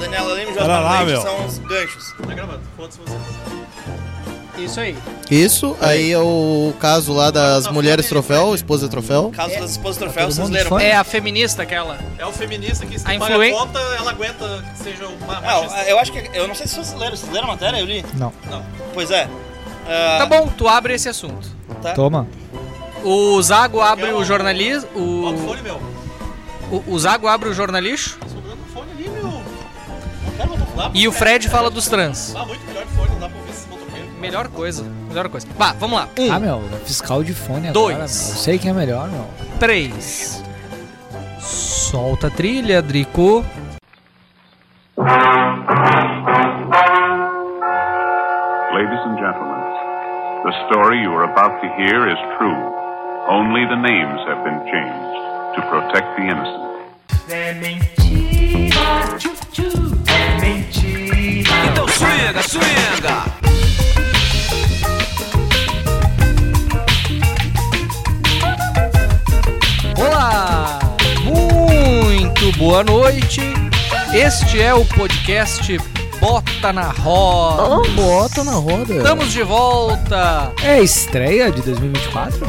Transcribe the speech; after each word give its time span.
Daniela 0.00 0.34
Lima 0.34 0.50
e 0.50 0.54
lá, 0.54 0.98
Leite 1.00 1.10
meu. 1.12 1.22
são 1.22 1.46
os 1.46 1.58
ganchos. 1.58 2.12
Tá 2.26 2.34
gravando, 2.34 2.60
foda-se 2.76 2.98
vocês. 2.98 3.20
Isso 4.58 4.78
aí. 4.80 4.94
Isso, 5.30 5.76
aí 5.80 6.12
é 6.12 6.18
o 6.18 6.74
caso 6.78 7.14
lá 7.14 7.30
das 7.30 7.66
mulheres 7.68 8.06
troféu, 8.08 8.54
esposa 8.54 8.88
troféu. 8.88 9.32
Caso 9.34 9.58
das 9.58 9.70
esposas 9.70 9.96
troféu, 9.96 10.24
todo 10.24 10.32
vocês 10.34 10.44
mundo 10.46 10.52
leram. 10.54 10.68
fã? 10.70 10.80
É 10.82 10.94
a 10.96 11.02
feminista 11.04 11.62
aquela. 11.62 11.98
É 12.18 12.26
o 12.26 12.32
feminista 12.32 12.84
que 12.84 12.98
se 12.98 13.06
A 13.06 13.18
paga 13.18 13.32
influen- 13.32 13.54
a 13.54 13.58
conta, 13.58 13.78
ela 13.78 14.10
aguenta 14.10 14.64
que 14.72 14.82
seja 14.82 15.06
Ah, 15.28 15.40
machista. 15.40 15.82
eu 15.88 15.98
acho 15.98 16.12
que. 16.12 16.30
Eu 16.36 16.46
não 16.46 16.54
sei 16.54 16.66
se 16.66 16.74
vocês 16.74 16.92
leram. 17.00 17.16
Vocês 17.16 17.32
leram 17.32 17.48
a 17.48 17.52
matéria? 17.52 17.78
Eu 17.78 17.86
li. 17.86 18.04
Não. 18.14 18.32
Não. 18.50 18.62
Pois 18.92 19.10
é. 19.10 19.28
Ah, 19.88 20.16
Tá 20.18 20.26
bom, 20.26 20.46
tu 20.48 20.68
abre 20.68 20.92
esse 20.94 21.08
assunto. 21.08 21.48
tá. 21.80 21.92
Toma. 21.94 22.26
O 23.02 23.40
Zago 23.40 23.80
abre 23.80 24.12
o 24.12 24.22
jornalismo. 24.24 24.90
Bota 24.92 25.36
o 25.38 25.44
O, 25.44 25.48
fone, 25.48 25.62
meu. 25.62 25.80
o, 26.70 26.84
o 26.86 26.98
Zago 26.98 27.28
abre 27.28 27.48
o 27.48 27.54
jornalixo. 27.54 28.18
Tá 28.18 28.26
E 30.94 31.06
o 31.08 31.12
Fred 31.12 31.48
fala 31.48 31.70
dos 31.70 31.88
trans. 31.88 32.34
Ah, 32.36 32.44
muito 32.46 32.64
melhor 32.66 32.86
fone, 32.86 33.10
não 33.10 33.18
dá 33.20 33.28
pra 33.28 33.38
ouvir 33.38 33.52
motoqueiros. 33.70 34.10
Melhor 34.20 34.48
coisa. 34.48 34.84
Melhor 35.08 35.28
coisa. 35.28 35.46
Vá, 35.58 35.72
vamos 35.78 35.98
lá. 35.98 36.08
Um, 36.18 36.32
Ah, 36.32 36.40
meu, 36.40 36.62
é 36.74 36.84
fiscal 36.84 37.22
de 37.22 37.34
fone 37.34 37.70
Dois. 37.72 37.96
agora, 37.96 37.96
meu. 37.96 38.02
Eu 38.04 38.08
sei 38.08 38.58
que 38.58 38.68
é 38.68 38.72
melhor, 38.72 39.08
meu. 39.08 39.26
três. 39.58 40.42
Solta 41.40 42.26
a 42.28 42.30
trilha, 42.30 42.80
Drico. 42.82 43.44
Ladies 48.74 49.00
and 49.06 49.16
gentlemen, 49.18 49.62
the 50.44 50.52
story 50.66 50.98
you 51.02 51.12
are 51.12 51.24
about 51.30 51.60
to 51.62 51.68
hear 51.76 52.08
is 52.08 52.18
true. 52.38 52.58
Only 53.28 53.66
the 53.66 53.76
names 53.76 54.20
have 54.26 54.42
been 54.42 54.60
changed 54.66 55.14
to 55.54 55.60
protect 55.70 56.08
the 56.16 56.24
innocent. 56.26 56.60
Então 59.60 59.99
swinga, 62.00 62.42
swinga. 62.42 63.24
Olá! 69.98 70.78
Muito 71.22 72.56
boa 72.56 72.82
noite. 72.82 73.42
Este 74.14 74.62
é 74.62 74.72
o 74.72 74.84
podcast 74.86 75.78
Bota 76.30 76.72
na 76.72 76.90
Roda. 76.92 77.90
Bota 77.90 78.44
na 78.44 78.52
roda. 78.52 78.94
Estamos 78.94 79.32
de 79.32 79.42
volta. 79.42 80.52
É 80.62 80.74
a 80.74 80.80
estreia 80.80 81.50
de 81.50 81.60
2024? 81.60 82.46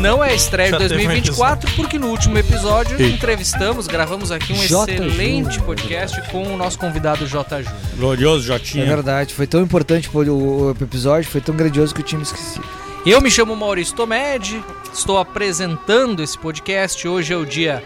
Não 0.00 0.24
é 0.24 0.30
a 0.30 0.34
estreia 0.34 0.68
de 0.68 0.72
Já 0.72 0.78
teve 0.78 0.94
um 0.94 1.08
2024, 1.08 1.70
porque 1.76 1.98
no 1.98 2.06
último 2.08 2.38
episódio 2.38 2.98
entrevistamos, 3.04 3.86
gravamos 3.86 4.32
aqui 4.32 4.54
um 4.54 4.56
J. 4.56 4.94
excelente 4.94 5.44
Júnior. 5.56 5.62
podcast 5.66 6.22
com 6.30 6.42
o 6.54 6.56
nosso 6.56 6.78
convidado 6.78 7.26
J. 7.26 7.64
Júnior. 7.64 7.80
Glorioso 7.98 8.44
É 8.44 8.56
Jotinha. 8.56 8.86
verdade, 8.86 9.34
foi 9.34 9.46
tão 9.46 9.60
importante 9.60 10.08
o 10.14 10.74
episódio, 10.80 11.28
foi 11.30 11.42
tão 11.42 11.54
grandioso 11.54 11.94
que 11.94 12.00
eu 12.00 12.06
tinha 12.06 12.18
me 12.18 12.24
esquecido. 12.24 12.64
Eu 13.04 13.20
me 13.20 13.30
chamo 13.30 13.54
Maurício 13.54 13.94
Tomedi, 13.94 14.62
estou 14.92 15.18
apresentando 15.18 16.22
esse 16.22 16.36
podcast. 16.38 17.06
Hoje 17.06 17.34
é 17.34 17.36
o 17.36 17.44
dia 17.44 17.84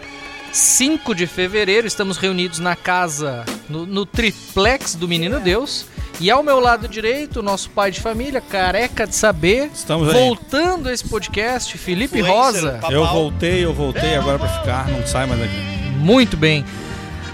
5 0.53 1.15
de 1.15 1.25
fevereiro, 1.25 1.87
estamos 1.87 2.17
reunidos 2.17 2.59
na 2.59 2.75
casa, 2.75 3.43
no, 3.67 3.87
no 3.87 4.05
triplex 4.05 4.93
do 4.93 5.07
Menino 5.07 5.39
Deus. 5.39 5.87
E 6.19 6.29
ao 6.29 6.43
meu 6.43 6.59
lado 6.59 6.87
direito, 6.87 7.39
o 7.39 7.43
nosso 7.43 7.71
pai 7.71 7.89
de 7.89 7.99
família, 7.99 8.39
careca 8.39 9.07
de 9.07 9.15
saber, 9.15 9.71
Estamos 9.73 10.07
aí. 10.09 10.13
voltando 10.13 10.87
a 10.87 10.93
esse 10.93 11.03
podcast, 11.03 11.75
Felipe 11.75 12.21
Rosa. 12.21 12.79
Eu 12.91 13.03
voltei, 13.07 13.65
eu 13.65 13.73
voltei 13.73 14.15
agora 14.15 14.37
pra 14.37 14.47
ficar, 14.47 14.87
não 14.89 15.05
sai 15.07 15.25
mais 15.25 15.41
daqui. 15.41 15.55
Muito 15.97 16.37
bem. 16.37 16.63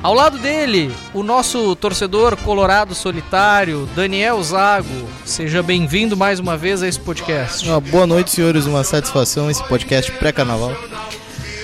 Ao 0.02 0.14
lado 0.14 0.38
dele, 0.38 0.96
o 1.14 1.22
nosso 1.22 1.76
torcedor 1.76 2.38
colorado 2.38 2.96
solitário, 2.96 3.86
Daniel 3.94 4.42
Zago. 4.42 4.88
Seja 5.26 5.62
bem-vindo 5.62 6.16
mais 6.16 6.40
uma 6.40 6.56
vez 6.56 6.82
a 6.82 6.88
esse 6.88 7.00
podcast. 7.02 7.68
Uma 7.68 7.82
boa 7.82 8.08
noite, 8.08 8.32
senhores. 8.32 8.66
Uma 8.66 8.86
satisfação 8.86 9.52
esse 9.52 9.62
podcast 9.66 10.10
pré-carnaval. 10.14 10.74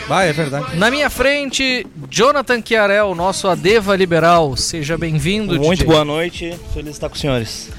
Vai, 0.07 0.29
é 0.29 0.33
verdade. 0.33 0.75
Na 0.77 0.91
minha 0.91 1.09
frente, 1.09 1.85
Jonathan 2.09 2.61
Chiarel, 2.63 3.15
nosso 3.15 3.47
Adeva 3.47 3.95
Liberal. 3.95 4.55
Seja 4.55 4.97
bem-vindo, 4.97 5.55
Muito 5.55 5.79
DJ. 5.79 5.85
boa 5.87 6.05
noite. 6.05 6.55
Feliz 6.73 6.85
de 6.85 6.91
estar 6.91 7.09
com 7.09 7.15
os 7.15 7.21
senhores. 7.21 7.69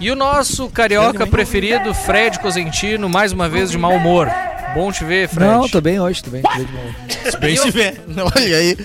E 0.00 0.10
o 0.10 0.16
nosso 0.16 0.68
carioca 0.70 1.26
preferido, 1.26 1.92
Fred 1.94 2.38
Cosentino, 2.40 3.08
mais 3.08 3.32
uma 3.32 3.48
vez 3.48 3.70
de 3.70 3.78
mau 3.78 3.92
humor. 3.94 4.30
Bom 4.74 4.90
te 4.90 5.04
ver, 5.04 5.28
Fred. 5.28 5.50
Não, 5.50 5.68
tô 5.68 5.80
bem 5.80 6.00
hoje, 6.00 6.22
tô 6.22 6.30
bem. 6.30 6.42
Tô 6.42 6.48
bem 6.48 6.64
de 6.66 6.72
boa. 6.72 6.86
Bem 7.40 7.56
se 7.56 7.70
vê. 7.70 7.94
Olha 8.36 8.56
aí. 8.56 8.76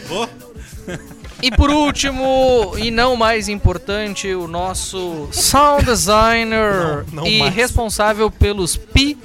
E 1.42 1.50
por 1.52 1.70
último, 1.70 2.74
e 2.78 2.92
não 2.92 3.16
mais 3.16 3.48
importante, 3.50 4.34
o 4.34 4.48
nosso 4.48 5.28
sound 5.32 5.86
designer 5.86 7.06
Não, 7.12 7.24
não 7.24 7.28
e 7.28 7.40
mais. 7.40 7.54
responsável 7.56 8.30
pelos 8.30 8.76
pi 8.78 9.18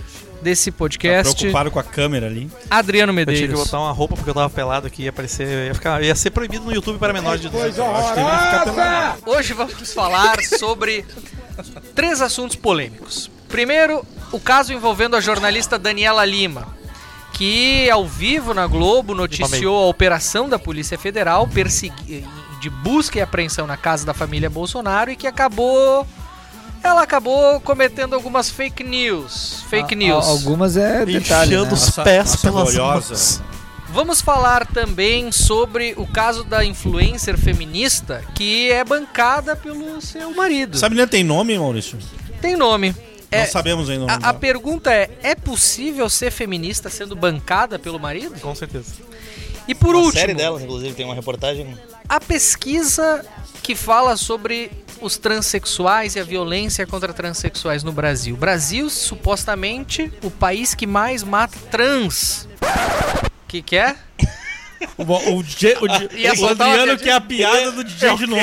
desse 0.47 0.71
Tá 0.71 0.79
podcast, 0.79 1.35
preocupado 1.37 1.71
com 1.73 1.79
a 1.79 1.83
câmera 1.83 2.27
ali. 2.27 2.49
Adriano 2.71 3.13
Eu 3.13 3.17
tinha 3.17 3.27
que 3.27 3.33
Medeiros. 3.43 3.65
botar 3.65 3.81
uma 3.81 3.91
roupa 3.93 4.15
porque 4.15 4.31
eu 4.31 4.35
tava 4.35 4.49
pelado 4.49 4.87
aqui 4.87 5.03
ia 5.03 5.11
aparecer. 5.11 5.67
Ia, 5.67 5.75
ficar, 5.75 6.03
ia 6.03 6.15
ser 6.15 6.31
proibido 6.31 6.65
no 6.65 6.73
YouTube 6.73 6.99
para 6.99 7.13
menores 7.13 7.41
de 7.41 7.49
18 7.49 7.83
Acho 7.83 8.09
que 8.11 8.15
deveria 8.15 8.39
ficar 8.39 8.65
pelado. 8.65 9.23
Hoje 9.27 9.53
vamos 9.55 9.93
falar 9.93 10.37
sobre 10.59 11.05
três 11.95 12.21
assuntos 12.23 12.55
polêmicos. 12.57 13.29
Primeiro, 13.49 14.05
o 14.33 14.39
caso 14.39 14.73
envolvendo 14.73 15.17
a 15.17 15.21
jornalista 15.21 15.79
Daniela 15.79 16.25
Lima, 16.25 16.67
que 17.33 17.91
ao 17.91 18.07
vivo 18.07 18.55
na 18.55 18.67
Globo 18.67 19.15
noticiou 19.15 19.85
a 19.85 19.89
operação 19.89 20.49
da 20.49 20.59
Polícia 20.59 20.97
Federal 20.99 21.47
persegui- 21.49 22.25
de 22.61 22.71
busca 22.71 23.19
e 23.19 23.23
apreensão 23.23 23.67
na 23.67 23.77
casa 23.77 24.07
da 24.07 24.15
família 24.15 24.49
Bolsonaro 24.49 25.11
e 25.11 25.17
que 25.17 25.27
acabou 25.27 26.07
ela 26.87 27.03
acabou 27.03 27.61
cometendo 27.61 28.15
algumas 28.15 28.49
fake 28.51 28.83
news, 28.85 29.65
fake 29.69 29.95
A- 29.95 29.97
news. 29.99 30.25
a- 30.27 30.31
Algumas 30.31 30.77
é 30.77 31.05
detalhe, 31.05 31.55
Enchendo 31.55 31.67
né? 31.67 31.73
os 31.73 31.91
pés 31.91 32.19
nossa 32.31 32.39
pelas 32.39 32.63
gloriosa. 32.75 33.09
mãos. 33.15 33.43
Vamos 33.89 34.21
falar 34.21 34.67
também 34.67 35.31
sobre 35.33 35.95
o 35.97 36.07
caso 36.07 36.45
da 36.45 36.65
influencer 36.65 37.39
feminista 37.39 38.23
que 38.35 38.71
é 38.71 38.85
bancada 38.85 39.55
pelo 39.57 40.01
seu 40.03 40.35
marido. 40.35 40.77
Sabe 40.77 40.97
nem 40.97 41.07
tem 41.07 41.25
nome, 41.25 41.59
Maurício? 41.59 41.99
Tem 42.41 42.57
nome. 42.57 42.95
É, 43.31 43.41
não 43.41 43.47
sabemos 43.51 43.89
ainda 43.91 44.05
o 44.05 44.07
nome 44.07 44.13
a, 44.13 44.17
a 44.29 44.33
dela. 44.33 44.35
pergunta 44.35 44.93
é: 44.93 45.11
é 45.23 45.35
possível 45.35 46.09
ser 46.11 46.31
feminista 46.31 46.91
sendo 46.91 47.17
bancada 47.17 47.79
pelo 47.79 47.99
marido? 47.99 48.39
Com 48.41 48.55
certeza. 48.55 48.93
E 49.67 49.75
por 49.75 49.95
Uma 49.97 50.05
último, 50.05 50.21
série 50.21 50.35
delas, 50.35 50.63
inclusive, 50.63 50.95
tem 50.95 51.05
uma 51.07 51.15
reportagem. 51.15 51.77
a 52.09 52.21
pesquisa 52.21 53.25
que 53.67 53.75
fala 53.75 54.17
sobre 54.17 54.71
os 55.01 55.17
transexuais 55.17 56.15
e 56.15 56.21
a 56.21 56.23
violência 56.23 56.87
contra 56.87 57.13
transexuais 57.13 57.83
no 57.83 57.91
Brasil. 57.91 58.37
Brasil, 58.37 58.89
supostamente, 58.89 60.13
o 60.23 60.31
país 60.31 60.73
que 60.73 60.87
mais 60.87 61.25
mata 61.25 61.59
trans. 61.69 62.49
O 62.63 63.49
que, 63.49 63.61
que 63.63 63.77
é? 63.77 63.97
O, 64.97 65.03
o, 65.03 65.43
DJ, 65.43 65.79
o, 65.81 66.15
Ia 66.17 66.33
o 66.35 66.49
Adriano 66.49 66.97
é 67.03 67.11
a 67.13 67.21
piada 67.21 67.73
do 67.73 67.83
DJ 67.83 68.17
de 68.17 68.27
novo. 68.29 68.41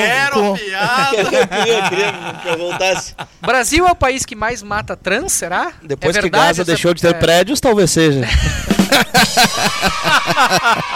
piada. 0.58 1.16
eu 1.16 1.24
queria, 1.48 1.72
eu 1.72 1.88
queria 1.88 2.12
que 2.42 2.48
eu 2.48 2.58
voltasse. 2.58 3.14
Brasil 3.40 3.88
é 3.88 3.92
o 3.92 3.96
país 3.96 4.26
que 4.26 4.36
mais 4.36 4.62
mata 4.62 4.94
trans, 4.94 5.32
será? 5.32 5.72
Depois 5.82 6.16
é 6.16 6.18
que 6.18 6.24
verdade 6.24 6.48
Gaza 6.48 6.62
essa- 6.62 6.70
deixou 6.70 6.92
de 6.92 7.00
ter 7.00 7.14
é- 7.14 7.18
prédios, 7.18 7.60
talvez 7.62 7.90
seja. 7.90 8.20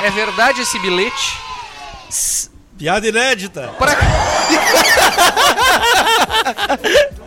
É 0.02 0.10
verdade 0.10 0.60
esse 0.60 0.78
bilhete? 0.78 1.38
Piada 2.78 3.06
inédita. 3.08 3.68
Para... 3.78 3.96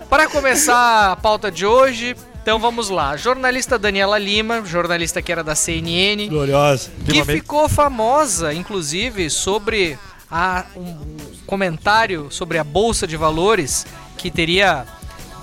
Para 0.09 0.27
começar 0.27 1.11
a 1.11 1.15
pauta 1.15 1.49
de 1.51 1.65
hoje, 1.65 2.15
então 2.41 2.59
vamos 2.59 2.89
lá. 2.89 3.15
Jornalista 3.15 3.79
Daniela 3.79 4.17
Lima, 4.17 4.63
jornalista 4.65 5.21
que 5.21 5.31
era 5.31 5.43
da 5.43 5.55
CNN, 5.55 6.27
Gloriosa. 6.27 6.89
que 7.05 7.23
ficou 7.23 7.69
famosa, 7.69 8.53
inclusive, 8.53 9.29
sobre 9.29 9.97
a, 10.29 10.65
um 10.75 10.97
comentário 11.45 12.27
sobre 12.29 12.57
a 12.57 12.63
Bolsa 12.63 13.07
de 13.07 13.15
Valores, 13.15 13.85
que 14.17 14.29
teria 14.29 14.85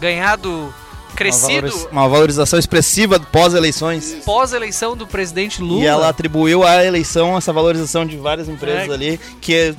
ganhado, 0.01 0.73
crescido 1.17 1.89
Uma 1.91 2.07
valorização 2.09 2.59
expressiva 2.59 3.19
pós-eleições. 3.19 4.19
pós-eleição 4.25 4.95
do 4.97 5.07
presidente 5.07 5.63
Lula. 5.63 5.83
E 5.83 5.87
ela 5.87 6.09
atribuiu 6.11 6.63
à 6.63 6.85
eleição 6.85 7.37
essa 7.39 7.53
valorização 7.53 8.05
de 8.05 8.17
várias 8.19 8.49
empresas 8.49 8.89
É. 8.89 8.93
ali, 8.93 9.19
que 9.41 9.75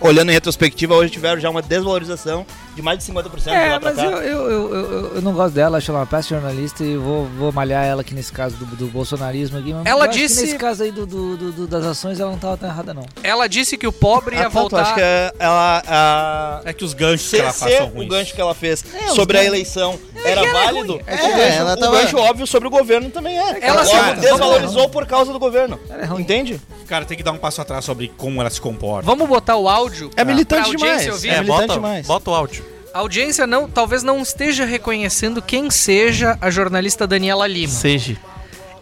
olhando 0.00 0.30
em 0.30 0.34
retrospectiva, 0.34 0.94
hoje 0.94 1.12
tiveram 1.12 1.40
já 1.40 1.50
uma 1.50 1.62
desvalorização 1.62 2.46
de 2.76 2.82
mais 2.82 2.98
de 2.98 3.10
50% 3.10 3.42
de 3.42 3.48
É, 3.50 3.70
lá 3.72 3.80
pra 3.80 3.90
mas 3.94 3.96
cá. 3.98 4.04
eu, 4.04 4.18
eu, 4.20 4.50
eu, 4.50 4.74
eu, 4.74 5.14
eu 5.16 5.22
não 5.22 5.32
gosto 5.32 5.54
dela, 5.54 5.78
acho 5.78 5.90
ela 5.90 6.00
uma 6.00 6.06
péssima 6.06 6.38
jornalista 6.40 6.84
e 6.84 6.94
vou, 6.96 7.24
vou 7.38 7.50
malhar 7.50 7.84
ela 7.84 8.02
aqui 8.02 8.14
nesse 8.14 8.30
caso 8.30 8.54
do, 8.56 8.66
do 8.76 8.86
bolsonarismo 8.88 9.58
aqui. 9.58 9.72
Mas 9.72 9.86
Ela 9.86 10.04
eu 10.04 10.10
acho 10.10 10.18
que 10.18 10.26
disse- 10.26 10.42
nesse 10.42 10.58
caso 10.58 10.82
aí 10.82 10.92
do, 10.92 11.06
do- 11.06 11.36
do- 11.38 11.52
do- 11.52 11.66
das 11.66 11.84
ações 11.86 12.20
ela 12.20 12.30
não 12.30 12.38
tava 12.38 12.56
tão 12.58 12.68
errada, 12.68 12.92
não. 12.92 13.04
Ela 13.22 13.48
disse 13.48 13.78
que 13.78 13.86
o 13.86 13.92
pobre 13.92 14.36
ia 14.36 14.42
Ah, 14.42 14.50
tu 14.50 14.52
voltar. 14.52 14.82
acha 14.82 14.94
que 14.94 15.00
é- 15.00 15.32
ela. 15.38 15.82
A... 15.86 16.60
É 16.66 16.72
que 16.74 16.84
os 16.84 16.92
ganchos 16.92 17.30
que 17.30 17.36
ela 17.38 17.52
faz 17.52 17.76
são 17.78 17.86
o 17.86 17.90
ruins. 17.94 18.08
gancho 18.10 18.34
que 18.34 18.40
ela 18.40 18.54
fez 18.54 18.84
sobre 19.14 19.38
a 19.38 19.44
eleição 19.44 19.98
era 20.24 20.42
válido, 20.52 21.00
É, 21.06 21.14
o, 21.14 21.16
gancho, 21.28 21.40
ela 21.58 21.72
o 21.72 21.76
tava- 21.78 22.00
gancho 22.02 22.16
óbvio 22.18 22.46
sobre 22.46 22.68
o 22.68 22.70
governo 22.70 23.08
também 23.10 23.38
é. 23.38 23.58
Ela 23.66 23.84
se- 23.86 23.96
desvalorizou 24.20 24.88
por 24.90 25.06
causa 25.06 25.32
do 25.32 25.38
governo. 25.38 25.80
É. 25.88 26.20
Entende? 26.20 26.60
Cara, 26.86 27.04
tem 27.06 27.16
que 27.16 27.22
dar 27.22 27.32
um 27.32 27.38
passo 27.38 27.60
atrás 27.62 27.84
sobre 27.86 28.12
como 28.18 28.40
ela 28.40 28.50
se 28.50 28.60
comporta. 28.60 29.06
Vamos 29.06 29.26
botar 29.28 29.56
o 29.56 29.66
áudio 29.68 30.10
É 30.14 30.24
militante 30.24 30.70
demais. 30.70 31.06
É, 31.24 31.40
militante 31.40 31.46
bota, 31.46 31.66
demais. 31.72 32.06
bota 32.06 32.30
o 32.30 32.34
áudio. 32.34 32.64
A 32.96 33.00
audiência 33.00 33.46
não, 33.46 33.68
talvez 33.68 34.02
não 34.02 34.22
esteja 34.22 34.64
reconhecendo 34.64 35.42
quem 35.42 35.70
seja 35.70 36.38
a 36.40 36.50
jornalista 36.50 37.06
Daniela 37.06 37.46
Lima. 37.46 37.70
Seja. 37.70 38.16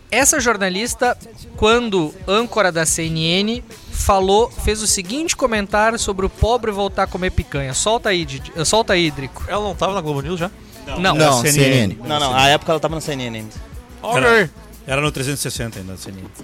Essa 0.09 0.39
jornalista, 0.39 1.19
quando 1.57 2.15
âncora 2.29 2.71
da 2.71 2.87
CNN, 2.87 3.61
falou, 3.91 4.49
fez 4.49 4.81
o 4.83 4.87
seguinte 4.87 5.35
comentário 5.35 5.99
sobre 5.99 6.25
o 6.25 6.31
pobre 6.31 6.71
voltar 6.71 7.03
a 7.03 7.07
comer 7.09 7.33
picanha. 7.33 7.75
Solta 7.75 8.11
aí, 8.11 8.25
Didi, 8.25 8.53
eh, 8.55 8.65
solta 8.65 8.93
aí, 8.93 9.11
Drico. 9.11 9.43
Ela 9.49 9.65
não 9.65 9.75
tava 9.75 9.95
na 9.95 10.01
Globo 10.01 10.21
News 10.21 10.39
já? 10.39 10.49
Não. 10.97 11.17
Não, 11.17 11.41
CNN. 11.41 11.53
CNN. 11.53 11.97
Não, 12.07 12.21
não, 12.21 12.37
a 12.37 12.47
época 12.47 12.71
ela 12.71 12.79
tava 12.79 12.95
na 12.95 13.01
CNN 13.01 13.37
ainda. 13.37 13.55
Era, 14.17 14.51
era 14.87 15.01
no 15.01 15.11
360 15.11 15.81
ainda, 15.81 15.95
assim. 15.95 16.13
O 16.13 16.44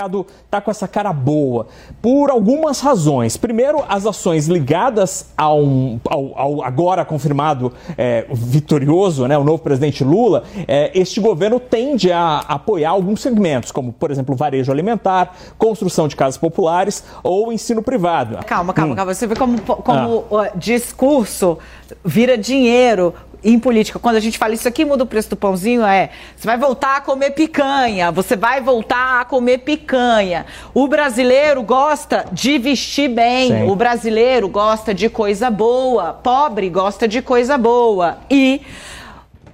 mercado 0.00 0.26
está 0.44 0.60
com 0.60 0.70
essa 0.70 0.88
cara 0.88 1.12
boa 1.12 1.66
por 2.00 2.30
algumas 2.30 2.80
razões. 2.80 3.36
Primeiro, 3.36 3.84
as 3.88 4.06
ações 4.06 4.46
ligadas 4.48 5.26
ao, 5.36 5.60
ao- 6.08 6.32
ao 6.38 6.62
agora 6.64 7.04
confirmado 7.04 7.72
é, 7.98 8.26
vitorioso, 8.32 9.26
né, 9.26 9.36
o 9.36 9.44
novo 9.44 9.62
presidente 9.62 10.02
Lula, 10.02 10.44
é, 10.66 10.90
este 10.94 11.20
governo 11.20 11.60
tende 11.60 12.10
a 12.10 12.38
apoiar 12.48 12.90
alguns 12.90 13.20
segmentos, 13.20 13.70
como, 13.70 13.92
por 13.92 14.10
exemplo, 14.10 14.34
varejo 14.34 14.72
alimentar, 14.72 15.36
construção 15.58 16.08
de 16.08 16.16
casas 16.16 16.38
populares 16.38 17.04
ou 17.22 17.52
ensino 17.52 17.82
privado. 17.82 18.38
Calma, 18.46 18.72
calma, 18.72 18.92
Hum. 18.92 18.96
calma. 18.96 19.14
Você 19.14 19.26
vê 19.26 19.34
como, 19.36 19.60
como 19.60 20.24
ó, 20.30 20.46
discurso 20.54 21.58
vira 22.04 22.38
dinheiro 22.38 23.12
em 23.42 23.58
política. 23.58 23.98
Quando 23.98 24.16
a 24.16 24.20
gente 24.20 24.38
fala 24.38 24.54
isso 24.54 24.68
aqui 24.68 24.84
muda 24.84 25.04
o 25.04 25.06
preço 25.06 25.30
do 25.30 25.36
pãozinho, 25.36 25.84
é 25.84 26.10
você 26.36 26.46
vai 26.46 26.58
voltar 26.58 26.96
a 26.96 27.00
comer 27.00 27.30
picanha, 27.30 28.10
você 28.10 28.36
vai 28.36 28.60
voltar 28.60 29.20
a 29.20 29.24
comer 29.24 29.58
picanha. 29.58 30.46
O 30.74 30.86
brasileiro 30.86 31.62
gosta 31.62 32.26
de 32.32 32.58
vestir 32.58 33.08
bem, 33.08 33.48
Sim. 33.48 33.70
o 33.70 33.74
brasileiro 33.74 34.48
gosta 34.48 34.94
de 34.94 35.08
coisa 35.08 35.50
boa, 35.50 36.12
pobre 36.12 36.68
gosta 36.68 37.08
de 37.08 37.22
coisa 37.22 37.56
boa. 37.56 38.18
E 38.30 38.62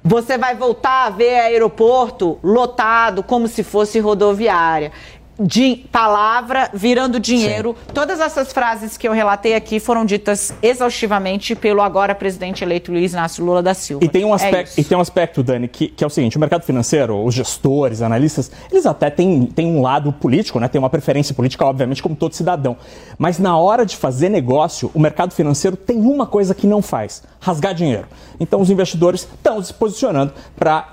você 0.08 0.38
vai 0.38 0.54
voltar 0.54 1.06
a 1.06 1.10
ver 1.10 1.34
aeroporto 1.40 2.38
lotado 2.40 3.24
como 3.24 3.48
se 3.48 3.64
fosse 3.64 3.98
rodoviária. 3.98 4.92
De 5.38 5.84
palavra 5.92 6.70
virando 6.72 7.20
dinheiro. 7.20 7.76
Todas 7.92 8.20
essas 8.20 8.52
frases 8.54 8.96
que 8.96 9.06
eu 9.06 9.12
relatei 9.12 9.54
aqui 9.54 9.78
foram 9.78 10.04
ditas 10.04 10.54
exaustivamente 10.62 11.54
pelo 11.54 11.82
agora 11.82 12.14
presidente 12.14 12.64
eleito 12.64 12.90
Luiz 12.90 13.12
Inácio 13.12 13.44
Lula 13.44 13.62
da 13.62 13.74
Silva. 13.74 14.02
E 14.02 14.08
tem 14.08 14.24
um 14.24 14.30
É 14.32 14.34
aspecto, 14.34 14.70
isso. 14.70 14.80
e 14.80 14.84
tem 14.84 14.96
um 14.96 15.00
aspecto 15.00 15.42
Dani, 15.42 15.68
que, 15.68 15.88
que 15.88 16.02
é 16.02 16.06
o 16.06 16.10
seguinte: 16.10 16.38
o 16.38 16.40
mercado 16.40 16.62
financeiro, 16.64 17.22
os 17.22 17.34
gestores, 17.34 18.00
analistas, 18.00 18.50
eles 18.72 18.86
até 18.86 19.10
têm, 19.10 19.44
têm 19.46 19.66
um 19.66 19.82
lado 19.82 20.10
político, 20.10 20.58
né? 20.58 20.68
Tem 20.68 20.78
uma 20.78 20.88
preferência 20.88 21.34
política, 21.34 21.66
obviamente, 21.66 22.02
como 22.02 22.16
todo 22.16 22.32
cidadão. 22.34 22.74
Mas 23.18 23.38
na 23.38 23.58
hora 23.58 23.84
de 23.84 23.94
fazer 23.94 24.30
negócio, 24.30 24.90
o 24.94 24.98
mercado 24.98 25.34
financeiro 25.34 25.76
tem 25.76 25.98
uma 25.98 26.26
coisa 26.26 26.54
que 26.54 26.66
não 26.66 26.80
faz: 26.80 27.22
rasgar 27.40 27.74
dinheiro. 27.74 28.06
Então 28.40 28.58
os 28.60 28.70
investidores 28.70 29.20
estão 29.22 29.62
se 29.62 29.74
posicionando 29.74 30.32
para 30.58 30.88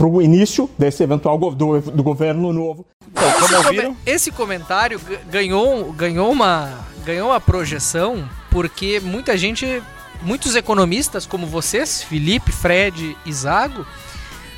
o 0.00 0.22
início 0.22 0.70
desse 0.78 1.02
eventual 1.02 1.36
go- 1.38 1.50
do, 1.54 1.80
do 1.80 2.02
governo 2.02 2.50
novo. 2.52 2.86
Então, 3.16 3.62
como? 3.62 3.73
Come- 3.82 3.96
esse 4.06 4.30
comentário 4.30 5.00
ganhou, 5.30 5.92
ganhou, 5.92 6.30
uma, 6.32 6.86
ganhou 7.04 7.30
uma 7.30 7.40
projeção 7.40 8.28
porque 8.50 9.00
muita 9.00 9.36
gente, 9.36 9.82
muitos 10.22 10.54
economistas 10.56 11.26
como 11.26 11.46
vocês, 11.46 12.02
Felipe, 12.02 12.52
Fred 12.52 13.16
e 13.26 13.32
Zago, 13.32 13.86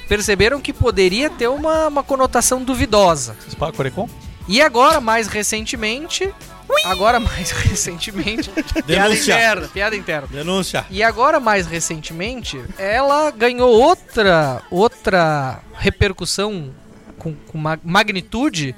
perceberam 0.08 0.60
que 0.60 0.72
poderia 0.72 1.28
ter 1.30 1.48
uma, 1.48 1.88
uma 1.88 2.02
conotação 2.02 2.62
duvidosa. 2.62 3.36
E 4.48 4.60
agora, 4.62 5.00
mais 5.00 5.26
recentemente. 5.26 6.32
Agora, 6.84 7.18
mais 7.18 7.50
recentemente. 7.62 8.50
piada 8.86 9.14
interna, 9.14 9.68
piada 9.68 9.96
interna. 9.96 10.28
Denúncia. 10.30 10.84
E 10.90 11.02
agora, 11.02 11.40
mais 11.40 11.66
recentemente, 11.66 12.60
ela 12.78 13.30
ganhou 13.30 13.70
outra, 13.70 14.62
outra 14.70 15.60
repercussão 15.76 16.70
com, 17.18 17.34
com 17.34 17.58
ma- 17.58 17.78
magnitude 17.82 18.74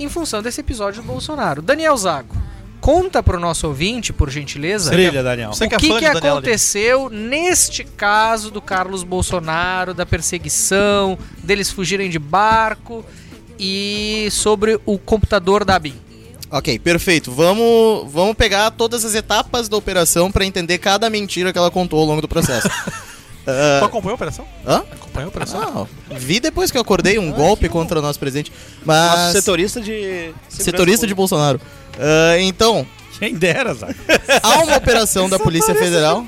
em 0.00 0.08
função 0.08 0.42
desse 0.42 0.60
episódio 0.60 1.02
do 1.02 1.06
Bolsonaro. 1.06 1.60
Daniel 1.60 1.96
Zago, 1.96 2.34
conta 2.80 3.22
pro 3.22 3.38
nosso 3.38 3.66
ouvinte, 3.66 4.12
por 4.12 4.30
gentileza, 4.30 4.90
Trilha, 4.90 5.22
Daniel. 5.22 5.50
O 5.50 5.56
que 5.56 5.64
é 5.64 6.00
que, 6.00 6.06
aconteceu 6.06 7.10
neste 7.10 7.84
caso 7.84 8.50
do 8.50 8.62
Carlos 8.62 9.02
Bolsonaro, 9.02 9.92
da 9.92 10.06
perseguição, 10.06 11.18
deles 11.44 11.70
fugirem 11.70 12.08
de 12.08 12.18
barco 12.18 13.04
e 13.58 14.28
sobre 14.30 14.80
o 14.86 14.98
computador 14.98 15.64
da 15.64 15.78
BIM. 15.78 15.94
Ok, 16.50 16.78
perfeito. 16.80 17.30
Vamos, 17.30 18.10
vamos 18.10 18.34
pegar 18.34 18.70
todas 18.72 19.04
as 19.04 19.14
etapas 19.14 19.68
da 19.68 19.76
operação 19.76 20.32
para 20.32 20.44
entender 20.44 20.78
cada 20.78 21.08
mentira 21.08 21.52
que 21.52 21.58
ela 21.58 21.70
contou 21.70 22.00
ao 22.00 22.06
longo 22.06 22.22
do 22.22 22.26
processo. 22.26 22.68
Tu 23.44 23.84
acompanhou 23.84 24.12
a 24.12 24.14
operação? 24.14 24.44
Hã? 24.66 24.82
Acompanhou 24.92 25.26
a 25.26 25.30
operação? 25.30 25.88
Ah, 26.10 26.14
vi 26.16 26.40
depois 26.40 26.70
que 26.70 26.76
eu 26.76 26.82
acordei 26.82 27.18
um 27.18 27.32
golpe 27.32 27.68
contra 27.68 27.98
o 27.98 28.02
nosso 28.02 28.18
presidente. 28.18 28.52
Mas. 28.84 29.18
Nosso 29.18 29.32
setorista 29.32 29.80
de. 29.80 30.32
setorista 30.48 31.06
de 31.06 31.14
Bolsonaro. 31.14 31.60
Ah, 31.98 32.38
então, 32.38 32.86
Quem 33.18 33.34
dera, 33.34 33.74
Zago. 33.74 33.94
há 34.42 34.58
uma 34.62 34.76
operação 34.76 35.28
da 35.28 35.38
Polícia 35.38 35.74
Federal. 35.74 36.24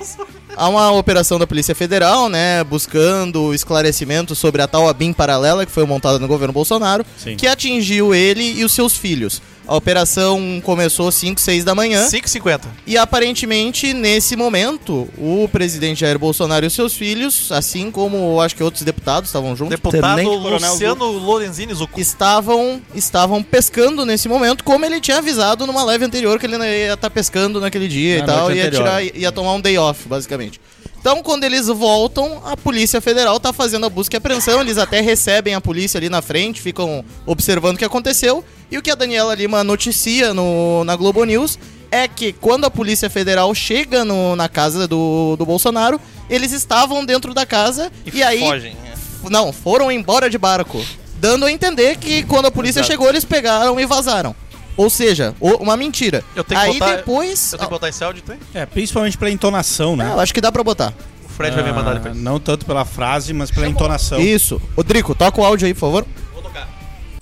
Há 0.55 0.69
uma 0.69 0.93
operação 0.93 1.39
da 1.39 1.47
Polícia 1.47 1.75
Federal, 1.75 2.29
né, 2.29 2.63
buscando 2.63 3.55
esclarecimento 3.55 4.35
sobre 4.35 4.61
a 4.61 4.67
tal 4.67 4.87
ABIN 4.87 5.15
paralela 5.15 5.65
que 5.65 5.73
foi 5.73 5.87
montada 5.87 6.19
no 6.19 6.29
governo 6.29 6.53
Bolsonaro, 6.53 7.07
Sim. 7.17 7.37
que 7.37 7.47
atingiu 7.47 8.15
ele 8.15 8.43
e 8.43 8.63
os 8.63 8.73
seus 8.73 8.95
filhos. 8.95 9.41
A 9.67 9.77
operação 9.77 10.61
começou 10.65 11.11
5, 11.11 11.41
6 11.41 11.65
da 11.65 11.75
manhã 11.75 12.07
5,50. 12.07 12.63
e 12.87 12.99
aparentemente 12.99 13.95
nesse 13.95 14.35
momento 14.35 15.09
o 15.17 15.49
presidente 15.51 16.01
Jair 16.01 16.19
Bolsonaro 16.19 16.65
e 16.65 16.69
os 16.69 16.73
seus 16.73 16.95
filhos, 16.95 17.51
assim 17.53 17.91
como 17.91 18.41
acho 18.41 18.57
que 18.57 18.63
outros 18.63 18.83
deputados 18.83 19.29
estavam 19.29 19.55
juntos, 19.55 19.71
Deputado 19.71 20.17
Tenente 20.17 20.37
Luciano 20.37 21.07
Lorenzini 21.07 21.75
Zucco. 21.75 22.01
estavam 22.01 22.83
estavam 22.95 23.43
pescando 23.43 24.05
nesse 24.05 24.29
momento, 24.29 24.65
como 24.65 24.85
ele 24.85 25.01
tinha 25.01 25.19
avisado 25.19 25.67
numa 25.67 25.85
live 25.85 26.05
anterior 26.05 26.39
que 26.39 26.47
ele 26.47 26.57
ia 26.57 26.95
estar 26.95 27.11
pescando 27.11 27.61
naquele 27.61 27.89
dia 27.89 28.19
Na 28.19 28.23
e 28.23 28.27
tal, 28.27 28.53
ia, 28.53 28.71
tirar, 28.71 29.05
ia 29.05 29.33
tomar 29.33 29.55
um 29.55 29.61
day 29.61 29.79
off, 29.79 30.09
basicamente. 30.09 30.61
Então, 31.03 31.21
quando 31.21 31.43
eles 31.43 31.67
voltam, 31.67 32.41
a 32.45 32.57
Polícia 32.57 33.01
Federal 33.01 33.41
tá 33.41 33.53
fazendo 33.53 33.85
a 33.85 33.89
busca 33.89 34.15
e 34.15 34.19
apreensão, 34.19 34.61
eles 34.61 34.79
até 34.79 35.01
recebem 35.01 35.53
a 35.53 35.61
polícia 35.61 35.99
ali 35.99 36.09
na 36.09 36.23
frente, 36.23 36.63
ficam 36.63 37.05
observando 37.27 37.75
o 37.75 37.79
que 37.79 37.85
aconteceu, 37.85 38.45
e 38.73 38.79
o 38.79 38.83
que 38.83 38.91
a 38.91 38.95
Daniela 38.95 39.35
Lima 39.35 39.63
noticia 39.63 40.33
no, 40.35 40.83
na 40.85 40.97
Globo 40.97 41.23
News 41.25 41.59
é 41.91 42.09
que 42.09 42.33
quando 42.33 42.65
a 42.65 42.71
Polícia 42.71 43.11
Federal 43.11 43.55
chega 43.55 44.05
no- 44.05 44.35
na 44.35 44.49
casa 44.49 44.89
do, 44.89 45.37
do 45.37 45.45
Bolsonaro, 45.45 46.01
eles 46.31 46.51
estavam 46.53 47.05
dentro 47.05 47.35
da 47.35 47.45
casa 47.45 47.93
e, 48.13 48.23
aí 48.23 48.41
Fogem. 48.41 48.75
é. 48.87 48.93
F- 48.93 49.29
Não, 49.31 49.53
foram 49.53 49.93
embora 49.93 50.31
de 50.31 50.39
barco. 50.39 50.83
Dando 51.17 51.45
a 51.45 51.53
entender 51.53 51.97
que 51.99 52.23
quando 52.25 52.47
a 52.47 52.51
polícia 52.51 52.81
Exato. 52.81 52.91
chegou, 52.93 53.09
eles 53.09 53.25
pegaram 53.25 53.79
e 53.79 53.85
vazaram. 53.87 54.35
Ou 54.77 54.89
seja, 54.89 55.35
uma 55.39 55.77
mentira. 55.77 56.25
Eu 56.35 56.43
tenho 56.43 56.59
que 56.61 56.67
Aí 56.67 56.79
botar- 56.79 56.97
depois. 56.97 57.53
Eu 57.53 57.59
tenho 57.59 57.69
que 57.69 57.75
botar 57.75 57.89
esse 57.91 58.03
áudio, 58.03 58.23
tem? 58.23 58.39
É, 58.55 58.65
principalmente 58.65 59.19
pela 59.19 59.31
entonação, 59.31 59.95
né? 59.95 60.07
Ah, 60.11 60.15
eu 60.15 60.21
acho 60.21 60.33
que 60.33 60.41
dá 60.41 60.51
pra 60.51 60.65
botar. 60.65 60.95
O 61.27 61.29
Fred 61.29 61.55
vai 61.55 61.63
me 61.63 61.73
mandar 61.73 61.91
Ah, 61.91 61.95
depois. 61.95 62.17
Não 62.17 62.41
tanto 62.41 62.65
pela 62.65 62.85
frase, 62.87 63.35
mas 63.35 63.51
pela 63.51 63.69
entonação. 63.69 64.19
Isso. 64.19 64.61
Rodrigo, 64.75 65.15
toca 65.15 65.41
o 65.41 65.45
áudio 65.45 65.67
aí, 65.67 65.75
por 65.75 65.81
favor. 65.81 66.07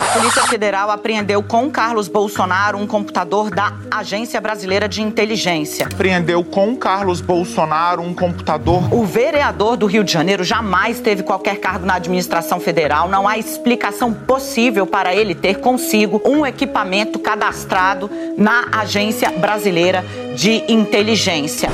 A 0.00 0.12
Polícia 0.14 0.42
Federal 0.46 0.90
apreendeu 0.90 1.42
com 1.42 1.70
Carlos 1.70 2.08
Bolsonaro 2.08 2.78
um 2.78 2.86
computador 2.86 3.50
da 3.50 3.74
Agência 3.90 4.40
Brasileira 4.40 4.88
de 4.88 5.02
Inteligência. 5.02 5.86
Apreendeu 5.86 6.42
com 6.42 6.74
Carlos 6.74 7.20
Bolsonaro 7.20 8.00
um 8.00 8.14
computador. 8.14 8.92
O 8.92 9.04
vereador 9.04 9.76
do 9.76 9.84
Rio 9.84 10.02
de 10.02 10.10
Janeiro 10.10 10.42
jamais 10.42 11.00
teve 11.00 11.22
qualquer 11.22 11.60
cargo 11.60 11.84
na 11.84 11.96
administração 11.96 12.58
federal. 12.58 13.10
Não 13.10 13.28
há 13.28 13.36
explicação 13.36 14.12
possível 14.12 14.86
para 14.86 15.14
ele 15.14 15.34
ter 15.34 15.60
consigo 15.60 16.20
um 16.24 16.46
equipamento 16.46 17.18
cadastrado 17.18 18.10
na 18.38 18.68
Agência 18.72 19.30
Brasileira 19.30 20.02
de 20.34 20.64
Inteligência. 20.72 21.70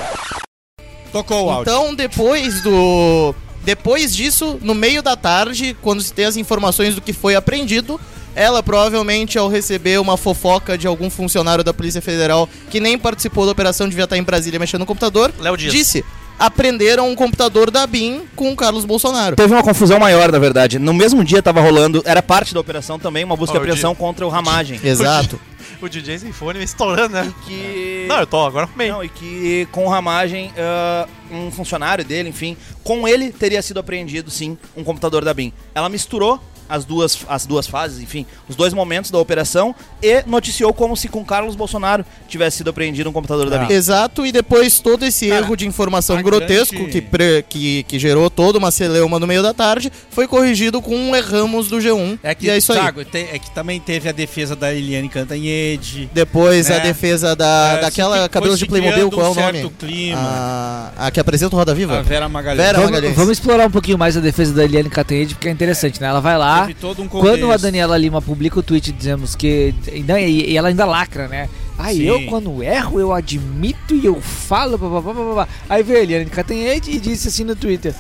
Tocou 1.13 1.47
o 1.47 1.51
áudio. 1.51 1.73
Então, 1.73 1.95
depois 1.95 2.61
do. 2.61 3.35
Depois 3.67 4.15
disso, 4.15 4.61
no 4.63 4.77
meio 4.77 5.03
da 5.03 5.17
tarde, 5.17 5.77
quando 5.83 6.01
se 6.01 6.13
tem 6.13 6.25
as 6.25 6.37
informações 6.37 6.95
do 6.95 7.01
que 7.01 7.13
foi 7.13 7.35
apreendido, 7.35 8.01
ela 8.33 8.63
provavelmente, 8.63 9.37
ao 9.39 9.49
receber 9.49 9.99
uma 9.99 10.17
fofoca 10.17 10.79
de 10.79 10.87
algum 10.87 11.11
funcionário 11.11 11.65
da 11.65 11.75
Polícia 11.75 12.01
Federal 12.01 12.49
que 12.71 12.79
nem 12.79 12.97
participou 12.97 13.45
da 13.45 13.51
operação, 13.51 13.89
devia 13.89 14.05
estar 14.05 14.17
em 14.17 14.23
Brasília 14.23 14.61
mexendo 14.61 14.83
no 14.83 14.87
computador, 14.87 15.33
disse: 15.69 16.05
apreenderam 16.39 17.11
um 17.11 17.17
computador 17.17 17.69
da 17.69 17.85
BIM 17.89 18.23
com 18.37 18.53
o 18.53 18.55
Carlos 18.55 18.85
Bolsonaro. 18.85 19.35
Teve 19.35 19.53
uma 19.53 19.65
confusão 19.65 19.99
maior, 19.99 20.31
na 20.31 20.39
verdade. 20.39 20.79
No 20.79 20.95
mesmo 20.95 21.25
dia 21.25 21.43
tava 21.43 21.61
rolando, 21.61 22.03
era 22.05 22.23
parte 22.23 22.55
da 22.55 22.61
operação 22.61 23.01
também, 23.01 23.25
uma 23.25 23.37
busca 23.37 23.57
e 23.57 23.59
apreensão 23.59 23.97
contra 23.97 24.25
o 24.25 24.29
Ramagem. 24.29 24.79
Exato. 24.85 25.41
O 25.81 25.89
DJ 25.89 26.19
sem 26.19 26.33
fone 26.33 26.63
estourando, 26.63 27.15
né? 27.15 27.33
Que... 27.47 28.07
Não, 28.09 28.21
eu 28.21 28.27
tô, 28.27 28.45
agora 28.45 28.67
arrumei. 28.67 28.91
Não, 28.91 29.05
e 29.05 29.09
que 29.09 29.69
com 29.71 29.87
Ramagem, 29.89 30.53
ah, 30.57 31.07
um 31.31 31.51
funcionário 31.51 32.05
dele, 32.05 32.29
enfim, 32.29 32.57
com 32.83 33.07
ele 33.07 33.31
teria 33.31 33.61
sido 33.61 33.79
apreendido, 33.79 34.31
sim, 34.31 34.57
um 34.77 34.83
computador 34.83 35.25
da 35.25 35.35
BIM. 35.35 35.53
Ela 35.75 35.89
misturou 35.89 36.41
as 36.69 36.85
duas, 36.85 37.19
as 37.29 37.47
duas 37.47 37.67
fases, 37.67 38.01
enfim, 38.01 38.27
os 38.49 38.57
dois 38.57 38.73
momentos 38.73 39.11
da 39.11 39.19
operação 39.19 39.75
e 40.03 40.23
noticiou 40.27 40.73
como 40.73 40.97
se 40.97 41.09
com 41.09 41.25
Carlos 41.25 41.55
Bolsonaro 41.57 42.05
tivesse 42.29 42.59
sido 42.59 42.71
apreendido 42.71 43.09
um 43.09 43.13
computador 43.13 43.49
da 43.51 43.59
BIM. 43.59 43.73
Exato, 43.73 44.27
e 44.27 44.33
depois 44.33 44.79
todo 44.79 45.05
esse 45.05 45.29
Cara, 45.29 45.41
erro 45.41 45.57
de 45.57 45.67
informação 45.67 46.17
a 46.17 46.23
grotesco 46.23 46.75
grande- 46.75 46.91
que, 46.93 47.01
pre- 47.01 47.45
que, 47.49 47.83
que 47.85 47.99
gerou 47.99 48.29
toda 48.31 48.59
uma 48.59 48.71
celeuma 48.71 49.19
no 49.19 49.27
meio 49.27 49.43
da 49.43 49.53
tarde 49.55 49.93
foi 50.11 50.27
corrigido 50.27 50.81
com 50.83 50.95
um 50.97 51.15
erramos 51.15 51.69
do 51.69 51.77
G1. 51.79 52.19
É 52.23 52.35
que, 52.35 52.47
e 52.47 52.51
é 52.51 52.57
isso 52.57 52.73
aí. 52.73 52.79
Thiago, 52.79 53.05
tem- 53.05 53.29
é 53.33 53.39
que 53.39 53.51
também 53.51 53.81
teve 53.81 54.09
a 54.09 54.13
defesa 54.13 54.55
da 54.57 54.73
Eliane 54.75 55.09
Cantanhede. 55.09 56.11
Depois 56.13 56.71
a 56.71 56.75
né? 56.75 56.81
defesa 56.81 57.35
da, 57.37 57.75
É, 57.79 57.81
daquela 57.83 58.29
cabelo 58.29 58.57
de 58.57 58.67
Playmobil, 58.67 59.11
qual 59.11 59.27
é 59.27 59.29
o 59.29 59.33
um 59.33 59.35
certo 59.35 59.63
nome? 59.63 59.75
clima. 59.79 60.19
A, 60.21 61.07
a 61.07 61.11
que 61.11 61.21
apresenta 61.21 61.55
o 61.55 61.59
Roda 61.59 61.75
Viva? 61.75 61.99
A 61.99 62.03
Vera 62.03 62.29
Magalhães. 62.29 62.67
Vera 62.67 62.79
Vamos, 62.79 62.91
Magalhães. 62.91 63.17
vamos 63.17 63.33
explorar 63.33 63.67
um 63.67 63.71
pouquinho 63.71 63.99
mais 63.99 64.17
a 64.17 64.21
defesa 64.21 64.53
da 64.53 64.65
Eliane 64.65 64.91
Cantanhede, 64.91 65.35
porque 65.35 65.49
é 65.49 65.51
interessante, 65.51 66.01
né? 66.01 66.09
Ela 66.09 66.21
vai 66.21 66.37
lá, 66.39 66.56
Todo 66.81 67.03
um 67.03 67.09
quando 67.09 67.51
a. 67.51 67.57
Daniela 67.57 67.97
Lima 67.97 68.21
publica 68.23 68.59
o 68.59 68.63
tweet 68.63 68.93
dizemos 68.93 69.35
que... 69.35 69.75
E, 69.93 70.01
não, 70.01 70.19
e- 70.19 70.57
ela 70.57 70.69
ainda 70.69 70.85
lacra, 70.85 71.29
né? 71.29 71.49
Aí 71.79 71.99
Sim. 71.99 72.05
eu, 72.05 72.27
quando 72.27 72.63
erro, 72.63 72.99
eu 73.01 73.13
admito 73.13 73.95
e 73.95 74.07
eu 74.07 74.21
falo... 74.21 74.79
Blá, 74.79 74.89
blá, 74.89 75.01
blá, 75.01 75.35
blá. 75.35 75.49
Aí 75.69 75.83
veio 75.83 75.99
a 75.99 76.03
Eliane 76.03 76.27
Cantanhede 76.27 76.91
e 76.91 76.99
disse 76.99 77.29
assim 77.29 77.45
no 77.45 77.57
Twitter... 77.57 77.95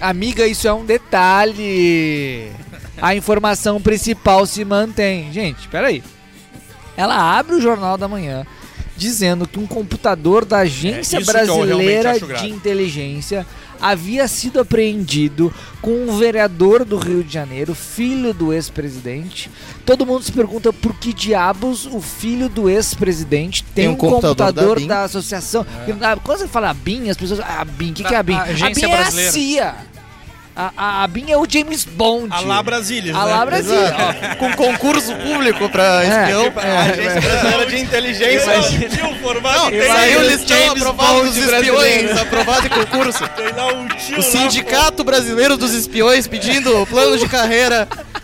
Amiga, 0.00 0.46
isso 0.46 0.66
é 0.66 0.72
um 0.72 0.82
detalhe. 0.82 2.50
A 3.02 3.14
informação 3.14 3.82
principal 3.82 4.46
se 4.46 4.64
mantém. 4.64 5.30
Gente, 5.30 5.68
peraí. 5.68 6.02
Ela 6.96 7.38
abre 7.38 7.56
o 7.56 7.60
Jornal 7.60 7.98
da 7.98 8.08
Manhã 8.08 8.46
dizendo 8.96 9.46
que 9.46 9.58
um 9.58 9.66
computador 9.66 10.44
da 10.44 10.58
Agência 10.58 11.18
É, 11.18 11.20
eu 11.20 11.24
realmente 11.24 11.46
Brasileira 11.46 12.18
de 12.18 12.48
Inteligência 12.48 13.46
havia 13.80 14.28
sido 14.28 14.60
apreendido 14.60 15.52
com 15.80 15.90
um 15.90 16.18
vereador 16.18 16.84
do 16.84 16.96
Rio 16.96 17.24
de 17.24 17.32
Janeiro, 17.32 17.74
filho 17.74 18.34
do 18.34 18.52
ex-presidente. 18.52 19.50
Todo 19.84 20.04
mundo 20.04 20.22
se 20.22 20.32
pergunta 20.32 20.72
por 20.72 20.94
que 20.94 21.12
diabos 21.12 21.86
o 21.86 22.00
filho 22.00 22.48
do 22.48 22.68
ex-presidente 22.68 23.64
tem, 23.74 23.88
um 23.88 23.96
computador, 23.96 24.78
da, 24.78 24.86
BIM. 24.86 24.90
associação. 25.04 25.64
Porque, 25.64 26.04
ah, 26.04 26.16
Quando 26.22 26.38
você 26.38 26.48
fala 26.48 26.74
BIM, 26.74 27.08
as 27.08 27.16
pessoas. 27.16 27.40
Ah, 27.40 27.64
BIM, 27.64 27.90
o 27.90 27.94
que, 27.94 28.04
que 28.04 28.14
é 28.14 28.18
a 28.18 28.22
BIM? 28.22 28.34
A 28.34 28.40
A, 28.40 28.42
Agência 28.44 28.88
BIM 28.88 28.94
é 28.94 29.00
a. 29.00 29.10
CIA. 29.10 29.74
A, 30.54 30.72
a, 30.76 31.04
a 31.04 31.06
BIM 31.06 31.30
é 31.30 31.36
o 31.38 31.46
James 31.48 31.84
Bond. 31.84 32.28
A 32.34 32.40
lá 32.40 32.62
Brasília. 32.62 33.14
A 33.16 33.24
né? 33.24 33.32
lá 33.32 33.46
Brasília. 33.46 33.78
Exato. 33.86 34.36
com 34.36 34.52
concurso 34.54 35.14
público 35.16 35.68
pra 35.68 36.02
É, 36.04 36.08
espião. 36.22 36.52
A 36.56 36.80
Agência 36.82 37.20
Brasileira 37.20 37.66
de 37.66 37.78
Inteligência. 37.80 38.60
Tio 38.90 39.14
formado 39.22 39.56
Não, 39.58 39.70
em 39.72 39.86
saiu 39.86 40.20
o 40.20 40.22
listão 40.24 40.70
aprovado 40.72 41.22
dos 41.24 41.36
espiões, 41.36 42.18
aprovado 42.18 42.66
em 42.66 42.70
concurso. 42.70 43.28
Tem 43.28 43.52
lá 43.52 43.66
um 43.72 43.88
tio 43.88 44.14
O 44.16 44.18
lá, 44.18 44.22
Sindicato 44.22 45.04
Brasileiro 45.04 45.56
dos 45.56 45.72
Espiões 45.72 46.26
pedindo 46.26 46.84
plano 46.86 47.16
de 47.16 47.28
carreira. 47.28 47.88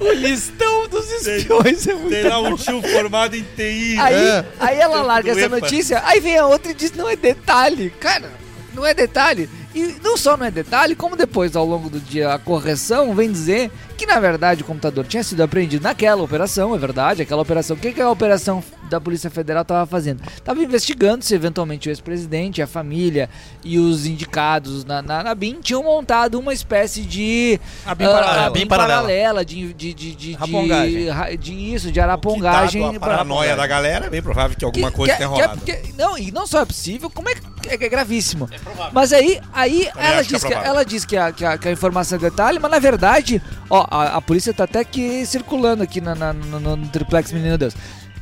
O 0.00 0.10
listão 0.12 0.88
dos 0.88 1.06
espiões 1.10 1.86
é 1.86 1.92
muito 1.94 2.08
Tem 2.10 2.24
lá 2.24 2.38
um 2.40 2.56
tio 2.56 2.80
formado 2.82 3.36
em 3.36 3.42
TI. 3.42 3.98
Aí, 4.00 4.14
É. 4.14 4.44
aí 4.58 4.78
ela 4.78 5.02
larga 5.02 5.32
Do 5.34 5.38
essa 5.38 5.46
EPA. 5.48 5.60
notícia, 5.60 6.02
aí 6.06 6.18
vem 6.18 6.38
a 6.38 6.46
outra 6.46 6.72
e 6.72 6.74
diz, 6.74 6.92
não 6.92 7.06
é 7.08 7.14
detalhe. 7.14 7.90
Cara, 8.00 8.30
não 8.72 8.86
é 8.86 8.94
detalhe. 8.94 9.50
E 9.74 9.96
não 10.02 10.16
só 10.16 10.36
não 10.36 10.46
é 10.46 10.50
detalhe, 10.50 10.94
como 10.94 11.16
depois, 11.16 11.54
ao 11.54 11.64
longo 11.64 11.88
do 11.88 12.00
dia, 12.00 12.34
a 12.34 12.38
correção 12.38 13.14
vem 13.14 13.30
dizer 13.30 13.70
que, 14.00 14.06
na 14.06 14.18
verdade, 14.18 14.62
o 14.62 14.64
computador 14.64 15.04
tinha 15.04 15.22
sido 15.22 15.42
apreendido 15.42 15.82
naquela 15.82 16.22
operação, 16.22 16.74
é 16.74 16.78
verdade, 16.78 17.20
aquela 17.20 17.42
operação. 17.42 17.76
O 17.76 17.78
que, 17.78 17.92
que 17.92 18.00
a 18.00 18.08
operação 18.08 18.64
da 18.88 18.98
Polícia 18.98 19.28
Federal 19.28 19.60
estava 19.60 19.84
fazendo? 19.84 20.22
Estava 20.26 20.62
investigando 20.62 21.22
se, 21.22 21.34
eventualmente, 21.34 21.86
o 21.86 21.90
ex-presidente, 21.90 22.62
a 22.62 22.66
família 22.66 23.28
e 23.62 23.78
os 23.78 24.06
indicados 24.06 24.86
na, 24.86 25.02
na, 25.02 25.22
na 25.22 25.34
BIM 25.34 25.60
tinham 25.60 25.82
montado 25.82 26.38
uma 26.38 26.54
espécie 26.54 27.02
de... 27.02 27.60
A 27.84 27.94
BIM 27.94 28.06
ah, 28.06 28.08
paralela. 28.08 28.46
a 28.46 28.50
BIM 28.50 28.66
paralela. 28.66 29.00
paralela, 29.02 29.44
de, 29.44 29.74
de, 29.74 29.92
de, 29.92 30.14
de, 30.14 30.34
de, 30.34 31.36
de 31.36 31.74
isso, 31.74 31.92
de 31.92 32.00
arapongagem. 32.00 32.96
a 32.96 32.98
paranoia 32.98 33.54
da 33.54 33.66
galera, 33.66 34.06
é 34.06 34.10
bem 34.10 34.22
provável 34.22 34.56
que 34.56 34.64
alguma 34.64 34.90
coisa 34.90 35.14
tenha 35.14 35.28
que 35.28 35.34
é 35.34 35.44
rolado. 35.44 35.58
porque- 35.58 35.92
não, 35.98 36.16
e 36.16 36.32
não 36.32 36.46
só 36.46 36.62
é 36.62 36.64
possível, 36.64 37.10
como 37.10 37.28
é, 37.28 37.34
que- 37.34 37.68
é, 37.68 37.76
que 37.76 37.84
é 37.84 37.88
gravíssimo. 37.90 38.48
Mas 38.94 39.12
aí, 39.12 39.38
aí 39.52 39.90
ela, 39.94 40.24
que 40.24 40.34
é 40.34 40.38
diz 40.38 40.42
que, 40.42 40.48
provável. 40.48 40.70
ela 40.70 40.84
diz 40.86 41.04
que 41.04 41.16
a, 41.18 41.32
que, 41.32 41.44
a, 41.44 41.58
que 41.58 41.68
a 41.68 41.72
informação 41.72 42.16
é 42.16 42.20
detalhe, 42.20 42.58
mas 42.58 42.70
na 42.70 42.78
verdade, 42.78 43.42
ó, 43.68 43.86
a, 43.90 44.16
a 44.16 44.20
polícia 44.20 44.54
tá 44.54 44.64
até 44.64 44.84
que 44.84 45.24
circulando 45.26 45.82
aqui 45.82 46.00
na, 46.00 46.14
na- 46.14 46.32
no, 46.32 46.60
no- 46.76 46.88
triplex 46.88 47.32
Menino 47.32 47.58
Deus. 47.58 47.74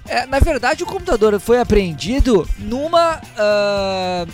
É, 0.06 0.24
na 0.26 0.38
verdade, 0.38 0.82
o 0.82 0.86
computador 0.86 1.38
foi 1.38 1.60
apreendido 1.60 2.48
numa. 2.58 3.20
ah, 3.36 4.26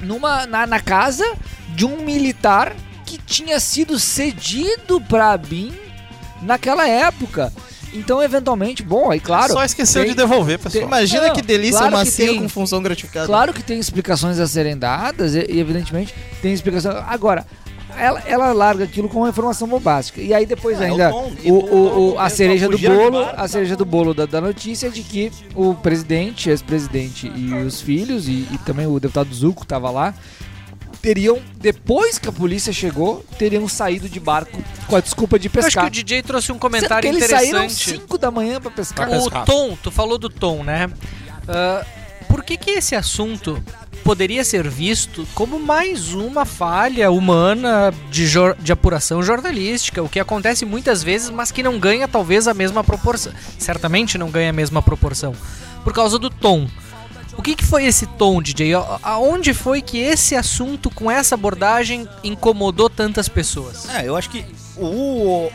numa 0.00 0.46
na, 0.46 0.66
na 0.66 0.80
casa 0.80 1.24
de 1.70 1.86
um 1.86 2.04
militar 2.04 2.74
que 3.06 3.16
tinha 3.18 3.58
sido 3.60 3.98
cedido 3.98 5.00
pra 5.00 5.36
BIM 5.36 5.72
naquela 6.42 6.86
época. 6.86 7.52
Então, 7.92 8.20
eventualmente, 8.22 8.82
bom, 8.82 9.10
aí 9.10 9.20
claro. 9.20 9.52
Só 9.52 9.64
esqueceu 9.64 10.02
tem- 10.02 10.10
de 10.10 10.16
devolver, 10.16 10.58
pessoal. 10.58 10.84
Imagina 10.84 11.28
Não, 11.28 11.34
que 11.34 11.40
delícia 11.42 11.78
claro 11.78 11.94
uma 11.96 12.04
que 12.04 12.10
senha 12.10 12.30
tem. 12.32 12.40
com 12.42 12.48
função 12.48 12.82
gratificada. 12.82 13.26
Claro 13.26 13.52
que 13.52 13.62
tem 13.62 13.78
explicações 13.78 14.40
a 14.40 14.48
serem 14.48 14.76
dadas, 14.76 15.34
e, 15.36 15.46
e 15.48 15.60
evidentemente 15.60 16.12
tem 16.42 16.52
explicação. 16.52 16.92
Agora, 17.06 17.46
ela, 17.98 18.22
ela 18.26 18.52
larga 18.52 18.84
aquilo 18.84 19.08
com 19.08 19.18
uma 19.20 19.28
informação 19.28 19.66
bombástica. 19.68 20.20
E 20.20 20.32
aí 20.34 20.46
depois 20.46 20.80
Ah, 20.80 20.84
é 20.86 20.88
o 20.88 20.92
ainda 20.92 21.10
tom. 21.10 21.32
o, 21.44 21.52
o- 21.52 21.56
o- 21.56 22.10
no 22.10 22.10
a 22.12 22.14
contexto, 22.22 22.36
cereja 22.36 22.68
do 22.68 22.78
bolo, 22.78 23.18
a 23.36 23.48
cereja 23.48 23.76
do 23.76 23.84
bolo 23.84 24.14
da, 24.14 24.26
da 24.26 24.40
notícia 24.40 24.86
é 24.86 24.90
de 24.90 25.02
que 25.02 25.30
o 25.54 25.74
presidente, 25.74 26.48
ex-presidente 26.50 27.30
e 27.34 27.52
os 27.54 27.80
filhos, 27.80 28.28
e, 28.28 28.46
e 28.52 28.58
também 28.64 28.86
o 28.86 28.98
deputado 29.00 29.32
Zuco 29.34 29.62
estava 29.62 29.90
lá, 29.90 30.14
teriam, 31.02 31.38
depois 31.58 32.18
que 32.18 32.28
a 32.28 32.32
polícia 32.32 32.72
chegou, 32.72 33.24
teriam 33.38 33.68
saído 33.68 34.08
de 34.08 34.18
barco 34.18 34.58
com 34.86 34.96
a 34.96 35.00
desculpa 35.00 35.38
de 35.38 35.48
Eu 35.48 35.50
acho 35.50 35.58
que 35.60 35.64
pescar. 35.66 35.86
o 35.86 35.90
DJ 35.90 36.22
trouxe 36.22 36.50
um 36.52 36.58
comentário 36.58 37.02
que 37.10 37.14
eles 37.16 37.28
saíram 37.28 37.64
interessante. 37.64 38.00
5 38.00 38.18
da 38.18 38.30
manhã 38.30 38.60
pra 38.60 38.70
pescar. 38.70 39.08
O 39.08 39.24
pescar. 39.24 39.44
tom, 39.44 39.76
tu 39.82 39.90
falou 39.90 40.16
do 40.16 40.30
tom, 40.30 40.62
né? 40.64 40.90
Ah, 41.46 41.84
por 42.28 42.42
que 42.42 42.56
que 42.56 42.70
esse 42.70 42.96
assunto 42.96 43.62
poderia 44.04 44.44
ser 44.44 44.68
visto 44.68 45.26
como 45.34 45.58
mais 45.58 46.12
uma 46.12 46.44
falha 46.44 47.10
humana 47.10 47.92
de, 48.10 48.26
de 48.60 48.72
apuração 48.72 49.22
jornalística, 49.22 50.02
o 50.02 50.08
que 50.08 50.20
acontece 50.20 50.66
muitas 50.66 51.02
vezes, 51.02 51.30
mas 51.30 51.50
que 51.50 51.62
não 51.62 51.78
ganha 51.78 52.06
talvez 52.06 52.46
a 52.46 52.52
mesma 52.52 52.84
proporção. 52.84 53.32
Certamente 53.58 54.18
não 54.18 54.30
ganha 54.30 54.50
a 54.50 54.52
mesma 54.52 54.82
proporção, 54.82 55.34
por 55.82 55.94
causa 55.94 56.18
do 56.18 56.28
tom. 56.28 56.68
O 57.36 57.42
que, 57.42 57.56
que 57.56 57.64
foi 57.64 57.84
esse 57.86 58.06
tom, 58.06 58.40
DJ? 58.40 58.74
Aonde 59.02 59.54
foi 59.54 59.82
que 59.82 59.98
esse 59.98 60.36
assunto 60.36 60.90
com 60.90 61.10
essa 61.10 61.34
abordagem 61.34 62.06
incomodou 62.22 62.88
tantas 62.88 63.28
pessoas? 63.28 63.88
É, 63.88 64.06
eu 64.06 64.14
acho 64.16 64.30
que 64.30 64.44
o, 64.76 65.50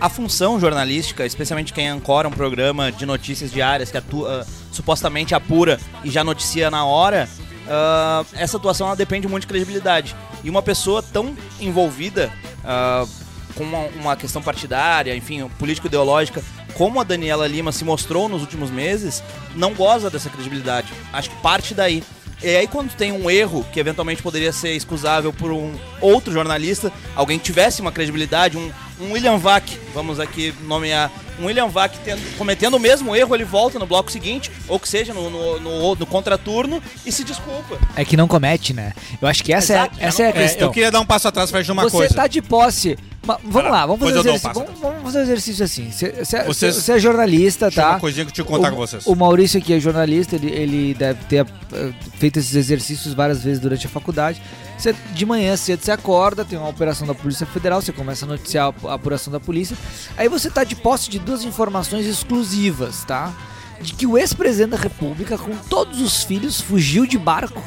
a 0.00 0.08
função 0.08 0.60
jornalística, 0.60 1.24
especialmente 1.24 1.72
quem 1.72 1.88
ancora 1.88 2.28
um 2.28 2.32
programa 2.32 2.92
de 2.92 3.06
notícias 3.06 3.50
diárias 3.50 3.90
que 3.90 3.96
atua, 3.96 4.46
supostamente 4.70 5.34
apura 5.34 5.80
e 6.04 6.10
já 6.10 6.22
noticia 6.22 6.70
na 6.70 6.84
hora, 6.84 7.28
ah, 7.68 8.24
essa 8.32 8.56
atuação 8.56 8.94
depende 8.96 9.28
muito 9.28 9.42
de 9.42 9.48
credibilidade. 9.48 10.16
E 10.42 10.50
uma 10.50 10.62
pessoa 10.62 11.02
tão 11.02 11.36
envolvida 11.60 12.32
ah, 12.64 13.06
com 13.54 13.64
uma, 13.64 13.78
uma 14.00 14.16
questão 14.16 14.40
partidária, 14.42 15.14
enfim, 15.14 15.48
político-ideológica, 15.58 16.42
como 16.74 17.00
a 17.00 17.04
Daniela 17.04 17.46
Lima 17.46 17.72
se 17.72 17.84
mostrou 17.84 18.28
nos 18.28 18.40
últimos 18.40 18.70
meses, 18.70 19.22
não 19.54 19.74
goza 19.74 20.08
dessa 20.08 20.30
credibilidade. 20.30 20.92
Acho 21.12 21.30
que 21.30 21.36
parte 21.36 21.74
daí. 21.74 22.02
E 22.42 22.54
aí 22.54 22.68
quando 22.68 22.94
tem 22.94 23.10
um 23.10 23.28
erro 23.28 23.66
que 23.72 23.80
eventualmente 23.80 24.22
poderia 24.22 24.52
ser 24.52 24.74
excusável 24.74 25.32
por 25.32 25.50
um 25.50 25.74
outro 26.00 26.32
jornalista, 26.32 26.92
alguém 27.16 27.36
que 27.36 27.44
tivesse 27.44 27.80
uma 27.80 27.90
credibilidade, 27.90 28.56
um, 28.56 28.70
um 29.00 29.12
William 29.12 29.36
Vac, 29.38 29.64
vamos 29.94 30.18
aqui 30.20 30.52
nomear, 30.66 31.10
um 31.40 31.46
William 31.46 31.68
Vac 31.68 31.94
tendo- 32.04 32.20
cometendo 32.36 32.74
o 32.74 32.80
mesmo 32.80 33.14
erro, 33.14 33.34
ele 33.34 33.44
volta 33.44 33.78
no 33.78 33.86
bloco 33.86 34.10
seguinte, 34.10 34.50
ou 34.66 34.78
que 34.78 34.88
seja, 34.88 35.14
no, 35.14 35.30
no, 35.30 35.60
no, 35.60 35.94
no 35.94 36.06
contraturno, 36.06 36.82
e 37.06 37.12
se 37.12 37.22
desculpa. 37.24 37.78
É 37.96 38.04
que 38.04 38.16
não 38.16 38.26
comete, 38.26 38.72
né? 38.74 38.92
Eu 39.22 39.28
acho 39.28 39.42
que 39.44 39.52
essa 39.52 39.72
Exato, 39.74 39.96
é, 40.00 40.04
essa 40.06 40.22
é 40.22 40.26
a 40.26 40.28
É, 40.30 40.32
questão. 40.32 40.68
eu 40.68 40.72
queria 40.72 40.90
dar 40.90 41.00
um 41.00 41.06
passo 41.06 41.28
atrás 41.28 41.50
pra 41.50 41.62
de 41.62 41.70
uma 41.70 41.82
você 41.84 41.96
coisa. 41.96 42.14
tá 42.14 42.26
de 42.26 42.42
posse. 42.42 42.98
Ma- 43.26 43.38
vamos 43.44 43.70
lá, 43.70 43.84
vamos 43.84 44.00
fazer, 44.00 44.16
um 44.16 44.20
exercício, 44.20 44.52
vamos, 44.54 44.80
vamos 44.80 45.02
fazer 45.02 45.18
um 45.18 45.22
exercício 45.22 45.64
assim. 45.64 45.90
Você, 45.90 46.12
você- 46.12 46.44
Vocês- 46.44 46.74
você 46.76 46.92
é 46.92 46.98
jornalista, 46.98 47.70
tá? 47.70 47.90
uma 47.90 48.00
coisinha 48.00 48.24
que 48.24 48.30
eu 48.30 48.34
tinha 48.34 48.44
que 48.44 48.50
contar 48.50 48.68
o, 48.68 48.70
com 48.72 48.76
vocês. 48.78 49.06
O 49.06 49.14
Maurício 49.14 49.58
aqui 49.60 49.74
é 49.74 49.80
jornalista, 49.80 50.34
ele, 50.36 50.50
ele 50.50 50.94
deve 50.94 51.22
ter 51.24 51.46
eh, 51.72 51.90
feito 52.18 52.38
esses 52.38 52.54
exercícios 52.54 53.12
várias 53.14 53.42
vezes 53.44 53.60
durante 53.60 53.86
a 53.86 53.90
faculdade. 53.90 54.40
Você, 54.78 54.94
de 55.12 55.26
manhã 55.26 55.56
cedo 55.56 55.82
você 55.82 55.90
acorda, 55.90 56.44
tem 56.44 56.56
uma 56.56 56.68
operação 56.68 57.04
da 57.04 57.14
Polícia 57.14 57.44
Federal, 57.44 57.82
você 57.82 57.92
começa 57.92 58.24
a 58.24 58.28
noticiar 58.28 58.72
a, 58.84 58.94
apuração 58.94 59.32
da 59.32 59.40
polícia. 59.40 59.76
Aí 60.16 60.28
você 60.28 60.48
tá 60.48 60.62
de 60.62 60.76
posse 60.76 61.10
de 61.10 61.18
duas 61.18 61.42
informações 61.42 62.06
exclusivas, 62.06 63.02
tá? 63.04 63.34
De 63.80 63.92
que 63.92 64.06
o 64.06 64.16
ex-presidente 64.16 64.70
da 64.70 64.76
República, 64.76 65.36
com 65.36 65.56
todos 65.68 66.00
os 66.00 66.22
filhos, 66.22 66.60
fugiu 66.60 67.06
de 67.06 67.18
barco 67.18 67.60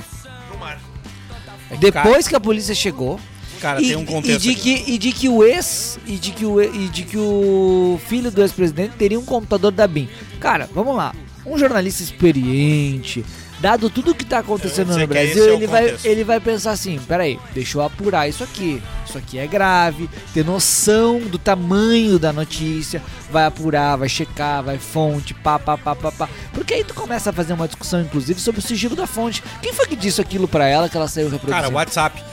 É 1.69 1.75
que, 1.75 1.79
Depois 1.79 2.29
que 2.29 2.35
a 2.35 2.39
polícia 2.39 2.73
chegou. 2.73 3.19
Cara, 3.59 3.81
e, 3.81 3.89
tem 3.89 3.97
um 3.97 4.21
e 4.23 4.37
de 4.37 4.55
que 4.55 4.83
e 4.87 4.97
de 4.97 5.11
que 5.11 5.29
o 5.29 5.43
ex 5.43 5.99
e 6.07 6.17
de 6.17 6.31
que 6.31 6.45
o 6.45 6.61
e 6.61 6.87
de 6.87 7.03
que 7.03 7.17
o 7.17 7.99
filho 8.07 8.31
do 8.31 8.41
ex-presidente 8.41 8.95
teria 8.97 9.19
um 9.19 9.25
computador 9.25 9.71
da 9.71 9.85
BIM. 9.85 10.09
Cara, 10.39 10.67
vamos 10.73 10.95
lá. 10.95 11.13
Um 11.45 11.57
jornalista 11.57 12.01
experiente, 12.01 13.23
dado 13.61 13.89
tudo 13.89 14.15
que 14.15 14.25
tá 14.25 14.39
acontecendo 14.39 14.97
no 14.97 15.07
Brasil, 15.07 15.45
é 15.45 15.51
o 15.51 15.53
ele 15.53 15.67
vai 15.67 15.95
ele 16.03 16.23
vai 16.23 16.39
pensar 16.39 16.71
assim, 16.71 16.99
peraí, 17.07 17.39
deixa 17.53 17.77
eu 17.77 17.81
apurar 17.81 18.27
isso 18.27 18.43
aqui. 18.43 18.81
Isso 19.07 19.17
aqui 19.17 19.37
é 19.37 19.45
grave, 19.45 20.09
ter 20.33 20.43
noção 20.43 21.19
do 21.19 21.37
tamanho 21.37 22.17
da 22.17 22.31
notícia, 22.33 23.01
vai 23.29 23.45
apurar, 23.45 23.97
vai 23.97 24.09
checar, 24.09 24.63
vai 24.63 24.77
fonte, 24.77 25.33
pá, 25.33 25.59
pá, 25.59 25.77
pá, 25.77 25.95
pá, 25.95 26.11
pá. 26.11 26.29
Porque 26.53 26.73
aí 26.73 26.83
tu 26.83 26.93
começa 26.93 27.29
a 27.29 27.33
fazer 27.33 27.53
uma 27.53 27.67
discussão, 27.67 28.01
inclusive, 28.01 28.39
sobre 28.39 28.59
o 28.59 28.63
sigilo 28.63 28.95
da 28.95 29.05
fonte. 29.05 29.43
Quem 29.61 29.73
foi 29.73 29.85
que 29.85 29.95
disse 29.95 30.21
aquilo 30.21 30.47
pra 30.47 30.65
ela 30.65 30.87
que 30.89 30.95
ela 30.95 31.07
saiu 31.07 31.29
reproduzindo? 31.29 31.61
Cara, 31.61 31.73
WhatsApp. 31.73 32.23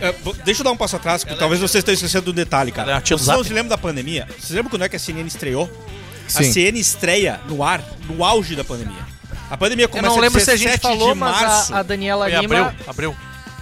É, 0.00 0.14
deixa 0.44 0.60
eu 0.60 0.64
dar 0.64 0.72
um 0.72 0.76
passo 0.76 0.96
atrás, 0.96 1.24
porque 1.24 1.38
talvez 1.38 1.60
vocês 1.60 1.80
estejam 1.80 1.94
esquecendo 1.94 2.26
do 2.26 2.32
detalhe, 2.32 2.70
cara. 2.70 2.90
Ela 2.90 2.98
é 2.98 3.02
a 3.02 3.06
Vocês 3.06 3.26
não 3.26 3.36
Zap. 3.36 3.46
se 3.46 3.52
lembram 3.54 3.70
da 3.70 3.78
pandemia? 3.78 4.26
Vocês 4.38 4.50
lembram 4.50 4.70
quando 4.70 4.82
é 4.82 4.88
que 4.88 4.96
a 4.96 4.98
CNN 4.98 5.26
estreou? 5.26 5.70
A 6.26 6.42
Sim. 6.42 6.52
CNN 6.52 6.78
estreia 6.78 7.40
no 7.48 7.62
ar, 7.62 7.82
no 8.08 8.24
auge 8.24 8.56
da 8.56 8.64
pandemia. 8.64 9.15
A 9.50 9.56
pandemia 9.56 9.84
Eu 9.84 9.88
começa 9.88 10.08
não 10.08 10.20
lembro 10.20 10.40
se 10.40 10.50
a 10.50 10.54
17 10.54 10.72
gente 10.72 10.80
falou, 10.82 11.12
de 11.14 11.18
mas 11.20 11.40
março. 11.40 11.74
a, 11.74 11.78
a 11.78 11.82
Daniela 11.82 12.28
Foi 12.28 12.40
Lima 12.40 12.56
abril, 12.68 12.80
abril. 12.88 13.16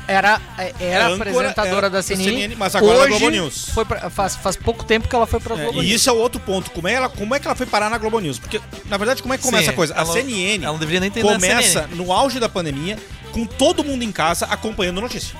era, 0.09 0.41
era 0.81 1.07
âncora, 1.09 1.31
apresentadora 1.31 1.77
era 1.77 1.91
da 1.91 2.03
CNN. 2.03 2.25
CNN, 2.25 2.55
mas 2.57 2.75
agora 2.75 2.99
Hoje 3.01 3.05
é 3.05 3.09
Globo 3.19 3.31
News. 3.31 3.69
Foi 3.69 3.85
pra- 3.85 4.09
faz, 4.11 4.35
faz 4.37 4.57
pouco 4.57 4.85
tempo 4.85 5.09
que 5.09 5.15
ela 5.15 5.27
foi 5.27 5.41
pra 5.41 5.55
É, 5.55 5.63
Globo 5.65 5.83
e 5.83 5.87
News. 5.87 5.95
isso 6.01 6.09
é 6.09 6.13
o 6.13 6.17
outro 6.17 6.41
ponto. 6.41 6.71
Como 6.71 6.89
é, 6.89 6.95
ela, 6.95 7.09
como 7.09 7.35
é 7.35 7.39
que 7.41 7.47
ela 7.47 7.55
foi 7.55 7.67
parar 7.67 7.91
na 7.91 7.99
Globo 7.99 8.19
News? 8.21 8.39
Porque, 8.39 8.61
na 8.87 8.97
verdade, 8.97 9.21
como 9.23 9.35
é 9.35 9.39
que 9.39 9.43
começa 9.45 9.65
Sim, 9.65 9.71
a 9.71 9.73
coisa? 9.75 9.95
A 9.95 10.01
ela- 10.01 10.13
CNN 10.13 10.63
ela 10.65 10.73
não 10.73 10.79
deveria 10.79 11.01
nem 11.01 11.11
ter 11.11 11.21
começa 11.23 11.83
CNN. 11.83 11.95
no 11.97 12.13
auge 12.13 12.41
da 12.41 12.49
pandemia, 12.49 12.99
com 13.33 13.45
todo 13.45 13.85
mundo 13.85 14.03
em 14.03 14.13
casa 14.13 14.47
acompanhando 14.47 14.99
a 14.99 15.03
notícia. 15.03 15.37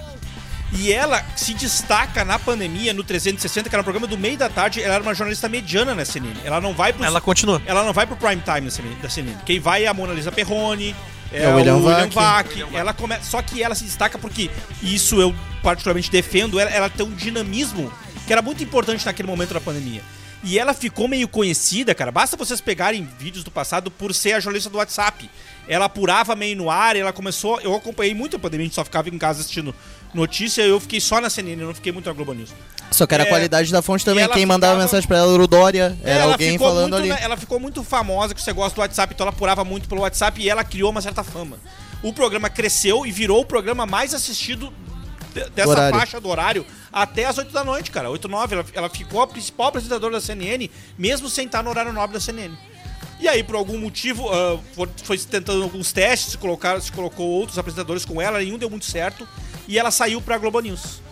E 0.77 0.93
ela 0.93 1.25
se 1.37 1.55
destaca 1.55 2.25
na 2.25 2.39
pandemia, 2.39 2.93
no 2.93 3.05
360, 3.05 3.69
que 3.69 3.75
era 3.75 3.81
um 3.81 3.85
programa 3.85 4.07
do 4.07 4.19
meio 4.19 4.37
da 4.37 4.49
tarde, 4.49 4.83
ela 4.83 4.95
era 4.95 5.03
uma 5.03 5.15
jornalista 5.15 5.49
mediana 5.49 5.95
na 5.95 6.05
CNN. 6.05 6.35
Ela 6.45 6.61
não 6.61 6.75
vai 6.75 6.93
pro 6.93 7.05
Ela 7.05 7.21
continua. 7.21 7.63
ela 7.65 7.85
não 7.85 7.93
vai 7.93 8.07
pro 8.07 8.17
prime 8.17 8.43
time 8.43 8.95
da 9.01 9.09
CNN. 9.09 9.37
Quem 9.47 9.61
vai 9.61 9.85
é 9.85 9.87
a 9.87 9.95
Mona 9.95 10.13
Lisa 10.13 10.33
Perrone, 10.33 10.95
é, 11.33 11.45
É 11.45 11.49
o 11.49 11.53
o 11.53 11.57
William 11.57 11.77
William, 11.77 12.09
Vac. 12.09 12.49
Vac. 12.49 12.75
Ela 12.75 12.93
come... 12.93 13.17
Só 13.23 13.41
que 13.41 13.63
ela 13.63 13.75
se 13.75 13.85
destaca 13.85 14.19
porque, 14.19 14.51
e 14.83 14.95
isso 14.95 15.21
eu 15.21 15.35
particularmente 15.63 16.11
defendo, 16.11 16.59
ela, 16.59 16.71
ela 16.71 16.91
tem 16.91 17.07
um 17.07 17.15
dinamismo 17.15 17.93
que 18.27 18.33
era 18.33 18.43
muito 18.43 18.63
importante 18.63 19.07
naquele 19.07 19.29
momento 19.29 19.55
da 19.55 19.61
pandemia. 19.61 20.03
E 20.47 20.59
ela 20.59 20.75
ficou 20.75 21.09
meio 21.09 21.27
conhecida, 21.27 21.95
cara. 21.95 22.13
Basta 22.13 22.37
vocês 22.37 22.61
pegarem 22.61 23.09
vídeos 23.19 23.43
do 23.43 23.51
passado 23.51 23.91
por 23.91 24.15
ser 24.15 24.33
a 24.33 24.41
jornalista 24.41 24.69
do 24.69 24.77
WhatsApp. 24.77 25.31
Ela 25.67 25.87
apurava 25.87 26.37
meio 26.37 26.55
no 26.55 26.71
ar, 26.71 26.97
ela 26.97 27.15
começou. 27.15 27.59
Eu 27.63 27.75
acompanhei 27.75 28.15
muito 28.15 28.37
a 28.37 28.39
pandemia, 28.39 28.65
a 28.65 28.67
gente 28.67 28.75
só 28.75 28.85
ficava 28.85 29.09
em 29.09 29.17
casa 29.17 29.41
assistindo 29.41 29.75
notícia. 30.15 30.63
Eu 30.63 30.79
fiquei 30.81 31.01
só 31.01 31.21
na 31.21 31.29
CNN, 31.29 31.61
eu 31.61 31.67
não 31.69 31.75
fiquei 31.75 31.93
muito 31.93 32.07
na 32.07 32.13
Globo 32.13 32.33
News. 32.33 32.51
Só 32.91 33.07
que 33.07 33.15
era 33.15 33.25
a 33.25 33.27
É, 33.27 33.29
qualidade 33.29 33.73
da 33.73 33.83
fonte 33.83 34.05
também. 34.05 34.29
Quem 34.29 34.47
mandava 34.47 34.75
ficava- 34.75 34.85
mensagem 34.85 35.09
pra 35.09 35.19
ela 35.19 35.35
era 35.35 35.43
o 35.43 35.47
Dória, 35.47 35.99
era 36.03 36.21
ela 36.21 36.33
alguém 36.33 36.57
falando 36.59 36.97
muito, 36.99 37.13
ali. 37.13 37.23
Ela 37.23 37.37
ficou 37.37 37.59
muito 37.59 37.83
famosa 37.83 38.33
com 38.35 38.39
esse 38.39 38.47
negócio 38.47 38.75
do 38.77 38.81
WhatsApp, 38.81 39.13
então 39.15 39.25
ela 39.27 39.35
apurava 39.35 39.65
muito 39.65 39.89
pelo 39.89 40.03
WhatsApp 40.03 40.41
e 40.41 40.49
ela 40.49 40.63
criou 40.63 40.91
uma 40.91 41.01
certa 41.03 41.25
fama. 41.25 41.57
O 42.03 42.13
programa 42.13 42.49
cresceu 42.49 43.05
e 43.05 43.11
virou 43.11 43.41
o 43.41 43.45
programa 43.45 43.85
mais 43.87 44.15
assistido 44.15 44.73
de- 45.35 45.49
dessa 45.51 45.69
Horário. 45.71 45.99
faixa 45.99 46.21
do 46.21 46.29
horário 46.29 46.65
até 46.93 47.25
as 47.25 47.37
8 47.39 47.51
da 47.53 47.65
noite, 47.65 47.91
cara. 47.91 48.09
8, 48.11 48.29
9. 48.29 48.55
Ela, 48.55 48.65
ela 48.75 48.89
ficou 48.91 49.23
a 49.23 49.27
principal 49.27 49.69
apresentadora 49.69 50.13
da 50.13 50.21
CNN, 50.21 50.71
mesmo 50.97 51.29
sem 51.29 51.47
estar 51.47 51.63
no 51.63 51.71
horário 51.71 51.93
nobre 51.93 52.15
da 52.15 52.21
CNN. 52.21 52.55
E 53.19 53.27
aí, 53.27 53.43
por 53.43 53.57
algum 53.57 53.79
motivo, 53.79 54.29
ah, 54.31 54.59
foi, 55.03 55.17
tentando 55.19 55.63
alguns 55.63 55.93
testes, 55.93 56.33
se, 56.33 56.39
colocaram, 56.39 56.81
se 56.81 56.93
colocou 56.93 57.27
outros 57.27 57.59
apresentadores 57.59 58.05
com 58.05 58.21
ela, 58.21 58.39
nenhum 58.39 58.59
deu 58.59 58.69
muito 58.69 58.85
certo, 58.85 59.27
e 59.69 59.79
ela 59.79 59.91
saiu 59.91 60.21
pra 60.21 60.39
Globo 60.39 60.61
News. 60.61 61.03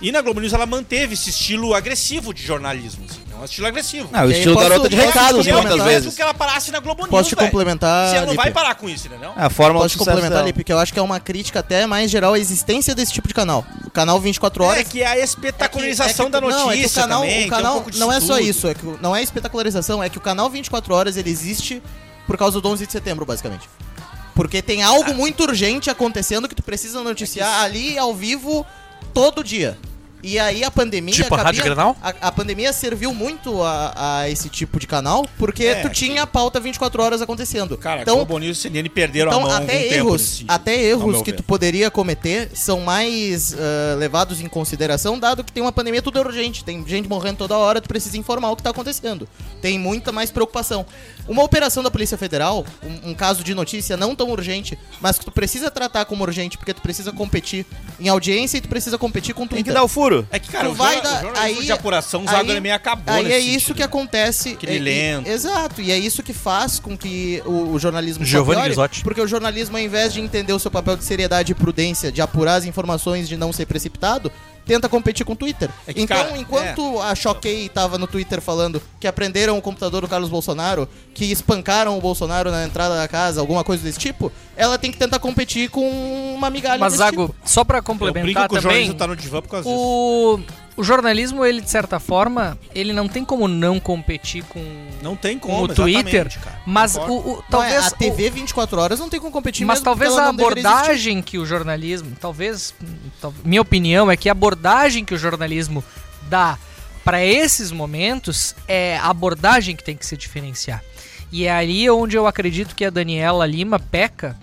E 0.00 0.12
na 0.12 0.22
Globo 0.22 0.38
News 0.40 0.52
ela 0.52 0.64
manteve 0.64 1.14
esse 1.14 1.30
estilo 1.30 1.74
agressivo 1.74 2.32
de 2.32 2.40
jornalismo, 2.40 3.04
assim, 3.10 3.18
é 3.32 3.34
um 3.36 3.44
estilo 3.44 3.66
agressivo. 3.66 4.08
Ah, 4.12 4.24
o 4.24 4.30
estilo 4.30 4.54
posso- 4.54 4.68
garota 4.68 4.88
de 4.88 4.94
posso 4.94 5.08
recados, 5.08 5.30
complementar? 5.38 5.62
muitas 5.70 5.86
Mesmo 5.86 6.00
vezes. 6.02 6.14
que 6.14 6.22
ela 6.22 6.34
parasse 6.34 6.70
na 6.70 6.78
Globo 6.78 7.00
News, 7.02 7.10
Posso 7.10 7.28
te 7.30 7.34
complementar, 7.36 8.08
Você 8.10 8.20
não 8.20 8.34
vai 8.36 8.46
Lipe? 8.46 8.54
parar 8.54 8.74
com 8.76 8.88
isso, 8.88 9.08
entendeu? 9.08 9.32
É 9.36 9.42
a 9.42 9.50
fórmula 9.50 9.84
Posso 9.84 9.94
te 9.94 9.98
complementar, 9.98 10.30
dela. 10.30 10.42
Lipe, 10.46 10.62
que 10.62 10.72
eu 10.72 10.78
acho 10.78 10.92
que 10.92 11.00
é 11.00 11.02
uma 11.02 11.18
crítica 11.18 11.58
até 11.58 11.84
mais 11.84 12.08
geral 12.12 12.34
à 12.34 12.38
existência 12.38 12.94
desse 12.94 13.12
tipo 13.12 13.26
de 13.26 13.34
canal. 13.34 13.66
O 13.84 13.90
canal 13.90 14.20
24 14.20 14.62
horas. 14.62 14.78
É 14.78 14.84
que 14.84 15.02
é 15.02 15.06
a 15.08 15.18
espetacularização 15.18 16.26
É 16.26 16.28
que- 16.28 16.32
da 16.32 16.40
notícia 16.40 16.56
não, 16.56 16.68
é 16.68 16.78
que 16.78 16.86
o 16.86 16.90
canal, 16.92 17.20
também, 17.22 17.42
o 17.42 17.46
um 17.46 17.50
canal 17.50 17.80
disso 17.84 17.98
não 17.98 18.12
é 18.12 18.20
só 18.20 18.38
isso, 18.38 18.68
é 18.68 18.74
que 18.74 18.86
não 19.02 19.16
é 19.16 19.20
espetacularização, 19.20 20.00
é 20.00 20.08
que 20.08 20.18
o 20.18 20.20
canal 20.20 20.48
24 20.48 20.94
horas 20.94 21.16
ele 21.16 21.28
existe 21.30 21.82
por 22.24 22.36
causa 22.38 22.60
do 22.60 22.68
11 22.68 22.86
de 22.86 22.92
setembro, 22.92 23.26
basicamente. 23.26 23.68
Porque 24.38 24.62
tem 24.62 24.84
Ah. 24.84 24.88
algo 24.90 25.12
muito 25.14 25.42
urgente 25.42 25.90
acontecendo 25.90 26.48
que 26.48 26.54
tu 26.54 26.62
precisa 26.62 27.02
noticiar 27.02 27.64
ali 27.64 27.98
ao 27.98 28.14
vivo 28.14 28.64
todo 29.12 29.42
dia. 29.42 29.76
E 30.20 30.36
aí 30.36 30.64
a 30.64 30.70
pandemia 30.70 31.14
Tipo 31.14 31.34
a 31.36 31.42
Rádio 31.42 31.62
Grenal? 31.62 31.96
a, 32.02 32.08
a 32.22 32.32
pandemia 32.32 32.72
serviu 32.72 33.14
muito 33.14 33.62
a, 33.62 33.92
a 34.22 34.28
esse 34.30 34.48
tipo 34.48 34.80
de 34.80 34.86
canal, 34.86 35.24
porque 35.38 35.64
É, 35.64 35.74
tu 35.76 35.88
tinha 35.90 36.22
a 36.24 36.26
pauta 36.26 36.58
24 36.58 37.00
horas 37.00 37.22
acontecendo. 37.22 37.78
Cara, 37.78 38.02
então, 38.02 38.16
Globo 38.16 38.38
News 38.38 38.58
e 38.58 38.62
CNN 38.62 38.88
perderam 38.88 39.30
então, 39.30 39.44
a 39.44 39.48
mão 39.48 39.56
até 39.56 39.78
tempo 39.82 39.94
erros, 39.94 40.12
nesse 40.12 40.28
sentido, 40.38 40.50
até 40.50 40.82
erros 40.82 41.22
que 41.22 41.30
ver. 41.30 41.36
tu 41.36 41.42
poderia 41.44 41.88
cometer 41.88 42.50
são 42.52 42.80
mais 42.80 43.54
ah, 43.54 43.94
levados 43.96 44.40
em 44.40 44.48
consideração, 44.48 45.16
dado 45.20 45.44
que 45.44 45.52
tem 45.52 45.62
uma 45.62 45.70
pandemia 45.70 46.02
tudo 46.02 46.18
é 46.18 46.22
urgente, 46.22 46.64
tem 46.64 46.84
gente 46.86 47.08
morrendo 47.08 47.36
toda 47.38 47.56
hora, 47.56 47.80
tu 47.80 47.88
precisa 47.88 48.18
informar 48.18 48.50
o 48.50 48.56
que 48.56 48.62
tá 48.64 48.70
acontecendo. 48.70 49.28
Tem 49.62 49.78
muita 49.78 50.10
mais 50.10 50.32
preocupação. 50.32 50.84
Uma 51.28 51.42
operação 51.42 51.82
da 51.82 51.90
Polícia 51.90 52.16
Federal, 52.16 52.64
um, 52.82 53.10
um 53.10 53.14
caso 53.14 53.44
de 53.44 53.54
notícia 53.54 53.96
não 53.96 54.14
tão 54.16 54.30
urgente, 54.30 54.78
mas 55.00 55.18
que 55.18 55.24
tu 55.26 55.30
precisa 55.30 55.70
tratar 55.70 56.04
como 56.06 56.24
urgente 56.24 56.56
porque 56.56 56.72
tu 56.72 56.80
precisa 56.80 57.12
competir 57.12 57.66
em 58.00 58.08
audiência 58.08 58.56
e 58.56 58.60
tu 58.60 58.68
precisa 58.68 58.96
competir 58.96 59.34
com 59.34 59.46
Tem 59.46 59.62
que 59.62 59.72
dar 59.72 59.82
o 59.82 59.88
furo. 59.88 60.26
É 60.30 60.38
que, 60.38 60.48
cara, 60.50 60.66
Tu 60.66 60.72
o, 60.72 60.74
vai 60.74 61.00
dar- 61.02 61.24
o 61.26 61.38
aí- 61.38 61.62
de 61.64 61.70
apuração, 61.72 62.24
o 62.24 62.28
aí- 62.28 62.36
Zagreb 62.36 62.70
acabou 62.70 63.14
Aí 63.14 63.32
é 63.32 63.38
isso 63.38 63.50
sentido, 63.60 63.74
que 63.74 63.80
né? 63.80 63.84
acontece. 63.86 64.48
Aquele 64.52 64.72
é- 64.72 64.76
e- 64.76 64.78
lento. 64.78 65.28
exato, 65.28 65.80
e 65.82 65.92
é 65.92 65.98
isso 65.98 66.22
que 66.22 66.32
faz 66.32 66.78
com 66.78 66.96
que 66.96 67.42
o, 67.44 67.72
o 67.74 67.78
jornalismo 67.78 68.24
Giovanni 68.24 68.62
Grisotti. 68.62 69.02
Porque 69.02 69.20
o 69.20 69.26
jornalismo, 69.28 69.76
ao 69.76 69.82
invés 69.82 70.12
de 70.14 70.20
entender 70.20 70.52
o 70.52 70.58
seu 70.58 70.70
papel 70.70 70.96
de 70.96 71.04
seriedade 71.04 71.52
e 71.52 71.54
prudência, 71.54 72.10
de 72.10 72.22
apurar 72.22 72.54
as 72.56 72.64
informações, 72.64 73.28
de 73.28 73.36
não 73.36 73.52
ser 73.52 73.66
precipitado, 73.66 74.32
tenta 74.68 74.88
competir 74.88 75.24
com 75.24 75.32
o 75.32 75.36
Twitter. 75.36 75.70
É 75.86 75.94
que, 75.94 76.02
então, 76.02 76.14
cara, 76.16 76.36
enquanto 76.38 77.00
a 77.00 77.14
Choquei 77.14 77.70
tava 77.70 77.96
no 77.96 78.06
Twitter 78.06 78.38
falando 78.40 78.82
que 79.00 79.08
aprenderam 79.08 79.56
o 79.56 79.62
computador 79.62 80.02
do 80.02 80.08
Carlos 80.08 80.28
Bolsonaro, 80.28 80.86
que 81.14 81.24
espancaram 81.24 81.96
o 81.96 82.00
Bolsonaro 82.00 82.50
na 82.50 82.64
entrada 82.64 82.94
da 82.94 83.08
casa, 83.08 83.40
alguma 83.40 83.64
coisa 83.64 83.82
desse 83.82 83.98
tipo, 83.98 84.30
ela 84.54 84.78
tem 84.78 84.92
que 84.92 84.98
tentar 84.98 85.18
competir 85.18 85.70
com 85.70 86.34
uma 86.34 86.50
migalha 86.50 86.78
Mas, 86.78 86.92
desse 86.92 87.02
Zago, 87.02 87.28
tipo. 87.28 87.48
só 87.48 87.64
pra 87.64 87.78
Eu 87.78 87.82
brinco 87.82 87.98
complementar 87.98 88.48
que 88.48 88.54
o 88.54 88.60
também, 88.60 88.62
jornalismo 88.62 88.94
tá 88.94 89.06
no 89.06 89.16
divã 89.16 89.40
por 89.40 89.48
causa 89.48 89.68
disso. 89.68 90.54
O, 90.78 90.84
jornalismo, 90.84 91.44
ele, 91.44 91.60
de 91.60 91.68
certa 91.70 91.98
forma, 92.00 92.58
ele 92.74 92.92
não 92.92 93.08
tem 93.08 93.24
como 93.24 93.46
não 93.46 93.78
competir 93.80 94.42
com, 94.44 94.62
Não 95.02 95.14
tem 95.16 95.38
com 95.38 95.48
como, 95.48 95.64
o 95.64 95.68
Twitter, 95.68 96.28
cara. 96.40 96.60
mas 96.66 96.96
o, 96.96 97.00
o- 97.00 97.24
Não, 97.34 97.40
é, 97.40 97.42
talvez... 97.50 97.84
a 97.84 97.88
o- 97.88 97.98
TV 97.98 98.30
24 98.30 98.80
horas 98.80 98.98
não 99.00 99.08
tem 99.08 99.18
como 99.20 99.32
competir 99.32 99.66
Mas 99.66 99.80
talvez 99.80 100.12
a 100.12 100.22
não 100.22 100.28
abordagem 100.30 101.20
que 101.22 101.38
o 101.38 101.44
jornalismo, 101.44 102.16
talvez, 102.20 102.74
tal- 103.20 103.34
minha 103.44 103.60
opinião 103.60 104.10
é 104.10 104.16
que 104.16 104.28
a 104.28 104.32
abordagem 104.32 105.04
que 105.04 105.14
o 105.14 105.18
jornalismo 105.18 105.82
dá 106.28 106.58
para 107.04 107.24
esses 107.24 107.72
momentos 107.72 108.54
é 108.66 108.98
a 108.98 109.06
abordagem 109.08 109.74
que 109.74 109.82
tem 109.84 109.96
que 109.96 110.04
se 110.06 110.16
diferenciar. 110.16 110.82
E 111.32 111.44
é 111.46 111.52
ali 111.52 111.88
onde 111.90 112.16
eu 112.16 112.26
acredito 112.26 112.74
que 112.74 112.84
a 112.84 112.90
Daniela 112.90 113.44
Lima 113.46 113.78
peca, 113.78 114.36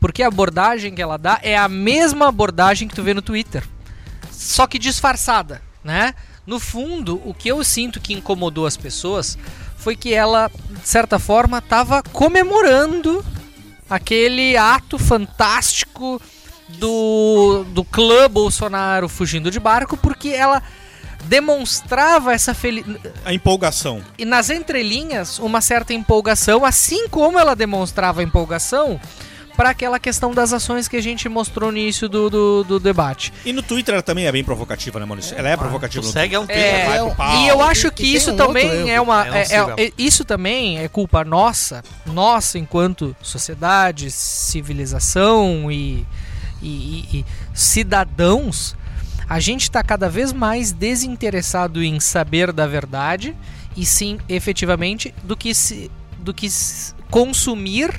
porque 0.00 0.22
a 0.22 0.28
abordagem 0.28 0.94
que 0.94 1.02
ela 1.02 1.16
dá 1.16 1.38
é 1.42 1.56
a 1.56 1.68
mesma 1.68 2.28
abordagem 2.28 2.86
que 2.88 2.94
tu 2.94 3.02
vê 3.02 3.14
no 3.14 3.22
Twitter, 3.22 3.64
só 4.30 4.66
que 4.66 4.78
disfarçada, 4.78 5.62
né? 5.84 6.14
No 6.46 6.58
fundo, 6.58 7.20
o 7.24 7.32
que 7.32 7.48
eu 7.48 7.62
sinto 7.62 8.00
que 8.00 8.14
incomodou 8.14 8.66
as 8.66 8.76
pessoas 8.76 9.38
foi 9.76 9.94
que 9.94 10.14
ela, 10.14 10.50
de 10.70 10.88
certa 10.88 11.18
forma, 11.18 11.58
estava 11.58 12.02
comemorando 12.02 13.24
aquele 13.88 14.56
ato 14.56 14.98
fantástico 14.98 16.20
do, 16.78 17.64
do 17.68 17.84
clã 17.84 18.28
Bolsonaro 18.28 19.08
fugindo 19.08 19.50
de 19.50 19.60
barco, 19.60 19.96
porque 19.96 20.30
ela 20.30 20.62
demonstrava 21.24 22.32
essa 22.32 22.54
felicidade. 22.54 23.12
A 23.24 23.32
empolgação. 23.32 24.02
E 24.18 24.24
nas 24.24 24.50
entrelinhas, 24.50 25.38
uma 25.38 25.60
certa 25.60 25.92
empolgação, 25.92 26.64
assim 26.64 27.08
como 27.08 27.38
ela 27.38 27.54
demonstrava 27.54 28.22
empolgação 28.22 29.00
para 29.56 29.70
aquela 29.70 29.98
questão 29.98 30.32
das 30.32 30.52
ações 30.52 30.88
que 30.88 30.96
a 30.96 31.02
gente 31.02 31.28
mostrou 31.28 31.70
no 31.70 31.78
início 31.78 32.08
do, 32.08 32.28
do, 32.28 32.64
do 32.64 32.80
debate. 32.80 33.32
E 33.44 33.52
no 33.52 33.62
Twitter 33.62 33.94
ela 33.94 34.02
também 34.02 34.26
é 34.26 34.32
bem 34.32 34.42
provocativa, 34.42 34.98
né, 34.98 35.06
Maurício? 35.06 35.36
Ela 35.36 35.50
é 35.50 35.56
provocativa 35.56 36.04
segue 36.04 36.34
há 36.34 36.40
um 36.40 36.46
tempo. 36.46 36.58
É, 36.58 36.86
vai 36.86 36.96
é 36.96 37.00
pro 37.00 37.10
um- 37.10 37.14
pau. 37.14 37.36
E 37.36 37.48
eu 37.48 37.62
acho 37.62 37.90
que 37.92 38.02
e 38.02 38.14
isso 38.14 38.32
um 38.32 38.36
também 38.36 38.90
é 38.90 39.00
uma. 39.00 39.26
É- 39.28 39.42
é- 39.42 39.84
é- 39.86 39.92
isso 39.96 40.24
também 40.24 40.78
é 40.78 40.88
culpa 40.88 41.24
nossa, 41.24 41.82
nossa 42.06 42.58
enquanto 42.58 43.14
sociedade, 43.22 44.10
civilização 44.10 45.70
e, 45.70 46.06
e- 46.62 46.66
e- 47.12 47.18
e 47.20 47.24
cidadãos. 47.52 48.76
A 49.28 49.40
gente 49.40 49.62
está 49.62 49.82
cada 49.82 50.08
vez 50.08 50.32
mais 50.32 50.72
desinteressado 50.72 51.82
em 51.82 51.98
saber 52.00 52.52
da 52.52 52.66
verdade 52.66 53.34
e 53.76 53.86
sim, 53.86 54.18
efetivamente, 54.28 55.14
do 55.22 55.36
que, 55.36 55.54
se, 55.54 55.90
do 56.18 56.34
que 56.34 56.46
consumir 57.10 57.90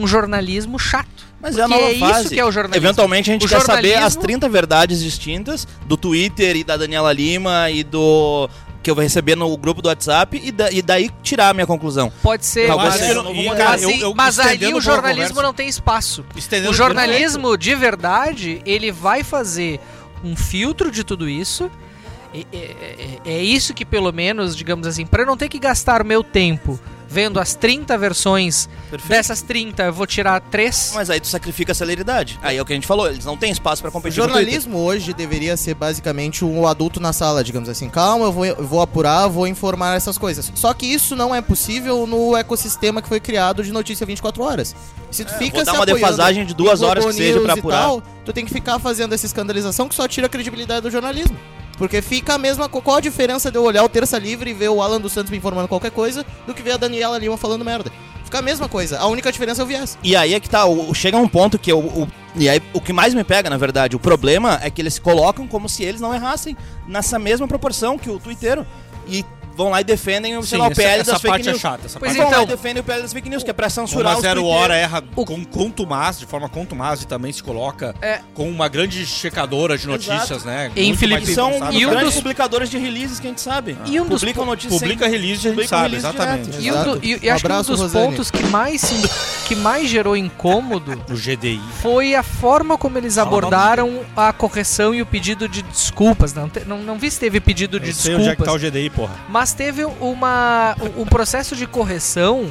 um 0.00 0.06
jornalismo 0.06 0.78
chato. 0.78 1.28
Mas 1.40 1.56
é 1.56 1.62
a 1.62 1.68
nova 1.68 1.82
é 1.84 1.92
isso 1.92 2.00
fase. 2.00 2.28
que 2.28 2.40
é 2.40 2.44
o 2.44 2.52
jornalismo. 2.52 2.86
Eventualmente 2.86 3.30
a 3.30 3.32
gente 3.32 3.46
O 3.46 3.48
quer 3.48 3.60
saber 3.62 3.88
as 3.94 4.12
jornalismo- 4.14 4.22
30 4.22 4.48
verdades 4.48 5.02
distintas 5.02 5.66
do 5.86 5.96
Twitter 5.96 6.56
e 6.56 6.64
da 6.64 6.76
Daniela 6.76 7.12
Lima 7.12 7.70
e 7.70 7.82
do 7.82 8.48
que 8.82 8.90
eu 8.90 8.94
vou 8.94 9.02
receber 9.02 9.36
no 9.36 9.54
grupo 9.58 9.82
do 9.82 9.88
WhatsApp 9.88 10.40
e, 10.42 10.50
da- 10.50 10.70
e 10.70 10.80
daí 10.82 11.10
tirar 11.22 11.50
a 11.50 11.54
minha 11.54 11.66
conclusão. 11.66 12.10
Pode 12.22 12.44
ser, 12.46 12.66
Talvez 12.66 12.98
mas, 12.98 13.10
eu 13.10 13.20
um 13.20 13.24
não- 13.24 13.32
e, 13.34 13.36
modelo. 13.36 13.56
cara, 13.56 13.70
mas, 13.72 13.82
eu- 13.82 13.90
eu 13.90 14.14
mas 14.14 14.38
aí 14.38 14.46
estendendo 14.54 14.76
o 14.78 14.80
jornalismo 14.80 15.28
conversa. 15.28 15.42
não 15.42 15.54
tem 15.54 15.68
espaço. 15.68 16.24
Estendendo 16.36 16.70
O 16.70 16.74
jornalismo 16.74 17.56
de 17.58 17.74
verdade, 17.74 18.60
ele 18.66 18.90
vai 18.92 19.22
fazer 19.22 19.80
um 20.24 20.34
filtro 20.36 20.90
de 20.90 21.04
tudo 21.04 21.28
isso. 21.28 21.70
E- 22.34 22.46
É, 22.52 22.56
é- 22.56 23.32
é 23.32 23.42
isso 23.42 23.74
que, 23.74 23.84
pelo 23.84 24.12
menos, 24.12 24.54
digamos 24.56 24.86
assim, 24.86 25.04
para 25.04 25.22
eu 25.22 25.26
não 25.26 25.36
ter 25.36 25.48
que 25.48 25.58
gastar 25.58 26.04
meu 26.04 26.22
tempo 26.22 26.78
vendo 27.10 27.40
as 27.40 27.54
30 27.56 27.98
versões, 27.98 28.68
Perfeito. 28.88 29.08
dessas 29.10 29.42
30 29.42 29.82
eu 29.82 29.92
vou 29.92 30.06
tirar 30.06 30.40
3. 30.40 30.92
Mas 30.94 31.10
aí 31.10 31.18
tu 31.18 31.26
sacrifica 31.26 31.72
a 31.72 31.74
celeridade. 31.74 32.38
Aí 32.40 32.56
é 32.56 32.62
o 32.62 32.64
que 32.64 32.72
a 32.72 32.76
gente 32.76 32.86
falou, 32.86 33.08
eles 33.08 33.24
não 33.24 33.36
têm 33.36 33.50
espaço 33.50 33.82
pra 33.82 33.88
O 33.88 33.92
competir 33.92 34.18
no 34.20 34.28
Twitter. 34.28 34.42
jornalismo 34.44 34.78
hoje 34.78 35.12
deveria 35.12 35.56
ser 35.56 35.74
basicamente 35.74 36.44
um 36.44 36.66
adulto 36.68 37.00
na 37.00 37.12
sala, 37.12 37.42
digamos 37.42 37.68
assim. 37.68 37.88
Calma, 37.90 38.26
eu 38.26 38.32
vou, 38.32 38.46
eu 38.46 38.64
vou 38.64 38.80
apurar, 38.80 39.26
vou 39.26 39.46
informar 39.46 39.96
essas 39.96 40.16
coisas. 40.16 40.52
Só 40.54 40.72
que 40.72 40.86
isso 40.86 41.16
não 41.16 41.34
é 41.34 41.40
possível 41.42 42.06
no 42.06 42.36
ecossistema 42.36 43.02
que 43.02 43.08
foi 43.08 43.18
criado 43.18 43.64
de 43.64 43.72
notícia 43.72 44.06
24 44.06 44.42
horas. 44.42 44.76
Se 45.10 45.24
tu 45.24 45.32
fica 45.34 45.56
vou 45.56 45.64
dar 45.64 45.72
se 45.72 45.78
uma 45.78 45.86
defasagem 45.86 46.46
de 46.46 46.54
duas 46.54 46.80
horas 46.80 47.04
que 47.04 47.12
seja 47.12 47.40
pra 47.40 47.54
apurar. 47.54 47.82
tal, 47.82 48.02
tu 48.24 48.32
tem 48.32 48.44
que 48.44 48.52
ficar 48.52 48.78
fazendo 48.78 49.12
essa 49.14 49.26
escandalização 49.26 49.88
que 49.88 49.94
só 49.96 50.06
tira 50.06 50.26
a 50.26 50.30
credibilidade 50.30 50.82
do 50.82 50.90
jornalismo. 50.90 51.36
Porque 51.80 52.02
fica 52.02 52.34
a 52.34 52.38
mesma. 52.38 52.68
Qual 52.68 52.98
a 52.98 53.00
diferença 53.00 53.50
de 53.50 53.56
eu 53.56 53.62
olhar 53.64 53.82
o 53.82 53.88
Terça 53.88 54.18
Livre 54.18 54.50
e 54.50 54.52
ver 54.52 54.68
o 54.68 54.82
Alan 54.82 55.00
dos 55.00 55.12
Santos 55.14 55.30
me 55.30 55.38
informando 55.38 55.66
qualquer 55.66 55.90
coisa 55.90 56.26
do 56.46 56.52
que 56.52 56.60
ver 56.60 56.72
a 56.72 56.76
Daniela 56.76 57.16
Lima 57.16 57.38
falando 57.38 57.64
merda? 57.64 57.90
Fica 58.22 58.38
a 58.40 58.42
mesma 58.42 58.68
coisa. 58.68 58.98
A 58.98 59.06
única 59.06 59.32
diferença 59.32 59.62
é 59.62 59.64
o 59.64 59.66
viés. 59.66 59.96
E 60.04 60.14
aí 60.14 60.34
é 60.34 60.38
que 60.40 60.50
tá, 60.50 60.66
o- 60.66 60.92
chega 60.92 61.16
um 61.16 61.26
ponto 61.26 61.58
que 61.58 61.72
eu, 61.72 61.78
o, 61.78 62.06
e 62.36 62.50
aí 62.50 62.60
o 62.74 62.82
que 62.82 62.92
mais 62.92 63.14
me 63.14 63.24
pega, 63.24 63.48
na 63.48 63.56
verdade, 63.56 63.96
o 63.96 63.98
problema 63.98 64.60
é 64.62 64.68
que 64.68 64.82
eles 64.82 64.92
se 64.92 65.00
colocam 65.00 65.48
como 65.48 65.70
se 65.70 65.82
eles 65.82 66.02
não 66.02 66.14
errassem 66.14 66.54
nessa 66.86 67.18
mesma 67.18 67.48
proporção 67.48 67.96
que 67.96 68.10
o 68.10 68.18
Twitter. 68.20 68.62
E 69.08 69.24
vão 69.64 69.70
lá 69.70 69.80
e 69.80 69.84
defendem 69.84 70.36
o, 70.38 70.42
sei 70.42 70.58
lá, 70.58 70.64
o 70.68 70.72
essa, 70.72 70.80
PL 70.80 71.00
essa 71.00 71.12
das 71.12 71.20
fake 71.20 71.28
parte 71.32 71.48
é 71.48 71.50
news. 71.52 71.60
chata. 71.60 71.86
Essa 71.86 71.98
Pois 71.98 72.12
parte 72.12 72.16
Vão 72.22 72.30
lá 72.30 72.42
então. 72.42 72.54
e 72.54 72.56
defendem 72.56 72.80
o 72.80 72.84
PL 72.84 73.02
das 73.02 73.12
fake 73.12 73.28
news, 73.28 73.42
que 73.42 73.50
é 73.50 73.52
pra 73.52 73.68
censurar 73.68 74.16
os 74.16 74.22
zero 74.22 74.44
hora 74.46 74.74
erra 74.76 75.02
com 75.02 75.44
contumaz, 75.44 76.18
de 76.18 76.26
forma 76.26 76.48
contumaz, 76.48 77.02
e 77.02 77.06
também 77.06 77.32
se 77.32 77.42
coloca 77.42 77.94
É. 78.00 78.20
com 78.34 78.48
uma 78.48 78.68
grande 78.68 79.04
checadora 79.06 79.76
de 79.76 79.86
notícias, 79.86 80.30
Exato. 80.30 80.46
né? 80.46 80.70
E 80.74 80.80
Muito 80.84 80.94
infeliz- 80.94 81.16
mais 81.18 81.28
E 81.28 81.34
são. 81.34 81.50
E 81.72 81.86
um 81.86 81.90
grandes 81.90 82.14
dos- 82.14 82.22
publicadores 82.22 82.70
de 82.70 82.78
releases 82.78 83.20
que 83.20 83.26
a 83.26 83.30
gente 83.30 83.40
sabe. 83.40 83.76
E 83.86 84.00
um 84.00 84.06
dos 84.06 84.20
Publicam 84.20 84.44
po- 84.44 84.50
notícias 84.50 84.80
Publica 84.80 85.04
sem- 85.04 85.12
release, 85.12 85.48
a 85.48 85.52
gente 85.54 85.68
sabe, 85.68 85.96
exatamente. 85.96 86.50
E, 86.60 86.70
um 86.72 86.98
e- 87.22 87.30
acho 87.30 87.44
que 87.44 87.52
um 87.52 87.62
dos 87.62 87.92
pontos 87.92 88.30
que 88.30 88.42
mais, 88.44 88.80
sim- 88.80 89.02
que 89.50 89.56
mais 89.56 89.88
gerou 89.88 90.16
incômodo 90.16 90.92
No 91.08 91.16
GDI. 91.16 91.60
foi 91.82 92.14
a 92.14 92.22
forma 92.22 92.78
como 92.78 92.96
eles 92.98 93.18
abordaram 93.18 94.00
a 94.16 94.32
correção 94.32 94.94
e 94.94 95.02
o 95.02 95.06
pedido 95.06 95.48
de 95.48 95.62
desculpas. 95.62 96.32
Não, 96.32 96.48
te- 96.48 96.64
não, 96.64 96.78
não 96.78 96.96
vi 96.98 97.10
se 97.10 97.18
teve 97.18 97.40
pedido 97.40 97.80
de 97.80 97.88
Eu 97.88 97.94
sei 97.94 98.14
onde 98.14 98.28
é 98.28 98.36
que 98.36 98.42
tá 98.44 98.52
o 98.52 98.58
desculpas, 98.58 98.70
GDI, 98.80 98.90
porra. 98.90 99.14
mas 99.28 99.52
teve 99.52 99.84
uma, 99.84 100.76
um 100.96 101.04
processo 101.04 101.56
de 101.56 101.66
correção 101.66 102.48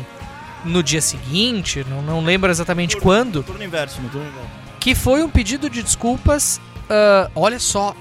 no 0.66 0.84
dia 0.84 1.02
seguinte, 1.02 1.86
não, 1.90 2.02
não 2.02 2.22
lembro 2.24 2.52
exatamente 2.52 2.98
quando, 2.98 3.44
Turno 3.44 3.64
inverso, 3.64 4.02
no 4.02 4.10
turno 4.10 4.28
inverso. 4.28 4.50
que 4.80 4.94
foi 4.94 5.24
um 5.24 5.30
pedido 5.30 5.70
de 5.70 5.82
desculpas. 5.82 6.60
Ah, 6.90 7.30
olha 7.36 7.60
só, 7.60 7.96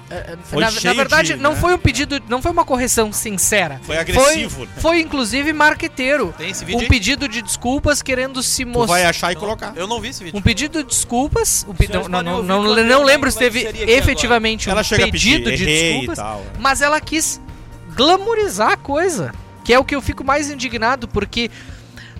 Foi 0.44 0.60
na, 0.62 0.70
na 0.70 0.92
verdade 0.94 1.34
de, 1.34 1.40
não 1.40 1.52
né? 1.52 1.60
foi 1.60 1.74
um 1.74 1.78
pedido, 1.78 2.20
não 2.28 2.40
foi 2.40 2.50
uma 2.50 2.64
correção 2.64 3.12
sincera. 3.12 3.80
Foi 3.82 3.98
agressivo. 3.98 4.66
Foi, 4.66 4.68
foi 4.80 5.00
inclusive 5.00 5.52
marqueteiro. 5.52 6.34
Tem 6.38 6.50
esse 6.50 6.64
vídeo 6.64 6.78
Um 6.78 6.82
aí? 6.82 6.88
pedido 6.88 7.28
de 7.28 7.42
desculpas 7.42 8.00
querendo 8.00 8.42
se 8.42 8.64
mostrar. 8.64 8.86
vai 8.94 9.04
achar 9.04 9.32
e 9.32 9.36
colocar. 9.36 9.72
Eu 9.76 9.86
não 9.86 10.00
vi 10.00 10.08
esse 10.08 10.24
vídeo. 10.24 10.38
Um 10.38 10.42
pedido 10.42 10.82
de 10.82 10.88
desculpas. 10.88 11.66
Um 11.68 11.74
pe- 11.74 11.88
não, 11.92 12.08
não, 12.08 12.22
não, 12.22 12.42
não, 12.42 12.62
não 12.64 12.78
eu 12.78 13.02
lembro 13.02 13.30
se 13.30 13.38
teve 13.38 13.60
efetivamente 13.86 14.70
Ela 14.70 14.80
um 14.80 15.10
pedido 15.10 15.50
de 15.54 15.66
desculpas, 15.66 16.16
tal. 16.18 16.40
é. 16.40 16.58
mas 16.58 16.80
ela 16.80 17.00
quis 17.00 17.40
glamorizar 17.94 18.72
a 18.72 18.76
coisa. 18.76 19.32
Que 19.64 19.74
é 19.74 19.78
o 19.78 19.84
que 19.84 19.94
eu 19.94 20.00
fico 20.00 20.24
mais 20.24 20.50
indignado, 20.50 21.06
porque 21.06 21.50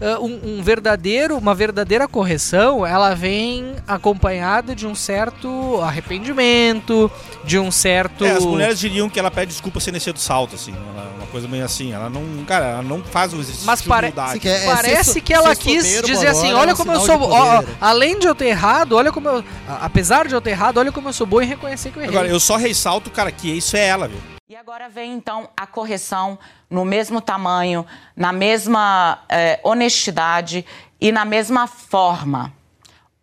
ah, 0.01 0.19
um, 0.21 0.59
um 0.59 0.63
verdadeiro, 0.63 1.37
uma 1.37 1.55
verdadeira 1.55 2.07
correção, 2.09 2.85
ela 2.87 3.15
vem 3.15 3.75
acompanhada 3.87 4.75
de 4.75 4.87
um 4.87 4.95
certo 4.95 5.81
arrependimento, 5.83 7.11
de 7.45 7.59
um 7.59 7.71
certo. 7.71 8.25
É, 8.25 8.33
as 8.33 8.45
mulheres 8.45 8.79
diriam 8.79 9.09
que 9.09 9.19
ela 9.19 9.31
pede 9.31 9.53
desculpa 9.53 9.81
sem 9.81 9.93
descer 9.93 10.13
do 10.13 10.19
salto, 10.21 10.55
assim. 10.55 10.73
Ela, 10.73 11.13
uma 11.19 11.27
coisa 11.27 11.49
meio 11.49 11.65
assim. 11.65 11.93
Ela 11.93 12.09
não, 12.11 12.45
cara, 12.45 12.67
ela 12.67 12.83
não 12.83 13.03
faz 13.03 13.33
o 13.33 13.37
exercício 13.41 13.67
Mas 13.67 13.83
de 13.83 13.89
pare- 13.89 14.13
quer- 14.41 14.65
é, 14.65 14.75
Parece 14.75 15.21
que 15.21 15.33
ela 15.33 15.55
quis 15.55 15.85
dizer 16.05 16.29
assim, 16.29 16.53
olha 16.53 16.71
é 16.71 16.75
um 16.75 16.77
como 16.77 16.93
eu 16.93 17.01
sou, 17.01 17.21
ó, 17.23 17.63
além 17.81 18.19
de 18.19 18.27
eu 18.27 18.35
ter 18.35 18.47
errado, 18.47 18.93
olha 18.93 19.13
como 19.13 19.29
eu, 19.29 19.45
apesar 19.81 20.27
de 20.29 20.35
eu 20.35 20.41
ter 20.41 20.51
errado, 20.51 20.79
olha 20.79 20.93
como 20.93 21.09
eu 21.09 21.13
sou 21.13 21.27
bom 21.27 21.41
em 21.41 21.47
reconhecer 21.47 21.91
que 21.91 21.99
eu 21.99 22.03
errei. 22.03 22.15
Agora, 22.17 22.29
eu 22.29 22.41
só 22.41 22.57
ressalto, 22.57 23.11
cara, 23.11 23.31
que 23.33 23.49
isso 23.51 23.77
é 23.77 23.87
ela, 23.87 24.09
viu? 24.09 24.19
E 24.51 24.57
agora 24.57 24.89
vem 24.89 25.13
então 25.13 25.51
a 25.55 25.67
correção 25.67 26.39
no 26.71 26.83
mesmo 26.83 27.21
tamanho, 27.21 27.85
na 28.17 28.33
mesma 28.33 29.19
eh, 29.29 29.61
honestidade 29.63 30.65
e 30.99 31.13
na 31.13 31.23
mesma 31.23 31.67
forma. 31.67 32.51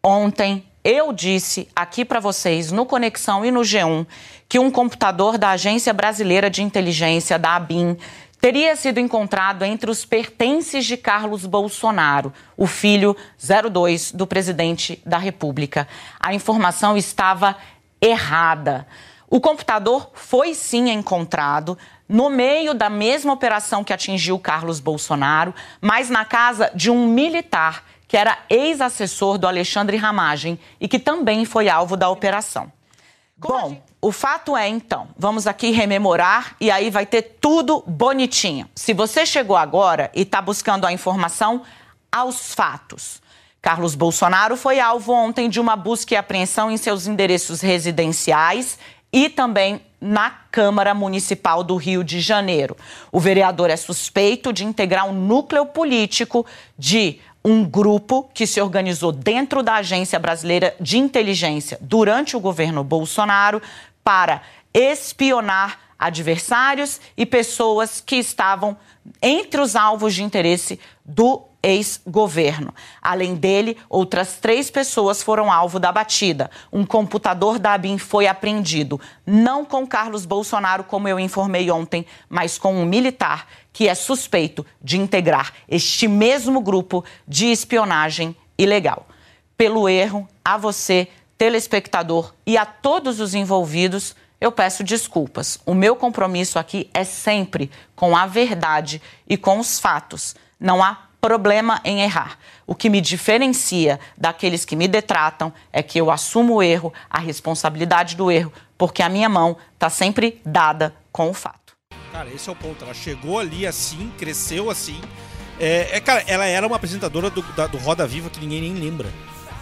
Ontem 0.04 0.64
eu 0.84 1.12
disse 1.12 1.68
aqui 1.76 2.06
para 2.06 2.20
vocês 2.20 2.72
no 2.72 2.86
Conexão 2.86 3.44
e 3.44 3.50
no 3.50 3.62
G1 3.62 4.06
que 4.48 4.60
um 4.60 4.70
computador 4.70 5.40
da 5.40 5.50
Agência 5.50 5.92
Brasileira 5.96 6.48
de 6.48 6.62
Inteligência, 6.62 7.40
da 7.40 7.56
ABIN, 7.56 7.98
teria 8.40 8.76
sido 8.76 9.00
encontrado 9.00 9.66
entre 9.66 9.90
os 9.90 10.06
pertences 10.06 10.86
de 10.86 10.96
Carlos 10.96 11.48
Bolsonaro, 11.48 12.32
o 12.56 12.68
filho 12.68 13.18
02 13.72 14.12
do 14.12 14.28
presidente 14.28 15.02
da 15.04 15.18
República. 15.18 15.88
A 16.20 16.36
informação 16.36 16.96
estava 16.96 17.58
errada. 18.00 18.86
O 19.30 19.40
computador 19.40 20.12
foi 20.14 20.54
sim 20.54 20.90
encontrado 20.90 21.78
no 22.08 22.30
meio 22.30 22.74
da 22.74 22.90
mesma 22.90 23.34
operação 23.34 23.84
que 23.84 23.94
atingiu 23.94 24.38
Carlos 24.38 24.80
Bolsonaro, 24.80 25.54
mas 25.82 26.10
na 26.10 26.24
casa 26.24 26.72
de 26.76 26.92
um 26.92 27.08
militar 27.08 27.84
que 28.08 28.16
era 28.16 28.38
ex-assessor 28.50 29.38
do 29.38 29.48
Alexandre 29.48 29.98
Ramagem 29.98 30.60
e 30.80 30.88
que 30.88 31.00
também 31.00 31.44
foi 31.44 31.68
alvo 31.68 31.98
da 31.98 32.10
operação. 32.10 32.72
Bom, 33.38 33.82
o 34.00 34.12
fato 34.12 34.56
é 34.56 34.70
então, 34.70 35.10
vamos 35.18 35.48
aqui 35.48 35.72
rememorar 35.72 36.56
e 36.62 36.72
aí 36.72 36.90
vai 36.90 37.06
ter 37.06 37.38
tudo 37.42 37.84
bonitinho. 37.86 38.70
Se 38.76 38.94
você 38.94 39.26
chegou 39.26 39.58
agora 39.58 40.12
e 40.14 40.22
está 40.22 40.42
buscando 40.42 40.86
a 40.86 40.94
informação, 40.94 41.64
aos 42.12 42.54
fatos. 42.54 43.22
Carlos 43.62 43.96
Bolsonaro 43.96 44.56
foi 44.56 44.80
alvo 44.80 45.12
ontem 45.12 45.50
de 45.50 45.60
uma 45.60 45.76
busca 45.76 46.14
e 46.14 46.18
apreensão 46.18 46.72
em 46.72 46.78
seus 46.78 47.08
endereços 47.08 47.62
residenciais 47.62 48.78
e 49.16 49.30
também 49.30 49.80
na 50.02 50.30
Câmara 50.30 50.94
Municipal 50.94 51.64
do 51.64 51.78
Rio 51.78 52.04
de 52.04 52.20
Janeiro. 52.20 52.76
O 53.14 53.20
vereador 53.20 53.70
é 53.70 53.78
suspeito 53.78 54.52
de 54.52 54.66
integrar 54.66 55.08
um 55.08 55.14
núcleo 55.14 55.66
político 55.66 56.46
de 56.78 57.22
um 57.44 57.64
grupo 57.64 58.30
que 58.34 58.46
se 58.46 58.60
organizou 58.60 59.14
dentro 59.14 59.64
da 59.64 59.76
Agência 59.76 60.20
Brasileira 60.20 60.76
de 60.82 60.98
Inteligência 60.98 61.78
durante 61.80 62.36
o 62.36 62.42
governo 62.42 62.84
Bolsonaro 62.84 63.62
para 64.04 64.42
espionar 64.74 65.80
adversários 65.98 67.00
e 67.16 67.26
pessoas 67.26 68.02
que 68.02 68.18
estavam 68.18 68.76
entre 69.22 69.62
os 69.62 69.78
alvos 69.78 70.14
de 70.14 70.24
interesse 70.24 70.78
do 71.06 71.42
ex-governo. 71.66 72.72
Além 73.02 73.34
dele, 73.34 73.76
outras 73.90 74.36
três 74.36 74.70
pessoas 74.70 75.24
foram 75.24 75.52
alvo 75.52 75.80
da 75.80 75.92
batida. 75.92 76.52
Um 76.72 76.86
computador 76.86 77.58
da 77.58 77.74
ABIN 77.74 77.98
foi 77.98 78.28
apreendido, 78.28 79.02
não 79.26 79.66
com 79.66 79.88
Carlos 79.88 80.26
Bolsonaro, 80.26 80.84
como 80.84 81.08
eu 81.08 81.20
informei 81.20 81.72
ontem, 81.72 82.06
mas 82.30 82.60
com 82.60 82.76
um 82.76 82.86
militar 82.86 83.48
que 83.74 83.88
é 83.88 83.96
suspeito 83.96 84.64
de 84.80 84.98
integrar 84.98 85.52
este 85.68 86.08
mesmo 86.08 86.62
grupo 86.62 87.04
de 87.28 87.48
espionagem 87.48 88.36
ilegal. 88.58 89.08
Pelo 89.58 89.90
erro, 89.90 90.28
a 90.44 90.58
você, 90.58 91.08
telespectador, 91.36 92.34
e 92.46 92.58
a 92.58 92.66
todos 92.66 93.20
os 93.20 93.34
envolvidos, 93.34 94.16
eu 94.40 94.52
peço 94.52 94.84
desculpas. 94.84 95.58
O 95.66 95.74
meu 95.74 95.96
compromisso 95.96 96.60
aqui 96.60 96.90
é 96.94 97.04
sempre 97.04 97.72
com 97.96 98.16
a 98.16 98.28
verdade 98.28 99.02
e 99.28 99.36
com 99.36 99.60
os 99.60 99.80
fatos. 99.80 100.36
Não 100.60 100.84
há 100.84 101.06
problema 101.26 101.82
em 101.84 102.02
errar. 102.02 102.38
O 102.68 102.76
que 102.76 102.88
me 102.90 103.02
diferencia 103.02 104.00
daqueles 104.16 104.64
que 104.64 104.76
me 104.76 104.88
detratam 104.88 105.52
é 105.74 105.82
que 105.82 106.00
eu 106.00 106.12
assumo 106.12 106.56
o 106.56 106.62
erro, 106.64 106.94
a 107.10 107.20
responsabilidade 107.20 108.16
do 108.16 108.30
erro, 108.30 108.54
porque 108.78 109.02
a 109.02 109.10
minha 109.10 109.28
mão 109.28 109.58
está 109.74 109.90
sempre 109.90 110.40
dada 110.46 110.94
com 111.12 111.30
o 111.30 111.34
fato. 111.34 111.74
Cara, 112.12 112.30
esse 112.30 112.48
é 112.48 112.52
o 112.52 112.56
ponto. 112.56 112.84
Ela 112.86 112.94
chegou 112.94 113.40
ali 113.40 113.66
assim, 113.66 114.12
cresceu 114.18 114.70
assim. 114.70 115.02
É, 115.60 115.98
é, 115.98 116.00
cara, 116.00 116.24
ela 116.28 116.46
era 116.46 116.66
uma 116.68 116.76
apresentadora 116.76 117.30
do, 117.30 117.42
da- 117.54 117.68
do 117.68 117.78
Roda 117.78 118.06
Viva 118.06 118.30
que 118.30 118.40
ninguém 118.40 118.62
nem 118.62 118.74
lembra. 118.76 119.10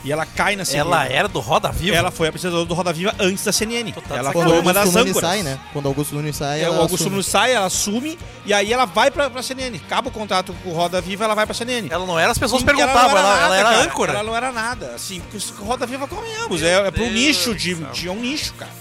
E 0.03 0.11
ela 0.11 0.25
cai 0.25 0.55
na 0.55 0.65
CNN. 0.65 0.81
Ela 0.89 1.05
era 1.05 1.27
do 1.27 1.39
Roda 1.39 1.71
Viva? 1.71 1.95
Ela 1.95 2.11
foi 2.11 2.27
apresentadora 2.27 2.65
do 2.65 2.73
Roda 2.73 2.91
Viva 2.91 3.15
antes 3.19 3.43
da 3.43 3.51
CNN. 3.53 3.93
ela 4.09 4.31
foi 4.33 4.45
uma 4.59 4.73
das 4.73 4.83
Augusto 4.83 4.99
Nunes 4.99 5.15
âncoras. 5.17 5.29
sai, 5.29 5.43
né? 5.43 5.59
Quando 5.71 5.85
o 5.85 5.87
Augusto 5.87 6.15
Nunes 6.15 6.35
sai, 6.35 6.59
É, 6.59 6.63
ela 6.63 6.75
o 6.75 6.81
Augusto 6.81 6.95
assume. 6.95 7.09
Nunes 7.11 7.25
sai, 7.25 7.53
ela 7.53 7.65
assume, 7.67 8.19
e 8.45 8.53
aí 8.53 8.73
ela 8.73 8.85
vai 8.85 9.09
pra, 9.09 9.29
pra 9.29 9.41
CNN. 9.41 9.77
Acaba 9.77 10.09
o 10.09 10.11
contrato 10.11 10.53
com 10.63 10.69
o 10.69 10.73
Roda 10.73 10.99
Viva, 10.99 11.23
ela 11.23 11.35
vai 11.35 11.45
pra 11.45 11.53
CNN. 11.55 11.87
Ela 11.89 12.05
não 12.05 12.19
era, 12.19 12.31
as 12.31 12.37
pessoas 12.37 12.59
Sim, 12.61 12.65
perguntavam, 12.65 13.11
não 13.11 13.17
ela, 13.17 13.45
ela 13.45 13.55
era 13.55 13.69
cara. 13.69 13.83
âncora. 13.83 14.13
Ela 14.13 14.23
não 14.23 14.35
era 14.35 14.51
nada. 14.51 14.93
Assim, 14.95 15.21
porque 15.21 15.37
Roda 15.63 15.85
Viva 15.85 16.07
convenhamos. 16.07 16.61
É, 16.61 16.73
é 16.87 16.91
pro 16.91 17.03
Deus 17.03 17.13
nicho 17.13 17.55
de, 17.55 17.75
céu. 17.75 17.87
de. 17.91 18.07
É 18.07 18.11
um 18.11 18.19
nicho, 18.19 18.53
cara. 18.55 18.71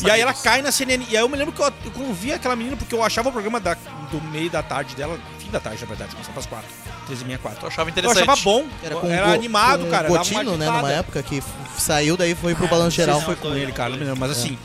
Eu 0.00 0.08
E 0.08 0.10
aí 0.10 0.20
ela 0.20 0.32
disso. 0.32 0.44
cai 0.44 0.62
na 0.62 0.70
CNN. 0.72 1.04
E 1.08 1.16
aí 1.16 1.22
eu 1.22 1.28
me 1.28 1.36
lembro 1.36 1.52
que 1.54 1.60
eu, 1.60 1.66
eu 1.66 2.12
vi 2.14 2.32
aquela 2.32 2.54
menina, 2.56 2.76
porque 2.76 2.94
eu 2.94 3.02
achava 3.02 3.28
o 3.28 3.32
programa 3.32 3.58
da- 3.60 3.76
do 4.10 4.20
meio 4.30 4.50
da 4.50 4.62
tarde 4.62 4.94
dela, 4.94 5.18
fim 5.38 5.50
da 5.50 5.60
tarde, 5.60 5.80
na 5.82 5.86
verdade, 5.86 6.12
começava 6.12 6.38
às 6.40 6.46
quatro. 6.46 6.68
13 7.06 7.22
e 7.22 7.26
meia, 7.26 7.38
quatro. 7.38 7.62
Eu 7.62 7.68
achava 7.68 7.88
Eu 7.88 7.92
interessante. 7.92 8.22
achava 8.22 8.40
bom. 8.42 8.66
Era, 8.82 8.94
Era, 8.94 9.00
com 9.00 9.06
o 9.06 9.10
Go- 9.10 9.32
animado, 9.34 9.80
com 9.80 9.86
o 9.86 9.90
cara. 9.90 10.08
Gotino, 10.08 10.56
né? 10.56 10.66
Numa 10.66 10.92
época 10.92 11.22
que 11.22 11.42
saiu, 11.78 12.16
daí 12.16 12.34
foi 12.34 12.54
pro 12.54 12.66
Balanço 12.68 12.96
Geral. 12.96 13.18
Se 13.20 13.24
foi 13.26 13.36
com 13.36 13.54
ele, 13.54 13.72
cara, 13.72 13.90
não 13.90 13.98
me 13.98 14.04
lembro, 14.04 14.20
mas 14.20 14.30
assim. 14.30 14.58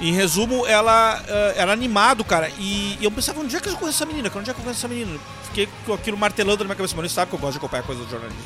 Em 0.00 0.12
resumo, 0.12 0.66
ela 0.66 1.22
eh, 1.28 1.54
era 1.58 1.70
animado, 1.72 2.24
cara. 2.24 2.50
E, 2.58 2.96
e 3.00 3.04
eu 3.04 3.10
pensava, 3.10 3.40
onde 3.40 3.54
é 3.54 3.60
que 3.60 3.68
eu 3.68 3.76
conheço 3.76 4.02
essa 4.02 4.06
menina? 4.06 4.28
cara? 4.28 4.40
Onde 4.40 4.50
é 4.50 4.54
que 4.54 4.58
eu 4.58 4.64
conheço 4.64 4.80
essa 4.84 4.88
menina? 4.92 5.16
Fiquei 5.44 5.68
com 5.86 5.92
aquilo 5.92 6.16
martelando 6.16 6.58
na 6.58 6.64
minha 6.64 6.74
cabeça, 6.76 6.94
mas 6.96 7.04
ele 7.04 7.14
sabe 7.14 7.28
que 7.28 7.36
eu 7.36 7.38
gosto 7.38 7.52
de 7.52 7.58
acompanhar 7.58 7.82
coisa 7.84 8.02
do 8.02 8.10
jornalismo. 8.10 8.42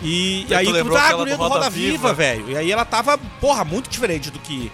E, 0.00 0.46
e 0.48 0.54
aí, 0.54 0.66
lembrou 0.72 0.96
ah, 0.96 1.02
aquela 1.02 1.18
guria 1.18 1.34
do 1.34 1.38
do 1.38 1.42
Roda, 1.42 1.54
Roda 1.56 1.70
Viva, 1.70 1.92
Viva. 1.92 2.14
velho. 2.14 2.50
E 2.50 2.56
aí 2.56 2.72
ela 2.72 2.84
tava, 2.86 3.18
porra, 3.40 3.62
muito 3.64 3.90
diferente 3.90 4.30
do 4.30 4.38
que, 4.38 4.72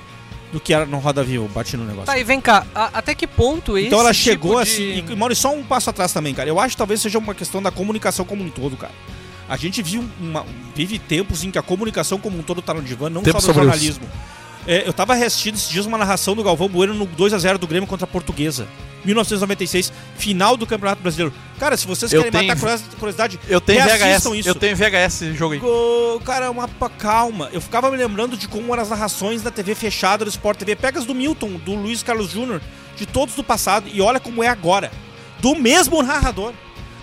do 0.52 0.60
que 0.60 0.72
era 0.72 0.86
no 0.86 0.98
Roda 0.98 1.22
Viva, 1.24 1.46
bati 1.48 1.76
no 1.76 1.84
negócio. 1.84 2.06
Tá, 2.06 2.18
e 2.18 2.24
vem 2.24 2.40
cá, 2.40 2.66
a- 2.74 2.90
até 2.94 3.14
que 3.14 3.26
ponto 3.26 3.76
esse 3.76 3.88
Então 3.88 4.00
ela 4.00 4.12
tipo 4.12 4.24
chegou 4.24 4.56
de- 4.62 4.70
assim, 4.70 5.04
e 5.12 5.16
Mauro, 5.16 5.34
só 5.34 5.52
um 5.54 5.62
passo 5.62 5.90
atrás 5.90 6.12
também, 6.12 6.32
cara. 6.34 6.48
Eu 6.48 6.58
acho 6.60 6.70
que 6.74 6.78
talvez 6.78 7.00
seja 7.00 7.18
uma 7.18 7.34
questão 7.34 7.62
da 7.62 7.70
comunicação 7.70 8.24
como 8.24 8.42
um 8.44 8.50
todo, 8.50 8.76
cara. 8.76 8.92
A 9.48 9.56
gente 9.56 9.82
viu 9.82 10.04
uma- 10.20 10.44
vive 10.74 10.98
tempos 10.98 11.44
em 11.44 11.50
que 11.50 11.58
a 11.58 11.62
comunicação 11.62 12.18
como 12.18 12.38
um 12.38 12.42
todo 12.42 12.60
tá 12.62 12.72
no 12.74 12.82
divã, 12.82 13.08
não 13.10 13.22
Tempo 13.22 13.40
só 13.40 13.48
do 13.48 13.54
jornalismo. 13.54 14.06
É, 14.66 14.86
eu 14.88 14.92
tava 14.92 15.14
assistindo 15.14 15.54
esses 15.54 15.68
dias 15.68 15.86
uma 15.86 15.96
narração 15.96 16.34
do 16.34 16.42
Galvão 16.42 16.68
Bueno 16.68 16.92
no 16.94 17.06
2x0 17.06 17.56
do 17.58 17.66
Grêmio 17.68 17.86
contra 17.88 18.04
a 18.04 18.08
Portuguesa. 18.08 18.66
1996, 19.06 19.92
final 20.16 20.56
do 20.56 20.66
Campeonato 20.66 21.00
Brasileiro. 21.00 21.32
Cara, 21.58 21.76
se 21.76 21.86
vocês 21.86 22.12
Eu 22.12 22.20
querem 22.24 22.32
tenho- 22.32 22.48
matar 22.48 22.60
curiosi- 22.60 22.84
curiosidade, 22.98 23.40
Eu 23.48 23.60
tenho 23.60 23.82
VHS, 23.82 24.26
isso. 24.38 24.48
eu 24.48 24.54
tenho 24.54 24.76
VHS 24.76 25.22
esse 25.24 25.34
jogo 25.34 25.54
aí. 25.54 25.60
Go- 25.60 26.20
Cara, 26.24 26.50
uma 26.50 26.66
pa- 26.68 26.88
calma. 26.90 27.48
Eu 27.52 27.60
ficava 27.60 27.90
me 27.90 27.96
lembrando 27.96 28.36
de 28.36 28.46
como 28.48 28.72
eram 28.72 28.82
as 28.82 28.90
narrações 28.90 29.40
da 29.42 29.50
TV 29.50 29.74
fechada 29.74 30.24
do 30.24 30.28
Sport 30.30 30.58
TV. 30.58 30.76
Pega 30.76 30.98
as 30.98 31.04
do 31.06 31.14
Milton, 31.14 31.52
do 31.64 31.74
Luiz 31.74 32.02
Carlos 32.02 32.30
Júnior, 32.30 32.60
de 32.96 33.06
todos 33.06 33.34
do 33.34 33.42
passado, 33.44 33.88
e 33.92 34.00
olha 34.00 34.18
como 34.20 34.42
é 34.42 34.48
agora. 34.48 34.90
Do 35.40 35.54
mesmo 35.54 36.02
narrador. 36.02 36.52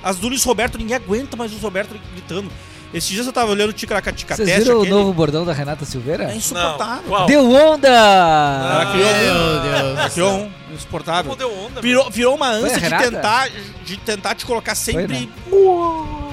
As 0.03 0.17
do 0.17 0.27
Luiz 0.27 0.43
Roberto, 0.43 0.77
ninguém 0.77 0.95
aguenta 0.97 1.37
mais 1.37 1.51
o 1.51 1.53
Luiz 1.53 1.63
Roberto 1.63 1.95
gritando. 2.11 2.51
Esses 2.93 3.09
dias 3.09 3.25
eu 3.25 3.33
tava 3.33 3.49
olhando 3.51 3.71
o 3.71 3.73
Ticaracatica 3.73 4.35
Vocês 4.35 4.49
viram 4.63 4.75
o 4.77 4.81
aquele- 4.81 4.93
novo 4.93 5.11
bordão 5.13 5.43
da 5.45 5.51
Renata 5.53 5.83
Silveira? 5.83 6.25
É 6.31 6.35
insuportável. 6.35 7.25
Deu 7.25 7.49
onda! 7.51 7.87
Ela 7.87 8.91
criou, 8.91 9.13
Meu 9.13 9.95
Deus. 9.95 10.13
criou 10.13 10.33
um 10.41 10.51
insuportável. 10.75 11.23
Como 11.23 11.35
deu 11.35 11.53
onda, 11.65 11.81
Virou, 11.81 12.09
virou 12.09 12.35
uma 12.35 12.49
ânsia 12.49 12.79
de 12.79 12.97
tentar, 13.11 13.49
de 13.83 13.97
tentar 13.97 14.35
te 14.35 14.45
colocar 14.45 14.75
sempre 14.75 15.19
né? 15.21 15.29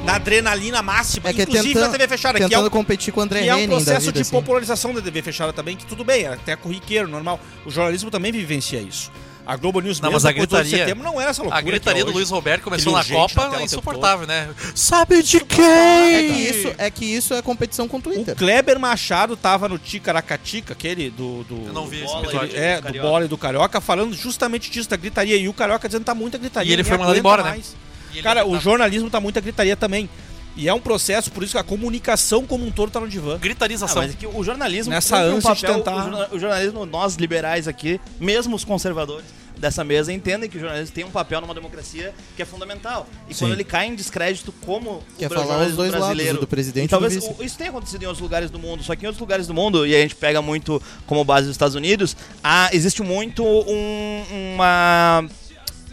na 0.05 0.15
adrenalina 0.15 0.83
máxima, 0.83 1.29
É 1.29 1.33
que 1.33 1.41
é 1.41 1.45
inclusive 1.45 1.75
tentando- 1.75 1.87
na 1.93 1.99
TV 1.99 2.09
fechada, 2.09 2.39
que 2.39 2.45
é 2.45 2.49
Tentando 2.49 2.67
um 2.67 2.71
competir 2.71 3.13
com 3.13 3.21
o 3.21 3.23
André 3.23 3.43
E 3.45 3.49
é 3.49 3.55
um 3.55 3.59
Henning 3.59 3.69
da 3.69 3.75
processo 3.77 4.01
vida, 4.07 4.13
de 4.13 4.21
assim. 4.23 4.31
popularização 4.31 4.95
da 4.95 5.01
TV 5.03 5.23
fechada 5.23 5.53
também, 5.53 5.77
que 5.77 5.85
tudo 5.87 6.05
bem, 6.05 6.25
é 6.25 6.29
até 6.29 6.57
corriqueiro, 6.57 7.07
normal. 7.09 7.39
O 7.67 7.71
jornalismo 7.71 8.11
também 8.11 8.33
vivencia 8.33 8.81
isso. 8.81 9.11
A 9.53 9.57
Globo 9.57 9.81
News 9.81 10.01
Não, 10.01 10.11
mesmo, 10.11 10.23
mas 10.23 10.25
a 10.25 10.29
depois 10.29 10.49
do 10.49 10.55
11 10.57 10.63
de 10.65 10.69
gritaria- 10.71 10.87
setembro, 10.95 11.05
não 11.13 11.21
era 11.21 11.31
essa 11.31 11.43
loucura 11.43 11.59
A 11.59 11.63
gritaria 11.65 12.03
que 12.05 12.09
é 12.09 12.13
do. 12.13 12.17
Luiz 12.17 12.31
Roberto 12.31 12.63
começou 12.63 12.93
na 12.93 13.05
Copa, 13.05 13.49
o 13.51 13.55
é 13.57 13.63
insuportável, 13.65 14.27
né? 14.27 14.49
Sabe 14.75 15.23
de 15.23 15.41
quem? 15.41 15.65
É 15.65 16.23
que, 16.23 16.33
isso, 16.41 16.75
é 16.79 16.91
que 16.91 17.05
isso 17.05 17.35
é 17.35 17.43
competição 17.43 17.89
com 17.89 17.97
o 17.97 18.01
O 18.01 18.03
Twitter. 18.03 18.37
Kleber 18.37 18.79
Machado 18.79 19.37
tava 19.37 19.69
no 19.69 19.79
Ticaracatica, 19.79 20.73
aquele 20.73 21.11
do... 21.11 21.43
do 21.45 21.67
Eu 21.67 21.73
não 21.73 21.87
vi 21.87 21.97
esse 21.97 22.07
Bola, 22.07 22.25
episódio. 22.27 22.57
É, 22.57 22.81
Do 22.81 22.93
do. 22.93 23.01
Bola 23.01 23.25
e 23.25 23.29
do 23.29 23.37
Carioca, 23.39 23.81
falando 23.81 24.15
justamente 24.15 24.71
disso, 24.71 24.89
da 24.89 24.97
gritaria. 24.97 25.37
E 25.37 25.49
o 25.49 25.53
Carioca 25.53 25.89
dizendo 25.89 26.03
que 26.03 26.07
tá 26.07 26.15
muita 26.15 26.39
gritaria. 26.39 26.71
E 26.71 26.73
ele 26.73 26.85
foi 26.85 26.97
mandado 26.97 27.19
embora, 27.19 27.43
né? 27.43 27.51
mais. 27.51 27.75
Ele 28.13 28.23
Cara, 28.23 28.41
tá- 28.43 28.47
o 28.47 28.59
jornalismo 28.61 29.11
tá 29.11 29.21
muita 29.21 29.41
gritaria 29.41 29.77
também. 29.77 30.09
E 30.57 30.69
é 30.69 30.75
um 30.75 30.81
processo, 30.81 31.31
por 31.31 31.43
isso 31.45 31.53
que 31.53 31.59
a 31.59 31.63
comunicação 31.63 32.45
como 32.45 32.67
um 32.67 32.71
todo 32.73 32.91
tá 32.91 32.99
no 33.01 33.09
divã. 33.09 33.37
Ah, 33.37 33.39
Gritarização. 33.39 34.03
mas 34.03 34.11
é 34.13 34.15
que 34.15 34.27
o 34.27 34.43
jornalismo 34.43 34.93
Nessa 34.93 35.17
cumpre 35.17 35.33
um 35.33 35.37
ânsia 35.39 35.55
de 35.55 35.61
papel- 35.63 35.77
tentar- 35.77 36.29
o, 36.33 36.37
o 36.37 36.39
jornalismo, 36.41 36.85
nós 36.87 37.15
liberais 37.15 37.69
aqui, 37.69 38.01
mesmo 38.19 38.57
os 38.57 38.65
conservadores 38.65 39.25
dessa 39.61 39.85
mesa, 39.85 40.13
entendem 40.13 40.49
que 40.49 40.57
o 40.57 40.61
jornalismo 40.61 40.95
tem 40.95 41.05
um 41.05 41.11
papel 41.11 41.41
numa 41.41 41.55
democracia 41.55 42.15
que 42.35 42.43
é 42.43 42.45
fundamental. 42.45 43.07
E 43.29 43.35
Sim. 43.35 43.45
quando 43.45 43.53
ele 43.53 43.65
cai 43.65 43.87
em 43.87 43.95
descrédito 43.95 44.51
como 44.65 45.03
Quer 45.19 45.27
o 45.31 45.35
falar 45.35 45.67
os 45.67 45.77
dois 45.77 45.93
lados, 45.93 46.07
brasileiro, 46.07 46.39
do 46.41 46.47
presidente 46.47 46.87
e 46.87 46.89
talvez 46.89 47.17
o- 47.17 47.37
isso 47.45 47.57
tenha 47.59 47.71
acontecido 47.71 48.03
em 48.03 48.07
outros 48.07 48.23
lugares 48.23 48.51
do 48.51 48.59
mundo, 48.59 48.83
só 48.83 48.97
que 48.97 49.05
em 49.05 49.07
outros 49.07 49.21
lugares 49.21 49.47
do 49.47 49.55
mundo, 49.55 49.87
e 49.87 49.95
a 49.95 49.99
gente 50.01 50.15
pega 50.17 50.41
muito 50.43 50.83
como 51.07 51.23
base 51.25 51.47
dos 51.47 51.55
Estados 51.55 51.75
Unidos, 51.77 52.17
há, 52.43 52.71
existe 52.73 53.03
muito 53.03 53.45
um- 53.45 54.25
uma 54.55 55.25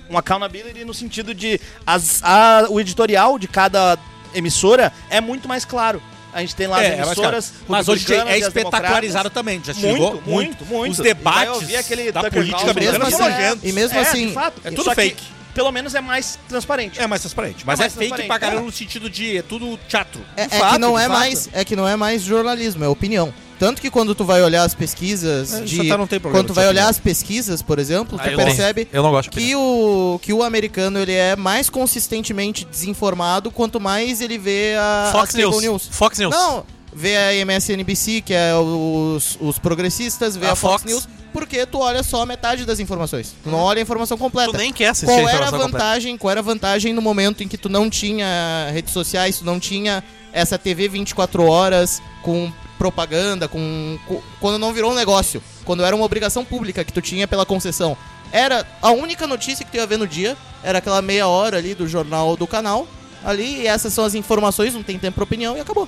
um 0.09 0.17
accountability 0.17 0.85
no 0.85 0.93
sentido 0.93 1.33
de 1.33 1.59
as, 1.85 2.23
a- 2.23 2.67
o 2.69 2.79
editorial 2.79 3.37
de 3.37 3.45
cada 3.47 3.97
emissora 4.33 4.93
é 5.09 5.19
muito 5.19 5.47
mais 5.49 5.65
claro. 5.65 6.01
A 6.37 6.41
gente 6.41 6.55
tem 6.55 6.67
lá 6.67 6.83
É, 6.83 6.93
as 6.93 6.99
é 6.99 7.01
emissoras 7.11 7.53
Mas 7.67 7.87
hoje 7.89 8.13
é 8.13 8.37
espetacularizado 8.37 9.31
também, 9.31 9.59
já 9.63 9.73
se 9.73 9.79
Muito, 9.81 10.21
muito, 10.23 10.65
muito. 10.67 10.91
Os 10.91 10.97
debates 10.99 11.73
aquele 11.75 12.11
da 12.11 12.21
Tucker 12.21 12.43
política 12.43 12.69
americana 12.71 12.99
mesmo 12.99 13.17
são 13.17 13.25
assim- 13.27 13.35
nojentos. 13.41 13.63
e 13.69 13.71
mesmo 13.71 13.97
É, 13.97 14.01
assim- 14.01 14.33
fato. 14.33 14.61
é 14.63 14.69
tudo 14.69 14.93
fake. 14.93 15.23
pelo 15.55 15.71
menos 15.71 15.95
é 15.95 16.01
mais 16.01 16.37
transparente. 16.47 17.01
É 17.01 17.07
mais 17.07 17.21
transparente. 17.23 17.63
Mas 17.65 17.79
É 17.79 17.85
é, 17.85 17.89
fake 17.89 18.27
pra 18.27 18.37
caramba 18.37 18.61
é. 18.61 18.65
no 18.65 18.71
sentido 18.71 19.09
de 19.09 19.37
é 19.37 19.41
tudo 19.41 19.79
teatro. 19.89 20.21
É, 20.35 20.45
De 20.45 20.53
é 20.55 20.59
fato, 20.59 20.73
que 20.73 20.77
não 20.77 20.99
é 20.99 21.07
fato. 21.07 21.17
mais, 21.17 21.49
é 21.51 21.65
que 21.65 21.75
não 21.75 21.87
é 21.87 21.95
mais 21.95 22.21
jornalismo, 22.21 22.83
é 22.83 22.87
opinião. 22.87 23.33
Tanto 23.59 23.81
que 23.81 23.89
quando 23.89 24.13
tu 24.13 24.23
vai 24.23 24.41
olhar 24.43 24.63
as 24.63 24.75
pesquisas 24.75 25.53
É, 25.53 25.61
de 25.61 25.81
até 25.81 25.97
não 25.97 26.05
tem 26.07 26.19
problema 26.19 26.43
quando 26.43 26.47
tu 26.47 26.53
vai 26.53 26.67
olhar 26.67 26.87
as 26.87 26.99
pesquisas, 26.99 27.61
por 27.61 27.79
exemplo, 27.79 28.17
Ah, 28.19 28.23
tu 28.23 28.29
eu 28.29 28.37
não- 28.37 28.45
percebe 28.45 28.87
Eu 28.93 29.01
não 29.03 29.11
gosto 29.11 29.31
de 29.31 29.37
que 29.39 29.55
o 29.55 30.19
que 30.21 30.31
o 30.31 30.43
americano 30.43 30.99
ele 30.99 31.13
é 31.13 31.35
mais 31.35 31.69
consistentemente 31.69 32.65
desinformado 32.65 33.49
quanto 33.51 33.79
mais 33.79 34.21
ele 34.21 34.37
vê 34.37 34.75
a 34.77 35.09
Fox 35.11 35.35
a 35.35 35.41
cable 35.41 35.61
News. 35.61 35.87
Fox 35.91 36.19
News. 36.19 36.31
Não, 36.35 36.63
vê 36.93 37.15
a 37.17 37.33
MSNBC, 37.35 38.21
que 38.21 38.33
é 38.33 38.53
os, 38.55 39.37
os 39.41 39.57
progressistas, 39.59 40.35
vê 40.35 40.45
A 40.47 40.51
a, 40.51 40.55
Fox, 40.55 40.81
Fox. 40.83 40.85
News, 40.93 41.07
porque 41.33 41.65
tu 41.65 41.79
olha 41.79 42.03
só 42.03 42.25
metade 42.25 42.65
das 42.65 42.79
informações. 42.79 43.35
Tu 43.43 43.49
não 43.49 43.59
olha 43.59 43.79
a 43.79 43.81
informação 43.81 44.17
completa. 44.17 44.51
Tu 44.51 44.57
nem 44.57 44.71
quer 44.73 44.89
assistir 44.89 45.05
Qual 45.07 45.17
a 45.17 45.21
era 45.21 45.29
a 45.29 45.33
informação 45.33 45.59
completa. 45.59 45.83
vantagem? 45.85 46.17
Qual 46.17 46.31
era 46.31 46.39
a 46.39 46.43
vantagem 46.43 46.93
no 46.93 47.01
momento 47.01 47.43
em 47.43 47.47
que 47.47 47.57
tu 47.57 47.69
não 47.69 47.89
tinha 47.89 48.69
redes 48.71 48.93
sociais, 48.93 49.39
tu 49.39 49.45
não 49.45 49.59
tinha 49.59 50.03
essa 50.33 50.57
TV 50.57 50.87
24 50.87 51.43
horas 51.47 52.01
com 52.21 52.51
propaganda, 52.77 53.47
com, 53.47 53.97
com- 54.07 54.21
quando 54.39 54.59
não 54.59 54.73
virou 54.73 54.91
um 54.91 54.95
negócio, 54.95 55.41
quando 55.65 55.83
era 55.83 55.95
uma 55.95 56.05
obrigação 56.05 56.43
pública 56.45 56.83
que 56.83 56.93
tu 56.93 57.01
tinha 57.01 57.27
pela 57.27 57.45
concessão. 57.45 57.97
Era 58.31 58.65
a 58.81 58.91
única 58.91 59.25
notícia 59.25 59.65
que 59.65 59.71
tu 59.71 59.77
ia 59.77 59.87
ver 59.87 59.97
no 59.97 60.07
dia, 60.07 60.35
era 60.63 60.79
aquela 60.79 61.01
meia 61.01 61.27
hora 61.27 61.57
ali 61.57 61.73
do 61.73 61.87
jornal 61.87 62.35
do 62.35 62.45
canal, 62.45 62.87
ali, 63.23 63.61
e 63.61 63.67
essas 63.67 63.93
são 63.93 64.03
as 64.05 64.13
informações, 64.15 64.73
não 64.73 64.83
tem 64.83 64.99
tempo 64.99 65.15
pra 65.15 65.23
opinião 65.23 65.55
e 65.57 65.59
acabou. 65.61 65.87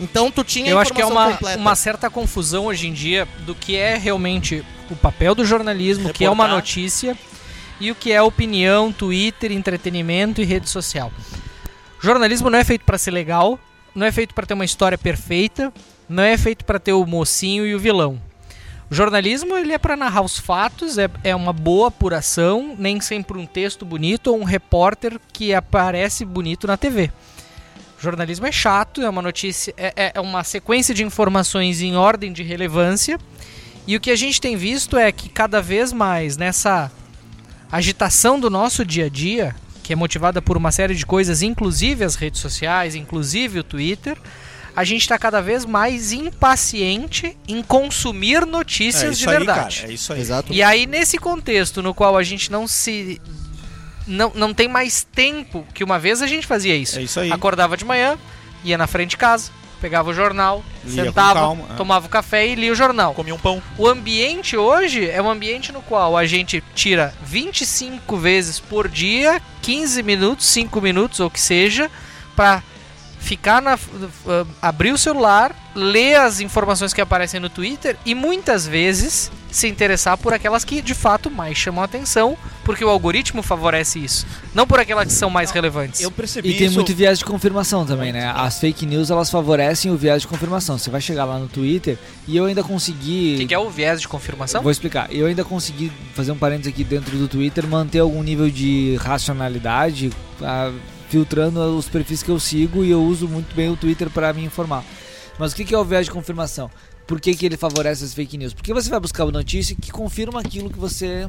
Então 0.00 0.30
tu 0.30 0.44
tinha 0.44 0.70
Eu 0.70 0.78
acho 0.78 0.92
que 0.92 1.00
é 1.02 1.06
uma, 1.06 1.32
completa. 1.32 1.58
uma 1.58 1.74
certa 1.74 2.08
confusão 2.10 2.66
hoje 2.66 2.86
em 2.86 2.92
dia 2.92 3.26
do 3.46 3.54
que 3.54 3.74
é 3.76 3.96
realmente 3.96 4.64
o 4.90 4.94
papel 4.96 5.34
do 5.34 5.44
jornalismo, 5.44 6.08
o 6.10 6.12
que 6.12 6.24
é 6.24 6.30
uma 6.30 6.46
notícia, 6.46 7.16
e 7.80 7.90
o 7.90 7.94
que 7.94 8.12
é 8.12 8.20
opinião, 8.22 8.92
Twitter, 8.92 9.50
entretenimento 9.52 10.40
e 10.40 10.44
rede 10.44 10.68
social. 10.68 11.12
Jornalismo 12.00 12.48
não 12.50 12.58
é 12.58 12.64
feito 12.64 12.84
pra 12.84 12.98
ser 12.98 13.10
legal, 13.10 13.58
não 13.94 14.06
é 14.06 14.12
feito 14.12 14.34
pra 14.34 14.46
ter 14.46 14.54
uma 14.54 14.64
história 14.64 14.96
perfeita, 14.96 15.72
não 16.08 16.22
é 16.22 16.36
feito 16.36 16.64
pra 16.64 16.78
ter 16.78 16.92
o 16.92 17.04
mocinho 17.06 17.66
e 17.66 17.74
o 17.74 17.78
vilão. 17.78 18.20
O 18.90 18.94
jornalismo 18.94 19.54
ele 19.56 19.72
é 19.74 19.78
pra 19.78 19.96
narrar 19.96 20.22
os 20.22 20.38
fatos, 20.38 20.96
é, 20.96 21.10
é 21.22 21.36
uma 21.36 21.52
boa 21.52 21.88
apuração, 21.88 22.74
nem 22.78 23.00
sempre 23.00 23.36
um 23.38 23.44
texto 23.44 23.84
bonito 23.84 24.28
ou 24.28 24.40
um 24.40 24.44
repórter 24.44 25.20
que 25.32 25.52
aparece 25.52 26.24
bonito 26.24 26.66
na 26.66 26.76
TV. 26.76 27.10
Jornalismo 28.00 28.46
é 28.46 28.52
chato, 28.52 29.02
é 29.02 29.10
uma 29.10 29.20
notícia, 29.20 29.74
é, 29.76 29.92
é- 29.96 30.12
é 30.14 30.20
uma 30.20 30.42
sequência 30.44 30.94
de 30.94 31.04
informações 31.04 31.82
em 31.82 31.96
ordem 31.96 32.32
de 32.32 32.42
relevância. 32.42 33.18
E 33.86 33.96
o 33.96 34.00
que 34.00 34.10
a 34.10 34.16
gente 34.16 34.40
tem 34.40 34.56
visto 34.56 34.96
é 34.96 35.10
que 35.12 35.28
cada 35.28 35.60
vez 35.60 35.92
mais 35.92 36.36
nessa 36.36 36.90
agitação 37.70 38.38
do 38.38 38.48
nosso 38.48 38.84
dia 38.84 39.06
a 39.06 39.08
dia, 39.08 39.54
que 39.82 39.92
é 39.92 39.96
motivada 39.96 40.40
por 40.40 40.56
uma 40.56 40.70
série 40.72 40.94
de 40.94 41.04
coisas, 41.04 41.42
inclusive 41.42 42.04
as 42.04 42.14
redes 42.14 42.40
sociais, 42.40 42.94
inclusive 42.94 43.58
o 43.58 43.64
Twitter, 43.64 44.16
a 44.74 44.84
gente 44.84 45.02
está 45.02 45.18
cada 45.18 45.40
vez 45.40 45.64
mais 45.64 46.12
impaciente 46.12 47.36
em 47.46 47.62
consumir 47.62 48.42
É 48.42 48.46
notícias 48.46 49.12
isso 49.12 49.22
de 49.22 49.28
aí, 49.28 49.36
verdade. 49.38 49.80
cara. 49.80 49.90
É 49.90 49.94
isso 49.94 50.12
aí. 50.12 50.20
Exato. 50.20 50.52
E 50.52 50.62
aí, 50.62 50.86
nesse 50.86 51.18
contexto 51.18 51.82
no 51.82 51.94
qual 51.94 52.16
a 52.16 52.22
gente 52.22 52.50
não 52.50 52.66
se. 52.66 53.20
Não, 54.06 54.32
não 54.34 54.54
tem 54.54 54.68
mais 54.68 55.04
tempo, 55.04 55.66
que 55.74 55.84
uma 55.84 55.98
vez 55.98 56.22
a 56.22 56.26
gente 56.26 56.46
fazia 56.46 56.74
isso. 56.74 56.98
É 56.98 57.02
isso 57.02 57.20
aí. 57.20 57.30
Acordava 57.30 57.76
de 57.76 57.84
manhã, 57.84 58.16
ia 58.64 58.78
na 58.78 58.86
frente 58.86 59.10
de 59.10 59.16
casa, 59.18 59.50
pegava 59.82 60.08
o 60.08 60.14
jornal, 60.14 60.64
Lia 60.82 61.02
com 61.02 61.08
sentava, 61.08 61.40
calma, 61.40 61.64
é. 61.70 61.74
tomava 61.74 62.06
o 62.06 62.08
café 62.08 62.46
e 62.48 62.54
lia 62.54 62.72
o 62.72 62.74
jornal. 62.74 63.12
Comi 63.12 63.32
um 63.32 63.38
pão. 63.38 63.62
O 63.76 63.86
ambiente 63.86 64.56
hoje 64.56 65.08
é 65.10 65.20
um 65.20 65.28
ambiente 65.28 65.72
no 65.72 65.82
qual 65.82 66.16
a 66.16 66.24
gente 66.24 66.64
tira 66.74 67.12
25 67.22 68.16
vezes 68.16 68.58
por 68.58 68.88
dia, 68.88 69.42
15 69.60 70.02
minutos, 70.02 70.46
5 70.46 70.80
minutos 70.80 71.20
ou 71.20 71.26
o 71.26 71.30
que 71.30 71.40
seja, 71.40 71.90
pra 72.34 72.62
ficar 73.18 73.60
na. 73.60 73.74
uh, 73.74 74.46
abrir 74.62 74.92
o 74.92 74.98
celular, 74.98 75.54
ler 75.74 76.16
as 76.16 76.40
informações 76.40 76.92
que 76.92 77.00
aparecem 77.00 77.40
no 77.40 77.48
Twitter 77.50 77.96
e 78.04 78.14
muitas 78.14 78.66
vezes 78.66 79.30
se 79.50 79.66
interessar 79.66 80.18
por 80.18 80.34
aquelas 80.34 80.62
que 80.62 80.82
de 80.82 80.94
fato 80.94 81.30
mais 81.30 81.56
chamam 81.56 81.80
a 81.80 81.84
atenção, 81.86 82.36
porque 82.64 82.84
o 82.84 82.88
algoritmo 82.90 83.42
favorece 83.42 83.98
isso, 83.98 84.26
não 84.54 84.66
por 84.66 84.78
aquelas 84.78 85.06
que 85.06 85.12
são 85.12 85.30
mais 85.30 85.50
relevantes. 85.50 86.02
Eu 86.02 86.10
percebi 86.10 86.50
E 86.50 86.54
tem 86.58 86.66
isso. 86.66 86.74
muito 86.76 86.94
viés 86.94 87.18
de 87.18 87.24
confirmação 87.24 87.86
também, 87.86 88.12
né? 88.12 88.30
As 88.36 88.60
fake 88.60 88.84
news 88.84 89.10
elas 89.10 89.30
favorecem 89.30 89.90
o 89.90 89.96
viés 89.96 90.20
de 90.22 90.28
confirmação. 90.28 90.76
Você 90.76 90.90
vai 90.90 91.00
chegar 91.00 91.24
lá 91.24 91.38
no 91.38 91.48
Twitter 91.48 91.96
e 92.26 92.36
eu 92.36 92.44
ainda 92.44 92.62
consegui. 92.62 93.36
O 93.36 93.38
que, 93.38 93.46
que 93.46 93.54
é 93.54 93.58
o 93.58 93.70
viés 93.70 94.00
de 94.02 94.06
confirmação? 94.08 94.62
Vou 94.62 94.70
explicar. 94.70 95.08
Eu 95.10 95.26
ainda 95.26 95.44
consegui 95.44 95.90
fazer 96.14 96.30
um 96.30 96.36
parênteses 96.36 96.72
aqui 96.72 96.84
dentro 96.84 97.16
do 97.16 97.26
Twitter, 97.26 97.66
manter 97.66 98.00
algum 98.00 98.22
nível 98.22 98.50
de 98.50 98.96
racionalidade, 99.00 100.10
ah, 100.42 100.70
filtrando 101.08 101.60
os 101.76 101.88
perfis 101.88 102.22
que 102.22 102.30
eu 102.30 102.38
sigo 102.38 102.84
e 102.84 102.90
eu 102.90 103.02
uso 103.02 103.28
muito 103.28 103.54
bem 103.54 103.70
o 103.70 103.76
Twitter 103.76 104.10
para 104.10 104.32
me 104.32 104.44
informar. 104.44 104.84
Mas 105.38 105.52
o 105.52 105.56
que, 105.56 105.74
é 105.74 105.78
o 105.78 105.84
viés 105.84 106.06
de 106.06 106.12
confirmação? 106.12 106.70
Por 107.06 107.20
que, 107.20 107.34
que 107.34 107.46
ele 107.46 107.56
favorece 107.56 108.04
as 108.04 108.12
fake 108.12 108.36
news? 108.36 108.52
Porque 108.52 108.74
você 108.74 108.90
vai 108.90 109.00
buscar 109.00 109.24
uma 109.24 109.32
notícia 109.32 109.74
que 109.74 109.90
confirma 109.90 110.40
aquilo 110.40 110.68
que 110.68 110.78
você 110.78 111.28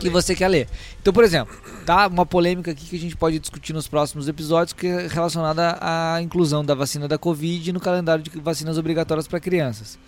que 0.00 0.08
você 0.08 0.34
quer 0.34 0.48
ler. 0.48 0.68
Então, 1.00 1.12
por 1.12 1.24
exemplo, 1.24 1.56
tá 1.84 2.06
uma 2.06 2.24
polêmica 2.24 2.70
aqui 2.70 2.86
que 2.86 2.96
a 2.96 2.98
gente 2.98 3.16
pode 3.16 3.38
discutir 3.38 3.72
nos 3.72 3.88
próximos 3.88 4.28
episódios 4.28 4.72
que 4.72 4.86
é 4.86 5.08
relacionada 5.08 5.76
à 5.80 6.22
inclusão 6.22 6.64
da 6.64 6.74
vacina 6.74 7.08
da 7.08 7.18
Covid 7.18 7.72
no 7.72 7.80
calendário 7.80 8.22
de 8.22 8.30
vacinas 8.40 8.78
obrigatórias 8.78 9.26
para 9.26 9.40
crianças. 9.40 9.98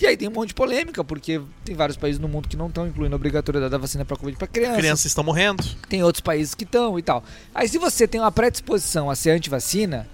E 0.00 0.06
aí 0.06 0.16
tem 0.16 0.28
um 0.28 0.32
monte 0.32 0.48
de 0.48 0.54
polêmica, 0.54 1.04
porque 1.04 1.40
tem 1.64 1.74
vários 1.76 1.96
países 1.96 2.18
no 2.18 2.26
mundo 2.26 2.48
que 2.48 2.56
não 2.56 2.68
estão 2.68 2.86
incluindo 2.86 3.14
a 3.14 3.16
obrigatoriedade 3.16 3.70
da 3.70 3.76
vacina 3.78 4.04
para 4.04 4.16
Covid 4.16 4.36
para 4.38 4.46
crianças. 4.46 4.76
Crianças 4.78 5.04
estão 5.06 5.22
morrendo. 5.22 5.62
Tem 5.88 6.02
outros 6.02 6.20
países 6.22 6.54
que 6.54 6.64
estão 6.64 6.98
e 6.98 7.02
tal. 7.02 7.22
Aí 7.54 7.68
se 7.68 7.76
você 7.78 8.08
tem 8.08 8.20
uma 8.20 8.32
predisposição 8.32 9.10
a 9.10 9.14
ser 9.14 9.30
anti-vacina, 9.32 10.08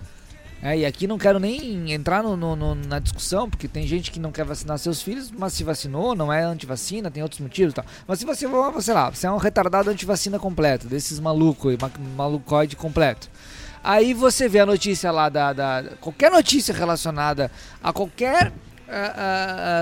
é, 0.61 0.79
e 0.79 0.85
aqui 0.87 1.07
não 1.07 1.19
quero 1.19 1.39
nem 1.39 1.93
entrar 1.93 2.21
no- 2.23 2.37
no- 2.37 2.57
no- 2.57 2.75
na 2.75 2.99
discussão, 2.99 3.49
porque 3.49 3.69
tem 3.69 3.87
gente 3.87 4.11
que 4.11 4.19
não 4.19 4.33
quer 4.33 4.45
vacinar 4.45 4.77
seus 4.79 5.01
filhos, 5.03 5.31
mas 5.31 5.53
se 5.53 5.63
vacinou, 5.63 6.17
não 6.17 6.33
é 6.33 6.43
anti-vacina, 6.43 7.09
tem 7.09 7.23
outros 7.23 7.41
motivos 7.41 7.73
e 7.73 7.77
tal. 7.77 7.85
Mas 8.09 8.19
se 8.19 8.25
você, 8.25 8.49
for, 8.49 8.83
sei 8.83 8.95
lá, 8.95 9.09
você 9.11 9.27
é 9.29 9.31
um 9.31 9.37
retardado 9.37 9.89
anti-vacina 9.91 10.37
completo, 10.39 10.89
desses 10.89 11.21
malucos, 11.21 11.77
ma 11.81 11.91
malucoide 12.17 12.75
completo. 12.75 13.29
Aí 13.85 14.13
você 14.15 14.49
vê 14.49 14.59
a 14.59 14.67
notícia 14.67 15.13
lá 15.13 15.29
da, 15.29 15.53
da- 15.53 15.85
qualquer 16.01 16.29
notícia 16.33 16.75
relacionada 16.75 17.53
a 17.81 17.93
qualquer 17.93 18.53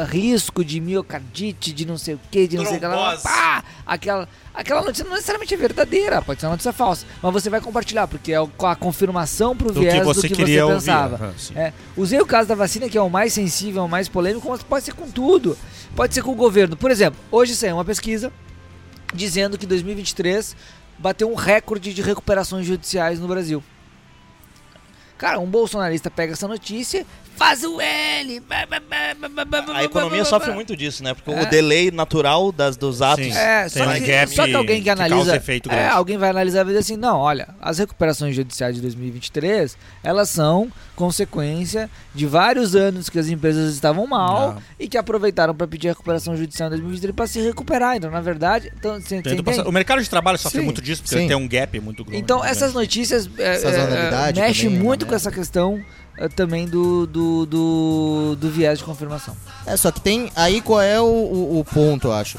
risco 0.08 0.64
de 0.64 0.80
miocardite, 0.80 1.72
de 1.72 1.84
não 1.86 1.98
sei 1.98 2.14
o 2.14 2.20
que, 2.30 2.46
de 2.48 2.56
não 2.56 2.64
sei 2.64 2.76
o 2.76 2.80
que 2.80 2.86
lá, 2.86 2.96
Trombose. 2.96 3.22
pá, 3.22 3.64
aquela, 3.86 4.28
aquela 4.54 4.82
notícia 4.82 5.04
não 5.04 5.12
necessariamente 5.12 5.52
é 5.52 5.56
verdadeira, 5.56 6.22
pode 6.22 6.40
ser 6.40 6.46
uma 6.46 6.52
notícia 6.52 6.72
falsa, 6.72 7.06
mas 7.22 7.32
você 7.32 7.50
vai 7.50 7.60
compartilhar, 7.60 8.06
porque 8.08 8.32
é 8.32 8.36
a 8.36 8.76
confirmação 8.76 9.56
pro 9.56 9.68
Do 9.68 9.74
que 9.74 9.80
viés 9.80 9.98
do 10.00 10.14
você 10.14 10.28
que 10.28 10.34
queria 10.34 10.64
você 10.64 10.74
pensava. 10.74 11.34
sim. 11.38 11.54
É, 11.56 11.72
usei 11.96 12.20
o 12.20 12.26
caso 12.26 12.48
da 12.48 12.54
vacina, 12.54 12.88
que 12.88 12.96
é 12.96 13.02
o 13.02 13.10
mais 13.10 13.32
sensível, 13.32 13.84
o 13.84 13.88
mais 13.88 14.08
polêmico, 14.08 14.48
mas 14.48 14.62
pode 14.62 14.84
ser 14.84 14.94
com 14.94 15.10
tudo. 15.10 15.56
Pode 15.94 16.12
ser 16.14 16.22
com 16.22 16.32
o 16.32 16.34
governo. 16.36 16.76
Por 16.76 16.90
exemplo, 16.90 17.20
hoje 17.30 17.54
saiu 17.54 17.76
uma 17.76 17.84
pesquisa 17.84 18.32
dizendo 19.14 19.56
que 19.56 19.66
2023 19.66 20.56
bateu 20.98 21.30
um 21.30 21.34
recorde 21.34 21.92
de 21.94 22.02
recuperações 22.02 22.66
judiciais 22.66 23.20
no 23.20 23.28
Brasil. 23.28 23.62
Cara, 25.16 25.38
um 25.38 25.46
bolsonarista 25.46 26.10
pega 26.10 26.32
essa 26.32 26.48
notícia, 26.48 27.06
faz 27.36 27.62
o 27.64 27.80
L. 27.80 28.42
A 29.74 29.84
economia 29.84 30.24
sofre 30.24 30.52
muito 30.52 30.76
disso, 30.76 31.02
né? 31.02 31.14
Porque 31.14 31.30
É. 31.30 31.42
o 31.42 31.50
delay 31.50 31.90
natural 31.90 32.52
das, 32.52 32.76
dos 32.76 33.02
atos. 33.02 33.24
Sim. 33.24 33.32
É, 33.36 33.68
só 33.68 33.92
que, 33.92 34.00
gap 34.00 34.34
só 34.34 34.44
que 34.46 34.54
alguém 34.54 34.78
que 34.78 34.84
que 34.84 34.90
analisa. 34.90 35.36
efeito 35.36 35.70
é, 35.70 35.88
alguém 35.88 36.16
vai 36.16 36.30
analisar 36.30 36.60
e 36.60 36.64
vai 36.64 36.72
dizer 36.74 36.80
assim: 36.80 36.96
não, 36.96 37.18
olha, 37.18 37.48
as 37.60 37.78
recuperações 37.78 38.34
judiciais 38.34 38.74
de 38.76 38.80
2023 38.82 39.76
elas 40.02 40.30
são 40.30 40.70
consequência 40.94 41.90
de 42.14 42.26
vários 42.26 42.74
anos 42.74 43.08
que 43.08 43.18
as 43.18 43.28
empresas 43.28 43.74
estavam 43.74 44.06
mal 44.06 44.54
Não. 44.54 44.62
e 44.78 44.88
que 44.88 44.96
aproveitaram 44.96 45.54
para 45.54 45.66
pedir 45.66 45.88
recuperação 45.88 46.36
judicial 46.36 46.68
em 46.68 46.70
2023 46.70 47.14
para 47.14 47.26
se 47.26 47.40
recuperar. 47.40 47.96
Então, 47.96 48.10
na 48.10 48.20
verdade, 48.20 48.72
então, 48.76 48.96
entende? 48.98 49.42
passar- 49.42 49.66
O 49.66 49.72
mercado 49.72 50.02
de 50.02 50.08
trabalho 50.08 50.38
sofre 50.38 50.60
Sim, 50.60 50.64
muito 50.64 50.80
disso, 50.80 51.02
porque 51.02 51.18
sim. 51.18 51.26
tem 51.28 51.36
um 51.36 51.48
gap 51.48 51.78
muito 51.80 52.04
grande. 52.04 52.18
Então, 52.20 52.44
essas 52.44 52.72
notícias 52.72 53.28
é, 53.38 53.42
é, 53.42 54.32
mexe 54.32 54.62
também 54.62 54.64
é 54.64 54.68
uma 54.78 54.84
muito 54.84 55.04
com 55.04 55.10
merda. 55.12 55.16
essa 55.28 55.30
questão 55.30 55.82
é, 56.16 56.28
também 56.28 56.66
do, 56.66 57.06
do, 57.06 57.46
do, 57.46 58.36
do 58.36 58.50
viés 58.50 58.78
de 58.78 58.84
confirmação. 58.84 59.36
É, 59.66 59.76
só 59.76 59.90
que 59.90 60.00
tem. 60.00 60.30
Aí 60.36 60.60
qual 60.60 60.80
é 60.80 61.00
o, 61.00 61.04
o, 61.04 61.58
o 61.60 61.64
ponto, 61.64 62.08
eu 62.08 62.12
acho? 62.12 62.38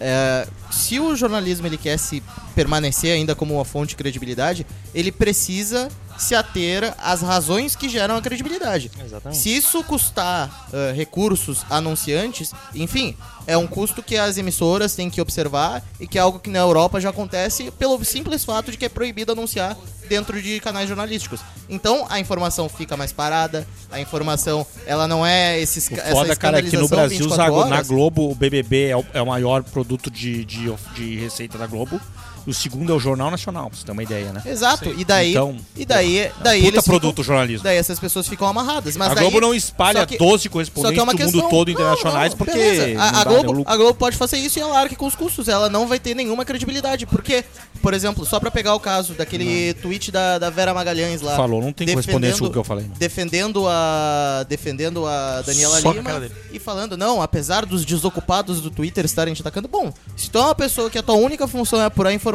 É, 0.00 0.46
se 0.70 1.00
o 1.00 1.16
jornalismo 1.16 1.66
ele 1.66 1.76
quer 1.76 1.98
se 1.98 2.22
permanecer 2.54 3.12
ainda 3.12 3.34
como 3.34 3.54
uma 3.54 3.64
fonte 3.64 3.90
de 3.90 3.96
credibilidade, 3.96 4.64
ele 4.94 5.10
precisa 5.10 5.88
se 6.18 6.34
ater 6.34 6.94
às 6.98 7.22
razões 7.22 7.76
que 7.76 7.88
geram 7.88 8.16
a 8.16 8.20
credibilidade. 8.22 8.90
Exatamente. 9.02 9.40
Se 9.40 9.56
isso 9.56 9.82
custar 9.84 10.68
ah, 10.72 10.92
recursos 10.94 11.64
anunciantes, 11.70 12.52
enfim, 12.74 13.16
é 13.46 13.56
um 13.56 13.66
custo 13.66 14.02
que 14.02 14.16
as 14.16 14.36
emissoras 14.36 14.94
têm 14.94 15.08
que 15.08 15.20
observar 15.20 15.82
e 15.98 16.06
que 16.06 16.18
é 16.18 16.20
algo 16.20 16.38
que 16.38 16.50
na 16.50 16.58
Europa 16.58 17.00
já 17.00 17.10
acontece 17.10 17.70
pelo 17.70 18.04
simples 18.04 18.44
fato 18.44 18.70
de 18.70 18.76
que 18.76 18.84
é 18.84 18.88
proibido 18.88 19.32
anunciar 19.32 19.76
dentro 20.08 20.40
de 20.42 20.58
canais 20.60 20.88
jornalísticos. 20.88 21.40
Então 21.68 22.06
a 22.10 22.18
informação 22.18 22.68
fica 22.68 22.96
mais 22.96 23.12
parada, 23.12 23.66
a 23.90 24.00
informação 24.00 24.66
ela 24.86 25.06
não 25.06 25.24
é 25.24 25.58
esses 25.60 25.88
O 25.90 25.94
essa 25.94 26.10
foda, 26.10 26.36
cara, 26.36 26.58
é 26.58 26.62
que 26.62 26.76
no 26.76 26.88
Brasil, 26.88 27.28
24 27.28 27.70
na. 27.70 27.82
Globo, 27.82 28.30
o 28.30 28.34
BBB 28.34 28.88
é 28.88 28.96
o, 28.96 29.04
é 29.14 29.22
o 29.22 29.26
maior 29.26 29.62
produto 29.62 30.10
de, 30.10 30.44
de, 30.44 30.70
de 30.94 31.16
receita 31.16 31.56
da 31.56 31.66
Globo. 31.66 32.00
O 32.46 32.54
segundo 32.54 32.92
é 32.92 32.94
o 32.96 32.98
Jornal 33.00 33.30
Nacional, 33.30 33.68
pra 33.68 33.78
você 33.78 33.84
ter 33.84 33.92
uma 33.92 34.02
ideia, 34.02 34.32
né? 34.32 34.42
Exato. 34.46 34.94
E 34.96 35.04
daí, 35.04 35.30
Então, 35.30 35.56
e 35.76 35.84
daí, 35.84 36.30
daí 36.40 36.60
Puta 36.62 36.74
eles 36.74 36.84
produto 36.84 37.10
ficam, 37.10 37.24
jornalismo. 37.24 37.64
daí 37.64 37.76
essas 37.76 37.98
pessoas 37.98 38.26
ficam 38.26 38.46
amarradas. 38.48 38.96
Mas 38.96 39.10
a 39.10 39.14
daí, 39.14 39.22
Globo 39.24 39.40
não 39.40 39.54
espalha 39.54 40.06
que- 40.06 40.16
12 40.16 40.44
só 40.44 40.50
correspondentes 40.50 40.94
que 40.94 41.00
é 41.00 41.02
uma 41.02 41.12
do 41.12 41.16
questão 41.18 41.40
mundo 41.42 41.50
todo 41.50 41.68
Não, 41.68 41.74
internacionais, 41.74 42.30
não, 42.32 42.38
porque. 42.38 42.94
não 42.94 43.00
A, 43.02 43.08
a 43.08 43.12
dá, 43.12 43.24
Globo, 43.24 43.54
né? 43.58 43.64
A 43.66 43.76
Globo 43.76 43.94
pode 43.94 44.16
fazer 44.16 44.38
isso 44.38 44.58
e 44.58 44.62
ela 44.62 44.78
arque 44.78 44.96
com 44.96 45.06
os 45.06 45.14
custos. 45.14 45.48
Ela 45.48 45.68
não 45.68 45.86
vai 45.86 45.98
ter 45.98 46.14
nenhuma 46.14 46.44
credibilidade. 46.44 47.06
Porque, 47.06 47.44
por 47.82 47.92
exemplo, 47.94 48.24
só 48.24 48.38
pra 48.40 48.50
pegar 48.50 48.74
o 48.74 48.80
caso 48.80 49.14
daquele 49.14 49.74
tweet 49.74 50.10
da, 50.10 50.38
da 50.38 50.50
Vera 50.50 50.72
Magalhães 50.72 51.20
lá. 51.20 51.36
Falou, 51.36 51.60
não 51.60 51.72
tem 51.72 51.88
correspondência 51.88 52.38
com 52.38 52.46
o 52.46 52.50
que 52.52 52.58
eu 52.58 52.64
falei. 52.64 52.86
Defendendo 52.98 53.66
a. 53.68 54.44
Defendendo 54.48 55.06
a 55.06 55.42
Daniela 55.42 55.80
Só 55.80 55.90
a 55.90 55.92
Lima 55.92 56.30
e 56.52 56.58
falando, 56.58 56.96
não, 56.96 57.20
apesar 57.20 57.66
dos 57.66 57.84
desocupados 57.84 58.60
do 58.60 58.70
Twitter 58.70 59.04
estarem 59.04 59.34
te 59.34 59.40
atacando, 59.42 59.68
bom, 59.68 59.92
se 60.16 60.30
tu 60.30 60.38
é 60.38 60.42
uma 60.42 60.54
pessoa 60.54 60.88
que 60.88 60.98
a 60.98 61.02
tua 61.02 61.16
única 61.16 61.46
função 61.48 61.80
é 61.80 61.84
apurar 61.84 62.12
informação 62.12 62.27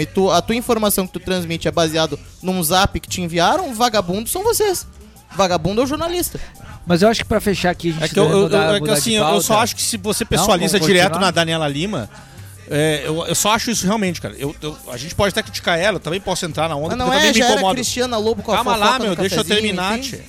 e 0.00 0.06
tu, 0.06 0.30
a 0.30 0.40
tua 0.42 0.54
informação 0.56 1.06
que 1.06 1.12
tu 1.12 1.20
transmite 1.20 1.66
é 1.68 1.70
baseado 1.70 2.18
num 2.42 2.62
zap 2.62 2.98
que 3.00 3.08
te 3.08 3.20
enviaram, 3.20 3.74
vagabundo 3.74 4.28
são 4.28 4.42
vocês. 4.42 4.86
Vagabundo 5.36 5.80
é 5.80 5.84
o 5.84 5.86
jornalista. 5.86 6.40
Mas 6.86 7.02
eu 7.02 7.08
acho 7.08 7.20
que 7.20 7.26
pra 7.26 7.40
fechar 7.40 7.70
aqui 7.70 7.90
a 7.90 7.92
gente 7.92 8.04
É 8.04 8.08
que, 8.08 8.18
eu, 8.18 8.24
eu- 8.30 8.42
mudar- 8.42 8.74
é 8.76 8.80
que 8.80 8.90
assim, 8.90 9.12
eu- 9.12 9.40
só 9.42 9.58
acho 9.58 9.76
que 9.76 9.82
se 9.82 9.96
você 9.98 10.24
pessoaliza 10.24 10.78
vamos 10.78 10.86
direto 10.86 11.18
na 11.18 11.30
Daniela 11.30 11.68
Lima. 11.68 12.08
é, 12.70 13.02
eu, 13.04 13.26
eu 13.26 13.34
só 13.34 13.52
acho 13.52 13.70
isso 13.70 13.84
realmente, 13.86 14.20
cara. 14.20 14.34
Eu, 14.38 14.54
eu- 14.62 14.76
a 14.90 14.96
gente 14.96 15.14
pode 15.14 15.30
até 15.30 15.42
criticar 15.42 15.78
ela, 15.78 15.96
eu 15.96 16.00
também 16.00 16.20
posso 16.20 16.44
entrar 16.46 16.68
na 16.68 16.76
onda, 16.76 16.88
Mas 16.96 16.98
não 16.98 17.06
porque 17.06 17.18
é, 17.18 17.32
também 17.32 17.42
me 17.42 17.52
incomoda. 17.52 17.74
Cristiana 17.74 18.16
Lobo 18.18 18.42
com 18.42 18.52
a 18.52 18.56
Calma 18.56 18.76
lá, 18.76 18.98
meu, 18.98 19.14
deixa 19.16 19.36
eu 19.36 19.44
terminar, 19.44 19.98
enfim. 19.98 20.16
tchê. 20.16 20.22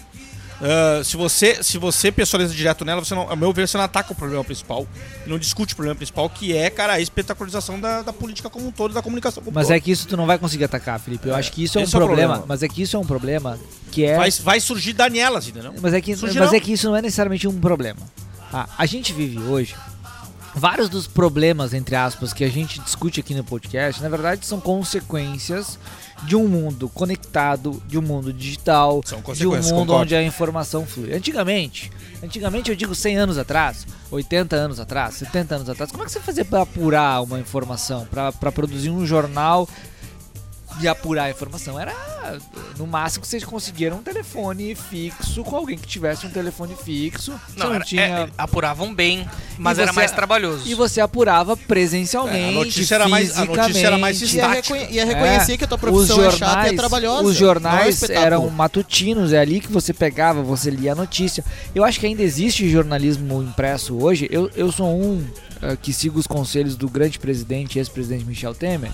Ah, 0.61 1.01
se 1.03 1.15
você 1.15 1.63
se 1.63 1.77
você 1.77 2.11
pessoaliza 2.11 2.53
direto 2.53 2.83
nela, 2.83 3.03
você 3.03 3.15
não, 3.15 3.29
a 3.29 3.35
meu 3.35 3.53
ver, 3.53 3.67
você 3.67 3.77
não 3.77 3.85
ataca 3.85 4.11
o 4.11 4.15
problema 4.15 4.43
principal. 4.43 4.87
Não 5.25 5.39
discute 5.39 5.73
o 5.73 5.75
problema 5.75 5.95
principal, 5.95 6.29
que 6.29 6.55
é, 6.55 6.69
cara, 6.69 6.93
a 6.93 6.99
espetacularização 6.99 7.79
da, 7.79 8.01
da 8.01 8.13
política 8.13 8.49
como 8.49 8.67
um 8.67 8.71
todo, 8.71 8.93
da 8.93 9.01
comunicação 9.01 9.41
como 9.41 9.51
um 9.51 9.55
Mas 9.55 9.67
todo. 9.67 9.75
é 9.75 9.79
que 9.79 9.91
isso 9.91 10.07
tu 10.07 10.17
não 10.17 10.25
vai 10.25 10.37
conseguir 10.37 10.65
atacar, 10.65 10.99
Felipe. 10.99 11.27
Eu 11.27 11.35
acho 11.35 11.51
que 11.51 11.63
isso 11.63 11.77
é 11.77 11.81
um 11.81 11.85
é 11.85 11.87
problema, 11.87 12.15
problema. 12.15 12.45
Mas 12.47 12.63
é 12.63 12.67
que 12.67 12.81
isso 12.81 12.95
é 12.95 12.99
um 12.99 13.05
problema 13.05 13.57
que 13.91 14.05
é. 14.05 14.17
vai, 14.17 14.31
vai 14.31 14.59
surgir 14.59 14.93
Danielas, 14.93 15.47
entendeu? 15.47 15.73
Mas 15.81 15.93
é 15.93 16.01
que, 16.01 16.15
mas 16.15 16.53
é 16.53 16.59
que 16.59 16.73
isso 16.73 16.87
não 16.87 16.95
é 16.95 17.01
necessariamente 17.01 17.47
um 17.47 17.59
problema. 17.59 18.01
Ah, 18.51 18.67
a 18.77 18.85
gente 18.85 19.13
vive 19.13 19.39
hoje. 19.39 19.75
Vários 20.55 20.89
dos 20.89 21.05
problemas, 21.05 21.73
entre 21.73 21.95
aspas, 21.95 22.33
que 22.33 22.43
a 22.43 22.49
gente 22.49 22.79
discute 22.79 23.19
aqui 23.19 23.35
no 23.35 23.43
podcast, 23.43 24.01
na 24.01 24.09
verdade, 24.09 24.45
são 24.45 24.59
consequências 24.59 25.77
de 26.23 26.35
um 26.35 26.47
mundo 26.47 26.89
conectado, 26.89 27.81
de 27.87 27.97
um 27.97 28.01
mundo 28.01 28.31
digital, 28.33 29.01
de 29.35 29.47
um 29.47 29.51
mundo 29.51 29.63
concordo. 29.69 29.93
onde 29.93 30.15
a 30.15 30.23
informação 30.23 30.85
flui. 30.85 31.13
Antigamente, 31.13 31.91
antigamente 32.23 32.69
eu 32.69 32.75
digo 32.75 32.93
100 32.93 33.17
anos 33.17 33.37
atrás, 33.37 33.85
80 34.11 34.55
anos 34.55 34.79
atrás, 34.79 35.15
70 35.15 35.55
anos 35.55 35.69
atrás, 35.69 35.91
como 35.91 36.03
é 36.03 36.05
que 36.05 36.11
você 36.11 36.19
fazia 36.19 36.45
para 36.45 36.61
apurar 36.61 37.21
uma 37.21 37.39
informação, 37.39 38.07
para 38.11 38.51
produzir 38.51 38.89
um 38.89 39.05
jornal 39.05 39.67
e 40.81 40.87
apurar 40.87 41.25
a 41.25 41.29
informação. 41.29 41.79
Era 41.79 41.93
no 42.77 42.85
máximo 42.87 43.21
que 43.21 43.27
vocês 43.27 43.43
conseguiram 43.43 43.97
um 43.97 44.01
telefone 44.03 44.75
fixo 44.75 45.43
com 45.43 45.55
alguém 45.55 45.77
que 45.77 45.87
tivesse 45.87 46.25
um 46.25 46.29
telefone 46.29 46.75
fixo. 46.75 47.31
Você 47.47 47.59
Não, 47.59 47.67
não, 47.67 47.75
era- 47.75 47.85
tinha. 47.85 48.01
é, 48.01 48.29
apuravam 48.37 48.93
bem, 48.93 49.27
mas 49.57 49.77
E 49.77 49.81
era 49.81 49.91
você- 49.91 49.99
mais 49.99 50.11
trabalhoso. 50.11 50.67
E 50.67 50.73
você 50.73 51.01
apurava 51.01 51.57
presencialmente. 51.57 52.37
É, 52.45 52.49
a 52.49 52.51
notícia 52.51 52.95
era 52.95 53.07
mais- 53.07 53.37
a 53.37 53.45
notícia 53.45 53.87
era 53.87 53.97
mais. 53.97 54.19
E 54.21 54.23
é, 54.23 54.27
Estático. 54.27 54.73
reconhe- 54.73 54.93
e 54.95 54.99
é 54.99 55.03
reconhecer 55.03 55.57
que 55.57 55.63
a 55.63 55.67
tua 55.67 55.77
profissão 55.77 56.23
é 56.23 56.31
chata 56.31 56.67
e 56.69 56.73
é 56.73 56.75
trabalhosa. 56.75 57.23
Os 57.23 57.35
é 57.35 57.39
jornais 57.39 58.03
eram 58.09 58.49
matutinos, 58.49 59.33
é 59.33 59.39
ali 59.39 59.59
que 59.59 59.71
você 59.71 59.93
pegava, 59.93 60.41
você 60.41 60.69
lia 60.69 60.91
a 60.91 60.95
notícia. 60.95 61.43
Eu 61.73 61.83
acho 61.83 61.99
que 61.99 62.05
ainda 62.05 62.21
existe 62.21 62.69
jornalismo 62.69 63.41
impresso 63.41 63.97
hoje. 63.97 64.27
Eu, 64.31 64.49
eu 64.55 64.71
sou 64.71 64.87
um 64.87 65.25
eh, 65.61 65.77
que 65.81 65.91
sigo 65.91 66.17
os 66.17 66.25
conselhos 66.25 66.75
do 66.77 66.87
grande 66.87 67.19
presidente, 67.19 67.77
ex-presidente 67.79 68.23
Michel 68.23 68.53
Temer, 68.55 68.91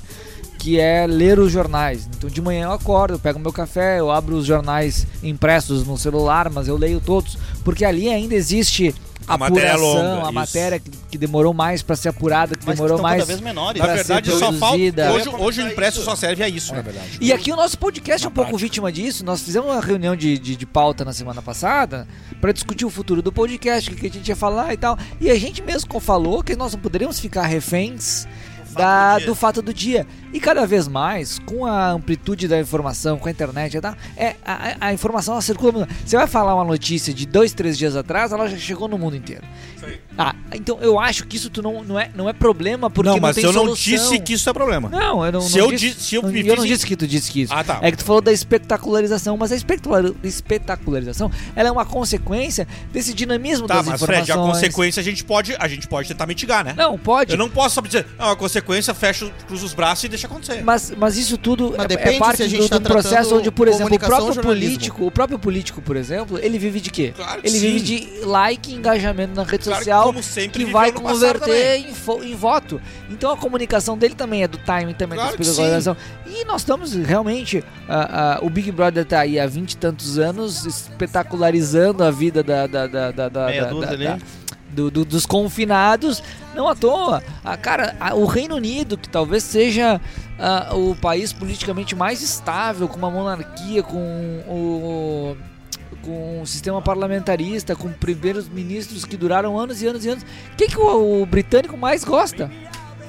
que 0.65 0.79
é 0.79 1.05
ler 1.05 1.37
os 1.37 1.51
jornais. 1.51 2.09
Então 2.17 2.27
de 2.27 2.41
manhã 2.41 2.63
eu 2.65 2.71
acordo, 2.71 3.13
eu 3.13 3.19
pego 3.19 3.37
meu 3.37 3.53
café, 3.53 3.99
eu 3.99 4.09
abro 4.09 4.35
os 4.35 4.47
jornais 4.47 5.05
impressos 5.21 5.85
no 5.85 5.95
celular, 5.95 6.49
mas 6.49 6.67
eu 6.67 6.75
leio 6.75 6.99
todos, 6.99 7.37
porque 7.63 7.85
ali 7.85 8.09
ainda 8.09 8.33
existe 8.33 8.95
A 9.27 9.37
matéria 9.37 9.73
apuração, 9.73 9.93
longa, 9.93 10.21
a 10.21 10.23
isso. 10.23 10.33
matéria 10.33 10.79
que, 10.79 10.89
que 11.11 11.17
demorou 11.19 11.53
mais 11.53 11.83
para 11.83 11.95
ser 11.95 12.09
apurada, 12.09 12.55
que 12.55 12.65
Mas 12.65 12.73
que 12.73 12.81
demorou 12.81 12.95
estão 12.97 13.03
mais 13.07 13.21
cada 13.21 13.27
vez 13.27 13.41
menores. 13.41 13.79
Na 13.79 13.93
verdade, 13.93 14.31
ser 14.31 14.37
só 14.39 14.51
falta. 14.53 15.11
Hoje, 15.11 15.29
hoje 15.29 15.61
o 15.61 15.67
impresso 15.67 16.01
só 16.01 16.15
serve 16.15 16.41
a 16.41 16.49
isso, 16.49 16.73
na 16.73 16.81
verdade. 16.81 17.09
E 17.21 17.31
aqui 17.31 17.51
o 17.51 17.55
nosso 17.55 17.77
podcast 17.77 18.25
é 18.25 18.27
um 18.27 18.31
Na 18.31 18.35
pouco 18.35 18.49
prática. 18.49 18.65
vítima 18.65 18.91
disso. 18.91 19.23
Nós 19.23 19.43
fizemos 19.43 19.69
uma 19.69 19.79
reunião 19.79 20.15
de, 20.15 20.35
de, 20.39 20.55
de 20.55 20.65
pauta 20.65 21.05
na 21.05 21.13
semana 21.13 21.43
passada 21.43 22.07
para 22.41 22.51
discutir 22.51 22.85
o 22.85 22.89
futuro 22.89 23.21
do 23.21 23.31
podcast, 23.31 23.91
o 23.91 23.95
que 23.95 24.07
a 24.07 24.09
gente 24.09 24.27
ia 24.27 24.35
falar 24.35 24.73
e 24.73 24.77
tal. 24.77 24.97
E 25.21 25.29
a 25.29 25.37
gente 25.37 25.61
mesmo 25.61 25.99
falou 25.99 26.41
que 26.41 26.55
nós 26.55 26.73
não 26.73 26.79
poderíamos 26.79 27.19
ficar 27.19 27.43
reféns 27.43 28.27
da, 28.75 29.19
do, 29.19 29.33
fato 29.33 29.61
do 29.61 29.73
dia. 29.73 30.05
E 30.35 30.39
cada 30.41 30.67
vez 30.67 30.85
mais, 30.85 31.39
com 31.39 31.65
a 31.65 31.91
amplitude 31.91 32.45
da 32.47 32.59
informação, 32.59 33.17
com 33.17 33.29
a 33.29 33.31
internet, 33.31 33.77
e 33.77 33.79
tal, 33.79 33.95
é, 34.17 34.35
a, 34.45 34.87
a 34.87 34.93
informação 34.93 35.33
ela 35.33 35.41
circula. 35.41 35.87
Você 36.05 36.17
vai 36.17 36.27
falar 36.27 36.53
uma 36.55 36.65
notícia 36.65 37.13
de 37.13 37.25
dois, 37.25 37.53
três 37.53 37.77
dias 37.77 37.95
atrás, 37.95 38.33
ela 38.33 38.45
já 38.49 38.57
chegou 38.57 38.89
no 38.89 38.97
mundo 38.97 39.15
inteiro. 39.15 39.43
Ah, 40.17 40.33
então 40.53 40.77
eu 40.81 40.99
acho 40.99 41.25
que 41.27 41.37
isso 41.37 41.49
tu 41.49 41.61
não, 41.61 41.83
não, 41.83 41.99
é, 41.99 42.09
não 42.15 42.27
é 42.27 42.33
problema 42.33 42.89
porque 42.89 43.07
não, 43.07 43.15
não, 43.17 43.21
mas 43.21 43.35
tem 43.35 43.45
eu 43.45 43.53
não 43.53 43.61
solução. 43.65 43.83
disse 43.93 44.19
que 44.19 44.33
isso 44.33 44.49
é 44.49 44.53
problema. 44.53 44.89
Não, 44.89 45.23
eu 45.25 45.31
não, 45.31 45.41
Se 45.41 45.57
não 45.57 45.65
eu 45.65 45.71
disse, 45.71 45.95
di- 45.95 46.01
se 46.03 46.15
eu 46.15 46.21
não, 46.23 46.31
me 46.31 46.45
eu 46.47 46.55
não 46.55 46.65
disse 46.65 46.85
que 46.85 46.95
tu 46.95 47.07
disse 47.07 47.31
que 47.31 47.41
isso. 47.43 47.53
Ah, 47.53 47.63
tá. 47.63 47.79
É 47.81 47.91
que 47.91 47.97
tu 47.97 48.03
falou 48.03 48.19
da 48.21 48.31
espetacularização, 48.33 49.37
mas 49.37 49.51
a 49.51 49.55
espetacular- 49.55 50.11
espetacularização 50.23 51.31
ela 51.55 51.69
é 51.69 51.71
uma 51.71 51.85
consequência 51.85 52.67
desse 52.91 53.13
dinamismo 53.13 53.67
Tá, 53.67 53.75
das 53.75 53.85
mas 53.85 54.01
informações. 54.01 54.25
Fred, 54.25 54.31
a 54.39 54.41
consequência 54.51 54.99
a 54.99 55.03
gente 55.03 55.23
pode, 55.23 55.55
a 55.59 55.67
gente 55.67 55.87
pode 55.87 56.07
tentar 56.07 56.25
mitigar, 56.25 56.63
né? 56.65 56.73
Não, 56.75 56.97
pode. 56.97 57.31
Eu 57.31 57.37
não 57.37 57.49
posso 57.49 57.75
só 57.75 57.81
dizer, 57.81 58.05
não, 58.17 58.29
a 58.31 58.35
consequência 58.35 58.93
fecha, 58.93 59.31
cruza 59.47 59.65
os 59.65 59.73
braços 59.73 60.03
e 60.05 60.07
deixa 60.09 60.24
acontecer. 60.25 60.63
Mas, 60.63 60.91
mas 60.97 61.17
isso 61.17 61.37
tudo 61.37 61.73
Mas 61.77 61.87
é, 61.89 62.15
é 62.15 62.19
parte 62.19 62.47
do, 62.47 62.69
tá 62.69 62.77
do 62.77 62.89
processo 62.89 63.37
onde, 63.37 63.51
por 63.51 63.67
exemplo, 63.67 63.95
o 63.95 63.99
próprio 63.99 64.41
político, 64.41 65.05
o 65.05 65.11
próprio 65.11 65.39
político, 65.39 65.81
por 65.81 65.95
exemplo, 65.95 66.37
ele 66.39 66.57
vive 66.57 66.79
de 66.81 66.89
quê? 66.89 67.13
Claro 67.15 67.41
que 67.41 67.47
ele 67.47 67.59
sim. 67.59 67.71
vive 67.71 67.79
de 67.81 68.25
like 68.25 68.71
e 68.71 68.75
engajamento 68.75 69.33
na 69.35 69.43
rede 69.43 69.63
Claro 69.63 69.79
que 69.79 69.85
social 69.85 70.03
como 70.03 70.23
sempre 70.23 70.51
que 70.59 70.65
viveu 70.65 70.73
vai 70.73 70.91
converter 70.91 71.77
em, 71.79 72.29
em 72.29 72.35
voto. 72.35 72.81
Então 73.09 73.31
a 73.31 73.37
comunicação 73.37 73.97
dele 73.97 74.15
também 74.15 74.43
é 74.43 74.47
do 74.47 74.57
timing, 74.57 74.93
também 74.93 75.17
Claro 75.17 75.31
da 75.31 75.37
que 75.37 75.41
espetacularização. 75.43 75.97
E 76.27 76.43
nós 76.45 76.61
estamos 76.61 76.93
realmente. 76.93 77.63
ah, 77.87 78.37
ah, 78.37 78.45
o 78.45 78.49
Big 78.49 78.71
Brother 78.71 79.05
tá 79.05 79.19
aí 79.21 79.39
há 79.39 79.47
20 79.47 79.71
e 79.73 79.77
tantos 79.77 80.17
anos 80.17 80.65
espetacularizando 80.65 82.03
a 82.03 82.11
vida 82.11 82.43
da. 82.43 82.67
da, 82.67 82.87
da, 82.87 83.11
da, 83.11 83.29
da- 83.29 83.45
Meia 83.45 83.63
da- 83.63 83.69
dúzia 83.69 83.97
da- 83.97 84.15
da- 84.15 84.19
do- 84.75 84.91
do- 84.91 85.05
dos 85.05 85.25
confinados, 85.25 86.21
não 86.53 86.67
à 86.67 86.75
toa. 86.75 87.23
A, 87.43 87.55
cara, 87.57 87.95
a- 87.99 88.13
o 88.13 88.25
Reino 88.25 88.55
Unido, 88.55 88.97
que 88.97 89.09
talvez 89.09 89.43
seja 89.43 89.99
ah, 90.37 90.75
o 90.75 90.95
país 90.95 91.31
politicamente 91.33 91.95
mais 91.95 92.21
estável, 92.21 92.87
com 92.87 92.97
uma 92.97 93.09
monarquia, 93.09 93.81
com 93.81 93.97
o. 94.47 95.37
Com 96.03 96.41
um 96.41 96.45
sistema 96.45 96.81
parlamentarista, 96.83 97.75
com 97.75 97.91
primeiros 97.91 98.47
ministros 98.47 99.05
que 99.05 99.17
duraram 99.17 99.57
anos 99.57 99.81
e 99.81 99.87
anos 99.87 100.05
e 100.05 100.09
anos. 100.09 100.23
O 100.23 100.55
que, 100.55 100.67
que 100.67 100.77
o, 100.77 101.21
o 101.23 101.25
britânico 101.25 101.75
mais 101.75 102.03
gosta? 102.03 102.51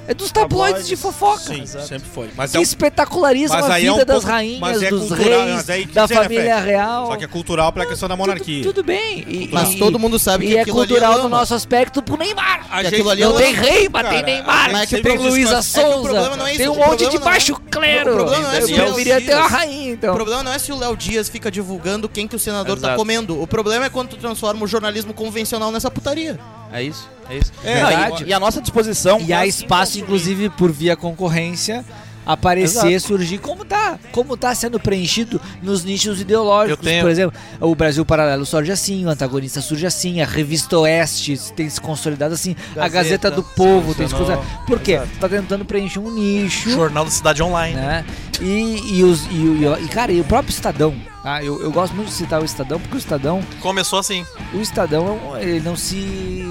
É 0.08 0.14
dos 0.14 0.30
tabloides 0.30 0.86
de 0.86 0.96
fofoca. 0.96 1.40
Sim, 1.40 1.66
sempre 1.66 2.08
foi. 2.08 2.30
Mas 2.36 2.50
Que 2.52 2.56
é 2.56 2.60
um- 2.60 2.62
espetacularizam 2.62 3.56
mas 3.56 3.70
a 3.70 3.74
aí 3.74 3.82
vida 3.82 3.90
é 3.90 3.94
um 3.94 4.04
das 4.04 4.16
pouco- 4.16 4.28
rainhas, 4.28 4.60
mas 4.60 4.82
é 4.82 4.90
dos 4.90 5.08
cultural, 5.08 5.40
reis, 5.40 5.54
mas 5.56 5.70
aí 5.70 5.86
que 5.86 5.92
da 5.92 6.08
família 6.08 6.58
real. 6.60 7.06
Só 7.08 7.16
que 7.16 7.24
é 7.24 7.28
cultural 7.28 7.72
pela 7.72 7.86
questão 7.86 8.08
da 8.08 8.16
monarquia. 8.16 8.62
Tudo, 8.62 8.74
tudo 8.74 8.86
bem. 8.86 9.24
E- 9.28 9.48
Mas 9.52 9.72
e- 9.72 9.78
todo 9.78 9.98
mundo 9.98 10.18
sabe 10.18 10.44
e 10.44 10.48
que 10.48 10.56
é 10.56 10.60
aquilo 10.62 10.78
ali 10.80 10.88
cultural 10.88 11.18
é 11.18 11.22
no 11.22 11.28
nosso 11.28 11.54
aspecto 11.54 12.02
pro 12.02 12.16
Neymar. 12.16 12.66
A 12.70 12.82
gente- 12.84 13.00
é 13.00 13.16
Não 13.16 13.36
tem 13.36 13.52
rei, 13.54 13.88
mas 13.88 14.08
tem 14.08 14.22
Neymar. 14.22 14.72
mas 14.72 14.82
é 14.82 14.86
que 14.96 15.02
tem 15.02 15.18
o 15.18 15.22
Luísa 15.22 15.56
É 15.58 15.62
Souza. 15.62 16.02
problema 16.02 16.36
não 16.36 16.46
é 16.46 16.52
tem 16.52 16.60
isso, 16.62 16.70
um 16.70 16.74
o 16.74 16.78
monte 16.78 16.90
de 16.90 17.04
problema 17.04 17.20
não 17.20 17.28
é- 17.28 17.32
baixo 17.32 17.60
clero. 17.70 18.12
o 18.12 18.16
problema 18.16 18.42
não 18.42 18.52
é 18.52 18.58
Eu 18.62 18.66
se 18.66 18.72
o 18.72 18.76
Léo 18.76 18.86
deveria 18.90 19.14
ter 19.16 19.20
Dias- 19.26 19.38
uma 19.38 19.48
rainha, 19.48 19.92
então. 19.92 20.12
O 20.12 20.16
problema 20.16 20.42
não 20.42 20.52
é 20.52 20.58
se 20.58 20.72
o 20.72 20.78
Léo 20.78 20.96
Dias 20.96 21.28
fica 21.28 21.50
divulgando 21.50 22.08
quem 22.08 22.28
que 22.28 22.36
o 22.36 22.38
senador 22.38 22.76
tá 22.78 22.86
Exato. 22.88 22.96
comendo. 22.96 23.40
O 23.42 23.46
problema 23.46 23.86
é 23.86 23.90
quando 23.90 24.10
tu 24.10 24.16
transforma 24.16 24.64
o 24.64 24.68
jornalismo 24.68 25.12
convencional 25.12 25.70
nessa 25.72 25.90
putaria. 25.90 26.38
É 26.72 26.82
isso, 26.82 27.08
é 27.30 27.38
isso. 27.38 27.52
É, 27.64 27.80
Não, 27.82 27.88
verdade. 27.88 28.24
e, 28.24 28.28
e 28.28 28.32
a 28.32 28.40
nossa 28.40 28.60
disposição. 28.60 29.20
E 29.20 29.32
há 29.32 29.46
espaço, 29.46 29.98
inclusive, 29.98 30.48
por 30.50 30.70
via 30.72 30.96
concorrência, 30.96 31.84
aparecer, 32.24 32.88
Exato. 32.92 33.06
surgir, 33.14 33.38
como 33.38 33.64
tá, 33.64 33.98
como 34.10 34.36
tá 34.36 34.52
sendo 34.52 34.80
preenchido 34.80 35.40
nos 35.62 35.84
nichos 35.84 36.20
ideológicos. 36.20 36.84
Eu 36.84 36.90
tenho- 36.90 37.02
Por 37.04 37.10
exemplo, 37.10 37.38
o 37.60 37.72
Brasil 37.76 38.04
Paralelo 38.04 38.44
surge 38.44 38.72
assim, 38.72 39.06
o 39.06 39.08
antagonista 39.08 39.60
surge 39.60 39.86
assim, 39.86 40.20
a 40.20 40.26
Revista 40.26 40.76
Oeste 40.76 41.38
tem 41.54 41.70
se 41.70 41.80
consolidado 41.80 42.34
assim, 42.34 42.56
a 42.76 42.88
Gazeta 42.88 43.30
do 43.30 43.44
Povo 43.44 43.94
tem 43.94 44.08
se 44.08 44.14
consolidado. 44.14 44.44
Por 44.66 44.80
quê? 44.80 45.00
Tá 45.20 45.28
tentando 45.28 45.64
preencher 45.64 46.00
um 46.00 46.10
nicho. 46.12 46.68
Jornal 46.70 47.04
da 47.04 47.10
Cidade 47.12 47.40
Online. 47.44 47.76
né? 47.76 48.04
E, 48.40 48.96
e, 48.98 49.04
os, 49.04 49.24
e, 49.30 49.36
o- 49.64 49.78
e, 49.84 49.88
cara, 49.88 50.10
e 50.10 50.20
o 50.20 50.24
próprio 50.24 50.50
Estadão. 50.52 50.94
Tá? 51.22 51.42
Eu, 51.44 51.62
eu 51.62 51.70
gosto 51.72 51.94
muito 51.94 52.08
de 52.08 52.14
citar 52.14 52.40
o 52.42 52.44
Estadão, 52.44 52.80
porque 52.80 52.96
o 52.96 52.98
Estadão, 52.98 53.40
Começou 53.60 53.98
assim. 54.00 54.26
o 54.52 54.60
Estadão, 54.60 55.18
ele 55.40 55.60
não 55.60 55.76
se. 55.76 56.44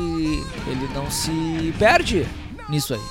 Ele 0.67 0.89
não 0.93 1.09
se 1.11 1.73
perde 1.79 2.25
nisso 2.69 2.93
aí. 2.93 3.01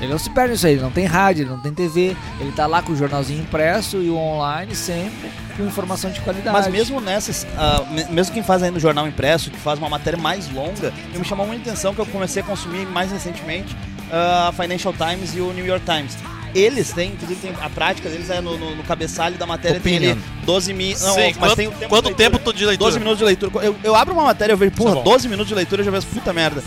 Ele 0.00 0.10
não 0.10 0.18
se 0.18 0.28
perde 0.30 0.52
nisso 0.52 0.66
aí, 0.66 0.72
ele 0.74 0.82
não 0.82 0.90
tem 0.90 1.06
rádio, 1.06 1.42
ele 1.44 1.50
não 1.50 1.60
tem 1.60 1.72
TV, 1.72 2.16
ele 2.40 2.52
tá 2.52 2.66
lá 2.66 2.82
com 2.82 2.92
o 2.92 2.96
jornalzinho 2.96 3.40
impresso 3.40 3.98
e 3.98 4.10
o 4.10 4.16
online 4.16 4.74
sempre 4.74 5.30
com 5.56 5.64
informação 5.64 6.10
de 6.10 6.20
qualidade. 6.20 6.52
Mas 6.56 6.66
mesmo 6.66 7.00
nessas, 7.00 7.46
ah, 7.56 7.84
me- 7.90 8.04
mesmo 8.06 8.34
quem 8.34 8.42
faz 8.42 8.62
aí 8.62 8.70
no 8.72 8.80
jornal 8.80 9.06
impresso, 9.06 9.50
que 9.50 9.56
faz 9.58 9.78
uma 9.78 9.88
matéria 9.88 10.18
mais 10.18 10.50
longa, 10.52 10.92
eu 11.12 11.20
me 11.20 11.24
chamou 11.24 11.46
muita 11.46 11.70
atenção 11.70 11.94
que 11.94 12.00
eu 12.00 12.06
comecei 12.06 12.42
a 12.42 12.44
consumir 12.44 12.84
mais 12.86 13.12
recentemente 13.12 13.74
ah, 14.12 14.48
a 14.48 14.52
Financial 14.52 14.92
Times 14.92 15.34
e 15.34 15.40
o 15.40 15.52
New 15.52 15.64
York 15.64 15.84
Times. 15.86 16.16
Eles 16.54 16.92
têm, 16.92 17.12
inclusive 17.12 17.40
tem, 17.40 17.52
a 17.60 17.68
prática 17.68 18.08
deles 18.08 18.30
é 18.30 18.40
no, 18.40 18.56
no- 18.56 18.76
no 18.76 18.82
cabeçalho 18.84 19.36
da 19.36 19.46
matéria 19.46 19.80
tem 19.80 19.96
ali 19.96 20.10
Opinion. 20.12 20.24
12 20.44 20.72
mil. 20.72 20.96
Não, 21.00 21.14
Sim, 21.14 21.20
mas 21.20 21.36
quanto- 21.36 21.56
tem 21.56 21.66
o 21.66 21.70
tempo 21.72 21.88
quanto 21.88 22.08
de 22.10 22.14
tempo 22.14 22.38
tu 22.38 22.52
de 22.52 22.64
leitura? 22.64 22.90
12 22.90 22.98
minutos 22.98 23.18
de 23.18 23.24
leitura. 23.24 23.52
Eu, 23.64 23.76
eu 23.82 23.94
abro 23.94 24.14
uma 24.14 24.24
matéria, 24.24 24.52
eu 24.52 24.56
vejo, 24.56 24.70
porra, 24.72 24.90
Tá 24.90 24.96
bom. 24.96 25.02
12 25.04 25.28
minutos 25.28 25.48
de 25.48 25.54
leitura, 25.54 25.80
eu 25.80 25.84
já 25.86 25.90
vejo 25.90 26.06
puta 26.06 26.32
merda. 26.32 26.62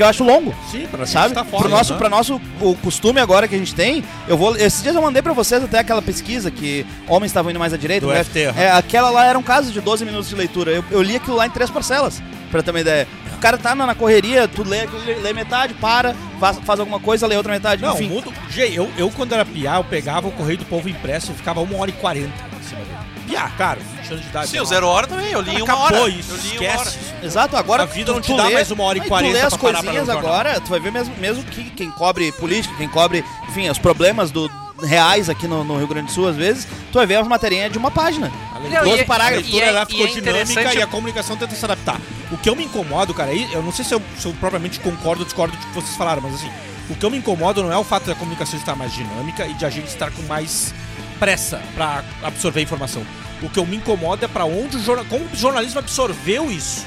Porque 0.00 0.04
eu 0.04 0.08
acho 0.08 0.24
longo. 0.24 0.54
Sim, 0.70 0.86
pra 0.90 1.04
Sabe? 1.04 1.34
tá 1.34 1.44
pro 1.44 1.68
nosso, 1.68 1.94
pra 1.96 2.08
nosso 2.08 2.40
o 2.60 2.74
costume 2.76 3.20
agora 3.20 3.46
que 3.46 3.54
a 3.54 3.58
gente 3.58 3.74
tem, 3.74 4.02
eu 4.26 4.36
vou. 4.36 4.56
Esses 4.56 4.82
dias 4.82 4.94
eu 4.94 5.02
mandei 5.02 5.20
pra 5.20 5.34
vocês 5.34 5.62
até 5.62 5.78
aquela 5.78 6.00
pesquisa 6.00 6.50
que 6.50 6.86
homens 7.06 7.30
estavam 7.30 7.50
indo 7.50 7.60
mais 7.60 7.74
à 7.74 7.76
direita. 7.76 8.06
Do 8.06 8.12
né? 8.12 8.24
FT, 8.24 8.46
aham. 8.46 8.60
É, 8.60 8.70
aquela 8.70 9.10
lá 9.10 9.26
era 9.26 9.38
um 9.38 9.42
caso 9.42 9.70
de 9.70 9.78
12 9.78 10.06
minutos 10.06 10.30
de 10.30 10.34
leitura. 10.34 10.70
Eu, 10.70 10.82
eu 10.90 11.02
li 11.02 11.16
aquilo 11.16 11.36
lá 11.36 11.46
em 11.46 11.50
três 11.50 11.68
parcelas, 11.68 12.22
pra 12.50 12.62
ter 12.62 12.70
uma 12.70 12.80
ideia. 12.80 13.06
O 13.34 13.38
cara 13.40 13.58
tá 13.58 13.74
na, 13.74 13.86
na 13.86 13.94
correria, 13.94 14.48
tu 14.48 14.62
lê, 14.66 14.86
lê, 15.04 15.14
lê 15.16 15.32
metade, 15.34 15.74
para, 15.74 16.14
faz, 16.38 16.58
faz 16.64 16.80
alguma 16.80 16.98
coisa, 16.98 17.26
lê 17.26 17.36
outra 17.36 17.52
metade. 17.52 17.82
Não, 17.82 17.92
enfim. 17.92 18.08
mudo. 18.08 18.32
Eu, 18.56 18.90
eu 18.96 19.10
quando 19.10 19.34
era 19.34 19.44
piá, 19.44 19.76
eu 19.76 19.84
pegava 19.84 20.28
o 20.28 20.32
Correio 20.32 20.58
do 20.58 20.64
Povo 20.64 20.88
impresso 20.88 21.32
e 21.32 21.34
ficava 21.34 21.60
uma 21.60 21.76
hora 21.76 21.90
e 21.90 21.94
quarenta 21.94 22.32
em 22.58 22.62
cima 22.62 22.80
dele. 22.80 23.09
Piá, 23.30 23.48
cara, 23.56 23.78
20 23.80 24.10
anos 24.10 24.22
de 24.24 24.28
idade. 24.28 24.48
Sim, 24.50 24.60
o 24.60 24.64
Zero 24.64 24.86
Hora 24.88 25.06
também. 25.06 25.30
Eu 25.30 25.40
li 25.40 25.52
em 25.56 25.62
uma 25.62 25.74
Acabou 25.74 26.00
hora. 26.02 26.08
isso, 26.10 26.32
eu 26.32 26.36
li 26.36 26.58
uma 26.58 26.78
hora. 26.78 26.88
esquece. 26.88 27.14
Exato, 27.22 27.56
agora 27.56 27.82
A 27.84 27.86
vida 27.86 28.12
não 28.12 28.20
tu 28.20 28.26
te 28.32 28.36
dá 28.36 28.46
lê- 28.46 28.54
mais 28.54 28.70
uma 28.70 28.84
hora 28.84 28.98
e 28.98 29.00
quarenta 29.02 29.32
Tu 29.32 29.34
lê 29.34 29.42
as 29.42 29.56
coisinhas 29.56 30.08
um 30.08 30.12
agora, 30.12 30.60
tu 30.60 30.68
vai 30.70 30.80
ver 30.80 30.90
mesmo, 30.90 31.14
mesmo 31.16 31.44
que 31.44 31.64
quem 31.70 31.90
cobre 31.90 32.32
política, 32.32 32.74
quem 32.76 32.88
cobre, 32.88 33.24
enfim, 33.48 33.68
os 33.68 33.78
problemas 33.78 34.30
do 34.30 34.50
reais 34.82 35.28
aqui 35.28 35.46
no, 35.46 35.62
no 35.62 35.76
Rio 35.76 35.86
Grande 35.86 36.06
do 36.06 36.12
Sul, 36.12 36.26
às 36.28 36.34
vezes, 36.36 36.66
tu 36.90 36.94
vai 36.94 37.06
ver 37.06 37.16
as 37.16 37.28
materinhas 37.28 37.70
de 37.70 37.78
uma 37.78 37.90
página. 37.90 38.32
Não, 38.54 38.82
12 38.84 38.96
e 38.96 39.00
é- 39.00 39.02
A 39.02 39.06
parágrafos. 39.06 39.46
e 39.48 39.50
leitura 39.52 39.66
é- 39.66 39.68
ela 39.68 39.86
ficou 39.86 40.06
é 40.06 40.08
dinâmica 40.08 40.30
interessante- 40.50 40.78
e 40.78 40.82
a 40.82 40.86
comunicação 40.86 41.36
tenta 41.36 41.54
se 41.54 41.64
adaptar. 41.64 42.00
O 42.32 42.36
que 42.38 42.48
eu 42.48 42.56
me 42.56 42.64
incomodo, 42.64 43.12
cara, 43.14 43.30
aí 43.30 43.48
eu 43.52 43.62
não 43.62 43.72
sei 43.72 43.84
se 43.84 43.94
eu, 43.94 44.02
se 44.18 44.26
eu 44.26 44.32
propriamente 44.40 44.80
concordo 44.80 45.20
ou 45.22 45.24
discordo 45.26 45.56
do 45.56 45.66
que 45.66 45.72
vocês 45.74 45.94
falaram, 45.96 46.22
mas 46.22 46.34
assim, 46.34 46.50
o 46.88 46.94
que 46.96 47.04
eu 47.04 47.10
me 47.10 47.18
incomodo 47.18 47.62
não 47.62 47.70
é 47.72 47.76
o 47.76 47.84
fato 47.84 48.06
da 48.06 48.14
comunicação 48.14 48.58
estar 48.58 48.74
mais 48.74 48.92
dinâmica 48.92 49.46
e 49.46 49.54
de 49.54 49.64
a 49.64 49.70
gente 49.70 49.86
estar 49.88 50.10
com 50.10 50.22
mais 50.22 50.74
pressa 51.20 51.62
pra 51.74 52.02
absorver 52.22 52.60
a 52.60 52.62
informação. 52.62 53.06
O 53.42 53.48
que 53.48 53.58
eu 53.58 53.66
me 53.66 53.76
incomodo 53.76 54.24
é 54.24 54.28
pra 54.28 54.44
onde 54.44 54.78
o 54.78 54.80
jornal, 54.82 55.04
como 55.04 55.24
o 55.26 55.36
jornalismo 55.36 55.78
absorveu 55.78 56.50
isso. 56.50 56.86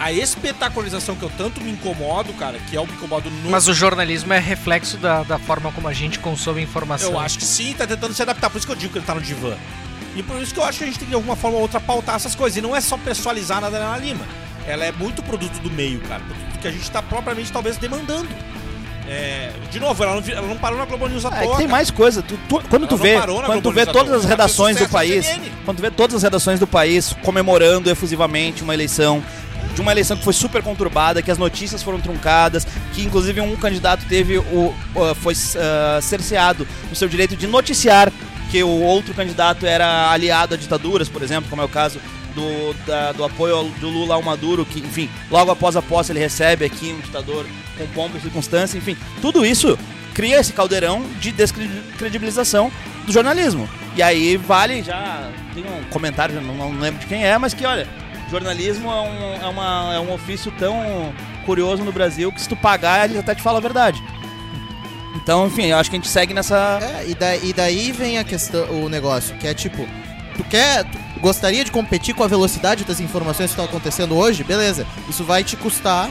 A 0.00 0.10
espetacularização 0.10 1.14
que 1.14 1.22
eu 1.22 1.30
tanto 1.36 1.60
me 1.60 1.70
incomodo, 1.70 2.32
cara, 2.32 2.58
que 2.68 2.76
é 2.76 2.80
o 2.80 2.86
me 2.86 2.92
incomodo 2.94 3.30
no 3.30 3.50
Mas 3.50 3.68
o 3.68 3.74
jornalismo 3.74 4.32
é 4.32 4.38
reflexo 4.38 4.96
da, 4.96 5.22
da 5.22 5.38
forma 5.38 5.70
como 5.70 5.86
a 5.86 5.92
gente 5.92 6.18
consome 6.18 6.60
informação. 6.62 7.12
Eu 7.12 7.20
acho 7.20 7.38
que 7.38 7.44
sim, 7.44 7.72
tá 7.74 7.86
tentando 7.86 8.12
se 8.12 8.22
adaptar. 8.22 8.50
Por 8.50 8.58
isso 8.58 8.66
que 8.66 8.72
eu 8.72 8.76
digo 8.76 8.92
que 8.92 8.98
ele 8.98 9.06
tá 9.06 9.14
no 9.14 9.20
divã. 9.20 9.54
E 10.16 10.22
por 10.22 10.42
isso 10.42 10.52
que 10.52 10.58
eu 10.58 10.64
acho 10.64 10.78
que 10.78 10.84
a 10.84 10.86
gente 10.88 10.98
tem 10.98 11.06
que, 11.06 11.10
de 11.10 11.14
alguma 11.14 11.36
forma 11.36 11.56
ou 11.56 11.62
outra, 11.62 11.78
pautar 11.78 12.16
essas 12.16 12.34
coisas. 12.34 12.56
E 12.56 12.60
não 12.60 12.74
é 12.74 12.80
só 12.80 12.98
pessoalizar 12.98 13.60
na 13.60 13.68
Adriana 13.68 13.96
Lima. 13.96 14.26
Ela 14.66 14.84
é 14.84 14.92
muito 14.92 15.22
produto 15.22 15.58
do 15.60 15.70
meio, 15.70 16.00
cara. 16.00 16.20
Produto 16.20 16.58
que 16.60 16.68
a 16.68 16.72
gente 16.72 16.90
tá 16.90 17.00
propriamente, 17.00 17.52
talvez, 17.52 17.76
demandando. 17.76 18.28
É, 19.12 19.50
de 19.70 19.78
novo, 19.78 20.02
ela 20.02 20.20
não, 20.20 20.22
ela 20.32 20.46
não 20.46 20.56
parou 20.56 20.78
na 20.78 20.84
Globo 20.86 21.06
News 21.08 21.24
à 21.26 21.28
É, 21.28 21.44
toa. 21.44 21.56
tem 21.58 21.68
mais 21.68 21.90
coisa. 21.90 22.22
Tu- 22.22 22.38
tu- 22.48 22.62
quando 22.70 22.86
tu 22.86 22.94
Ela 22.94 23.02
vê, 23.02 23.42
quando 23.46 23.62
tu 23.62 23.70
vê 23.70 23.84
todas 23.84 24.12
as 24.12 24.24
redações 24.24 24.76
do 24.78 24.88
país, 24.88 25.26
quando 25.64 25.76
tu 25.76 25.82
vê 25.82 25.90
todas 25.90 26.16
as 26.16 26.22
redações 26.22 26.58
do 26.58 26.66
país 26.66 27.14
comemorando 27.22 27.90
efusivamente 27.90 28.62
uma 28.62 28.72
eleição, 28.74 29.22
de 29.74 29.80
uma 29.80 29.92
eleição 29.92 30.16
que 30.16 30.24
foi 30.24 30.32
super 30.32 30.62
conturbada, 30.62 31.20
que 31.22 31.30
as 31.30 31.38
notícias 31.38 31.82
foram 31.82 32.00
truncadas, 32.00 32.66
que 32.94 33.02
inclusive 33.02 33.40
um 33.40 33.54
candidato 33.56 34.04
teve 34.08 34.38
o 34.38 34.74
foi 35.16 35.34
uh, 35.34 36.00
cerceado 36.02 36.66
no 36.88 36.96
seu 36.96 37.08
direito 37.08 37.36
de 37.36 37.46
noticiar 37.46 38.10
que 38.50 38.62
o 38.62 38.68
outro 38.82 39.14
candidato 39.14 39.66
era 39.66 40.10
aliado 40.10 40.54
a 40.54 40.58
ditaduras, 40.58 41.08
por 41.08 41.22
exemplo, 41.22 41.48
como 41.48 41.62
é 41.62 41.64
o 41.64 41.68
caso 41.68 41.98
do, 42.32 42.74
da- 42.86 43.12
do 43.12 43.24
apoio 43.24 43.64
do 43.80 43.88
Lula 43.88 44.14
ao 44.14 44.22
Maduro, 44.22 44.64
que, 44.64 44.80
enfim, 44.80 45.08
logo 45.30 45.50
após 45.50 45.76
a 45.76 45.82
posse 45.82 46.12
ele 46.12 46.18
recebe 46.20 46.64
aqui 46.64 46.92
um 46.92 47.00
ditador 47.00 47.46
com 47.78 47.86
pompa 47.88 48.18
e 48.18 48.20
circunstância, 48.20 48.76
enfim, 48.78 48.96
tudo 49.20 49.44
isso 49.46 49.78
cria 50.14 50.38
esse 50.38 50.52
caldeirão 50.52 51.02
de 51.20 51.32
descredibilização 51.32 52.70
do 53.06 53.12
jornalismo. 53.12 53.68
E 53.96 54.02
aí 54.02 54.36
vale, 54.36 54.82
já 54.82 55.30
tem 55.54 55.64
um 55.64 55.84
comentário, 55.90 56.40
não, 56.40 56.54
não 56.54 56.80
lembro 56.80 57.00
de 57.00 57.06
quem 57.06 57.24
é, 57.24 57.36
mas 57.38 57.54
que 57.54 57.64
olha, 57.64 57.86
jornalismo 58.30 58.90
é 58.90 59.00
um, 59.00 59.34
é, 59.42 59.46
uma, 59.48 59.94
é 59.94 60.00
um 60.00 60.12
ofício 60.12 60.52
tão 60.58 61.12
curioso 61.44 61.82
no 61.82 61.92
Brasil 61.92 62.30
que 62.32 62.40
se 62.40 62.48
tu 62.48 62.56
pagar, 62.56 63.04
eles 63.06 63.18
até 63.18 63.34
te 63.34 63.42
falam 63.42 63.58
a 63.58 63.62
verdade. 63.62 64.02
Então, 65.16 65.46
enfim, 65.46 65.66
eu 65.66 65.76
acho 65.78 65.90
que 65.90 65.96
a 65.96 65.98
gente 65.98 66.08
segue 66.08 66.32
nessa. 66.34 66.78
É, 66.82 67.08
e, 67.08 67.14
daí, 67.14 67.40
e 67.50 67.52
daí 67.52 67.92
vem 67.92 68.18
a 68.18 68.24
questão, 68.24 68.64
o 68.82 68.88
negócio, 68.88 69.36
que 69.36 69.46
é 69.46 69.54
tipo, 69.54 69.86
tu 70.36 70.42
quer. 70.44 70.84
Tu 70.84 70.98
gostaria 71.22 71.64
de 71.64 71.70
competir 71.70 72.14
com 72.14 72.22
a 72.24 72.28
velocidade 72.28 72.84
das 72.84 73.00
informações 73.00 73.46
que 73.46 73.52
estão 73.52 73.64
acontecendo 73.64 74.14
hoje? 74.16 74.44
Beleza. 74.44 74.86
Isso 75.08 75.24
vai 75.24 75.42
te 75.44 75.56
custar 75.56 76.10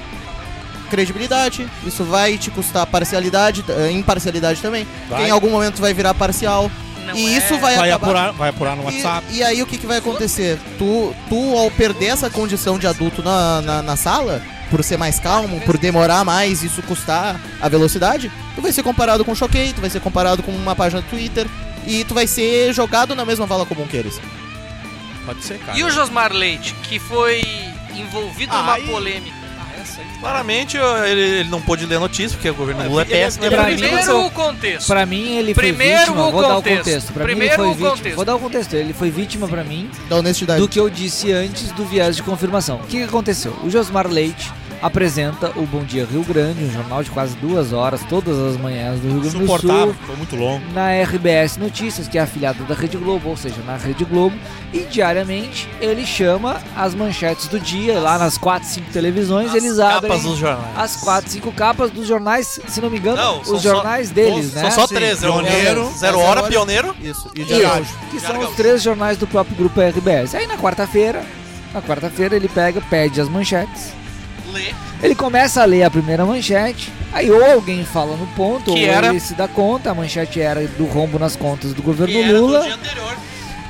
credibilidade, 0.89 1.67
isso 1.85 2.03
vai 2.03 2.37
te 2.37 2.49
custar 2.51 2.85
parcialidade, 2.85 3.63
eh, 3.69 3.91
imparcialidade 3.91 4.61
também. 4.61 4.87
Vai. 5.09 5.27
Em 5.27 5.31
algum 5.31 5.49
momento 5.49 5.79
vai 5.81 5.93
virar 5.93 6.13
parcial. 6.13 6.69
Não 7.05 7.15
e 7.15 7.25
é- 7.33 7.37
isso 7.37 7.57
vai, 7.59 7.75
Vai 7.77 7.89
acabar. 7.91 8.07
apurar, 8.07 8.31
vai 8.33 8.49
apurar 8.49 8.75
no 8.75 8.83
E- 8.83 8.85
WhatsApp. 8.85 9.25
E, 9.31 9.43
aí 9.43 9.61
o 9.61 9.65
que, 9.65 9.77
que 9.77 9.87
vai 9.87 9.97
acontecer? 9.97 10.59
Tu, 10.77 11.15
tu, 11.29 11.57
ao 11.57 11.69
perder 11.71 12.07
essa 12.07 12.29
condição 12.29 12.77
de 12.77 12.87
adulto 12.87 13.23
na, 13.23 13.61
na, 13.61 13.81
na 13.81 13.95
sala, 13.95 14.41
por 14.69 14.83
ser 14.83 14.97
mais 14.97 15.19
calmo, 15.19 15.59
por 15.61 15.77
demorar 15.77 16.23
mais, 16.25 16.61
isso 16.63 16.81
custar 16.83 17.39
a 17.61 17.67
velocidade, 17.69 18.31
tu 18.55 18.61
vai 18.61 18.71
ser 18.71 18.83
comparado 18.83 19.25
com 19.25 19.31
o 19.31 19.35
Choquei, 19.35 19.73
tu 19.73 19.81
vai 19.81 19.89
ser 19.89 19.99
comparado 19.99 20.43
com 20.43 20.51
uma 20.51 20.75
página 20.75 21.01
do 21.01 21.07
Twitter, 21.09 21.47
e 21.87 22.03
tu 22.03 22.13
vai 22.13 22.27
ser 22.27 22.71
jogado 22.73 23.15
na 23.15 23.25
mesma 23.25 23.45
vala 23.45 23.65
comum 23.65 23.87
que 23.87 23.97
eles. 23.97 24.19
Pode 25.25 25.43
ser, 25.43 25.59
cara. 25.59 25.77
E 25.77 25.83
o 25.83 25.89
Josmar 25.89 26.31
Leite, 26.33 26.73
que 26.83 26.99
foi 26.99 27.41
envolvido 27.95 28.55
numa 28.55 28.73
Aí- 28.75 28.87
polêmica. 28.87 29.41
Claramente 30.19 30.77
eu- 30.77 31.05
ele, 31.05 31.21
ele 31.39 31.49
não 31.49 31.59
pôde 31.61 31.85
ler 31.85 31.95
a 31.95 31.99
notícia, 31.99 32.37
porque 32.37 32.49
o 32.49 32.53
governo 32.53 32.87
Lula 32.87 33.01
é 33.01 33.05
ele 33.05 33.13
é- 33.13 33.23
péssimo. 33.23 33.45
ele 33.45 33.55
é 33.55 33.57
Pra 33.57 33.67
mim, 33.69 33.77
Primeiro 33.77 34.19
o 34.25 34.31
contexto. 34.31 34.87
Pra 34.87 35.05
mim, 35.05 35.37
ele 35.37 35.53
foi 35.53 35.63
Primeiro 35.63 35.97
vítima. 35.99 36.27
o 36.27 36.31
Vou 36.31 36.41
dar 36.41 36.47
o 36.49 36.55
contexto. 36.55 36.83
contexto. 36.83 37.13
Pra 37.13 37.23
Primeiro 37.23 37.53
mim, 37.53 37.59
o 37.59 37.71
ele 37.71 37.73
foi 37.73 37.73
vítima. 37.73 37.89
contexto. 37.97 38.15
Vou 38.15 38.25
dar 38.25 38.35
o 38.35 38.39
contexto. 38.39 38.73
Ele 38.75 38.93
foi 38.93 39.09
vítima 39.11 39.47
pra 39.47 39.63
mim 39.63 39.89
Da 40.07 40.17
honestidade. 40.17 40.59
do 40.61 40.67
que 40.67 40.79
eu 40.79 40.89
disse 40.89 41.31
antes 41.31 41.71
do 41.71 41.83
viés 41.85 42.15
de 42.15 42.23
confirmação. 42.23 42.77
O 42.77 42.83
que, 42.83 42.97
que 42.99 43.03
aconteceu? 43.03 43.57
O 43.63 43.69
Josmar 43.69 44.07
Leite 44.07 44.51
apresenta 44.81 45.51
o 45.55 45.65
Bom 45.65 45.83
Dia 45.83 46.05
Rio 46.05 46.23
Grande, 46.23 46.63
um 46.63 46.71
jornal 46.71 47.03
de 47.03 47.11
quase 47.11 47.35
duas 47.37 47.71
horas, 47.73 48.01
todas 48.09 48.37
as 48.37 48.57
manhãs 48.57 48.99
do 48.99 49.07
Rio 49.09 49.19
Grande 49.21 49.37
do 49.37 49.41
Suportável, 49.41 49.85
Sul, 49.93 49.95
foi 50.07 50.15
muito 50.15 50.35
longo. 50.35 50.63
na 50.73 50.91
RBS 51.03 51.57
Notícias, 51.57 52.07
que 52.07 52.17
é 52.17 52.21
afiliada 52.21 52.63
da 52.63 52.73
Rede 52.73 52.97
Globo, 52.97 53.29
ou 53.29 53.37
seja, 53.37 53.61
na 53.65 53.77
Rede 53.77 54.03
Globo, 54.05 54.35
e 54.73 54.79
diariamente 54.79 55.67
ele 55.79 56.05
chama 56.05 56.61
as 56.75 56.95
manchetes 56.95 57.47
do 57.47 57.59
dia, 57.59 57.99
lá 57.99 58.17
nas 58.17 58.37
quatro, 58.37 58.67
cinco 58.67 58.89
televisões, 58.91 59.53
eles 59.53 59.77
abrem 59.79 60.09
Capas 60.11 60.23
dos 60.23 60.37
jornais. 60.37 60.77
as 60.77 60.95
quatro, 60.97 61.29
cinco 61.29 61.51
capas 61.51 61.91
dos 61.91 62.07
jornais, 62.07 62.59
se 62.67 62.81
não 62.81 62.89
me 62.89 62.97
engano, 62.97 63.17
Não, 63.17 63.41
os 63.41 63.47
só- 63.47 63.57
jornais 63.59 64.09
deles, 64.09 64.53
né? 64.53 64.61
São 64.61 64.71
só 64.71 64.87
Sim, 64.87 64.95
três. 64.95 65.21
é 65.23 65.29
o 65.29 65.33
Pioneiro, 65.33 65.83
Zero 65.85 65.97
Zero 65.97 66.19
Hora. 66.19 66.43
Pioneiro. 66.43 66.95
Isso. 67.01 67.29
E 67.35 67.41
o 67.41 67.45
Diário 67.45 67.85
que 68.09 68.19
são 68.19 68.37
os 68.39 68.49
três 68.55 68.81
jornais 68.81 69.17
do 69.17 69.27
próprio 69.27 69.55
grupo 69.55 69.79
RBS. 69.79 70.35
Aí 70.35 70.47
na 70.47 70.57
quarta-feira, 70.57 71.23
na 71.73 71.81
quarta-feira 71.81 72.35
ele 72.35 72.47
pega, 72.49 72.81
pede 72.89 73.21
as 73.21 73.29
manchetes. 73.29 73.93
Lê. 74.51 74.73
Ele 75.01 75.15
começa 75.15 75.61
a 75.61 75.65
ler 75.65 75.83
a 75.83 75.89
primeira 75.89 76.25
manchete, 76.25 76.91
aí 77.11 77.31
ou 77.31 77.43
alguém 77.43 77.83
fala 77.83 78.15
no 78.15 78.27
ponto, 78.27 78.65
Que 78.73 78.85
ou 78.85 78.91
era? 78.91 79.07
ele 79.07 79.19
se 79.19 79.33
dá 79.33 79.47
conta, 79.47 79.91
a 79.91 79.95
manchete 79.95 80.39
era 80.39 80.65
do 80.67 80.85
rombo 80.85 81.17
nas 81.17 81.35
contas 81.35 81.73
do 81.73 81.81
governo 81.81 82.13
Que 82.13 82.21
era 82.21 82.33
do 82.37 82.45
Lula. 82.45 82.61
dia 82.63 82.75
anterior. 82.75 83.15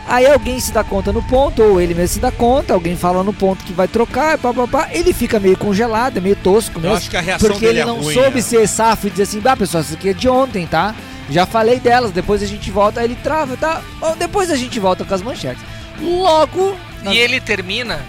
Aí 0.07 0.25
alguém 0.27 0.59
se 0.59 0.71
dá 0.73 0.84
conta 0.84 1.13
no 1.13 1.21
ponto, 1.23 1.61
ou 1.61 1.79
ele 1.79 1.93
mesmo 1.93 2.15
se 2.15 2.19
dá 2.19 2.32
conta, 2.32 2.73
alguém 2.73 2.97
fala 2.97 3.23
no 3.23 3.32
ponto 3.32 3.63
que 3.63 3.71
vai 3.71 3.88
trocar, 3.88 4.38
pá, 4.38 4.53
pá, 4.53 4.67
pá. 4.67 4.89
ele 4.91 5.13
fica 5.13 5.39
meio 5.39 5.55
congelado, 5.55 6.17
é 6.17 6.19
meio 6.19 6.36
tosco 6.36 6.77
Eu 6.77 6.82
mesmo. 6.82 6.97
acho 6.97 7.09
que 7.09 7.15
a 7.17 7.21
reação 7.21 7.49
Porque 7.49 7.65
ele 7.65 7.79
é 7.79 7.86
não 7.86 8.01
ruim, 8.01 8.13
soube 8.13 8.36
né? 8.38 8.41
ser 8.41 8.67
safo 8.67 9.07
e 9.07 9.09
dizer 9.09 9.23
assim, 9.23 9.41
ah, 9.45 9.55
pessoal, 9.55 9.82
isso 9.84 9.93
aqui 9.93 10.09
é 10.09 10.13
de 10.13 10.27
ontem, 10.27 10.65
tá? 10.67 10.93
Já 11.29 11.45
falei 11.45 11.79
delas, 11.79 12.11
depois 12.11 12.43
a 12.43 12.45
gente 12.45 12.69
volta, 12.71 12.99
aí 12.99 13.05
ele 13.05 13.15
trava, 13.23 13.55
tá? 13.55 13.82
Bom, 14.01 14.15
depois 14.17 14.51
a 14.51 14.55
gente 14.57 14.77
volta 14.82 15.05
com 15.05 15.13
as 15.13 15.21
manchetes. 15.21 15.63
Logo. 16.01 16.75
E 17.09 17.17
ele 17.17 17.39
termina 17.39 17.99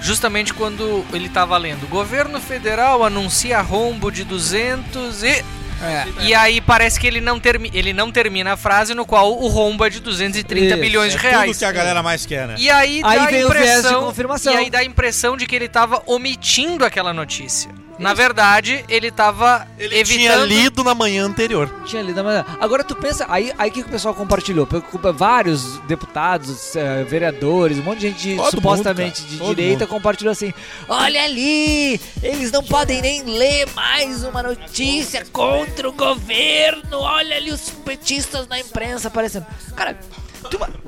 justamente 0.00 0.54
quando 0.54 1.04
ele 1.12 1.28
tava 1.28 1.56
lendo. 1.56 1.84
O 1.84 1.88
governo 1.88 2.40
federal 2.40 3.04
anuncia 3.04 3.60
rombo 3.60 4.10
de 4.10 4.24
200 4.24 5.22
e... 5.22 5.44
É, 5.80 6.04
E 6.22 6.34
aí 6.34 6.60
parece 6.60 6.98
que 6.98 7.06
ele 7.06 7.20
não, 7.20 7.38
termi 7.38 7.70
ele 7.72 7.92
não 7.92 8.10
termina 8.10 8.54
a 8.54 8.56
frase 8.56 8.94
no 8.94 9.06
qual 9.06 9.40
o 9.40 9.46
rombo 9.46 9.84
é 9.84 9.90
de 9.90 10.00
230 10.00 10.66
Isso, 10.66 10.76
bilhões 10.76 11.12
de 11.12 11.18
É 11.18 11.30
reais. 11.30 11.50
tudo 11.50 11.58
que 11.58 11.64
a 11.64 11.70
galera 11.70 12.02
mais 12.02 12.26
quer, 12.26 12.48
né? 12.48 12.56
E 12.58 12.68
aí, 12.68 13.00
Aí 13.04 13.16
dá 13.16 13.22
a 13.22 13.26
vem 13.26 13.44
o 13.44 13.48
viés 13.48 13.64
de 13.64 13.68
impressão, 13.78 14.02
confirmação. 14.04 14.52
E 14.52 14.56
aí 14.56 14.70
dá 14.70 14.78
a 14.80 14.84
impressão 14.84 15.36
de 15.36 15.46
que 15.46 15.54
ele 15.54 15.68
tava 15.68 16.02
omitindo 16.04 16.84
aquela 16.84 17.12
notícia. 17.14 17.70
Na 17.98 18.14
verdade, 18.14 18.84
ele 18.88 19.10
tava 19.10 19.66
Ele 19.78 19.98
evitando... 19.98 20.18
tinha 20.18 20.36
lido 20.36 20.84
na 20.84 20.94
manhã 20.94 21.24
anterior. 21.24 21.68
Tinha 21.84 22.00
lido, 22.02 22.22
mas 22.22 22.44
agora 22.60 22.84
tu 22.84 22.94
pensa, 22.94 23.26
aí 23.28 23.52
aí 23.58 23.70
que 23.70 23.80
o 23.80 23.84
pessoal 23.88 24.14
compartilhou, 24.14 24.66
Preocupa 24.66 25.12
vários 25.12 25.78
deputados, 25.80 26.76
eh, 26.76 27.04
vereadores, 27.04 27.78
um 27.78 27.82
monte 27.82 27.98
de 28.00 28.08
gente 28.08 28.36
Todo 28.36 28.50
supostamente 28.50 29.20
mundo, 29.22 29.30
de 29.30 29.38
Todo 29.38 29.54
direita 29.56 29.84
mundo. 29.84 29.90
compartilhou 29.90 30.32
assim: 30.32 30.52
"Olha 30.88 31.24
ali, 31.24 32.00
eles 32.22 32.52
não 32.52 32.62
podem 32.62 33.02
nem 33.02 33.22
ler 33.24 33.66
mais 33.74 34.22
uma 34.24 34.42
notícia 34.42 35.26
contra 35.32 35.88
o 35.88 35.92
governo. 35.92 36.98
Olha 37.00 37.36
ali 37.36 37.50
os 37.50 37.68
petistas 37.70 38.46
na 38.46 38.60
imprensa 38.60 39.08
aparecendo". 39.08 39.46
Cara, 39.74 39.98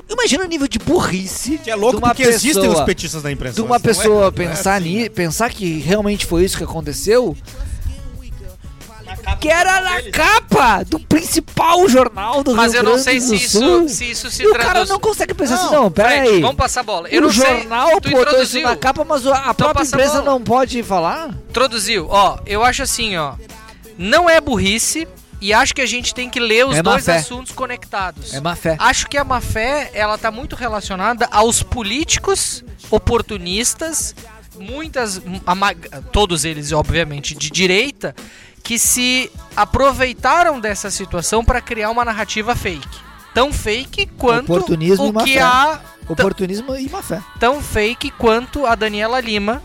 imagina 0.09 0.45
o 0.45 0.47
nível 0.47 0.69
de 0.69 0.79
burrice 0.79 1.59
Que 1.59 1.71
é 1.71 1.75
louco 1.75 1.97
de 1.99 2.03
uma 2.05 2.09
porque 2.09 2.23
existem 2.25 2.55
pessoa- 2.63 2.79
os 2.81 2.85
petistas 2.85 3.23
na 3.23 3.31
imprensa. 3.33 3.55
de 3.55 3.61
uma 3.63 3.69
não 3.71 3.77
é- 3.77 3.79
pessoa 3.79 4.21
não 4.23 4.27
é 4.29 4.31
pensar 4.31 4.75
assim, 4.77 4.85
ni, 4.97 5.03
né? 5.03 5.09
pensar 5.09 5.51
que 5.51 5.79
realmente 5.79 6.27
foi 6.27 6.45
isso 6.45 6.57
que 6.57 6.65
aconteceu. 6.65 7.37
Que 9.41 9.49
era 9.49 9.81
na 9.81 10.03
capa 10.11 10.83
do 10.85 10.99
principal 11.01 11.89
jornal 11.89 12.45
do 12.45 12.55
Mas 12.55 12.73
Rio 12.73 12.81
eu 12.81 12.83
não 12.85 12.91
Grande 12.93 13.05
sei 13.05 13.21
se 13.21 13.35
isso, 13.37 13.59
Sul. 13.59 13.89
se 13.89 14.11
isso 14.11 14.31
se 14.31 14.43
E 14.43 14.47
o 14.47 14.55
cara 14.55 14.85
não 14.85 14.99
consegue 15.01 15.35
pensar 15.35 15.55
assim, 15.55 15.65
Não, 15.75 15.85
não, 15.85 15.91
pera 15.91 16.09
Fred, 16.11 16.29
aí. 16.29 16.41
vamos 16.41 16.57
passar 16.57 16.81
a 16.81 16.83
bola. 16.85 17.09
Eu 17.09 17.21
o 17.23 17.25
não 17.25 17.33
sei, 17.33 17.43
jornal 17.61 17.89
tu 18.01 18.11
botou 18.11 18.11
isso 18.11 18.21
introduziu. 18.21 18.63
na 18.63 18.77
capa, 18.77 19.05
mas 19.05 19.27
a 19.27 19.37
a 19.37 19.55
própria 19.55 19.83
a 19.83 19.87
empresa 19.87 20.13
bola. 20.21 20.25
não 20.25 20.41
pode 20.43 20.83
falar? 20.83 21.31
Introduziu. 21.49 22.07
Ó, 22.09 22.39
eu 22.47 22.63
acho 22.63 22.83
assim, 22.83 23.17
ó. 23.17 23.35
Não 23.99 24.29
é 24.31 24.41
burrice 24.41 25.09
e 25.41 25.53
acho 25.53 25.75
que 25.75 25.81
a 25.81 25.87
gente 25.87 26.15
tem 26.15 26.29
que 26.29 26.39
ler 26.39 26.67
os 26.67 26.77
É 26.77 26.83
dois 26.83 27.09
assuntos 27.09 27.53
conectados. 27.53 28.35
É 28.35 28.41
má 28.41 28.55
fé. 28.55 28.77
Acho 28.79 29.09
que 29.09 29.17
a 29.17 29.25
má 29.25 29.41
fé, 29.41 29.91
ela 29.95 30.19
tá 30.19 30.31
muito 30.31 30.55
relacionada 30.55 31.27
aos 31.31 31.63
políticos 31.63 32.65
oportunistas, 32.91 34.15
muitas, 34.59 35.21
todos 36.13 36.45
eles, 36.45 36.73
obviamente, 36.73 37.35
de 37.35 37.51
direita, 37.51 38.15
que 38.63 38.79
se 38.79 39.31
aproveitaram 39.57 40.61
dessa 40.61 40.91
situação 40.91 41.45
para 41.45 41.61
criar 41.61 41.91
uma 41.91 42.05
narrativa 42.05 42.55
fake. 42.55 43.11
Tão 43.33 43.53
fake 43.53 44.07
quanto 44.19 44.53
Oportunismo 44.53 45.09
o 45.09 45.25
que 45.25 45.39
a 45.39 45.81
Oportunismo 46.09 46.75
e 46.77 46.89
má 46.89 47.01
fé. 47.03 47.23
tão 47.39 47.63
fake 47.63 48.11
quanto 48.11 48.67
a 48.67 48.75
Daniela 48.75 49.21
Lima 49.21 49.63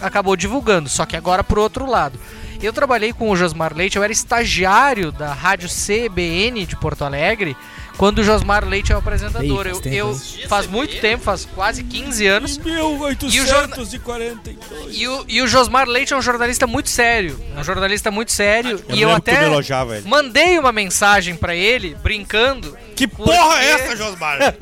acabou 0.00 0.34
divulgando, 0.34 0.88
só 0.88 1.04
que 1.04 1.14
agora 1.14 1.44
pro 1.44 1.60
outro 1.60 1.84
lado. 1.86 2.18
Eu 2.62 2.72
trabalhei 2.72 3.12
com 3.12 3.30
o 3.30 3.36
Josmar 3.36 3.74
Leite, 3.74 3.96
eu 3.96 4.02
era 4.02 4.12
estagiário 4.12 5.12
da 5.12 5.32
rádio 5.32 5.68
CBN 5.68 6.64
de 6.64 6.76
Porto 6.76 7.04
Alegre, 7.04 7.56
quando 7.96 8.18
o 8.18 8.24
Josmar 8.24 8.64
Leite 8.66 8.92
é 8.92 8.94
o 8.94 8.98
apresentador. 8.98 9.66
Ei, 9.66 9.72
eu, 9.72 9.76
faz 9.80 9.94
eu 9.94 10.10
isso. 10.12 10.48
faz 10.48 10.66
muito 10.66 11.00
tempo, 11.00 11.22
faz 11.24 11.44
quase 11.54 11.82
15 11.84 12.26
anos. 12.26 12.56
E 12.64 13.40
o, 13.40 13.46
jorna- 13.46 13.76
1842. 13.76 14.96
e 14.96 15.08
o, 15.08 15.24
e 15.28 15.42
o 15.42 15.46
Josmar 15.46 15.86
Leite 15.88 16.12
é 16.12 16.16
um 16.16 16.22
jornalista 16.22 16.66
muito 16.66 16.90
sério, 16.90 17.40
é 17.56 17.60
um 17.60 17.64
jornalista 17.64 18.10
muito 18.10 18.32
sério, 18.32 18.82
Eu 18.88 18.96
e 18.96 19.02
eu 19.02 19.10
até 19.10 19.44
elogiava 19.44 19.96
ele. 19.96 20.08
mandei 20.08 20.58
uma 20.58 20.72
mensagem 20.72 21.34
pra 21.36 21.54
ele, 21.54 21.94
brincando, 22.02 22.76
Que 22.96 23.06
Porque- 23.08 23.32
porra 23.32 23.60
é 23.62 23.70
essa, 23.72 23.96
Josmar? 23.96 24.38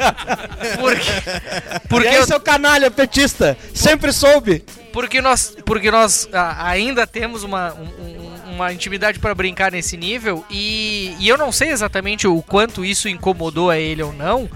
porque, 0.81 1.79
porque 1.89 2.07
e 2.07 2.11
aí, 2.11 2.17
eu 2.17 2.27
seu 2.27 2.41
canalha 2.41 2.91
petista? 2.91 3.57
Sempre 3.75 4.13
soube. 4.13 4.65
Porque 4.93 5.23
nós, 5.23 5.57
porque 5.65 5.91
nós 5.91 6.29
ah, 6.33 6.69
ainda 6.69 7.07
temos 7.07 7.43
uma, 7.43 7.73
um- 7.73 7.85
um- 7.85 8.22
uma 8.53 8.73
intimidade 8.73 9.19
pra 9.19 9.35
brincar 9.35 9.73
nesse 9.73 9.97
nível 9.97 10.45
e, 10.51 11.17
e 11.19 11.29
eu 11.29 11.37
não 11.37 11.51
sei 11.51 11.71
exatamente 11.71 12.27
o 12.27 12.43
quanto 12.43 12.85
isso 12.85 13.09
incomodou 13.09 13.71
a 13.71 13.79
ele 13.79 14.03
ou 14.03 14.13
não, 14.13 14.49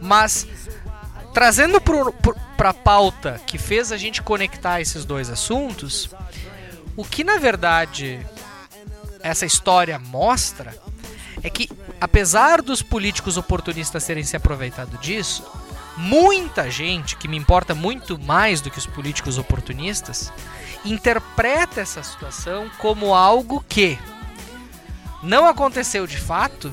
mas 0.00 0.46
trazendo 1.32 1.80
pro, 1.80 2.12
pra 2.56 2.74
pauta 2.74 3.40
que 3.46 3.58
fez 3.58 3.92
a 3.92 3.96
gente 3.96 4.22
conectar 4.22 4.80
esses 4.80 5.04
dois 5.04 5.30
assuntos, 5.30 6.10
o 6.96 7.04
que 7.04 7.24
na 7.24 7.38
verdade 7.38 8.20
essa 9.22 9.46
história 9.46 9.98
mostra 9.98 10.74
é 11.42 11.50
que, 11.50 11.68
apesar 12.00 12.62
dos 12.62 12.82
políticos 12.82 13.36
oportunistas 13.36 14.04
terem 14.04 14.24
se 14.24 14.36
aproveitado 14.36 14.96
disso, 14.98 15.44
muita 15.96 16.70
gente, 16.70 17.16
que 17.16 17.28
me 17.28 17.36
importa 17.36 17.74
muito 17.74 18.18
mais 18.18 18.60
do 18.60 18.70
que 18.70 18.78
os 18.78 18.86
políticos 18.86 19.38
oportunistas, 19.38 20.32
interpreta 20.84 21.80
essa 21.80 22.02
situação 22.02 22.70
como 22.78 23.14
algo 23.14 23.64
que 23.68 23.98
não 25.22 25.46
aconteceu 25.46 26.06
de 26.06 26.18
fato, 26.18 26.72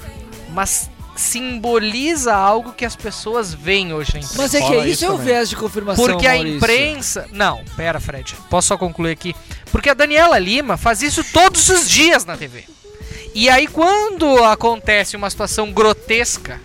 mas 0.49 0.89
simboliza 1.16 2.34
algo 2.34 2.72
que 2.72 2.86
as 2.86 2.95
pessoas 2.95 3.53
veem 3.53 3.93
hoje 3.93 4.14
na 4.14 4.20
imprensa. 4.20 4.41
Mas 4.41 4.53
é 4.55 4.62
que 4.62 4.68
Fala 4.68 4.88
isso 4.88 5.05
é 5.05 5.12
o 5.12 5.18
viés 5.18 5.49
de 5.49 5.55
confirmação, 5.55 6.05
Porque 6.05 6.26
a 6.26 6.34
Maurício. 6.34 6.57
imprensa. 6.57 7.28
Não, 7.32 7.64
pera, 7.76 7.99
Fred. 7.99 8.36
Posso 8.49 8.70
só 8.70 8.78
concluir 8.78 9.12
aqui? 9.12 9.36
Porque 9.72 9.89
a 9.89 9.93
Daniela 9.93 10.39
Lima 10.39 10.78
faz 10.78 11.01
isso 11.01 11.24
todos 11.32 11.68
os 11.70 11.89
dias 11.89 12.26
na 12.26 12.38
TV. 12.38 12.64
E 13.36 13.49
aí 13.49 13.68
quando 13.68 14.43
acontece 14.45 15.16
uma 15.16 15.30
situação 15.30 15.72
grotesca, 15.72 16.60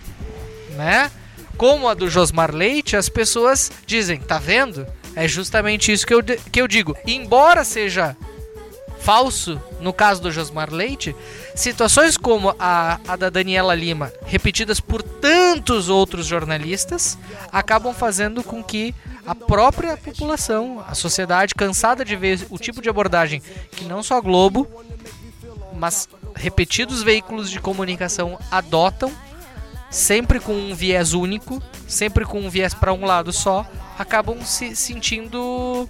né? 0.71 1.11
Como 1.57 1.87
a 1.87 1.93
do 1.93 2.09
Josmar 2.09 2.53
Leite, 2.53 2.97
as 2.97 3.07
pessoas 3.07 3.71
dizem, 3.85 4.19
tá 4.19 4.37
vendo? 4.39 4.85
É 5.15 5.27
justamente 5.27 5.91
isso 5.91 6.05
que 6.05 6.13
eu, 6.13 6.23
que 6.23 6.61
eu 6.61 6.67
digo. 6.67 6.95
Embora 7.05 7.63
seja 7.63 8.15
falso 8.99 9.61
no 9.79 9.93
caso 9.93 10.19
do 10.19 10.31
Josmar 10.31 10.73
Leite, 10.73 11.15
situações 11.53 12.17
como 12.17 12.55
a, 12.57 12.99
a 13.07 13.15
da 13.15 13.29
Daniela 13.29 13.75
Lima, 13.75 14.11
repetidas 14.25 14.79
por 14.79 15.03
tantos 15.03 15.89
outros 15.89 16.25
jornalistas, 16.25 17.15
acabam 17.51 17.93
fazendo 17.93 18.43
com 18.43 18.63
que 18.63 18.95
a 19.25 19.35
própria 19.35 19.95
população, 19.95 20.83
a 20.87 20.95
sociedade, 20.95 21.53
cansada 21.53 22.03
de 22.03 22.15
ver 22.15 22.47
o 22.49 22.57
tipo 22.57 22.81
de 22.81 22.89
abordagem 22.89 23.41
que 23.71 23.85
não 23.85 24.01
só 24.01 24.17
a 24.17 24.21
Globo, 24.21 24.67
mas 25.75 26.09
repetidos 26.35 27.03
veículos 27.03 27.49
de 27.49 27.59
comunicação 27.59 28.39
adotam, 28.51 29.11
sempre 29.89 30.39
com 30.39 30.53
um 30.53 30.75
viés 30.75 31.13
único, 31.13 31.61
sempre 31.87 32.25
com 32.25 32.39
um 32.39 32.49
viés 32.49 32.73
para 32.73 32.93
um 32.93 33.05
lado 33.05 33.31
só, 33.31 33.65
acabam 33.97 34.43
se 34.43 34.75
sentindo 34.75 35.89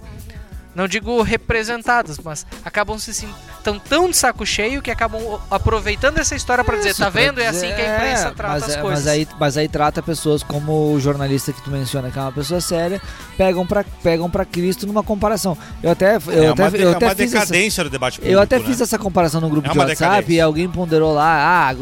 não 0.76 0.86
digo 0.86 1.22
representadas, 1.22 2.18
mas 2.22 2.46
acabam 2.62 2.98
se 2.98 3.14
sentindo 3.14 3.34
tão, 3.64 3.78
tão 3.78 4.10
de 4.10 4.16
saco 4.16 4.44
cheio 4.44 4.82
que 4.82 4.90
acabam 4.90 5.40
aproveitando 5.50 6.18
essa 6.18 6.36
história 6.36 6.62
para 6.62 6.76
dizer, 6.76 6.94
tá 6.94 7.08
vendo? 7.08 7.40
É 7.40 7.48
assim 7.48 7.66
que 7.66 7.80
a 7.80 7.94
imprensa 7.94 8.28
é, 8.28 8.30
trata 8.30 8.52
mas, 8.52 8.62
as 8.62 8.76
é, 8.76 8.80
coisas. 8.80 9.04
Mas 9.04 9.08
aí, 9.08 9.28
mas 9.40 9.56
aí 9.56 9.68
trata 9.68 10.02
pessoas 10.02 10.42
como 10.42 10.92
o 10.92 11.00
jornalista 11.00 11.52
que 11.52 11.62
tu 11.62 11.70
menciona, 11.70 12.10
que 12.10 12.18
é 12.18 12.22
uma 12.22 12.30
pessoa 12.30 12.60
séria, 12.60 13.00
pegam 13.36 13.66
pra, 13.66 13.84
pegam 14.02 14.30
pra 14.30 14.44
Cristo 14.44 14.86
numa 14.86 15.02
comparação. 15.02 15.56
Eu 15.82 15.90
até, 15.90 16.16
eu 16.16 16.44
é 16.44 16.48
até, 16.48 16.62
uma, 16.62 16.76
eu 16.76 16.88
é 16.90 16.92
até 16.92 17.06
uma 17.06 17.14
fiz 17.14 17.34
essa, 17.34 17.46
decadência 17.46 17.84
do 17.84 17.90
debate 17.90 18.18
público. 18.18 18.36
eu 18.36 18.40
até 18.40 18.58
né? 18.58 18.64
fiz 18.64 18.80
essa 18.80 18.98
comparação 18.98 19.40
no 19.40 19.48
grupo 19.48 19.68
É 19.68 19.72
de 19.72 19.78
WhatsApp 19.78 19.98
decadência. 19.98 20.32
e 20.34 20.40
alguém 20.40 20.68
ponderou 20.68 21.14
lá, 21.14 21.70
ah, 21.70 21.74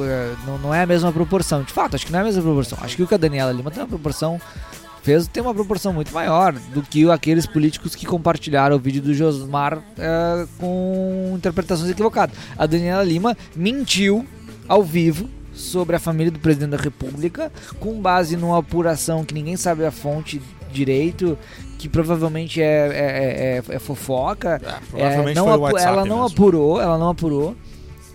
não, 0.47 0.59
não 0.59 0.75
é 0.75 0.83
a 0.83 0.87
mesma 0.87 1.13
proporção. 1.13 1.65
De 1.65 1.73
fato, 1.73 1.97
acho 1.97 2.07
que 2.07 2.13
não 2.13 2.21
é 2.21 2.23
a 2.23 2.25
mesma 2.25 2.43
proporção. 2.43 2.79
Acho 2.81 2.95
que 2.95 3.03
o 3.03 3.07
que 3.09 3.15
a 3.15 3.19
Daniela 3.19 3.53
Lima 3.53 3.71
tem 3.71 3.83
uma 3.83 3.89
proporção 3.89 4.41
fez 5.05 5.29
tem 5.29 5.43
uma 5.43 5.55
proporção 5.55 5.93
muito 5.93 6.13
maior 6.13 6.53
do 6.73 6.83
que 6.83 7.09
aqueles 7.11 7.47
políticos 7.47 7.95
que 7.95 8.07
compartilharam 8.07 8.75
o 8.75 8.79
vídeo 8.79 9.03
do 9.03 9.13
Josmar 9.15 9.79
eh, 9.99 10.47
com 10.59 11.35
interpretações 11.37 11.91
equivocadas. 11.91 12.35
A 12.59 12.65
Daniela 12.67 13.05
Lima 13.05 13.37
mentiu 13.55 14.27
ao 14.67 14.83
vivo 14.83 15.29
sobre 15.53 15.95
a 15.95 15.99
família 16.01 16.33
do 16.33 16.39
presidente 16.41 16.71
da 16.71 16.77
República 16.79 17.53
com 17.79 18.01
base 18.01 18.37
numa 18.37 18.59
apuração 18.59 19.25
que 19.25 19.35
ninguém 19.35 19.57
sabe 19.57 19.85
a 19.85 19.91
fonte 19.93 20.41
direito, 20.73 21.39
que 21.79 21.89
provavelmente 21.89 22.61
é, 22.61 22.65
é, 22.65 23.63
é- 23.71 23.77
é 23.77 23.79
fofoca. 23.79 24.61
provavelmente 24.91 25.33
É, 25.39 25.41
não 25.41 25.45
foi 25.49 25.57
o 25.57 25.61
WhatsApp 25.61 25.87
ela 25.93 26.05
não 26.05 26.23
mesmo. 26.23 26.27
apurou, 26.37 26.81
ela 26.81 26.99
não 26.99 27.11
apurou. 27.11 27.55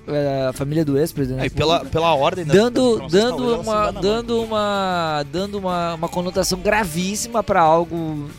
É, 0.10 0.48
a 0.48 0.54
família 0.54 0.84
do 0.86 0.98
ex-presidente. 0.98 1.42
Aí, 1.44 1.50
pela, 1.50 1.86
pela 1.86 2.14
ordem 2.14 2.46
da- 2.46 2.54
dando 2.54 3.08
dando 3.10 3.60
uma 3.62 3.92
dando 3.92 4.42
uma 4.44 5.26
dando 5.32 5.58
uma, 5.58 5.94
uma 5.96 6.10
conotação 6.10 6.60
gravíssima 6.60 7.44
para 7.44 7.62
algo 7.62 8.30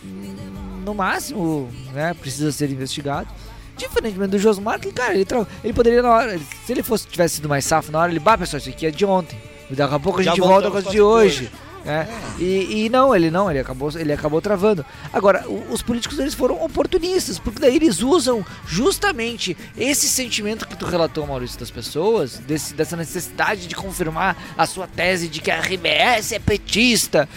no 0.85 0.95
máximo 0.95 1.69
né 1.93 2.15
precisa 2.15 2.51
ser 2.53 2.71
investigado 2.71 3.29
diferentemente 3.77 4.31
do 4.31 4.39
Josmar 4.39 4.81
que 4.81 4.91
cara 4.93 5.15
ele 5.15 5.27
ele 5.63 5.73
poderia 5.73 6.03
na 6.03 6.11
hora 6.11 6.39
se 6.67 6.73
ele 6.73 6.83
fosse 6.83 7.07
tivesse 7.07 7.37
sido 7.37 7.49
mais 7.49 7.65
safo 7.65 7.93
na 7.93 7.99
hora 8.01 8.11
ele 8.11 8.19
bah 8.19 8.37
pessoal 8.37 8.59
isso 8.59 8.69
aqui 8.71 8.87
é 8.87 8.91
de 8.91 9.05
ontem 9.05 9.39
e 9.71 9.75
daqui 9.75 9.95
a 9.95 9.99
pouco 9.99 10.21
a 10.21 10.23
Já 10.23 10.31
gente 10.33 10.41
volta 10.41 10.71
com 10.71 10.81
de 10.81 10.87
as 10.87 10.93
de 10.93 11.01
hoje 11.01 11.45
hoje. 11.45 11.53
Né? 11.85 12.09
E, 12.39 12.85
e 12.85 12.89
não, 12.89 13.15
ele 13.15 13.31
não, 13.31 13.51
ele 13.51 13.61
acabou, 13.61 13.91
ele 13.95 14.13
acabou 14.13 14.41
travando. 14.41 14.85
Agora, 15.13 15.45
os 15.71 15.83
políticos 15.83 16.19
eles 16.19 16.35
foram 16.35 16.63
oportunistas, 16.63 17.39
porque 17.39 17.61
daí 17.61 17.77
eles 17.77 18.03
usam 18.03 18.45
justamente 18.67 19.57
esse 19.77 20.09
sentimento 20.09 20.67
que 20.67 20.77
tu 20.77 20.87
relatou, 20.87 21.27
Maurício, 21.27 21.59
das 21.59 21.71
pessoas, 21.71 22.39
desse, 22.39 22.75
dessa 22.75 22.97
necessidade 22.97 23.67
de 23.67 23.75
confirmar 23.75 24.37
a 24.57 24.67
sua 24.67 24.87
tese 24.87 25.29
de 25.29 25.41
que 25.41 25.51
a 25.51 25.61
RBS 25.61 26.33
é 26.33 26.39
petista. 26.39 27.29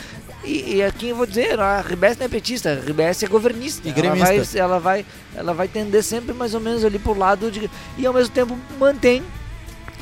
E, 0.43 0.75
e 0.75 0.83
aqui 0.83 1.09
eu 1.09 1.15
vou 1.15 1.25
dizer, 1.25 1.57
a 1.59 1.79
RBS 1.79 2.17
não 2.17 2.25
é 2.25 2.29
petista, 2.29 2.69
a 2.69 2.75
RBS 2.75 3.23
é 3.23 3.27
governista. 3.27 3.87
E 3.87 3.93
ela, 3.97 4.15
vai, 4.15 4.41
ela, 4.55 4.79
vai, 4.79 5.05
ela 5.35 5.53
vai 5.53 5.67
tender 5.67 6.03
sempre 6.03 6.33
mais 6.33 6.53
ou 6.53 6.59
menos 6.59 6.83
ali 6.83 6.99
pro 6.99 7.17
lado 7.17 7.49
de. 7.49 7.69
E 7.97 8.05
ao 8.05 8.13
mesmo 8.13 8.33
tempo 8.33 8.57
mantém 8.77 9.23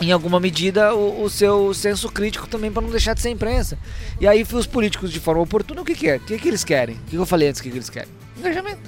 em 0.02 0.12
alguma 0.12 0.40
medida, 0.40 0.94
o, 0.96 1.24
o 1.24 1.30
seu 1.30 1.74
senso 1.74 2.10
crítico 2.10 2.48
também 2.48 2.72
para 2.72 2.82
não 2.82 2.90
deixar 2.90 3.14
de 3.14 3.22
ser 3.22 3.30
imprensa. 3.30 3.78
E 4.20 4.28
aí, 4.28 4.46
os 4.52 4.66
políticos, 4.66 5.12
de 5.12 5.20
forma 5.20 5.42
oportuna, 5.42 5.82
o 5.82 5.86
que, 5.86 5.96
que 5.96 6.10
é? 6.10 6.16
O 6.18 6.20
que, 6.20 6.38
que 6.40 6.48
eles 6.48 6.64
querem? 6.64 6.96
O 6.96 7.10
que 7.10 7.16
eu 7.16 7.26
falei 7.26 7.50
antes? 7.50 7.62
O 7.62 7.64
que, 7.64 7.70
que 7.70 7.78
eles 7.78 7.90
querem? 7.90 8.10
Engajamento. 8.38 8.82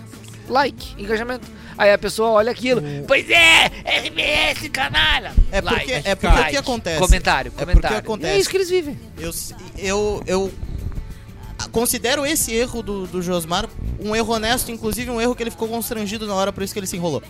Like, 0.49 1.01
engajamento. 1.01 1.47
Aí 1.77 1.91
a 1.91 1.97
pessoa 1.97 2.31
olha 2.31 2.51
aquilo. 2.51 2.81
Pois 3.07 3.29
é, 3.29 3.65
RBS, 4.05 4.69
canalha. 4.69 5.33
É 5.51 5.61
porque, 5.61 5.75
Like, 5.75 5.91
é 6.09 6.15
porque 6.15 6.27
o 6.27 6.37
like, 6.39 6.51
que 6.51 6.57
acontece? 6.57 6.99
Comentário, 6.99 7.49
É 7.49 7.51
porque 7.51 7.65
comentário. 7.65 7.97
acontece. 7.97 8.33
E 8.33 8.35
é 8.35 8.39
isso 8.39 8.49
que 8.49 8.57
eles 8.57 8.69
vivem. 8.69 8.99
Eu, 9.17 9.31
eu, 9.77 10.23
eu 10.27 10.51
considero 11.71 12.25
esse 12.25 12.53
erro 12.53 12.81
do, 12.83 13.07
do 13.07 13.21
Josmar 13.21 13.67
um 13.99 14.15
erro 14.15 14.33
honesto, 14.33 14.69
inclusive 14.71 15.09
um 15.09 15.19
erro 15.21 15.33
que 15.33 15.41
ele 15.43 15.51
ficou 15.51 15.67
constrangido 15.67 16.27
na 16.27 16.33
hora, 16.35 16.51
por 16.51 16.61
isso 16.61 16.73
que 16.73 16.79
ele 16.79 16.87
se 16.87 16.97
enrolou. 16.97 17.23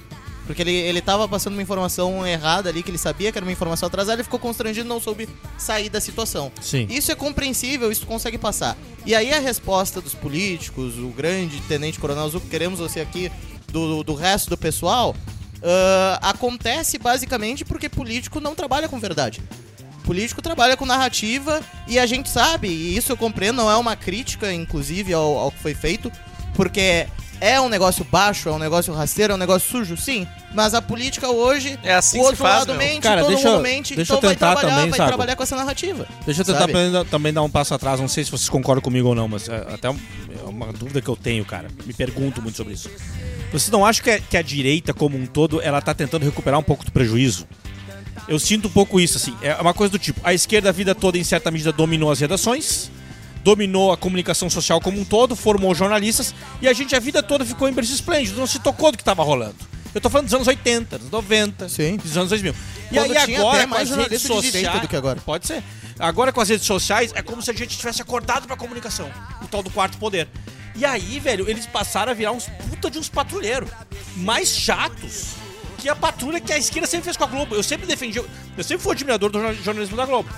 Porque 0.46 0.62
ele, 0.62 0.74
ele 0.74 1.02
tava 1.02 1.28
passando 1.28 1.54
uma 1.54 1.62
informação 1.62 2.26
errada 2.28 2.70
ali, 2.70 2.84
que 2.84 2.92
ele 2.92 2.98
sabia 2.98 3.32
que 3.32 3.38
era 3.38 3.46
uma 3.46 3.52
informação 3.52 3.88
atrasada, 3.88 4.16
ele 4.16 4.24
ficou 4.24 4.40
constrangido 4.40 4.86
e 4.86 4.90
não 4.90 5.00
soube 5.00 5.30
sair 5.58 5.90
da 5.90 6.02
situação. 6.02 6.52
Sim. 6.62 6.86
Isso 6.90 7.12
é 7.12 7.16
compreensível, 7.16 7.92
isso 7.92 8.06
consegue 8.06 8.38
passar. 8.38 8.78
E 9.06 9.16
aí 9.16 9.34
a 9.34 9.40
resposta 9.40 10.02
dos 10.02 10.14
políticos, 10.14 10.98
o 10.98 11.08
grande 11.10 11.62
tenente 11.62 12.00
coronel 12.00 12.30
Zuco, 12.30 12.48
queremos 12.48 12.80
você 12.80 13.00
aqui, 13.00 13.32
do, 13.72 14.04
do 14.04 14.14
resto 14.14 14.50
do 14.50 14.58
pessoal, 14.58 15.16
ah, 15.64 16.20
acontece 16.22 16.98
basicamente 16.98 17.64
porque 17.64 17.88
político 17.88 18.42
não 18.42 18.54
trabalha 18.54 18.90
com 18.90 19.00
verdade. 19.00 19.42
Político 20.04 20.42
trabalha 20.42 20.76
com 20.76 20.86
narrativa 20.86 21.62
e 21.88 21.98
a 21.98 22.06
gente 22.06 22.30
sabe, 22.30 22.68
e 22.68 22.98
isso 22.98 23.14
eu 23.14 23.18
compreendo, 23.18 23.58
não 23.58 23.72
é 23.72 23.78
uma 23.78 23.96
crítica, 23.96 24.52
inclusive, 24.52 25.14
ao, 25.14 25.38
ao 25.38 25.52
que 25.52 25.60
foi 25.60 25.74
feito, 25.74 26.12
porque 26.54 27.08
é 27.46 27.60
um 27.60 27.68
negócio 27.68 28.06
baixo, 28.10 28.48
é 28.50 28.52
um 28.52 28.58
negócio 28.60 28.94
rasteiro, 28.94 29.34
é 29.34 29.36
um 29.36 29.40
negócio 29.40 29.70
sujo, 29.70 29.98
sim. 29.98 30.26
Mas 30.54 30.74
a 30.74 30.82
política 30.82 31.30
hoje, 31.30 31.78
É 31.84 31.94
assim 31.94 32.20
o 32.20 32.22
outro 32.22 32.38
faz, 32.38 32.60
lado 32.60 32.68
meu. 32.70 32.78
mente, 32.78 33.02
Cara, 33.02 33.22
todo 33.22 33.32
deixa 33.32 33.48
eu- 33.48 33.52
mundo 33.54 33.62
mente, 33.64 33.96
deixa 33.96 34.14
eu 34.14 34.18
então 34.18 34.30
vai 34.30 34.36
tentar 34.36 34.52
trabalhar, 34.54 34.76
também, 34.76 34.90
vai 34.92 34.98
Zago. 34.98 35.10
trabalhar 35.10 35.36
com 35.36 35.44
essa 35.44 35.56
narrativa. 35.56 36.08
Deixa 36.26 36.42
eu 36.42 36.46
tentar 36.46 36.60
sabe? 36.60 37.10
também, 37.10 37.34
dar 37.34 37.42
um 37.42 37.50
passo 37.50 37.74
atrás, 37.74 38.00
não 38.00 38.08
sei 38.08 38.24
se 38.24 38.32
vocês 38.32 38.48
concordam 38.50 38.82
comigo 38.82 39.10
ou 39.10 39.16
não, 39.16 39.28
mas 39.28 39.50
é, 39.50 39.56
até 39.74 39.90
um- 39.90 40.00
é 40.44 40.48
uma 40.48 40.72
dúvida 40.72 41.02
que 41.02 41.10
eu 41.10 41.16
tenho, 41.18 41.44
cara. 41.44 41.68
Me 41.86 41.94
pergunto 41.94 42.42
muito 42.42 42.56
sobre 42.56 42.74
isso. 42.74 42.90
Vocês 43.52 43.70
não 43.70 43.86
acham 43.86 44.04
que 44.04 44.12
a, 44.12 44.20
que 44.20 44.38
a 44.38 44.42
direita, 44.42 44.94
como 44.94 45.18
um 45.18 45.26
todo, 45.26 45.62
ela 45.62 45.82
tá 45.82 45.94
tentando 45.94 46.24
recuperar 46.26 46.60
um 46.60 46.64
pouco 46.64 46.86
do 46.86 46.92
prejuízo? 46.92 47.48
Eu 48.28 48.40
sinto 48.40 48.68
um 48.68 48.72
pouco 48.72 49.00
isso, 49.02 49.18
assim. 49.18 49.36
É 49.42 49.54
uma 49.56 49.74
coisa 49.74 49.92
do 49.92 50.00
tipo, 50.00 50.22
a 50.24 50.34
esquerda 50.34 50.70
a 50.70 50.72
vida 50.72 50.96
toda, 50.96 51.18
em 51.18 51.24
certa 51.24 51.52
medida, 51.52 51.72
dominou 51.74 52.10
as 52.10 52.20
redações, 52.20 52.90
dominou 53.44 53.92
a 53.92 53.98
comunicação 53.98 54.50
social 54.50 54.80
como 54.80 55.00
um 55.00 55.06
todo, 55.06 55.36
formou 55.36 55.76
jornalistas, 55.76 56.34
e 56.62 56.68
a 56.68 56.74
gente 56.74 56.96
a 56.96 57.00
vida 57.00 57.22
toda 57.22 57.46
ficou 57.46 57.68
em 57.68 57.74
berço 57.74 57.94
esplêndido, 57.94 58.40
não 58.40 58.48
se 58.48 58.60
tocou 58.60 58.92
do 58.92 58.98
que 58.98 59.04
tava 59.04 59.24
rolando. 59.24 59.56
Eu 59.94 60.02
tô 60.02 60.10
falando 60.10 60.26
dos 60.26 60.34
anos 60.34 60.48
80, 60.48 60.98
dos 60.98 61.12
90, 61.12 61.70
Sim. 61.70 61.98
dos 61.98 62.18
anos 62.18 62.30
2000. 62.30 62.56
E 62.92 62.96
Quando 62.96 63.12
aí 63.12 63.36
agora, 63.36 63.58
até 63.58 63.64
com 63.64 63.70
mais 63.70 63.92
as 63.92 63.98
redes 63.98 64.22
sociais... 64.24 64.82
do 64.82 64.88
que 64.88 64.96
agora. 64.96 65.22
Pode 65.22 65.46
ser. 65.46 65.64
Agora 66.00 66.32
com 66.32 66.42
as 66.42 66.50
redes 66.50 66.66
sociais, 66.66 67.12
é 67.14 67.22
como 67.22 67.42
se 67.44 67.52
a 67.52 67.54
gente 67.54 67.78
tivesse 67.78 68.02
acordado 68.02 68.48
pra 68.48 68.56
comunicação. 68.58 69.12
O 69.42 69.48
tal 69.48 69.62
do 69.62 69.70
quarto 69.70 69.98
poder. 70.00 70.28
E 70.76 70.84
aí, 70.84 71.20
velho, 71.20 71.48
eles 71.48 71.68
passaram 71.68 72.12
a 72.12 72.16
virar 72.16 72.32
uns 72.32 72.48
puta 72.70 72.90
de 72.90 72.98
uns 72.98 73.08
patrulheiros. 73.08 73.70
Mais 74.16 74.50
chatos 74.50 75.36
que 75.84 75.90
a 75.90 75.96
patrulha 75.96 76.40
que 76.40 76.54
a 76.54 76.58
esquerda 76.58 76.88
sempre 76.88 77.04
fez 77.04 77.18
com 77.18 77.26
a 77.26 77.28
Globo. 77.28 77.54
Eu 77.56 77.62
sempre 77.62 77.86
defendi... 77.86 78.18
Eu 78.18 78.64
sempre 78.64 78.82
fui 78.82 78.94
admirador 78.94 79.30
do 79.30 79.38
jornal- 79.38 79.54
jornalismo 79.62 79.98
da 79.98 80.06
Globo. 80.06 80.30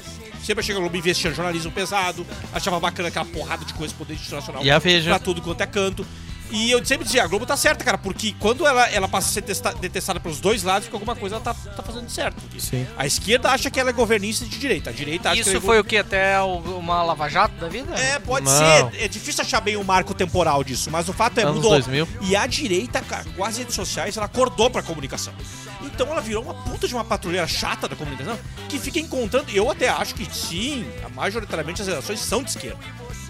Sempre 0.43 0.62
achei 0.62 0.74
que 0.74 0.78
a 0.78 0.82
Globo 0.82 0.98
investia 0.98 1.30
em 1.30 1.36
jornalismo 1.36 1.72
pesado. 1.72 2.26
Achava 2.52 2.80
bacana 2.80 3.10
aquela 3.10 3.26
porrada 3.26 3.64
de 3.64 3.72
coisa 3.76 3.93
poder 3.96 4.16
internacional. 4.16 4.64
E 4.66 4.72
a 4.72 4.80
Veja? 4.80 5.12
Pra 5.12 5.20
tudo 5.20 5.41
quanto 5.43 5.62
é 5.62 5.68
canto. 5.68 6.06
E 6.52 6.70
eu 6.72 6.84
sempre 6.86 7.06
dizia, 7.06 7.24
a 7.24 7.28
Globo 7.28 7.46
tá 7.46 7.58
certa, 7.58 7.84
cara, 7.84 7.98
porque 7.98 8.34
quando 8.39 8.66
ela, 8.68 8.88
ela 8.89 9.08
passa 9.08 9.30
a 9.30 9.32
ser 9.34 9.41
testa- 9.41 9.74
detestada 9.74 10.20
pelos 10.20 10.39
dois 10.39 10.62
lados, 10.64 10.84
porque 10.88 10.96
alguma 10.96 11.16
coisa 11.16 11.36
ela 11.36 11.43
tá, 11.43 11.54
tá 11.54 11.82
fazendo 11.84 12.08
certo. 12.10 12.41
Sim. 12.60 12.86
A 12.98 13.06
esquerda 13.06 13.50
acha 13.50 13.70
que 13.72 13.80
ela 13.80 13.89
é 13.89 13.93
governista 13.93 14.46
de 14.46 14.58
direita, 14.58 14.91
a 14.91 14.93
direita 14.93 15.30
acha 15.30 15.36
que 15.36 15.41
Isso 15.41 15.50
ela 15.50 15.58
é 15.60 15.62
foi 15.62 15.80
o 15.80 15.84
que? 15.84 15.98
Até 15.98 16.39
o- 16.41 16.60
uma 16.78 17.02
lava-jato 17.04 17.56
da 17.56 17.68
vida? 17.68 17.93
é, 17.96 18.20
pode 18.20 18.46
Não. 18.46 18.91
ser. 18.91 19.02
É 19.04 19.08
difícil 19.08 19.41
achar 19.43 19.60
bem 19.60 19.76
o 19.76 19.84
marco 19.84 20.14
temporal 20.14 20.64
disso, 20.64 20.89
mas 20.91 21.10
o 21.10 21.14
fato 21.14 21.39
é 21.39 21.43
Anos 21.43 21.56
mudou. 21.56 21.72
2000. 21.72 22.08
E 22.22 22.36
a 22.36 22.46
direita, 22.46 23.02
cara, 23.02 23.26
com 23.36 23.43
as 23.43 23.58
redes 23.58 23.74
sociais, 23.76 24.16
ela 24.16 24.28
acordou 24.28 24.70
pra 24.70 24.84
comunicação. 24.84 25.34
Então 25.82 26.08
ela 26.08 26.22
virou 26.22 26.43
uma 26.43 26.54
puta 26.54 26.88
de 26.88 26.93
uma 26.93 27.04
patrulheira 27.04 27.48
chata 27.48 27.88
da 27.88 27.96
comunicação 27.96 28.38
que 28.70 28.78
fica 28.80 29.00
encontrando. 29.00 29.52
Eu 29.52 29.70
até 29.70 29.89
acho 29.89 30.14
que 30.16 30.26
sim, 30.34 30.86
majoritariamente 31.14 31.82
as 31.82 31.88
redações 31.88 32.20
são 32.20 32.43
de 32.43 32.52
esquerda. 32.52 32.80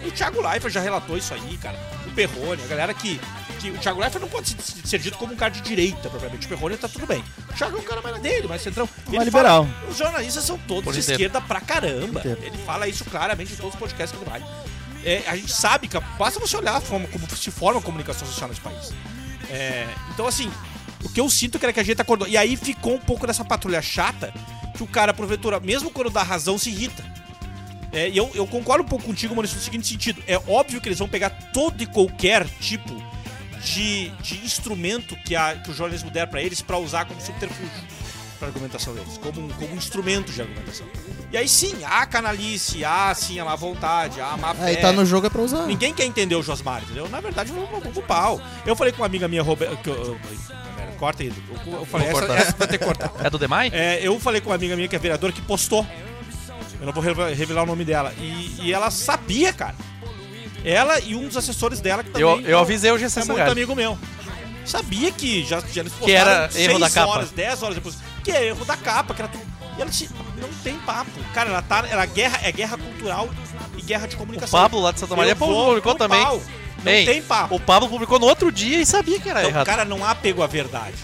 O 0.06 0.10
Thiago 0.10 0.40
Leifert 0.46 0.72
já 0.72 0.80
relatou 0.80 1.16
isso 1.16 1.32
aí, 1.34 1.56
cara. 1.56 1.78
O 2.16 2.28
Perrone, 2.28 2.62
a 2.62 2.66
galera 2.66 2.94
que. 2.94 3.20
que 3.60 3.70
o 3.70 3.76
Thiago 3.78 4.00
Leifert 4.00 4.22
não 4.22 4.28
pode 4.28 4.56
ser, 4.62 4.98
dito 4.98 5.18
como 5.18 5.34
um 5.34 5.36
cara 5.36 5.50
de 5.52 5.60
direita, 5.60 6.08
propriamente. 6.08 6.46
O 6.46 6.48
Perrone 6.48 6.76
tá 6.78 6.88
tudo 6.88 7.06
bem. 7.06 7.22
O 7.50 7.52
Thiago 7.52 7.76
é 7.76 7.80
um 7.80 7.84
cara 7.84 8.00
mais 8.00 8.18
dele, 8.22 8.48
mais 8.48 8.62
centrão. 8.62 8.88
Ele 9.12 9.22
liberal. 9.24 9.66
fala- 9.66 9.90
os 9.90 9.96
jornalistas 9.98 10.44
são 10.44 10.56
todos 10.58 10.84
Por 10.84 10.94
de 10.94 11.00
inteiro. 11.00 11.20
esquerda 11.22 11.40
pra 11.46 11.60
caramba. 11.60 12.22
Ele 12.24 12.56
fala 12.64 12.88
isso 12.88 13.04
claramente 13.04 13.52
em 13.52 13.56
todos 13.56 13.74
os 13.74 13.78
podcasts 13.78 14.16
que 14.18 14.24
ele 14.24 14.30
vai. 14.30 14.42
É, 15.04 15.22
a 15.26 15.36
gente 15.36 15.52
sabe 15.52 15.88
que 15.88 16.00
basta 16.18 16.40
você 16.40 16.56
olhar 16.56 16.76
a 16.76 16.80
forma 16.80 17.06
como 17.08 17.28
se 17.36 17.50
forma 17.50 17.78
a 17.80 17.82
comunicação 17.82 18.26
social 18.26 18.48
nesse 18.48 18.60
país. 18.62 18.92
É, 19.50 19.86
então, 20.14 20.26
assim, 20.26 20.50
o 21.04 21.08
que 21.10 21.20
eu 21.20 21.28
sinto 21.28 21.58
é 21.64 21.72
que 21.72 21.80
a 21.80 21.82
gente 21.84 22.00
acordou. 22.00 22.26
E 22.26 22.36
aí 22.36 22.56
ficou 22.56 22.94
um 22.94 22.98
pouco 22.98 23.26
dessa 23.26 23.44
patrulha 23.44 23.82
chata 23.82 24.32
que 24.74 24.82
o 24.82 24.86
cara, 24.86 25.12
porventura, 25.12 25.60
mesmo 25.60 25.90
quando 25.90 26.08
dá 26.10 26.22
razão, 26.22 26.56
se 26.56 26.70
irrita. 26.70 27.04
É, 27.96 28.08
e 28.10 28.16
eu, 28.16 28.30
eu 28.34 28.46
concordo 28.46 28.84
um 28.84 28.86
pouco 28.86 29.04
contigo, 29.06 29.34
Maurício, 29.34 29.56
no 29.56 29.62
seguinte 29.62 29.86
sentido. 29.88 30.22
É 30.26 30.36
óbvio 30.46 30.80
que 30.80 30.88
eles 30.88 30.98
vão 30.98 31.08
pegar 31.08 31.30
todo 31.52 31.82
e 31.82 31.86
qualquer 31.86 32.46
tipo 32.60 32.94
de, 33.64 34.10
de 34.22 34.36
instrumento 34.44 35.16
que, 35.24 35.34
a, 35.34 35.54
que 35.56 35.70
o 35.70 35.74
jornalismo 35.74 36.10
der 36.10 36.26
pra 36.26 36.42
eles 36.42 36.60
pra 36.60 36.76
usar 36.78 37.04
como 37.06 37.20
subterfúgio 37.20 37.70
pra 38.38 38.48
argumentação 38.48 38.94
deles, 38.94 39.16
como 39.16 39.40
um, 39.40 39.48
como 39.48 39.72
um 39.72 39.76
instrumento 39.76 40.30
de 40.30 40.42
argumentação. 40.42 40.86
E 41.32 41.36
aí 41.38 41.48
sim, 41.48 41.74
há 41.84 42.04
canalice, 42.04 42.84
há 42.84 43.14
sim 43.14 43.38
a 43.40 43.44
má 43.46 43.56
vontade, 43.56 44.20
há 44.20 44.32
a 44.32 44.36
má 44.36 44.54
fé. 44.54 44.66
Aí 44.66 44.76
tá 44.76 44.92
no 44.92 45.06
jogo 45.06 45.26
é 45.26 45.30
pra 45.30 45.40
usar. 45.40 45.66
Ninguém 45.66 45.94
quer 45.94 46.04
entender 46.04 46.34
o 46.36 46.42
Josmar, 46.42 46.82
entendeu? 46.82 47.08
Na 47.08 47.20
verdade, 47.20 47.50
vamos 47.50 47.70
vamos 47.70 47.88
pro 47.88 48.02
pau. 48.02 48.38
Eu 48.66 48.76
falei 48.76 48.92
com 48.92 49.00
uma 49.00 49.06
amiga 49.06 49.26
minha, 49.26 49.42
Roberta. 49.42 49.76
eu- 49.88 49.94
eu- 49.94 50.20
Corta 50.98 51.22
aí, 51.22 51.28
eu, 51.66 51.72
eu 51.74 51.84
falei, 51.84 52.08
Vou 52.10 52.18
essa, 52.18 52.26
cortar. 52.28 52.42
essa 52.42 52.56
vai 52.56 52.68
ter 52.68 52.78
que 52.78 52.84
cortar. 52.84 53.12
É 53.22 53.28
do 53.28 53.38
Demai? 53.38 53.70
É, 53.72 54.00
eu 54.02 54.18
falei 54.18 54.40
com 54.40 54.48
uma 54.48 54.54
amiga 54.54 54.74
minha 54.76 54.88
que 54.88 54.96
é 54.96 54.98
vereadora 54.98 55.30
que 55.32 55.42
postou. 55.42 55.86
Eu 56.80 56.86
não 56.86 56.92
vou 56.92 57.02
reve- 57.02 57.34
revelar 57.34 57.62
o 57.62 57.66
nome 57.66 57.84
dela. 57.84 58.12
E, 58.18 58.56
e 58.62 58.72
ela 58.72 58.90
sabia, 58.90 59.52
cara. 59.52 59.74
Ela 60.64 60.98
e 61.00 61.14
um 61.14 61.26
dos 61.28 61.36
assessores 61.36 61.80
dela 61.80 62.02
que 62.02 62.10
também 62.10 62.22
Eu, 62.28 62.40
eu 62.40 62.58
avisei 62.58 62.90
o 62.90 62.98
GC 62.98 63.20
é 63.20 63.24
muito 63.24 63.40
amigo 63.50 63.74
meu. 63.74 63.96
Sabia 64.64 65.12
que 65.12 65.44
já, 65.44 65.60
já 65.60 65.82
eles 65.82 65.92
Que 65.94 66.10
era 66.12 66.50
erro 66.56 66.78
da 66.80 66.90
capa. 66.90 67.12
horas, 67.12 67.30
10 67.30 67.62
horas 67.62 67.74
depois. 67.76 67.96
Que 68.24 68.32
é 68.32 68.46
erro 68.48 68.64
da 68.64 68.76
capa, 68.76 69.14
que 69.14 69.22
era 69.22 69.28
tudo. 69.28 69.44
E 69.78 69.80
ela 69.80 69.90
disse, 69.90 70.10
não 70.40 70.48
tem 70.64 70.74
papo. 70.78 71.10
Cara, 71.32 71.50
ela 71.50 71.62
tá. 71.62 71.84
Ela 71.88 72.04
guerra, 72.06 72.40
é 72.42 72.50
guerra 72.50 72.76
cultural 72.76 73.28
e 73.76 73.82
guerra 73.82 74.08
de 74.08 74.16
O 74.16 74.18
comunicação. 74.18 74.58
Pablo 74.58 74.80
lá 74.80 74.90
de 74.90 74.98
Santa 75.00 75.14
Maria 75.14 75.34
vou 75.36 75.66
publicou 75.66 75.94
também. 75.94 76.20
pau. 76.20 76.42
Não 76.82 76.92
Ei, 76.92 77.04
tem 77.04 77.22
papo. 77.22 77.54
O 77.54 77.60
Pablo 77.60 77.88
publicou 77.88 78.18
no 78.18 78.26
outro 78.26 78.50
dia 78.50 78.80
e 78.80 78.86
sabia 78.86 79.20
que 79.20 79.28
era 79.28 79.40
Então, 79.40 79.50
errado. 79.50 79.66
cara, 79.66 79.84
não 79.84 80.04
há 80.04 80.10
apego 80.10 80.42
à 80.42 80.46
verdade. 80.48 80.94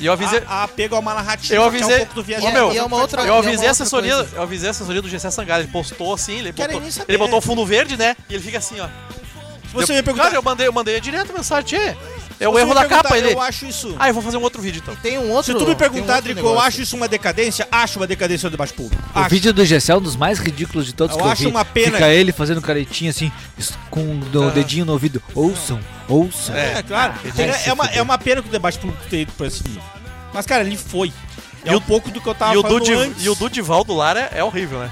E 0.00 0.06
eu 0.06 0.12
avisei. 0.12 0.42
Apego 0.46 0.94
a 0.94 0.98
uma 1.00 1.14
narrativa 1.14 1.54
Eu 1.54 1.62
que 1.70 1.76
é 1.76 1.80
avisei. 1.80 1.96
um 1.96 1.98
pouco 2.06 2.14
do 2.22 2.24
meu, 2.52 2.72
E 2.72 2.78
é 2.78 2.82
uma 2.84 2.96
outra- 2.98 3.22
eu 3.22 3.26
e 3.26 3.28
é 3.28 3.32
uma 3.32 3.38
avisei 3.38 3.54
a 3.66 3.70
outra 3.70 3.70
assessoria, 3.70 4.14
coisa. 4.14 4.36
eu 4.36 4.42
avisei 4.42 4.68
a 4.68 4.70
assessoria 4.70 5.02
do 5.02 5.08
GC 5.08 5.30
Sangalho. 5.30 5.64
Ele 5.64 5.72
postou 5.72 6.14
assim, 6.14 6.38
ele 6.38 6.52
Querem 6.52 6.80
botou, 6.80 7.04
ele 7.08 7.18
botou 7.18 7.38
o 7.38 7.42
fundo 7.42 7.66
verde, 7.66 7.96
né? 7.96 8.16
E 8.28 8.34
ele 8.34 8.42
fica 8.42 8.58
assim, 8.58 8.78
ó. 8.80 8.86
Se 8.86 9.74
você 9.74 9.92
eu, 9.92 9.96
me 9.96 10.02
perguntar, 10.02 10.24
Cara, 10.26 10.36
eu 10.36 10.42
mandei, 10.42 10.66
eu 10.66 10.72
mandei 10.72 11.00
direto 11.00 11.32
mensagem, 11.32 11.64
tchê. 11.64 11.96
É 12.40 12.48
o 12.48 12.58
erro 12.58 12.72
da 12.74 12.84
capa, 12.86 13.18
ele. 13.18 13.32
Eu 13.32 13.40
acho 13.40 13.66
isso. 13.66 13.96
Ah, 13.98 14.08
eu 14.08 14.14
vou 14.14 14.22
fazer 14.22 14.36
um 14.36 14.42
outro 14.42 14.62
vídeo 14.62 14.80
então. 14.82 14.94
Tem 14.96 15.18
um 15.18 15.30
outro. 15.30 15.52
Se 15.52 15.58
tu 15.58 15.66
me 15.66 15.72
um 15.72 15.76
perguntar, 15.76 16.16
outro 16.16 16.32
Drico, 16.34 16.46
eu 16.48 16.60
acho 16.60 16.82
isso 16.82 16.94
uma 16.96 17.08
decadência? 17.08 17.66
Acho 17.70 17.98
uma 17.98 18.06
decadência 18.06 18.48
do 18.48 18.52
debate 18.52 18.72
público. 18.72 19.02
O 19.14 19.18
Acho. 19.18 19.28
vídeo 19.30 19.52
do 19.52 19.64
Gessé 19.64 19.92
é 19.92 19.96
um 19.96 20.00
dos 20.00 20.14
mais 20.14 20.38
ridículos 20.38 20.86
de 20.86 20.92
todos 20.92 21.16
Eu 21.16 21.22
que 21.22 21.26
eu 21.28 21.32
acho 21.32 21.42
vi. 21.42 21.48
uma 21.48 21.64
pena- 21.64 21.92
Fica 21.98 22.08
ele 22.08 22.30
fazendo 22.32 22.60
caretinha 22.62 23.10
assim, 23.10 23.32
com 23.90 24.20
o 24.20 24.50
dedinho 24.52 24.84
no 24.84 24.92
ouvido. 24.92 25.20
Ouçam, 25.34 25.80
ouçam. 26.08 26.54
É, 26.54 26.82
claro. 26.82 27.14
Ah, 27.24 27.42
é, 27.42 27.68
é 27.68 27.72
uma, 27.72 27.86
é 27.86 28.02
uma 28.02 28.18
pena 28.18 28.40
que 28.42 28.48
o 28.48 28.52
debate 28.52 28.78
público 28.78 29.02
tenha 29.10 29.22
ido 29.22 29.32
pra 29.32 29.46
esse 29.48 29.62
nível. 29.66 29.82
Mas, 30.32 30.46
cara, 30.46 30.62
ele 30.62 30.76
foi. 30.76 31.12
É 31.64 31.72
E 31.72 31.74
um 31.74 31.78
o- 31.78 31.80
pouco 31.80 32.08
do 32.10 32.20
que 32.20 32.28
eu 32.28 32.34
tava 32.36 32.54
E 32.54 32.56
o, 32.56 32.62
falando 32.62 32.78
Dudi, 32.78 32.92
antes. 32.92 33.24
e 33.24 33.28
o 33.28 33.34
Dudivaldo 33.34 33.92
Lara 33.94 34.30
é 34.32 34.44
horrível, 34.44 34.78
né? 34.78 34.90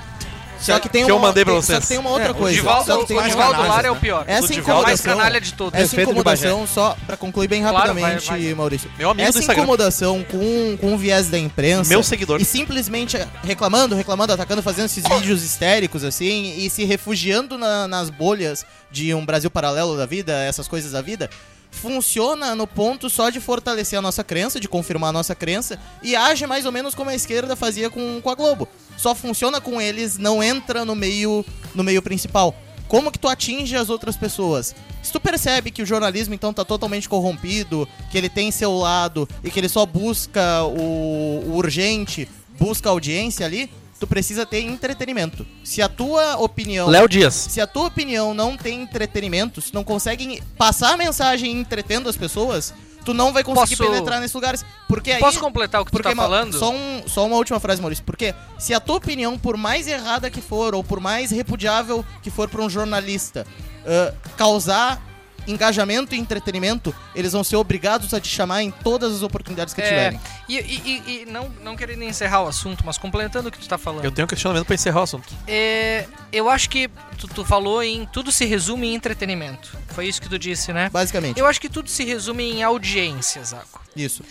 Só 0.58 0.78
que 0.78 0.88
tem 0.88 1.04
que 1.04 1.10
eu 1.10 1.16
uma, 1.16 1.28
mandei 1.28 1.44
pra 1.44 1.54
vocês. 1.54 1.76
Só 1.76 1.80
que 1.80 1.86
tem 1.88 1.98
uma 1.98 2.10
outra 2.10 2.28
É, 2.28 2.30
o 2.30 2.34
coisa. 2.34 2.56
Divaldo, 2.56 2.92
o 3.00 3.04
Divaldo 3.06 3.36
canalha. 3.36 3.58
Lara 3.68 3.88
é 3.88 3.90
o 3.90 3.96
pior. 3.96 4.24
Essa 4.26 4.44
O 4.44 4.48
Divaldo 4.48 4.70
É 4.70 4.74
o 4.74 4.82
mais 4.86 5.00
incomodação, 5.00 5.16
canalha 5.16 5.40
de 5.40 5.52
todos. 5.54 5.78
essa 5.80 5.96
de 5.96 6.02
incomodação, 6.02 6.66
só 6.66 6.96
pra 7.06 7.16
concluir 7.16 7.48
bem 7.48 7.62
Claro, 7.62 7.76
rapidamente, 7.76 8.26
vai, 8.28 8.42
vai. 8.42 8.54
Maurício. 8.54 8.90
Meu 8.98 9.10
amigo 9.10 9.28
Essa 9.28 9.42
incomodação 9.52 10.24
com, 10.24 10.76
com 10.80 10.94
o 10.94 10.98
viés 10.98 11.28
da 11.28 11.38
imprensa. 11.38 11.88
Meu 11.90 12.02
seguidor. 12.02 12.40
E 12.40 12.44
simplesmente 12.44 13.18
reclamando, 13.44 13.94
reclamando, 13.94 14.32
atacando, 14.32 14.62
fazendo 14.62 14.86
esses 14.86 15.04
vídeos 15.04 15.42
histéricos, 15.42 16.02
assim, 16.04 16.54
e 16.58 16.70
se 16.70 16.84
refugiando 16.84 17.58
na- 17.58 17.86
nas 17.86 18.10
bolhas 18.10 18.64
de 18.90 19.12
um 19.14 19.24
Brasil 19.26 19.50
paralelo 19.50 19.96
da 19.96 20.06
vida, 20.06 20.32
essas 20.44 20.66
coisas 20.68 20.92
da 20.92 21.02
vida. 21.02 21.28
Funciona 21.76 22.54
no 22.54 22.66
ponto 22.66 23.10
só 23.10 23.28
de 23.28 23.38
fortalecer 23.38 23.98
a 23.98 24.02
nossa 24.02 24.24
crença, 24.24 24.58
de 24.58 24.66
confirmar 24.66 25.10
a 25.10 25.12
nossa 25.12 25.34
crença, 25.34 25.78
e 26.02 26.16
age 26.16 26.46
mais 26.46 26.64
ou 26.64 26.72
menos 26.72 26.94
como 26.94 27.10
a 27.10 27.14
esquerda 27.14 27.54
fazia 27.54 27.90
com, 27.90 28.20
com 28.20 28.30
a 28.30 28.34
Globo. 28.34 28.66
Só 28.96 29.14
funciona 29.14 29.60
com 29.60 29.80
eles, 29.80 30.16
não 30.16 30.42
entra 30.42 30.84
no 30.84 30.94
meio, 30.94 31.44
no 31.74 31.84
meio 31.84 32.00
principal. 32.00 32.54
Como 32.88 33.12
que 33.12 33.18
tu 33.18 33.28
atinge 33.28 33.76
as 33.76 33.90
outras 33.90 34.16
pessoas? 34.16 34.74
Se 35.02 35.12
tu 35.12 35.20
percebe 35.20 35.70
que 35.70 35.82
o 35.82 35.86
jornalismo 35.86 36.34
então 36.34 36.52
tá 36.52 36.64
totalmente 36.64 37.08
corrompido, 37.08 37.86
que 38.10 38.16
ele 38.16 38.28
tem 38.28 38.50
seu 38.50 38.76
lado 38.76 39.28
e 39.44 39.50
que 39.50 39.60
ele 39.60 39.68
só 39.68 39.84
busca 39.84 40.62
o, 40.64 41.42
o 41.46 41.56
urgente, 41.56 42.28
busca 42.58 42.88
audiência 42.88 43.44
ali, 43.44 43.70
tu 43.98 44.06
precisa 44.06 44.44
ter 44.46 44.60
entretenimento. 44.60 45.46
Se 45.64 45.80
a 45.82 45.88
tua 45.88 46.36
opinião 46.36 46.88
Léo 46.88 47.08
Dias. 47.08 47.34
se 47.34 47.60
a 47.60 47.66
tua 47.66 47.86
opinião 47.86 48.34
não 48.34 48.56
tem 48.56 48.82
entretenimento, 48.82 49.60
se 49.60 49.72
não 49.74 49.82
consegue 49.84 50.42
passar 50.58 50.94
a 50.94 50.96
mensagem 50.96 51.50
entretendo 51.52 52.08
as 52.08 52.16
pessoas, 52.16 52.74
tu 53.04 53.14
não 53.14 53.32
vai 53.32 53.42
conseguir 53.44 53.76
Posso- 53.76 53.90
penetrar 53.90 54.20
nesses 54.20 54.34
lugares. 54.34 54.64
Porque 54.88 55.12
aí. 55.12 55.20
Posso 55.20 55.38
completar 55.40 55.80
o 55.80 55.84
que 55.84 55.90
tu 55.90 55.94
porque 55.94 56.08
tá 56.08 56.14
Ma- 56.14 56.24
falando? 56.24 56.58
Só, 56.58 56.70
um- 56.72 57.02
só 57.06 57.24
uma 57.26 57.36
última 57.36 57.58
frase, 57.60 57.80
Maurício. 57.80 58.04
Porque 58.04 58.34
se 58.58 58.74
a 58.74 58.80
tua 58.80 58.96
opinião, 58.96 59.38
por 59.38 59.56
mais 59.56 59.86
errada 59.86 60.28
que 60.30 60.40
for, 60.40 60.74
ou 60.74 60.82
por 60.84 61.00
mais 61.00 61.30
repudiável 61.30 62.04
que 62.22 62.30
for 62.30 62.48
pra 62.48 62.62
um 62.62 62.68
jornalista, 62.70 63.46
ah, 63.86 64.12
causar 64.36 65.00
engajamento 65.46 66.14
e 66.14 66.18
entretenimento, 66.18 66.94
eles 67.14 67.32
vão 67.32 67.44
ser 67.44 67.56
obrigados 67.56 68.12
a 68.14 68.20
te 68.20 68.28
chamar 68.28 68.62
em 68.62 68.70
todas 68.70 69.14
as 69.14 69.22
oportunidades 69.22 69.72
que 69.74 69.80
É, 69.80 69.88
tiverem. 69.88 70.20
e, 70.48 70.56
e- 70.56 71.02
e- 71.06 71.22
e 71.22 71.26
não, 71.26 71.48
não 71.62 71.76
querendo 71.76 72.02
encerrar 72.02 72.42
o 72.42 72.48
assunto, 72.48 72.84
mas 72.84 72.98
complementando 72.98 73.48
o 73.48 73.52
que 73.52 73.58
tu 73.58 73.68
tá 73.68 73.78
falando. 73.78 74.04
Eu 74.04 74.10
tenho 74.12 74.24
um 74.24 74.28
questionamento 74.28 74.66
pra 74.66 74.74
encerrar 74.74 75.00
o 75.00 75.02
assunto. 75.04 75.32
É, 75.46 76.06
eu 76.32 76.48
acho 76.50 76.68
que 76.70 76.88
tu, 77.18 77.28
tu 77.28 77.44
falou 77.44 77.82
em 77.82 78.06
tudo 78.06 78.30
se 78.32 78.44
resume 78.44 78.88
em 78.88 78.94
entretenimento. 78.94 79.76
Foi 79.88 80.06
isso 80.06 80.20
que 80.20 80.28
tu 80.28 80.38
disse, 80.38 80.72
né? 80.72 80.90
Basicamente. 80.90 81.38
Eu 81.38 81.46
acho 81.46 81.60
que 81.60 81.68
tudo 81.68 81.88
se 81.88 82.04
resume 82.04 82.44
em 82.52 82.62
audiência, 82.62 83.42
Zaco. 83.44 83.80
Isso. 83.94 84.22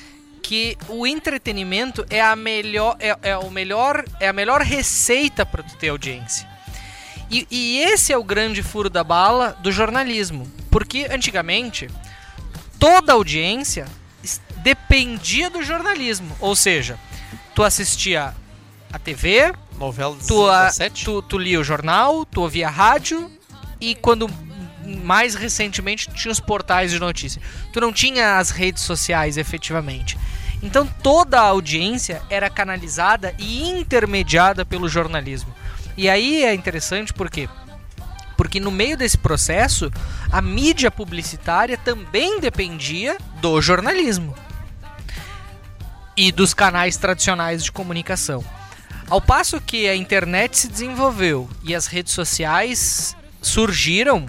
Que 0.41 0.77
o 0.89 1.07
entretenimento 1.07 2.05
é 2.09 2.21
a 2.21 2.35
melhor 2.35 2.95
é, 2.99 3.17
é 3.23 3.37
o 3.37 3.49
melhor 3.49 4.05
é 4.19 4.27
a 4.27 4.33
melhor 4.33 4.61
receita 4.61 5.43
para 5.45 5.63
tu 5.63 5.75
ter 5.75 5.89
audiência. 5.89 6.47
E, 7.29 7.47
e 7.49 7.79
esse 7.79 8.13
é 8.13 8.17
o 8.17 8.23
grande 8.23 8.61
furo 8.61 8.89
da 8.89 9.03
bala 9.03 9.57
do 9.61 9.71
jornalismo, 9.71 10.49
porque 10.69 11.07
antigamente 11.09 11.89
toda 12.79 13.13
audiência 13.13 13.85
dependia 14.57 15.49
do 15.49 15.63
jornalismo, 15.63 16.35
ou 16.39 16.55
seja, 16.55 16.97
tu 17.53 17.63
assistia 17.63 18.33
a 18.91 18.99
TV, 18.99 19.53
Novela 19.77 20.15
tu, 20.27 20.47
a- 20.49 20.65
17? 20.67 21.05
tu, 21.05 21.21
tu 21.21 21.37
lia 21.37 21.59
o 21.59 21.63
jornal, 21.63 22.25
tu 22.25 22.41
ouvia 22.41 22.69
rádio 22.69 23.29
e 23.81 23.93
quando 23.95 24.29
mais 25.03 25.35
recentemente 25.35 26.09
tinha 26.13 26.31
os 26.31 26.39
portais 26.39 26.91
de 26.91 26.99
notícia. 26.99 27.41
Tu 27.73 27.81
não 27.81 27.91
tinha 27.91 28.37
as 28.37 28.51
redes 28.51 28.83
sociais 28.83 29.35
efetivamente. 29.37 30.17
Então 30.63 30.87
toda 31.03 31.39
a 31.39 31.43
audiência 31.43 32.21
era 32.29 32.49
canalizada 32.49 33.35
e 33.37 33.67
intermediada 33.69 34.63
pelo 34.65 34.87
jornalismo. 34.87 35.53
E 35.97 36.09
aí 36.09 36.43
é 36.43 36.53
interessante 36.53 37.13
porque 37.13 37.49
porque 38.37 38.59
no 38.59 38.69
meio 38.69 38.97
desse 38.97 39.17
processo 39.17 39.89
a 40.29 40.41
mídia 40.41 40.91
publicitária 40.91 41.77
também 41.77 42.39
dependia 42.39 43.17
do 43.39 43.61
jornalismo 43.61 44.35
e 46.17 46.31
dos 46.31 46.53
canais 46.53 46.97
tradicionais 46.97 47.63
de 47.63 47.71
comunicação. 47.71 48.43
Ao 49.09 49.21
passo 49.21 49.61
que 49.61 49.87
a 49.87 49.95
internet 49.95 50.57
se 50.57 50.67
desenvolveu 50.67 51.49
e 51.63 51.75
as 51.75 51.87
redes 51.87 52.13
sociais 52.13 53.15
surgiram, 53.41 54.25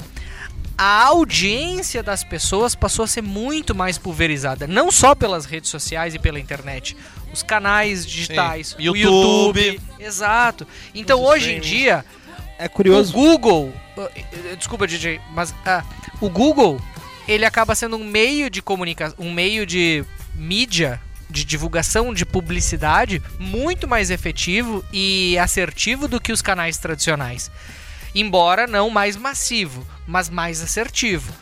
a 0.77 1.05
audiência 1.05 2.03
das 2.03 2.23
pessoas 2.23 2.75
passou 2.75 3.05
a 3.05 3.09
ser 3.09 3.23
muito 3.23 3.75
mais 3.75 3.97
pulverizada, 3.97 4.67
não 4.67 4.91
só 4.93 5.15
pelas 5.15 5.47
redes 5.47 5.71
sociais 5.71 6.15
e 6.15 6.19
pela 6.19 6.39
internet, 6.39 6.95
os 7.33 7.43
canais 7.43 8.07
digitais, 8.07 8.69
Sim. 8.69 8.77
o 8.77 8.97
YouTube. 8.97 9.61
YouTube, 9.61 9.81
exato. 9.99 10.67
Então 10.95 11.23
Os 11.23 11.29
hoje 11.31 11.53
em 11.53 11.61
dia 11.61 12.05
É 12.59 12.69
curioso. 12.69 13.11
o 13.11 13.21
Google, 13.21 13.73
uh, 13.97 14.03
uh, 14.03 14.57
desculpa 14.57 14.87
DJ, 14.87 15.21
mas 15.33 15.55
ah, 15.65 15.85
o 16.21 16.31
Google 16.31 16.81
ele 17.29 17.45
acaba 17.45 17.75
sendo 17.75 17.97
um 17.97 18.05
meio 18.05 18.49
de 18.49 18.63
comunicação, 18.63 19.17
um 19.19 19.33
meio 19.33 19.67
de 19.67 20.05
mídia, 20.35 21.01
de 21.29 21.45
divulgação, 21.45 22.15
de 22.15 22.25
publicidade 22.25 23.21
muito 23.39 23.89
mais 23.89 24.11
efetivo 24.11 24.85
e 24.93 25.37
assertivo 25.39 26.07
do 26.07 26.21
que 26.21 26.33
os 26.33 26.41
canais 26.41 26.79
tradicionais. 26.79 27.51
Embora 28.15 28.67
não 28.67 28.89
mais 28.89 29.17
massivo, 29.17 29.87
mas 30.07 30.31
mais 30.31 30.63
assertivo. 30.63 31.33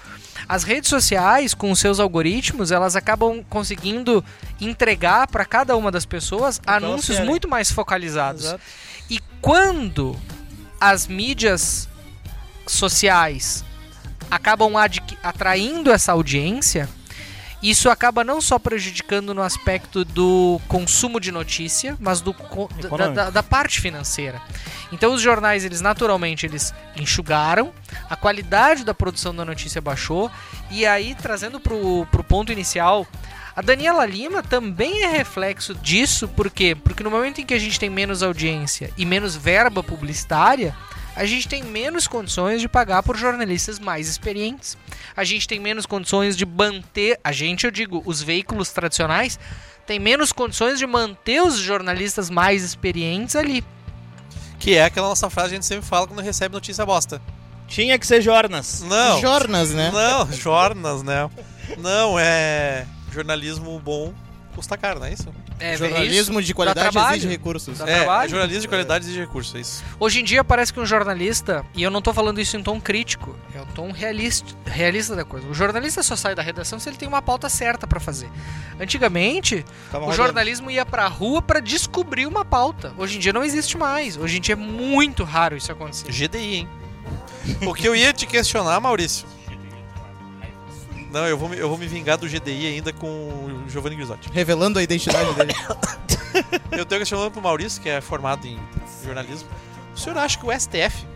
As 0.48 0.62
redes 0.62 0.90
sociais, 0.90 1.54
com 1.54 1.74
seus 1.74 1.98
algoritmos, 1.98 2.70
elas 2.70 2.96
acabam 2.96 3.42
conseguindo 3.48 4.24
entregar 4.60 5.26
para 5.26 5.44
cada 5.44 5.76
uma 5.76 5.90
das 5.90 6.04
pessoas 6.04 6.60
anúncios 6.66 7.16
querem. 7.16 7.30
muito 7.30 7.48
mais 7.48 7.70
focalizados. 7.70 8.44
Exato. 8.44 8.62
E 9.08 9.20
quando 9.40 10.16
as 10.80 11.06
mídias 11.06 11.88
sociais 12.66 13.64
acabam 14.30 14.72
atraindo 15.22 15.90
essa 15.90 16.12
audiência, 16.12 16.88
isso 17.70 17.88
acaba 17.88 18.22
não 18.24 18.40
só 18.40 18.58
prejudicando 18.58 19.32
no 19.34 19.42
aspecto 19.42 20.04
do 20.04 20.60
consumo 20.68 21.18
de 21.18 21.30
notícia, 21.32 21.96
mas 22.00 22.20
do 22.20 22.34
da- 22.82 22.88
da, 23.14 23.30
da 23.30 23.42
parte 23.42 23.80
financeira. 23.80 24.40
Então 24.92 25.14
os 25.14 25.20
jornais, 25.22 25.64
eles 25.64 25.80
naturalmente 25.80 26.44
eles 26.46 26.74
enxugaram, 26.96 27.72
a 28.08 28.16
qualidade 28.16 28.84
da 28.84 28.92
produção 28.94 29.34
da 29.34 29.44
notícia 29.44 29.80
baixou, 29.80 30.30
e 30.70 30.84
aí 30.86 31.14
trazendo 31.14 31.58
pro, 31.60 32.06
pro 32.10 32.22
ponto 32.24 32.52
inicial, 32.52 33.06
A 33.56 33.62
Daniela 33.62 34.04
Lima 34.04 34.42
também 34.42 35.04
é 35.04 35.06
reflexo 35.08 35.76
disso, 35.76 36.26
por 36.26 36.50
quê? 36.50 36.74
Porque 36.74 37.04
no 37.04 37.10
momento 37.10 37.40
em 37.40 37.46
que 37.46 37.54
a 37.54 37.58
gente 37.58 37.78
tem 37.78 37.88
menos 37.88 38.20
audiência 38.20 38.90
e 38.98 39.06
menos 39.06 39.36
verba 39.36 39.80
publicitária, 39.80 40.74
a 41.16 41.24
gente 41.24 41.48
tem 41.48 41.62
menos 41.62 42.06
condições 42.06 42.60
de 42.60 42.68
pagar 42.68 43.02
por 43.02 43.16
jornalistas 43.16 43.78
mais 43.78 44.08
experientes. 44.08 44.76
A 45.16 45.24
gente 45.24 45.46
tem 45.46 45.60
menos 45.60 45.86
condições 45.86 46.36
de 46.36 46.44
manter, 46.44 47.18
a 47.22 47.30
gente, 47.32 47.64
eu 47.64 47.70
digo, 47.70 48.02
os 48.04 48.22
veículos 48.22 48.70
tradicionais, 48.70 49.38
tem 49.86 49.98
menos 49.98 50.32
condições 50.32 50.78
de 50.78 50.86
manter 50.86 51.42
os 51.42 51.56
jornalistas 51.58 52.30
mais 52.30 52.62
experientes 52.64 53.36
ali. 53.36 53.64
Que 54.58 54.74
é 54.76 54.84
aquela 54.84 55.08
nossa 55.08 55.28
frase 55.30 55.50
que 55.50 55.54
a 55.54 55.56
gente 55.58 55.66
sempre 55.66 55.86
fala 55.86 56.06
quando 56.06 56.20
recebe 56.20 56.54
notícia 56.54 56.84
bosta. 56.84 57.20
Tinha 57.68 57.98
que 57.98 58.06
ser 58.06 58.20
Jornas. 58.20 58.82
Não. 58.82 59.20
Jornas, 59.20 59.70
né? 59.70 59.90
Não, 59.92 60.32
Jornas, 60.32 61.02
né? 61.02 61.30
Não, 61.78 62.18
é. 62.18 62.86
Jornalismo 63.12 63.78
bom 63.78 64.12
custa 64.54 64.76
caro, 64.76 65.00
não 65.00 65.06
é 65.06 65.12
isso? 65.12 65.28
É, 65.58 65.76
Jornalismo 65.76 66.40
isso 66.40 66.46
de 66.46 66.54
qualidade 66.54 66.98
exige 66.98 67.28
recursos. 67.28 67.78
Dá 67.78 67.88
é, 67.88 67.96
trabalho. 67.98 68.26
é 68.26 68.28
jornalismo 68.28 68.62
de 68.62 68.68
qualidade 68.68 69.04
exige 69.04 69.20
recursos, 69.20 69.54
é 69.54 69.60
isso. 69.60 69.84
Hoje 70.00 70.20
em 70.20 70.24
dia 70.24 70.42
parece 70.42 70.72
que 70.72 70.80
um 70.80 70.86
jornalista, 70.86 71.64
e 71.74 71.82
eu 71.82 71.90
não 71.90 72.02
tô 72.02 72.12
falando 72.12 72.40
isso 72.40 72.56
em 72.56 72.62
tom 72.62 72.80
crítico, 72.80 73.36
é 73.54 73.60
o 73.60 73.66
tom 73.66 73.92
realista, 73.92 74.54
realista 74.66 75.14
da 75.14 75.24
coisa. 75.24 75.46
O 75.46 75.54
jornalista 75.54 76.02
só 76.02 76.16
sai 76.16 76.34
da 76.34 76.42
redação 76.42 76.78
se 76.78 76.88
ele 76.88 76.96
tem 76.96 77.06
uma 77.08 77.22
pauta 77.22 77.48
certa 77.48 77.86
pra 77.86 78.00
fazer. 78.00 78.28
Antigamente, 78.80 79.64
Tava 79.90 80.04
o 80.04 80.08
rodando. 80.08 80.16
jornalismo 80.16 80.70
ia 80.70 80.84
pra 80.84 81.06
rua 81.06 81.40
pra 81.40 81.60
descobrir 81.60 82.26
uma 82.26 82.44
pauta. 82.44 82.92
Hoje 82.98 83.16
em 83.16 83.20
dia 83.20 83.32
não 83.32 83.44
existe 83.44 83.78
mais. 83.78 84.16
Hoje 84.16 84.38
em 84.38 84.40
dia 84.40 84.54
é 84.54 84.56
muito 84.56 85.22
raro 85.24 85.56
isso 85.56 85.70
acontecer. 85.70 86.10
GDI, 86.10 86.54
hein? 86.54 86.68
O 87.66 87.74
que 87.74 87.86
eu 87.86 87.94
ia 87.94 88.12
te 88.12 88.26
questionar, 88.26 88.80
Maurício. 88.80 89.26
Não, 91.14 91.26
eu 91.26 91.38
vou, 91.38 91.48
me- 91.48 91.56
eu 91.56 91.68
vou 91.68 91.78
me 91.78 91.86
vingar 91.86 92.18
do 92.18 92.26
GDI 92.28 92.66
ainda 92.66 92.92
com 92.92 93.06
o 93.06 93.64
Giovanni 93.68 93.96
Grisotti. 93.96 94.28
Revelando 94.32 94.78
a 94.78 94.82
identidade 94.82 95.32
dele. 95.34 95.54
Eu 96.72 96.84
tenho 96.84 97.00
questionando 97.00 97.30
pro 97.30 97.40
Maurício, 97.40 97.80
que 97.80 97.88
é 97.88 98.00
formado 98.00 98.44
em 98.44 98.58
jornalismo. 99.04 99.48
O 99.94 99.98
senhor 99.98 100.18
acha 100.18 100.36
que 100.36 100.44
o 100.44 100.50
STF 100.52 101.06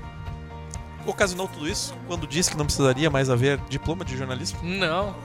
ocasionou 1.06 1.48
tudo 1.48 1.68
isso 1.68 1.94
quando 2.06 2.26
disse 2.26 2.50
que 2.50 2.56
não 2.56 2.64
precisaria 2.64 3.10
mais 3.10 3.28
haver 3.28 3.58
diploma 3.68 4.04
de 4.04 4.16
jornalismo? 4.16 4.60
Não, 4.62 5.16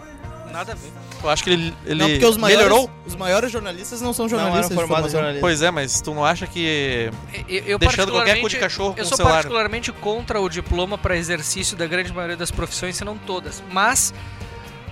nada 0.51 0.71
a 0.71 0.75
ver. 0.75 0.91
Eu 1.21 1.29
acho 1.29 1.43
que 1.43 1.49
ele, 1.51 1.73
ele 1.85 1.99
não, 2.01 2.09
porque 2.09 2.25
os 2.25 2.37
maiores, 2.37 2.65
melhorou. 2.65 2.89
os 3.05 3.15
maiores 3.15 3.51
jornalistas 3.51 4.01
não 4.01 4.13
são 4.13 4.25
Não 4.27 4.31
eram 4.37 4.45
jornalistas 4.47 4.69
de 4.69 4.75
formados 4.83 5.11
jornalismo. 5.11 5.41
Pois 5.41 5.61
é, 5.61 5.69
mas 5.71 6.01
tu 6.01 6.13
não 6.13 6.25
acha 6.25 6.47
que 6.47 7.11
Eu, 7.47 7.63
eu 7.65 7.77
deixando 7.79 8.11
qualquer 8.11 8.41
cu 8.41 8.49
de 8.49 8.57
cachorro 8.57 8.93
com 8.93 8.99
Eu 8.99 9.05
sou 9.05 9.17
celular? 9.17 9.35
particularmente 9.35 9.91
contra 9.91 10.41
o 10.41 10.49
diploma 10.49 10.97
para 10.97 11.15
exercício 11.15 11.77
da 11.77 11.85
grande 11.85 12.11
maioria 12.11 12.35
das 12.37 12.49
profissões, 12.51 12.95
se 12.97 13.05
não 13.05 13.17
todas. 13.17 13.61
Mas, 13.71 14.13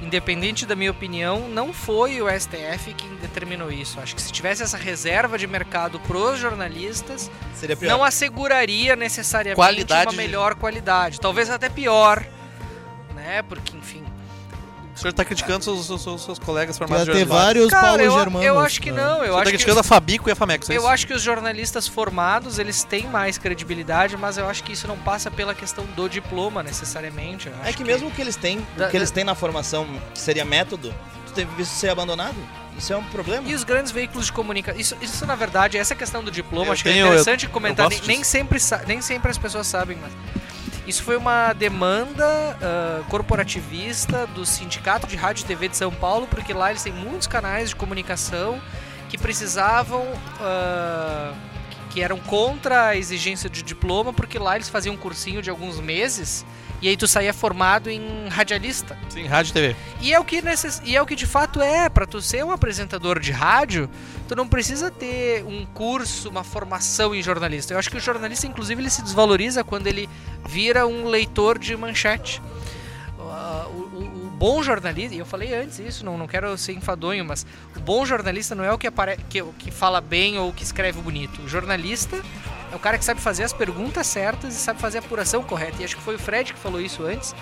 independente 0.01 0.65
da 0.65 0.75
minha 0.75 0.91
opinião, 0.91 1.47
não 1.47 1.71
foi 1.71 2.21
o 2.21 2.27
STF 2.27 2.93
quem 2.95 3.15
determinou 3.17 3.71
isso. 3.71 3.99
Acho 3.99 4.15
que 4.15 4.21
se 4.21 4.31
tivesse 4.31 4.63
essa 4.63 4.77
reserva 4.77 5.37
de 5.37 5.47
mercado 5.47 5.99
pros 6.01 6.39
jornalistas, 6.39 7.29
não 7.81 8.03
asseguraria 8.03 8.95
necessariamente 8.95 9.55
Qualidade 9.55 10.07
uma 10.07 10.17
melhor 10.17 10.55
qualidade. 10.55 11.19
Talvez 11.19 11.49
até 11.49 11.69
pior, 11.69 12.25
né? 13.13 13.41
Porque, 13.43 13.77
enfim. 13.77 14.03
O 15.01 15.03
senhor 15.03 15.13
tá 15.13 15.25
criticando 15.25 15.63
seus, 15.63 15.87
seus, 15.87 16.03
seus- 16.03 16.23
seus 16.23 16.37
colegas 16.37 16.77
formados 16.77 17.07
em 17.07 17.11
ter 17.11 17.17
jornalismo. 17.19 17.35
vários 17.43 17.69
Cara, 17.71 17.87
Paulo 17.87 18.01
eu, 18.03 18.11
Germanos. 18.11 18.45
eu 18.47 18.59
acho 18.59 18.79
que 18.79 18.91
né? 18.91 19.01
não. 19.01 19.23
Eu 19.23 19.33
tá 19.33 19.37
acho 19.39 19.43
que 19.45 19.49
criticando 19.49 19.79
a 19.79 19.83
Fabico 19.83 20.29
e 20.29 20.31
a 20.31 20.35
Famex, 20.35 20.69
é 20.69 20.77
Eu 20.77 20.87
acho 20.87 21.07
que 21.07 21.13
os 21.15 21.23
jornalistas 21.23 21.87
formados, 21.87 22.59
eles 22.59 22.83
têm 22.83 23.07
mais 23.07 23.35
credibilidade, 23.39 24.15
mas 24.15 24.37
eu 24.37 24.47
acho 24.47 24.63
que 24.63 24.73
isso 24.73 24.87
não 24.87 24.97
passa 24.99 25.31
pela 25.31 25.55
questão 25.55 25.83
do 25.95 26.07
diploma, 26.07 26.61
necessariamente. 26.61 27.47
Eu 27.47 27.53
É 27.63 27.69
acho 27.69 27.77
que 27.77 27.83
mesmo 27.83 28.09
o 28.09 28.11
que 28.11 28.21
eles 28.21 28.35
têm, 28.35 28.63
Da- 28.77 28.85
o 28.87 28.91
que 28.91 28.95
eles 28.97 29.09
têm 29.09 29.23
na 29.23 29.33
formação, 29.33 29.87
que 30.13 30.19
seria 30.19 30.45
método, 30.45 30.93
tu 31.25 31.33
teve 31.33 31.49
visto 31.55 31.71
ser 31.71 31.89
abandonado? 31.89 32.35
Isso 32.77 32.93
é 32.93 32.97
um 32.97 33.03
problema. 33.05 33.47
E 33.49 33.55
os 33.55 33.63
grandes 33.63 33.91
veículos 33.91 34.27
de 34.27 34.31
comunicação. 34.33 34.79
Isso, 34.79 34.95
isso, 35.01 35.25
na 35.25 35.33
verdade, 35.35 35.79
essa 35.79 35.95
questão 35.95 36.23
do 36.23 36.29
diploma, 36.29 36.67
Eu 36.67 36.73
acho 36.73 36.83
tenho- 36.83 36.95
que 36.97 37.01
é 37.01 37.05
interessante 37.07 37.47
comentar. 37.47 37.87
eu 37.87 37.89
Nem, 37.89 38.01
nem 38.05 38.23
sempre, 38.23 38.59
nem 38.85 39.01
sempre 39.01 39.31
as 39.31 39.37
pessoas 39.39 39.65
sabem, 39.65 39.97
mas. 39.99 40.11
Isso 40.91 41.03
foi 41.03 41.15
uma 41.15 41.53
demanda 41.53 42.25
ah, 42.61 43.01
corporativista 43.07 44.27
do 44.27 44.45
Sindicato 44.45 45.07
de 45.07 45.15
Rádio 45.15 45.43
e 45.43 45.45
TV 45.47 45.69
de 45.69 45.77
São 45.77 45.89
Paulo, 45.89 46.27
porque 46.27 46.51
lá 46.51 46.69
eles 46.69 46.83
têm 46.83 46.91
muitos 46.91 47.27
canais 47.27 47.69
de 47.69 47.77
comunicação 47.77 48.61
que 49.07 49.17
precisavam. 49.17 50.01
que- 51.69 51.81
que 51.91 52.01
eram 52.01 52.17
contra 52.19 52.87
a 52.87 52.95
exigência 52.97 53.49
de 53.49 53.61
diploma, 53.61 54.11
porque 54.13 54.39
lá 54.39 54.55
eles 54.55 54.69
faziam 54.69 54.95
um 54.95 54.97
cursinho 54.97 55.41
de 55.41 55.49
alguns 55.49 55.77
meses 55.79 56.45
e 56.81 56.87
aí 56.89 56.97
tu 56.97 57.07
saía 57.07 57.33
formado 57.33 57.89
em 57.89 58.27
radialista. 58.29 58.97
Sim, 59.09 59.25
rádio 59.27 59.51
e 59.51 59.53
TV. 59.53 59.75
E 60.01 60.13
é 60.13 60.19
o 60.19 60.25
que 60.25 60.41
necess... 60.41 60.81
e 60.83 60.95
é 60.95 61.01
o 61.01 61.05
que 61.05 61.15
de 61.15 61.25
fato 61.27 61.61
é, 61.61 61.87
Pra 61.89 62.05
tu 62.05 62.21
ser 62.21 62.43
um 62.43 62.51
apresentador 62.51 63.19
de 63.19 63.31
rádio, 63.31 63.89
tu 64.27 64.35
não 64.35 64.47
precisa 64.47 64.89
ter 64.89 65.43
um 65.45 65.65
curso, 65.67 66.29
uma 66.29 66.43
formação 66.43 67.13
em 67.13 67.21
jornalista. 67.21 67.73
Eu 67.73 67.77
acho 67.79 67.89
que 67.91 67.97
o 67.97 67.99
jornalista 67.99 68.47
inclusive 68.47 68.81
ele 68.81 68.89
se 68.89 69.01
desvaloriza 69.03 69.63
quando 69.63 69.87
ele 69.87 70.09
vira 70.47 70.87
um 70.87 71.05
leitor 71.05 71.59
de 71.59 71.75
manchete. 71.77 72.41
Ah, 73.19 73.67
o, 73.69 73.77
o- 73.77 74.21
o 74.27 74.31
bom 74.41 74.63
jornalista, 74.63 75.13
e 75.13 75.19
eu 75.19 75.25
falei 75.25 75.53
antes 75.53 75.77
isso, 75.77 76.03
não, 76.03 76.17
não 76.17 76.27
quero 76.27 76.57
ser 76.57 76.73
enfadonho, 76.73 77.23
mas 77.23 77.45
o 77.75 77.79
bom 77.79 78.03
jornalista 78.05 78.55
não 78.55 78.63
é 78.63 78.73
o 78.73 78.77
que, 78.77 78.87
apare... 78.87 79.17
que, 79.29 79.43
que 79.59 79.69
fala 79.69 80.01
bem 80.01 80.39
ou 80.39 80.51
que 80.51 80.63
escreve 80.63 80.99
bonito. 80.99 81.41
O 81.43 81.47
jornalista 81.47 82.19
é 82.71 82.75
o 82.75 82.79
cara 82.79 82.97
que 82.97 83.05
sabe 83.05 83.19
fazer 83.19 83.43
as 83.43 83.53
perguntas 83.53 84.07
certas 84.07 84.55
e 84.55 84.57
sabe 84.57 84.79
fazer 84.79 84.99
a 84.99 85.01
apuração 85.01 85.43
correta. 85.43 85.81
E 85.81 85.85
acho 85.85 85.95
que 85.95 86.01
foi 86.01 86.15
o 86.15 86.19
Fred 86.19 86.53
que 86.53 86.59
falou 86.59 86.79
isso 86.79 87.03
antes, 87.03 87.35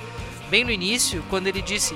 bem 0.49 0.63
no 0.63 0.71
início, 0.71 1.23
quando 1.29 1.47
ele 1.47 1.61
disse: 1.61 1.95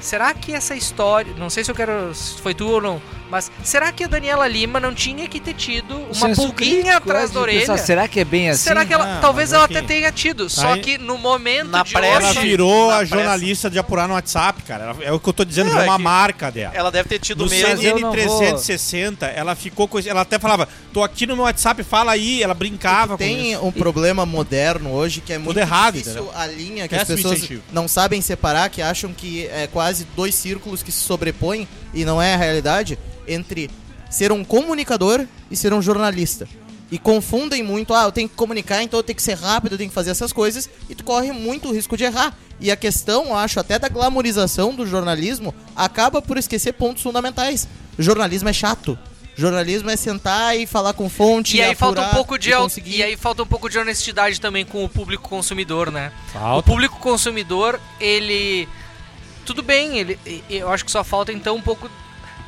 Será 0.00 0.34
que 0.34 0.52
essa 0.52 0.74
história. 0.74 1.32
Não 1.34 1.48
sei 1.48 1.64
se 1.64 1.70
eu 1.70 1.74
quero. 1.74 2.14
Se 2.14 2.40
foi 2.40 2.54
tu 2.54 2.68
ou 2.68 2.80
não. 2.80 3.00
Mas 3.34 3.50
será 3.64 3.90
que 3.90 4.04
a 4.04 4.06
Daniela 4.06 4.46
Lima 4.46 4.78
não 4.78 4.94
tinha 4.94 5.26
que 5.26 5.40
ter 5.40 5.54
tido 5.54 5.96
uma 5.96 6.14
Senso 6.14 6.42
pulguinha 6.46 6.82
crítico, 6.82 6.96
atrás 7.10 7.32
da 7.32 7.40
orelha? 7.40 7.60
pensar, 7.60 7.78
será 7.78 8.06
que 8.06 8.20
é 8.20 8.24
bem 8.24 8.50
assim? 8.50 8.62
Será 8.62 8.86
que 8.86 8.94
ela. 8.94 9.16
Ah, 9.16 9.20
talvez 9.20 9.52
ela 9.52 9.66
que- 9.66 9.76
até 9.76 9.84
tenha 9.84 10.12
tido. 10.12 10.48
Só 10.48 10.74
Aí- 10.74 10.80
que 10.80 10.98
no 10.98 11.18
momento 11.18 11.70
Na 11.70 11.82
de 11.82 11.92
pressa- 11.92 12.06
Ela 12.16 12.30
hoje. 12.30 12.40
virou 12.40 12.86
Na 12.88 12.94
a 12.94 12.98
pressa. 12.98 13.16
jornalista 13.16 13.68
de 13.68 13.76
apurar 13.76 14.06
no 14.06 14.14
WhatsApp, 14.14 14.62
cara. 14.62 14.84
Ela- 14.84 14.96
é 15.04 15.10
o 15.12 15.18
que 15.18 15.28
eu 15.28 15.32
tô 15.32 15.44
dizendo, 15.44 15.64
Não, 15.66 15.72
virou 15.72 15.84
é 15.84 15.88
uma 15.90 15.98
marca 15.98 16.48
dela. 16.52 16.72
Ela 16.76 16.92
deve 16.92 17.08
ter 17.08 17.18
tido 17.18 17.38
No 17.40 17.44
eu 17.46 17.48
CNN 17.48 18.00
não 18.00 18.12
360, 18.12 19.26
ela 19.26 19.56
ficou 19.56 19.88
com. 19.88 19.98
Ela 19.98 20.20
até 20.20 20.38
falava, 20.38 20.68
tô 20.92 21.02
aqui 21.02 21.26
no 21.26 21.34
meu 21.34 21.44
WhatsApp, 21.44 21.82
fala 21.82 22.12
aí. 22.12 22.40
Ela 22.40 22.54
brincava 22.54 23.14
com 23.14 23.24
Tem 23.24 23.56
um 23.56 23.72
problema 23.72 24.24
moderno 24.24 24.92
hoje 24.92 25.20
que 25.20 25.32
é 25.32 25.38
muito 25.38 25.58
errado, 25.58 25.94
difícil 25.94 26.22
entendeu? 26.22 26.32
a 26.40 26.46
linha 26.46 26.86
que 26.86 26.94
as 26.94 27.04
pessoas 27.08 27.48
não 27.72 27.88
sabem 27.88 28.20
separar, 28.20 28.68
que 28.70 28.80
acham 28.80 29.12
que 29.12 29.46
é 29.48 29.66
quase 29.66 30.06
dois 30.14 30.36
círculos 30.36 30.84
que 30.84 30.92
se 30.92 31.00
sobrepõem 31.00 31.66
e 31.92 32.04
não 32.04 32.20
é 32.22 32.34
a 32.34 32.36
realidade 32.36 32.96
entre 33.26 33.70
ser 34.10 34.30
um 34.32 34.44
comunicador 34.44 35.26
e 35.50 35.56
ser 35.56 35.72
um 35.72 35.82
jornalista. 35.82 36.46
E 36.90 36.98
confundem 36.98 37.62
muito, 37.62 37.92
ah, 37.94 38.04
eu 38.04 38.12
tenho 38.12 38.28
que 38.28 38.36
comunicar, 38.36 38.82
então 38.82 38.98
eu 38.98 39.02
tenho 39.02 39.16
que 39.16 39.22
ser 39.22 39.34
rápido, 39.36 39.72
eu 39.72 39.78
tenho 39.78 39.90
que 39.90 39.94
fazer 39.94 40.10
essas 40.10 40.32
coisas, 40.32 40.68
e 40.88 40.94
tu 40.94 41.02
corre 41.02 41.32
muito 41.32 41.68
o 41.68 41.72
risco 41.72 41.96
de 41.96 42.04
errar. 42.04 42.36
E 42.60 42.70
a 42.70 42.76
questão, 42.76 43.26
eu 43.26 43.36
acho, 43.36 43.58
até 43.58 43.78
da 43.78 43.88
glamorização 43.88 44.72
do 44.74 44.86
jornalismo, 44.86 45.52
acaba 45.74 46.22
por 46.22 46.38
esquecer 46.38 46.72
pontos 46.74 47.02
fundamentais. 47.02 47.66
O 47.98 48.02
jornalismo 48.02 48.48
é 48.48 48.52
chato. 48.52 48.96
Jornalismo 49.36 49.90
é 49.90 49.96
sentar 49.96 50.56
e 50.56 50.66
falar 50.66 50.92
com 50.92 51.08
fonte, 51.08 51.56
E 51.56 51.62
aí 51.62 51.74
falta 51.74 52.02
um 52.02 52.10
pouco 52.10 52.38
de 52.38 52.50
e 52.50 52.56
conseguir 52.56 52.98
e 52.98 53.02
aí 53.02 53.16
falta 53.16 53.42
um 53.42 53.46
pouco 53.46 53.68
de 53.68 53.76
honestidade 53.76 54.40
também 54.40 54.64
com 54.64 54.84
o 54.84 54.88
público 54.88 55.28
consumidor, 55.28 55.90
né? 55.90 56.12
O 56.28 56.38
Falta. 56.38 56.70
público 56.70 57.00
consumidor, 57.00 57.80
ele 57.98 58.68
tudo 59.44 59.60
bem, 59.60 59.98
ele 59.98 60.18
eu 60.48 60.70
acho 60.70 60.84
que 60.84 60.90
só 60.90 61.02
falta 61.02 61.32
então 61.32 61.56
um 61.56 61.60
pouco 61.60 61.90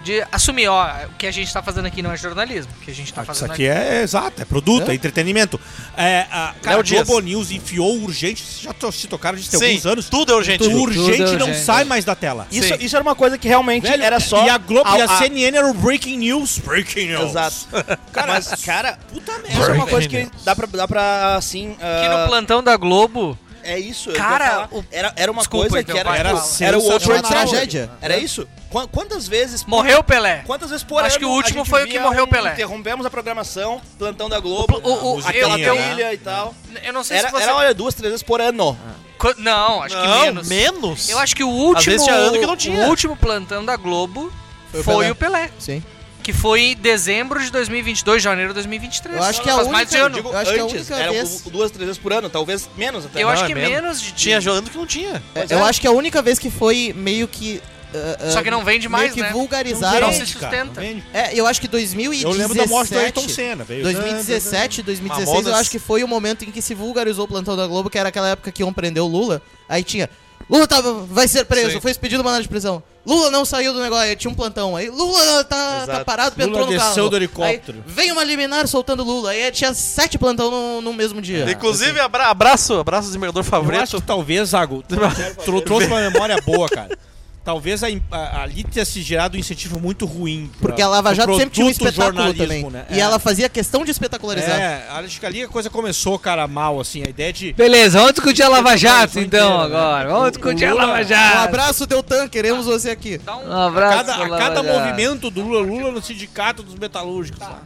de 0.07 0.25
assumir, 0.31 0.69
ó, 0.69 0.87
o 1.07 1.15
que 1.19 1.27
a 1.27 1.31
gente 1.33 1.53
tá 1.53 1.61
fazendo 1.61 1.87
aqui 1.87 2.01
não 2.01 2.13
é 2.13 2.17
jornalismo, 2.17 2.71
o 2.81 2.85
que 2.85 2.91
a 2.91 2.95
gente 2.95 3.13
tá 3.13 3.23
Ah, 3.23 3.25
Isso 3.25 3.35
fazendo 3.35 3.53
aqui 3.53 3.67
é 3.67 4.03
exato, 4.03 4.41
é 4.41 4.45
produto, 4.45 4.89
é, 4.89 4.93
É. 4.93 4.95
entretenimento. 4.95 5.61
É, 5.97 6.27
a, 6.31 6.55
cara, 6.63 6.79
a. 6.81 6.83
Globo 6.83 7.19
News 7.21 7.51
enfiou 7.51 7.99
urgente, 8.03 8.43
vocês 8.43 8.61
já 8.63 8.93
se 8.93 9.09
tocaram 9.09 9.37
Sim, 9.39 9.57
alguns 9.67 9.85
anos. 9.87 10.09
tudo 10.09 10.33
é 10.33 10.37
urgente. 10.37 10.63
O 10.65 10.81
urgente 10.81 11.17
Tudo 11.19 11.35
é 11.35 11.39
não 11.39 11.47
urgente. 11.49 11.65
sai 11.65 11.85
mais 11.85 12.05
da 12.05 12.15
tela. 12.15 12.47
Isso, 12.53 12.69
Sim. 12.69 12.77
isso 12.81 12.95
era 12.97 13.03
uma 13.03 13.15
coisa 13.17 13.37
que 13.37 13.49
realmente 13.49 13.83
Velho, 13.83 14.03
era 14.05 14.21
só. 14.21 14.45
E 14.47 14.49
a 14.49 14.57
Globo 14.59 14.89
e 14.97 15.01
a, 15.01 15.05
a- 15.07 15.19
CNN 15.19 15.57
era 15.59 15.67
o 15.67 15.75
Breaking 15.75 16.19
News. 16.19 16.59
Breaking 16.59 17.09
News. 17.09 17.31
Exato. 17.31 17.57
Cara, 18.13 18.27
Mas, 18.33 18.49
cara, 18.65 18.99
puta 19.13 19.33
merda. 19.33 19.49
isso 19.51 19.63
é 19.71 19.73
uma 19.75 19.87
coisa 19.87 20.09
que 20.09 20.29
dá 20.45 20.55
pra, 20.57 20.67
dá 20.67 20.87
pra 20.89 21.37
assim. 21.37 21.75
Que 21.79 21.85
ah, 21.85 22.21
no 22.23 22.29
plantão 22.29 22.63
da 22.63 22.77
Globo, 22.77 23.37
É 23.63 23.79
isso. 23.79 24.11
eu 24.11 24.15
Cara, 24.15 24.69
o- 24.71 24.85
era, 24.93 25.13
era 25.17 25.31
uma 25.33 25.41
Desculpa, 25.43 25.69
coisa 25.69 25.83
então, 25.83 25.95
que 25.95 26.01
era, 26.01 26.17
era, 26.17 26.37
fala. 26.37 26.51
era 26.61 26.79
o 26.79 26.83
outro 26.85 27.23
tragédia. 27.23 27.91
Era 28.01 28.17
isso? 28.17 28.47
Qu- 28.83 28.89
Quantas 28.89 29.27
vezes. 29.27 29.64
morreu 29.64 30.01
o 30.01 30.05
Pelé. 30.05 30.43
Quantas 30.47 30.70
vezes 30.70 30.85
por 30.85 31.03
Acho 31.03 31.16
ano 31.16 31.18
que 31.18 31.24
o 31.24 31.31
último 31.31 31.62
a 31.62 31.64
foi 31.64 31.85
o 31.85 31.87
que 31.89 31.99
morreu 31.99 32.24
o 32.24 32.27
um- 32.27 32.31
Pelé. 32.31 32.53
Interrompemos 32.53 33.07
a 33.07 33.11
programação, 33.11 33.81
plantão 33.99 34.29
da 34.29 34.39
Globo, 34.39 34.81
O- 34.83 34.89
o- 34.89 35.16
o- 35.16 35.27
aquela 35.27 35.55
trilha 35.55 36.12
e 36.12 36.18
tal. 36.18 36.55
Eu 36.85 36.93
não 36.93 37.03
sei 37.03 37.18
Era, 37.18 37.29
se 37.29 37.33
você 37.35 37.43
era, 37.45 37.55
olha, 37.55 37.72
duas, 37.74 37.95
três 37.95 38.11
vezes 38.12 38.22
por 38.22 38.41
ano. 38.41 38.77
Co- 39.18 39.35
Não, 39.39 39.83
acho 39.83 39.97
que 39.97 40.07
Não, 40.07 40.20
menos. 40.20 40.49
menos. 40.49 41.09
Eu 41.09 41.18
acho 41.18 41.35
que 41.35 41.43
o 41.43 41.49
último 41.49 41.91
vezes 41.93 42.05
tinha 42.07 42.16
ano 42.16 42.39
que 42.39 42.47
não 42.47 42.57
tinha. 42.57 42.87
o 42.87 42.89
último 42.91 43.16
plantão 43.16 43.64
da 43.64 43.77
Globo 43.77 44.31
Foi 44.72 44.83
foi, 44.83 45.09
o 45.09 45.12
o 45.12 45.14
Pelé, 45.16 45.51
Sim. 45.59 45.83
que 46.22 46.35
foi 46.35 46.61
em 46.72 46.77
dezembro 46.77 47.43
de 47.43 47.51
2022, 47.51 48.22
janeiro 48.22 48.51
de 48.51 48.55
2023. 48.57 49.16
Eu 49.16 49.22
acho 49.24 49.41
que 49.41 49.49
a 49.49 49.55
Faz 49.55 49.66
única- 49.66 49.72
mais 49.72 49.89
de 49.89 49.97
ano. 49.97 50.14
Digo, 50.16 50.29
Eu 50.29 50.37
acho 50.37 50.53
que 50.53 50.61
a 50.61 50.64
antes, 50.64 50.74
única 50.91 50.97
era 50.97 51.12
vez- 51.12 51.41
duas, 51.47 51.70
três 51.70 51.87
vezes 51.87 52.03
por 52.03 52.12
ano, 52.12 52.29
talvez 52.29 52.68
menos 52.77 53.07
até. 53.07 53.22
Eu 53.22 53.27
Não, 53.29 53.33
acho 53.33 53.45
é 53.45 53.47
que 53.47 53.55
menos. 53.55 53.70
menos 53.70 54.01
de 54.03 54.12
Tinha 54.12 54.39
jogando 54.39 54.68
que 54.68 54.77
não 54.77 54.87
tinha. 54.87 55.22
Pois 55.33 55.51
eu 55.51 55.59
é. 55.61 55.62
acho 55.62 55.81
que 55.81 55.87
a 55.87 55.93
única 55.93 56.20
vez 56.20 56.39
que 56.39 56.51
foi 56.51 56.93
meio 56.95 57.27
que 57.27 57.62
ah, 57.95 58.16
ah, 58.20 58.30
Só 58.30 58.43
que 58.43 58.51
não 58.51 58.64
vende 58.64 58.89
mais, 58.89 59.05
meio 59.05 59.14
que 59.14 59.22
né? 59.22 59.30
vulgarizaram. 59.30 60.09
Não 60.09 60.12
se 60.12 60.26
sustenta. 60.26 60.82
É, 61.12 61.30
eu 61.34 61.47
acho 61.47 61.61
que 61.61 61.68
2017. 61.68 62.24
Eu 62.24 62.32
lembro 62.32 62.57
da 62.57 62.66
morte 62.66 62.93
do 62.93 62.99
Ayrton 62.99 63.28
Senna, 63.28 63.64
veio. 63.64 63.82
2017, 63.82 64.82
2016, 64.82 65.28
Mamonas. 65.28 65.47
eu 65.53 65.55
acho 65.61 65.70
que 65.70 65.78
foi 65.78 66.03
o 66.05 66.09
momento 66.09 66.45
em 66.45 66.51
que 66.51 66.61
se 66.62 66.74
vulgarizou 66.74 67.24
o 67.24 67.28
plantão 67.28 67.57
da 67.57 67.66
Globo, 67.66 67.89
que 67.91 67.99
era 67.99 68.09
aquela 68.09 68.28
época 68.30 68.51
que 68.53 68.62
iam 68.62 68.72
prender 68.72 69.03
o 69.03 69.07
Lula. 69.07 69.41
Aí 69.68 69.82
tinha. 69.82 70.09
Lula 70.49 70.66
tá, 70.66 70.80
vai 70.80 71.26
ser 71.26 71.45
preso, 71.45 71.72
Sim. 71.72 71.80
foi 71.80 71.91
expedido 71.91 72.22
mandado 72.22 72.43
de 72.43 72.49
prisão. 72.49 72.80
Lula 73.05 73.30
não 73.32 73.45
saiu 73.45 73.72
do 73.72 73.80
negócio, 73.80 74.05
aí 74.05 74.14
tinha 74.14 74.30
um 74.30 74.34
plantão. 74.34 74.76
Aí 74.76 74.89
Lula 74.89 75.43
tá, 75.45 75.87
tá 75.87 76.05
parado, 76.05 76.37
Lula 76.37 76.49
entrou 76.49 76.66
no 76.66 76.72
desceu 76.72 76.95
carro. 76.95 77.09
do 77.11 77.16
helicóptero. 77.16 77.78
Aí 77.87 77.93
vem 77.93 78.12
uma 78.12 78.22
liminar 78.22 78.66
soltando 78.68 79.03
Lula. 79.03 79.30
Aí 79.30 79.51
tinha 79.51 79.74
sete 79.74 80.16
plantão 80.18 80.51
no, 80.51 80.80
no 80.82 80.93
mesmo 80.93 81.20
dia. 81.20 81.51
Inclusive, 81.51 81.99
abra- 81.99 82.28
abraço, 82.28 82.74
abraço, 82.74 83.09
desembargador 83.09 83.41
Eu 83.41 83.43
acho 83.43 83.51
favorito. 83.51 83.97
que 84.01 84.03
talvez, 84.07 84.51
Zago, 84.51 84.84
tro 85.45 85.61
trouxe 85.62 85.87
uma 85.89 86.01
memória 86.01 86.37
boa, 86.45 86.68
cara. 86.68 86.97
Talvez 87.47 87.85
a, 87.85 87.87
a, 88.11 88.43
ali 88.43 88.65
tenha 88.65 88.85
se 88.85 89.01
gerado 89.01 89.37
um 89.37 89.41
incentivo 89.41 89.79
muito 89.79 90.05
ruim. 90.05 90.51
pra- 90.59 90.71
Porque 90.71 90.83
a 90.83 90.89
Lava 90.89 91.15
Jato 91.15 91.33
sempre 91.37 91.51
tinha 91.55 91.65
um 91.67 91.71
espetáculo 91.71 92.35
também. 92.35 92.69
né? 92.69 92.85
E 92.91 92.95
É. 92.99 92.99
ela 92.99 93.21
fazia 93.21 93.49
questão 93.49 93.85
de 93.85 93.93
espetacularizar. 93.93 94.59
É, 94.61 94.85
acho 94.91 95.21
que 95.21 95.25
ali 95.27 95.45
a 95.45 95.49
coisa 95.49 95.71
começou, 95.71 96.19
cara, 96.19 96.49
mal, 96.49 96.81
assim. 96.81 97.05
A 97.07 97.09
ideia 97.09 97.33
de. 97.33 97.53
Beleza, 97.53 97.99
vamos 98.01 98.15
discutir 98.15 98.43
a 98.43 98.49
Lava 98.49 98.77
Jato 98.77 99.21
então 99.21 99.59
né? 99.59 99.65
agora. 99.65 100.09
Vamos 100.11 100.33
discutir 100.33 100.65
a 100.65 100.75
Lava 100.75 101.01
Um 101.01 101.05
Jato. 101.05 101.39
abraço, 101.39 101.87
Deltan, 101.87 102.27
queremos 102.29 102.67
você 102.67 102.91
aqui. 102.91 103.21
Um- 103.29 103.49
Um 103.49 103.57
abraço. 103.57 103.97
Cada, 104.07 104.27
pra 104.27 104.37
a 104.37 104.39
cada 104.41 104.63
movimento 104.65 105.31
do 105.31 105.41
Lula, 105.41 105.61
Lula 105.61 105.93
no 105.93 106.03
sindicato 106.03 106.65
dos 106.65 106.75
metalúrgicos. 106.75 107.41
lá. 107.41 107.63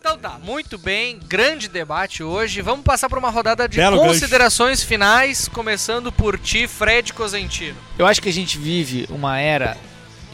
Então 0.00 0.16
tá, 0.16 0.38
muito 0.42 0.78
bem, 0.78 1.20
grande 1.28 1.68
debate 1.68 2.22
hoje. 2.22 2.62
Vamos 2.62 2.82
passar 2.82 3.06
para 3.08 3.18
uma 3.18 3.28
rodada 3.28 3.68
de 3.68 3.76
Belo 3.76 3.98
considerações 3.98 4.82
finais, 4.82 5.46
começando 5.46 6.10
por 6.10 6.38
ti, 6.38 6.66
Fred 6.66 7.12
Cosentino. 7.12 7.76
Eu 7.98 8.06
acho 8.06 8.22
que 8.22 8.28
a 8.30 8.32
gente 8.32 8.56
vive 8.56 9.06
uma 9.10 9.38
era, 9.38 9.76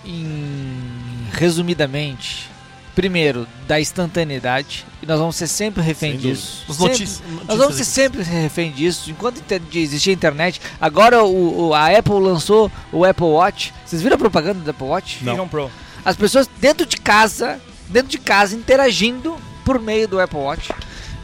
em... 0.04 1.26
resumidamente, 1.32 2.48
primeiro, 2.94 3.44
da 3.66 3.80
instantaneidade. 3.80 4.86
E 5.02 5.06
nós 5.06 5.18
vamos 5.18 5.34
ser 5.34 5.48
sempre 5.48 5.82
refém 5.82 6.16
disso. 6.16 6.62
Os 6.68 6.76
Sempre- 6.76 6.92
notícias- 6.92 7.22
Nós 7.48 7.58
vamos 7.58 7.74
ser 7.74 7.84
sempre 7.84 8.22
refém 8.22 8.70
disso. 8.70 9.10
Enquanto 9.10 9.42
existir 9.74 10.10
a 10.10 10.12
internet. 10.12 10.60
Agora 10.80 11.24
o, 11.24 11.66
o- 11.70 11.74
a 11.74 11.88
Apple 11.88 12.20
lançou 12.20 12.70
o 12.92 13.04
Apple 13.04 13.24
Watch. 13.26 13.74
Vocês 13.84 14.00
viram 14.00 14.14
a 14.14 14.18
propaganda 14.18 14.60
do 14.60 14.70
Apple 14.70 14.86
Watch? 14.86 15.24
Pro. 15.48 15.68
As 16.04 16.14
pessoas 16.14 16.48
dentro 16.60 16.86
de 16.86 16.96
casa, 16.98 17.60
dentro 17.88 18.08
de 18.08 18.18
casa, 18.18 18.54
interagindo 18.54 19.36
por 19.66 19.80
meio 19.80 20.06
do 20.06 20.20
Apple 20.20 20.38
Watch. 20.38 20.72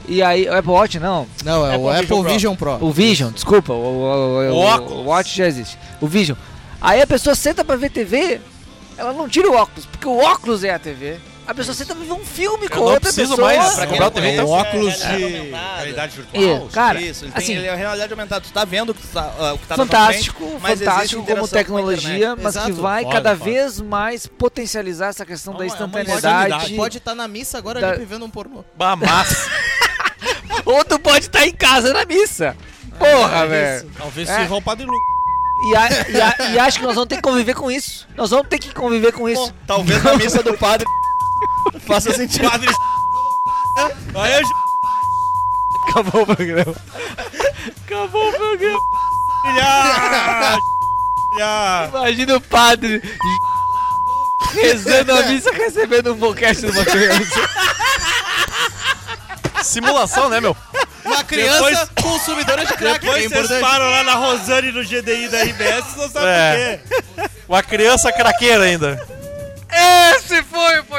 E 0.08 0.20
aí, 0.20 0.48
o 0.48 0.54
Apple 0.54 0.72
Watch 0.72 0.98
não, 0.98 1.28
Não, 1.44 1.64
é 1.64 1.78
o 1.78 1.88
Apple 1.88 2.04
Apple 2.04 2.16
Vision 2.16 2.32
Vision 2.32 2.56
Pro. 2.56 2.84
o 2.84 2.90
Vision, 2.90 3.32
desculpa, 3.32 3.72
o, 3.72 3.76
o, 3.76 4.52
o, 4.52 4.92
o 4.94 5.04
Watch 5.04 5.36
já 5.36 5.46
existe. 5.46 5.78
O 6.00 6.08
Vision. 6.08 6.36
Aí 6.80 7.00
a 7.00 7.06
pessoa 7.06 7.36
senta 7.36 7.64
pra 7.64 7.76
ver 7.76 7.90
TV, 7.90 8.40
ela 8.98 9.12
não 9.12 9.28
tira 9.28 9.48
o 9.48 9.54
óculos, 9.54 9.86
porque 9.86 10.06
o 10.08 10.18
óculos 10.18 10.64
é 10.64 10.74
a 10.74 10.78
TV. 10.80 11.18
A 11.44 11.52
pessoa 11.54 11.74
senta 11.74 11.94
pra 11.94 12.04
ver 12.04 12.12
um 12.12 12.24
filme 12.24 12.68
com 12.68 12.76
não 12.76 12.82
outra 12.84 13.12
pessoa. 13.12 13.36
mais 13.36 13.74
Pra 13.74 13.86
quem 13.86 13.98
comprar 13.98 14.04
não 14.04 14.10
TV, 14.12 14.28
Um 14.28 14.32
então. 14.34 14.48
óculos 14.48 15.02
é 15.02 15.16
de 15.16 15.50
realidade 15.76 16.16
virtual. 16.16 16.66
É, 16.68 16.72
cara, 16.72 17.00
Isso, 17.00 17.24
ele 17.24 17.32
assim, 17.34 17.46
tem 17.48 17.56
ele 17.56 17.66
é 17.66 17.74
realidade 17.74 18.12
aumentada. 18.12 18.40
Tu 18.40 18.52
tá 18.52 18.64
vendo 18.64 18.90
o 18.90 18.94
que 18.94 19.06
tá, 19.08 19.32
ah, 19.38 19.52
o 19.54 19.58
que 19.58 19.66
tá 19.66 19.74
fantástico, 19.76 20.46
frente, 20.46 20.60
mas 20.62 20.78
fantástico 20.78 21.24
como 21.26 21.40
com 21.40 21.48
tecnologia, 21.48 22.36
mas 22.36 22.52
que 22.56 22.60
Exato. 22.70 22.74
vai 22.80 23.02
Foda, 23.02 23.14
cada 23.16 23.36
foda. 23.36 23.50
vez 23.50 23.80
mais 23.80 24.26
potencializar 24.26 25.08
essa 25.08 25.26
questão 25.26 25.52
da 25.54 25.64
É 25.64 25.66
é 25.66 25.70
uma 25.70 25.74
instantaneidade. 25.74 26.18
insanidade. 26.26 26.74
Pode 26.76 26.98
estar 26.98 27.14
na 27.14 27.26
missa 27.26 27.58
agora 27.58 27.80
Da- 27.80 27.90
ali 27.90 28.04
vendo 28.04 28.24
um 28.24 28.30
pornô. 28.30 28.64
Bah, 28.76 28.94
massa. 28.94 29.50
Ou 30.64 30.84
tu 30.84 30.98
pode 30.98 31.26
estar 31.26 31.44
em 31.46 31.52
casa 31.52 31.92
na 31.92 32.04
missa. 32.04 32.56
Porra, 32.98 33.46
velho. 33.48 33.90
Talvez 33.98 34.28
É. 34.28 34.36
sirva 34.38 34.56
o 34.56 34.62
Padre 34.62 34.86
Lu. 34.86 34.92
E, 35.64 35.76
a- 35.76 35.88
e 36.08 36.20
a- 36.20 36.50
e 36.54 36.58
acho 36.58 36.78
que 36.78 36.84
nós 36.84 36.94
vamos 36.94 37.08
ter 37.08 37.16
que 37.16 37.22
conviver 37.22 37.54
com 37.54 37.70
isso. 37.70 38.06
Nós 38.16 38.30
vamos 38.30 38.48
ter 38.48 38.58
que 38.58 38.72
conviver 38.74 39.12
com 39.12 39.28
isso. 39.28 39.52
Talvez 39.66 40.02
na 40.02 40.16
missa 40.16 40.42
do 40.42 40.56
padre 40.58 40.86
faça 41.80 42.12
sentido. 42.12 42.48
Padre. 42.50 42.68
Aí 44.14 44.32
eu 44.40 44.42
Acabou 45.88 46.22
o 46.22 46.26
programa. 46.26 46.74
Acabou 47.84 48.28
o 48.28 48.32
programa. 48.32 48.78
Imagina 51.88 52.36
o 52.36 52.40
padre 52.40 53.02
rezando 54.54 55.12
a 55.12 55.22
missa 55.24 55.50
recebendo 55.52 56.12
um 56.12 56.16
boquete 56.16 56.60
de 56.60 56.66
uma 56.70 56.84
criança. 56.84 57.48
Simulação, 59.62 60.28
né, 60.28 60.40
meu? 60.40 60.56
Uma 61.04 61.24
criança 61.24 61.88
consumidora 62.00 62.64
de 62.64 62.74
crack, 62.74 63.00
que 63.00 63.06
é 63.08 63.12
Depois 63.12 63.22
vocês 63.24 63.32
importante. 63.32 63.60
param 63.60 63.90
lá 63.90 64.02
na 64.04 64.14
Rosane 64.14 64.72
no 64.72 64.82
GDI 64.84 65.28
da 65.28 65.42
RBS, 65.42 65.84
vocês 65.84 65.96
não 65.96 66.08
sabem 66.10 66.28
É. 66.28 66.76
por 66.76 67.24
quê. 67.24 67.30
Uma 67.48 67.62
criança 67.62 68.12
craqueira 68.12 68.64
ainda. 68.64 69.21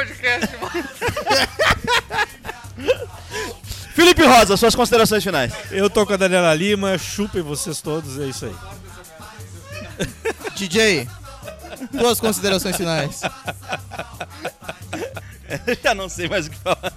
Podcast. 0.04 0.54
Felipe 3.94 4.24
Rosa, 4.24 4.56
suas 4.56 4.74
considerações 4.74 5.22
finais. 5.22 5.52
Eu 5.70 5.88
tô 5.88 6.04
com 6.04 6.12
a 6.12 6.16
Daniela 6.16 6.52
Lima, 6.54 6.98
chupem 6.98 7.42
vocês 7.42 7.80
todos, 7.80 8.18
é 8.18 8.26
isso 8.26 8.46
aí. 8.46 8.54
DJ, 10.56 11.08
tuas 11.92 12.18
considerações 12.20 12.76
finais. 12.76 13.20
Já 15.82 15.94
não 15.94 16.08
sei 16.08 16.28
mais 16.28 16.48
o 16.48 16.50
que 16.50 16.56
falar. 16.56 16.92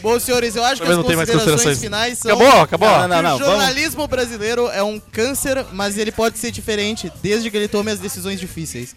Bom, 0.00 0.20
senhores, 0.20 0.54
eu 0.54 0.62
acho 0.64 0.80
que 0.82 0.86
Também 0.86 1.00
as 1.00 1.06
tem 1.06 1.16
mais 1.16 1.28
considerações 1.30 1.78
considerações. 1.78 1.80
finais 1.80 2.18
são... 2.18 2.30
Acabou, 2.30 2.60
acabou. 2.60 2.88
Não, 2.88 3.08
não, 3.08 3.16
que 3.16 3.22
não, 3.22 3.36
o 3.36 3.38
vamos. 3.38 3.54
jornalismo 3.54 4.06
brasileiro 4.06 4.68
é 4.68 4.82
um 4.82 5.00
câncer, 5.00 5.64
mas 5.72 5.96
ele 5.98 6.12
pode 6.12 6.38
ser 6.38 6.50
diferente, 6.50 7.10
desde 7.22 7.50
que 7.50 7.56
ele 7.56 7.68
tome 7.68 7.90
as 7.90 7.98
decisões 7.98 8.38
difíceis. 8.38 8.94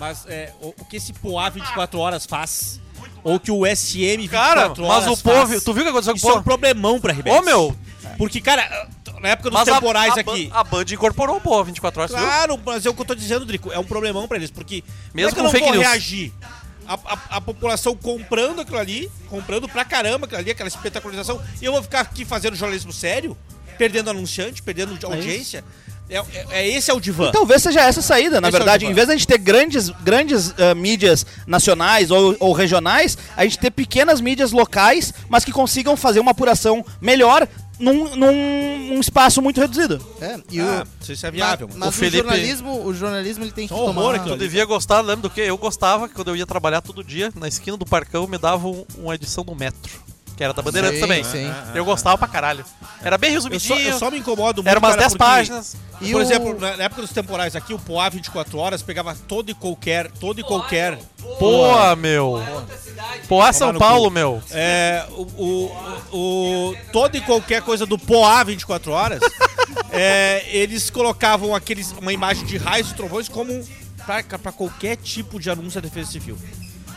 Mas 0.00 0.24
é, 0.26 0.52
o, 0.60 0.68
o 0.78 0.84
que 0.84 0.96
esse 0.96 1.12
Poá 1.12 1.48
24 1.50 1.98
horas 2.00 2.24
faz, 2.26 2.80
ou 3.22 3.38
que 3.38 3.50
o 3.52 3.64
SM 3.66 4.16
24 4.22 4.28
Cara, 4.30 4.60
horas 4.62 4.78
mas 4.78 5.06
o 5.06 5.14
faz, 5.16 5.22
povo. 5.22 5.60
Tu 5.60 5.72
viu 5.74 5.82
o 5.82 5.84
que 5.84 5.90
aconteceu 5.90 6.12
com 6.14 6.16
Isso 6.16 6.26
o 6.26 6.30
é 6.30 6.32
um 6.32 6.34
povo? 6.36 6.44
problemão 6.44 6.98
pra 7.00 7.12
RBS. 7.12 7.36
Ô, 7.38 7.42
meu! 7.42 7.76
Porque, 8.16 8.40
cara, 8.40 8.88
na 9.20 9.28
época 9.28 9.50
dos 9.50 9.58
Mas 9.58 9.68
a, 9.68 9.74
temporais 9.74 10.16
a, 10.16 10.20
aqui... 10.20 10.46
Ban- 10.48 10.56
a 10.58 10.64
Band 10.64 10.84
incorporou 10.90 11.36
o 11.36 11.40
povo 11.40 11.64
24 11.64 12.00
horas, 12.00 12.10
tu 12.12 12.16
viu? 12.16 12.26
Claro, 12.26 12.60
mas 12.64 12.86
é 12.86 12.90
o 12.90 12.94
que 12.94 13.00
eu 13.02 13.04
tô 13.04 13.14
dizendo, 13.14 13.44
Drico. 13.44 13.70
É 13.70 13.78
um 13.78 13.84
problemão 13.84 14.26
pra 14.26 14.36
eles, 14.38 14.50
porque 14.50 14.82
Mesmo 15.14 15.14
como 15.14 15.26
é 15.26 15.30
com 15.30 15.34
que 15.34 15.40
eu 15.40 15.44
não 15.44 15.50
fake 15.50 15.64
vou 15.64 15.72
news. 15.74 15.86
reagir? 15.86 16.32
A, 16.86 16.94
a- 16.94 17.36
a 17.36 17.40
população 17.40 17.94
comprando 17.94 18.60
aquilo 18.62 18.78
ali, 18.78 19.10
comprando 19.28 19.68
pra 19.68 19.84
caramba 19.84 20.24
aquilo 20.26 20.40
ali, 20.40 20.50
aquela 20.50 20.68
espetacularização, 20.68 21.40
e 21.60 21.64
eu 21.64 21.72
vou 21.72 21.82
ficar 21.82 22.00
aqui 22.00 22.24
fazendo 22.24 22.56
jornalismo 22.56 22.92
sério, 22.92 23.36
perdendo 23.78 24.10
anunciante, 24.10 24.62
perdendo 24.62 24.98
audiência. 25.06 25.58
É, 25.58 25.89
é- 26.10 26.46
é- 26.50 26.68
esse 26.68 26.90
é 26.90 26.94
o 26.94 27.00
divã. 27.00 27.30
Talvez 27.30 27.62
seja 27.62 27.80
essa 27.80 28.00
a 28.00 28.02
saída, 28.02 28.40
na 28.40 28.48
Esse 28.48 28.56
é 28.56 28.58
verdade. 28.58 28.80
divã. 28.80 28.92
Em 28.92 28.94
vez 28.94 29.08
da 29.08 29.14
gente 29.14 29.26
ter 29.26 29.38
grandes, 29.38 29.90
grandes 30.02 30.52
ah, 30.58 30.74
mídias 30.74 31.24
nacionais 31.46 32.10
ou, 32.10 32.36
ou 32.40 32.52
regionais, 32.52 33.16
a 33.36 33.44
gente 33.44 33.58
ter 33.58 33.70
pequenas 33.70 34.20
mídias 34.20 34.52
locais, 34.52 35.12
mas 35.28 35.44
que 35.44 35.52
consigam 35.52 35.96
fazer 35.96 36.20
uma 36.20 36.30
apuração 36.32 36.84
melhor 37.00 37.46
num, 37.78 38.14
num 38.14 38.92
um 38.92 39.00
espaço 39.00 39.40
muito 39.40 39.60
reduzido. 39.60 40.04
É, 40.20 40.38
e 40.50 40.60
ah, 40.60 40.64
o... 40.64 40.66
não 40.78 40.86
sei 41.00 41.16
se 41.16 41.26
é 41.26 41.30
viável. 41.30 41.66
Mas, 41.68 41.78
mas- 41.78 41.88
O 41.88 41.92
Felipe- 41.92 42.18
o 42.18 42.22
jornalismo, 42.24 42.84
o 42.86 42.94
jornalismo 42.94 43.44
ele 43.44 43.52
tem 43.52 43.66
que 43.66 43.74
Só 43.74 43.80
horror 43.80 43.94
tomar... 43.94 44.14
aquilo 44.16 44.36
Tu 44.36 44.40
devia 44.40 44.64
gostar, 44.64 45.00
lembra 45.00 45.22
do 45.22 45.30
quê? 45.30 45.42
Eu 45.42 45.56
gostava 45.56 46.08
que 46.08 46.14
quando 46.14 46.28
eu 46.28 46.36
ia 46.36 46.46
trabalhar 46.46 46.80
todo 46.82 47.02
dia, 47.02 47.32
na 47.34 47.48
esquina 47.48 47.76
do 47.76 47.86
Parcão, 47.86 48.26
me 48.26 48.36
davam 48.38 48.86
uma 48.98 49.14
edição 49.14 49.42
do 49.44 49.54
Metro. 49.54 49.90
Que 50.40 50.44
era 50.44 50.54
da 50.54 50.62
Bandeirantes 50.62 50.96
Sim, 51.00 51.02
também. 51.02 51.22
sim. 51.22 51.52
Eu 51.74 51.84
gostava 51.84 52.16
pra 52.16 52.26
caralho. 52.26 52.64
Era 53.02 53.18
bem 53.18 53.34
Eu 53.34 53.42
só, 53.42 53.48
resumidinho. 53.50 53.90
eu 53.90 53.98
só 53.98 54.10
me 54.10 54.20
incomodo 54.20 54.62
muito. 54.62 54.68
Era 54.70 54.78
umas 54.78 54.92
cara, 54.92 55.00
10 55.02 55.12
porque- 55.12 55.22
páginas. 55.22 55.76
E 56.00 56.12
Por 56.12 56.18
o- 56.18 56.22
exemplo, 56.22 56.58
na 56.58 56.82
época 56.84 57.02
dos 57.02 57.10
temporais 57.10 57.54
aqui, 57.54 57.74
o 57.74 57.78
Poá 57.78 58.08
24 58.08 58.56
horas 58.58 58.80
pegava 58.80 59.14
todo 59.28 59.50
e 59.50 59.54
qualquer, 59.54 60.10
todo 60.12 60.40
e 60.40 60.42
qualquer. 60.42 60.98
Pô, 61.38 61.94
meu. 61.98 62.42
Pô, 63.28 63.42
a 63.42 63.52
São 63.52 63.74
Paulo, 63.76 64.10
meu. 64.10 64.42
É, 64.50 65.04
o, 65.10 65.22
o, 66.10 66.16
o, 66.70 66.76
todo 66.90 67.14
e 67.18 67.20
qualquer 67.20 67.60
coisa 67.60 67.84
do 67.84 67.98
Poá 67.98 68.42
24 68.42 68.92
horas, 68.92 69.20
é, 69.92 70.42
eles 70.56 70.88
colocavam 70.88 71.54
aqueles, 71.54 71.92
uma 72.00 72.14
imagem 72.14 72.46
de 72.46 72.56
raios 72.56 72.90
e 72.92 72.94
trovões 72.94 73.28
como 73.28 73.62
pra, 74.06 74.22
pra 74.38 74.52
qualquer 74.52 74.96
tipo 74.96 75.38
de 75.38 75.50
anúncio 75.50 75.82
da 75.82 75.86
defesa 75.86 76.10
civil. 76.12 76.38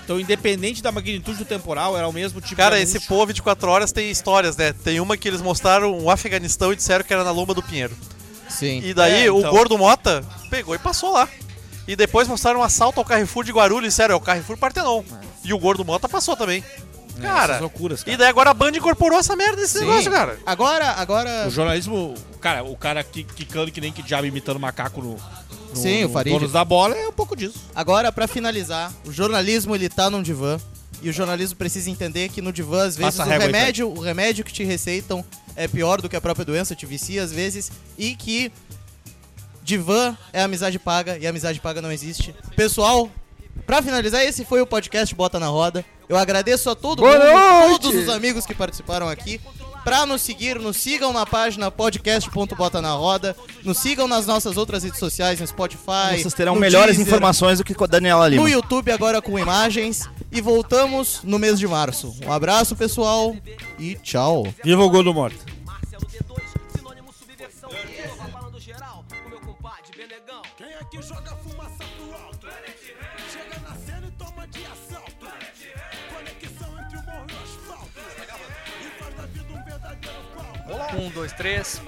Então, 0.04 0.20
independente 0.20 0.82
da 0.84 0.91
magnitude 0.91 1.38
do 1.39 1.45
temporal, 1.45 1.97
era 1.97 2.08
o 2.08 2.12
mesmo 2.14 2.41
tipo 2.41 2.58
Cara, 2.58 2.76
de 2.76 2.84
esse. 2.84 2.99
Pô 3.01 3.26
24 3.26 3.70
horas 3.70 3.91
tem 3.91 4.12
histórias, 4.12 4.58
né? 4.58 4.74
Tem 4.74 4.99
uma 4.99 5.16
que 5.16 5.28
eles 5.28 5.41
mostraram 5.41 5.97
o 5.97 6.10
Afeganistão 6.10 6.74
e 6.74 6.76
disseram 6.76 7.06
que 7.06 7.14
era 7.14 7.24
na 7.24 7.32
Lomba 7.32 7.54
do 7.54 7.64
Pinheiro. 7.64 7.95
Sim. 8.49 8.82
E 8.84 8.93
daí 8.93 9.26
É, 9.28 9.32
o 9.32 9.39
então. 9.39 9.51
Gordo 9.51 9.78
Mota 9.78 10.24
pegou 10.49 10.76
e 10.76 10.80
passou 10.80 11.12
lá. 11.14 11.28
E 11.88 11.95
depois 11.95 12.28
mostraram 12.28 12.60
um 12.60 12.64
assalto 12.64 12.99
ao 12.99 13.06
Carrefour 13.06 13.43
de 13.43 13.51
Guarulhos 13.51 13.86
e 13.86 13.89
disseram, 13.89 14.14
é 14.14 14.18
o 14.18 14.22
Carrefour 14.22 14.58
Partenon. 14.58 15.04
E 15.43 15.54
o 15.54 15.58
Gordo 15.60 15.84
Mota 15.86 16.08
passou 16.08 16.36
também. 16.36 16.64
Cara, 17.22 17.54
Essas 17.54 17.62
loucuras, 17.62 18.04
cara. 18.04 18.14
e 18.14 18.18
daí 18.18 18.28
agora 18.28 18.49
a 18.49 18.54
Band 18.54 18.72
incorporou 18.72 19.20
essa 19.20 19.36
merda 19.36 19.58
desse 19.58 19.74
Sim. 19.80 19.86
negócio, 19.86 20.12
cara. 20.12 20.39
Agora, 20.45 20.91
agora... 20.93 21.45
O 21.47 21.51
jornalismo, 21.51 22.16
cara, 22.41 22.64
o 22.64 22.76
cara 22.76 23.04
que, 23.04 23.24
quicando 23.24 23.72
que 23.72 23.80
nem 23.80 23.91
que 23.93 24.01
diabo 24.01 24.26
imitando 24.26 24.60
macaco 24.60 25.01
no, 25.01 25.16
no, 25.74 25.82
Sim, 25.82 26.04
no 26.04 26.10
o 26.10 26.12
Farid. 26.12 26.34
Donos 26.34 26.52
da 26.52 26.64
Bola 26.64 26.96
é 26.96 27.08
um 27.08 27.12
pouco 27.14 27.36
disso. 27.36 27.60
Agora, 27.76 28.12
pra 28.12 28.28
finalizar, 28.28 28.94
o 29.06 29.12
jornalismo 29.12 29.76
ele 29.76 29.90
tá 29.90 30.10
num 30.10 30.22
divã. 30.22 30.60
E 31.02 31.10
o 31.10 31.14
jornalismo 31.14 31.58
precisa 31.58 31.90
entender 31.90 32.30
que 32.30 32.42
no 32.42 32.54
divã, 32.54 32.86
às 32.86 32.96
vezes, 32.96 33.20
o 33.20 33.24
remédio, 33.24 33.90
o 33.90 34.00
remédio 34.00 34.46
que 34.46 34.54
te 34.54 34.64
receitam 34.64 35.24
é 35.54 35.68
pior 35.68 36.00
do 36.02 36.08
que 36.08 36.16
a 36.16 36.22
própria 36.22 36.46
doença, 36.46 36.74
te 36.76 36.86
vicia 36.86 37.22
às 37.22 37.32
vezes. 37.34 37.70
E 37.98 38.16
que 38.16 38.52
Divã 39.64 40.18
é 40.34 40.42
amizade 40.44 40.78
paga 40.78 41.18
e 41.18 41.26
amizade 41.26 41.60
paga 41.60 41.82
não 41.82 41.92
existe. 41.92 42.36
Pessoal, 42.56 43.10
pra 43.66 43.82
finalizar, 43.82 44.24
esse 44.24 44.44
foi 44.44 44.62
o 44.62 44.68
podcast 44.68 45.16
Bota 45.16 45.40
na 45.40 45.48
Roda. 45.48 45.86
Eu 46.10 46.18
agradeço 46.18 46.70
a 46.70 46.76
todo 46.76 47.00
Boa 47.00 47.14
mundo, 47.18 47.32
noite! 47.32 47.82
todos 47.82 48.04
os 48.04 48.10
amigos 48.10 48.46
que 48.46 48.54
participaram 48.54 49.08
aqui. 49.08 49.40
Pra 49.84 50.06
nos 50.06 50.22
seguir, 50.22 50.60
nos 50.60 50.78
sigam 50.78 51.12
na 51.12 51.26
página 51.26 51.70
podcast.bota 51.70 52.82
na 52.82 52.94
roda. 52.94 53.36
Nos 53.64 53.80
sigam 53.80 54.08
nas 54.08 54.26
nossas 54.26 54.56
outras 54.56 54.84
redes 54.84 55.00
sociais, 55.00 55.40
no 55.40 55.48
Spotify. 55.48 56.22
Vocês 56.22 56.34
terão 56.34 56.56
no 56.56 56.62
melhores 56.62 56.96
Deezer, 56.96 57.14
informações 57.14 57.58
do 57.58 57.66
que 57.66 57.74
com 57.74 57.84
a 57.84 57.88
Daniela 57.88 58.28
Lima. 58.30 58.42
No 58.42 58.48
YouTube 58.48 58.92
agora 58.92 59.22
com 59.22 59.38
imagens. 59.38 60.10
E 60.32 60.42
voltamos 60.42 61.20
no 61.24 61.38
mês 61.38 61.60
de 61.60 61.68
março. 61.68 62.16
Um 62.26 62.32
abraço, 62.32 62.76
pessoal. 62.76 63.36
E 63.78 63.96
tchau. 63.96 64.48
Viva 64.64 64.84
o 64.84 64.90
gol 64.90 65.04
do 65.04 65.14
morto. 65.14 65.54
Quem 70.58 70.68
é 70.68 70.84
que 70.90 71.02
joga 71.02 71.36
fumaça 71.38 71.43
pro 71.43 71.43
Um, 80.96 81.10
dois, 81.10 81.32
três. 81.34 81.82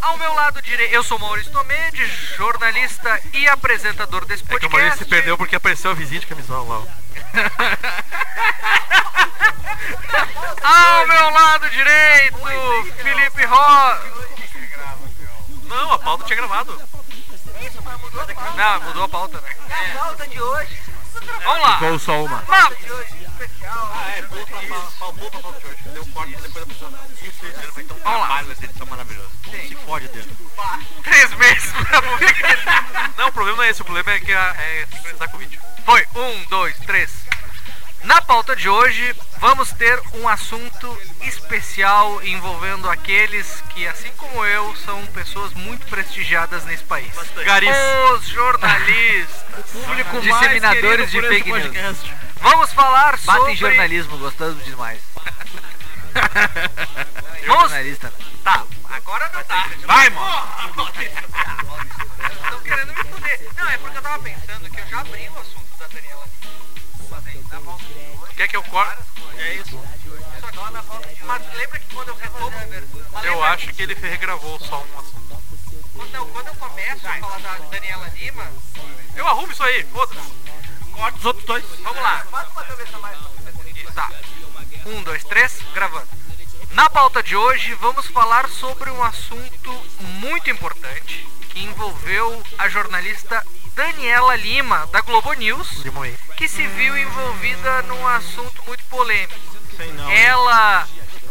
Ao 0.00 0.18
meu 0.18 0.34
lado 0.34 0.60
direito, 0.62 0.92
eu 0.92 1.02
sou 1.02 1.18
Maurício 1.18 1.52
Tomedi, 1.52 2.06
jornalista 2.36 3.20
e 3.32 3.48
apresentador 3.48 4.24
desse 4.24 4.42
É 4.44 4.46
que 4.46 4.54
o 4.54 4.58
podcast. 4.58 4.78
Maurício 4.78 5.04
se 5.04 5.10
perdeu 5.10 5.38
porque 5.38 5.56
apareceu 5.56 5.90
a 5.90 5.94
vizinha 5.94 6.20
de 6.20 6.26
camisola 6.26 6.78
lá. 6.78 6.86
Ao 10.62 11.06
meu 11.06 11.30
lado 11.30 11.70
direito, 11.70 12.38
Felipe 13.02 13.44
Rosa. 13.44 14.02
Não, 15.64 15.92
a 15.92 15.98
pauta 15.98 16.24
tinha 16.24 16.36
gravado. 16.36 16.82
Não, 18.56 18.80
mudou 18.80 19.04
a 19.04 19.08
pauta, 19.08 19.40
né? 19.40 19.56
a 19.70 19.98
pauta 19.98 20.26
de 20.26 20.40
hoje. 20.40 20.80
Vamos 21.44 21.62
lá. 21.62 21.74
Ficou 21.74 21.98
só 21.98 22.24
uma. 22.24 22.44
Mas- 23.38 23.50
Ah, 23.64 24.12
é, 24.16 24.22
pra, 24.22 24.44
de 24.44 25.66
hoje. 25.66 25.76
Deu 25.92 26.06
corte 26.06 26.36
depois 26.36 26.66
da. 26.66 26.88
Isso, 27.22 27.72
foi 27.72 27.84
tão 27.84 27.98
trabalho 27.98 28.52
essa 28.52 28.64
edição 28.64 28.86
maravilhosa. 28.86 29.28
Se 29.68 29.74
fode 29.86 30.08
dentro. 30.08 30.36
Três 31.02 31.32
meses 31.34 31.72
pra 31.72 32.02
publicar. 32.02 33.12
Não, 33.16 33.28
o 33.28 33.32
problema 33.32 33.56
não 33.58 33.64
é 33.64 33.70
esse, 33.70 33.80
o 33.82 33.84
problema 33.84 34.10
é 34.12 34.20
que 34.20 34.32
é 34.32 34.86
sincronizar 34.92 35.28
com 35.30 35.36
o 35.36 35.40
vídeo. 35.40 35.60
Foi, 35.84 36.06
um, 36.14 36.44
dois, 36.50 36.76
três. 36.80 37.10
Na 38.02 38.20
pauta 38.20 38.54
de 38.54 38.68
hoje, 38.68 39.16
vamos 39.38 39.72
ter 39.72 40.00
um 40.14 40.28
assunto 40.28 40.98
especial 41.22 42.22
envolvendo 42.22 42.88
aqueles 42.90 43.62
que, 43.70 43.86
assim 43.86 44.10
como 44.16 44.44
eu, 44.44 44.74
são 44.84 45.04
pessoas 45.06 45.52
muito 45.54 45.86
prestigiadas 45.86 46.64
nesse 46.64 46.84
país. 46.84 47.12
Garis. 47.44 47.74
Os 48.14 48.26
jornalistas. 48.28 49.44
Público 49.72 50.20
disseminadores 50.20 51.10
de 51.10 51.20
fake 51.22 51.50
news. 51.50 51.62
podcast. 51.62 52.14
Vamos 52.48 52.72
falar 52.72 53.18
sobre... 53.18 53.40
Batem 53.40 53.56
jornalismo, 53.56 54.18
gostando 54.18 54.62
demais. 54.62 55.00
Vamos... 57.44 57.44
Jornalista. 57.44 58.12
Tá, 58.44 58.64
agora 58.88 59.28
não 59.34 59.42
tá. 59.42 59.68
Vai, 59.84 60.08
mano. 60.10 60.48
Estão 62.44 62.60
querendo 62.60 62.94
me 62.94 63.02
fuder. 63.02 63.50
Não, 63.56 63.68
é 63.68 63.78
porque 63.78 63.98
eu 63.98 64.02
tava 64.02 64.22
pensando 64.22 64.70
que 64.70 64.80
eu 64.80 64.86
já 64.86 65.00
abri 65.00 65.28
o 65.28 65.38
assunto 65.40 65.76
da 65.76 65.88
Daniela. 65.88 66.28
Mas 67.10 67.26
aí, 67.26 67.44
na 67.50 67.58
volta 67.58 67.84
de 67.84 67.92
hoje, 67.94 68.34
Quer 68.36 68.48
que 68.48 68.56
eu 68.56 68.62
corte? 68.62 69.02
É 69.38 69.54
isso. 69.54 69.80
só 70.40 70.46
que 70.46 70.72
na 70.72 70.80
volta 70.82 71.08
de 71.08 71.24
Mas 71.24 71.54
lembra 71.54 71.80
que 71.80 71.94
quando 71.94 72.08
eu 72.08 72.16
retomo... 72.16 72.56
Eu 73.24 73.42
acho 73.42 73.72
que 73.72 73.82
ele 73.82 73.94
regravou 73.94 74.60
só 74.60 74.84
um 74.84 74.98
assunto. 75.00 75.42
Quando 75.96 76.14
eu, 76.14 76.26
quando 76.26 76.46
eu 76.46 76.54
começo 76.54 77.08
a 77.08 77.18
falar 77.18 77.38
da 77.38 77.58
Daniela 77.70 78.08
Lima, 78.14 78.48
Eu 79.16 79.26
arrumo 79.26 79.50
isso 79.50 79.64
aí, 79.64 79.82
foda-se. 79.84 80.20
Corta 80.96 81.18
os 81.18 81.24
outros 81.24 81.44
dois. 81.46 81.64
vamos 81.82 82.02
lá. 82.02 82.26
Tá. 83.94 84.10
Um, 84.86 85.02
dois, 85.02 85.24
três, 85.24 85.58
gravando. 85.74 86.08
Na 86.72 86.90
pauta 86.90 87.22
de 87.22 87.36
hoje, 87.36 87.72
vamos 87.74 88.06
falar 88.08 88.48
sobre 88.48 88.90
um 88.90 89.02
assunto 89.02 89.72
muito 90.20 90.50
importante 90.50 91.26
que 91.50 91.60
envolveu 91.64 92.42
a 92.58 92.68
jornalista 92.68 93.44
Daniela 93.74 94.36
Lima, 94.36 94.86
da 94.88 95.00
Globo 95.00 95.32
News, 95.34 95.68
que 96.36 96.48
se 96.48 96.66
viu 96.66 96.96
envolvida 96.96 97.82
num 97.82 98.06
assunto 98.06 98.62
muito 98.66 98.84
polêmico. 98.84 99.34
Ela 100.10 100.86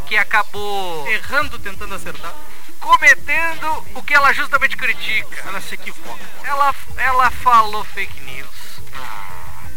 que 0.08 0.16
acabou 0.18 1.08
Errando, 1.08 1.58
tentando 1.60 1.96
acertar. 1.96 2.34
cometendo 2.80 3.86
o 3.96 4.04
que 4.04 4.14
ela 4.14 4.32
justamente 4.34 4.78
critica. 4.78 5.44
Ela 5.48 5.62
se 5.62 5.74
equivoca. 5.76 6.24
Ela, 6.44 6.76
ela 6.98 7.32
falou 7.32 7.84
fake 7.84 8.20
news. 8.22 8.50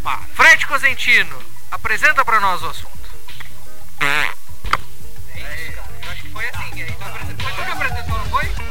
Para. 0.02 0.20
Fred 0.34 0.66
Cosentino, 0.66 1.42
apresenta 1.70 2.24
para 2.24 2.40
nós 2.40 2.62
o 2.62 2.66
assunto. 2.66 2.98
É. 4.00 4.30
é 5.40 5.62
isso, 5.62 5.72
cara. 5.72 5.88
Eu 6.02 6.10
acho 6.10 6.22
que 6.22 6.30
foi 6.30 6.48
assim. 6.48 6.82
É, 6.82 6.88
então 6.88 7.14
Aí 7.14 7.24
foi 7.24 7.34
tu 7.34 7.64
que 7.64 7.70
apresentou, 7.70 8.18
não 8.18 8.26
foi? 8.26 8.67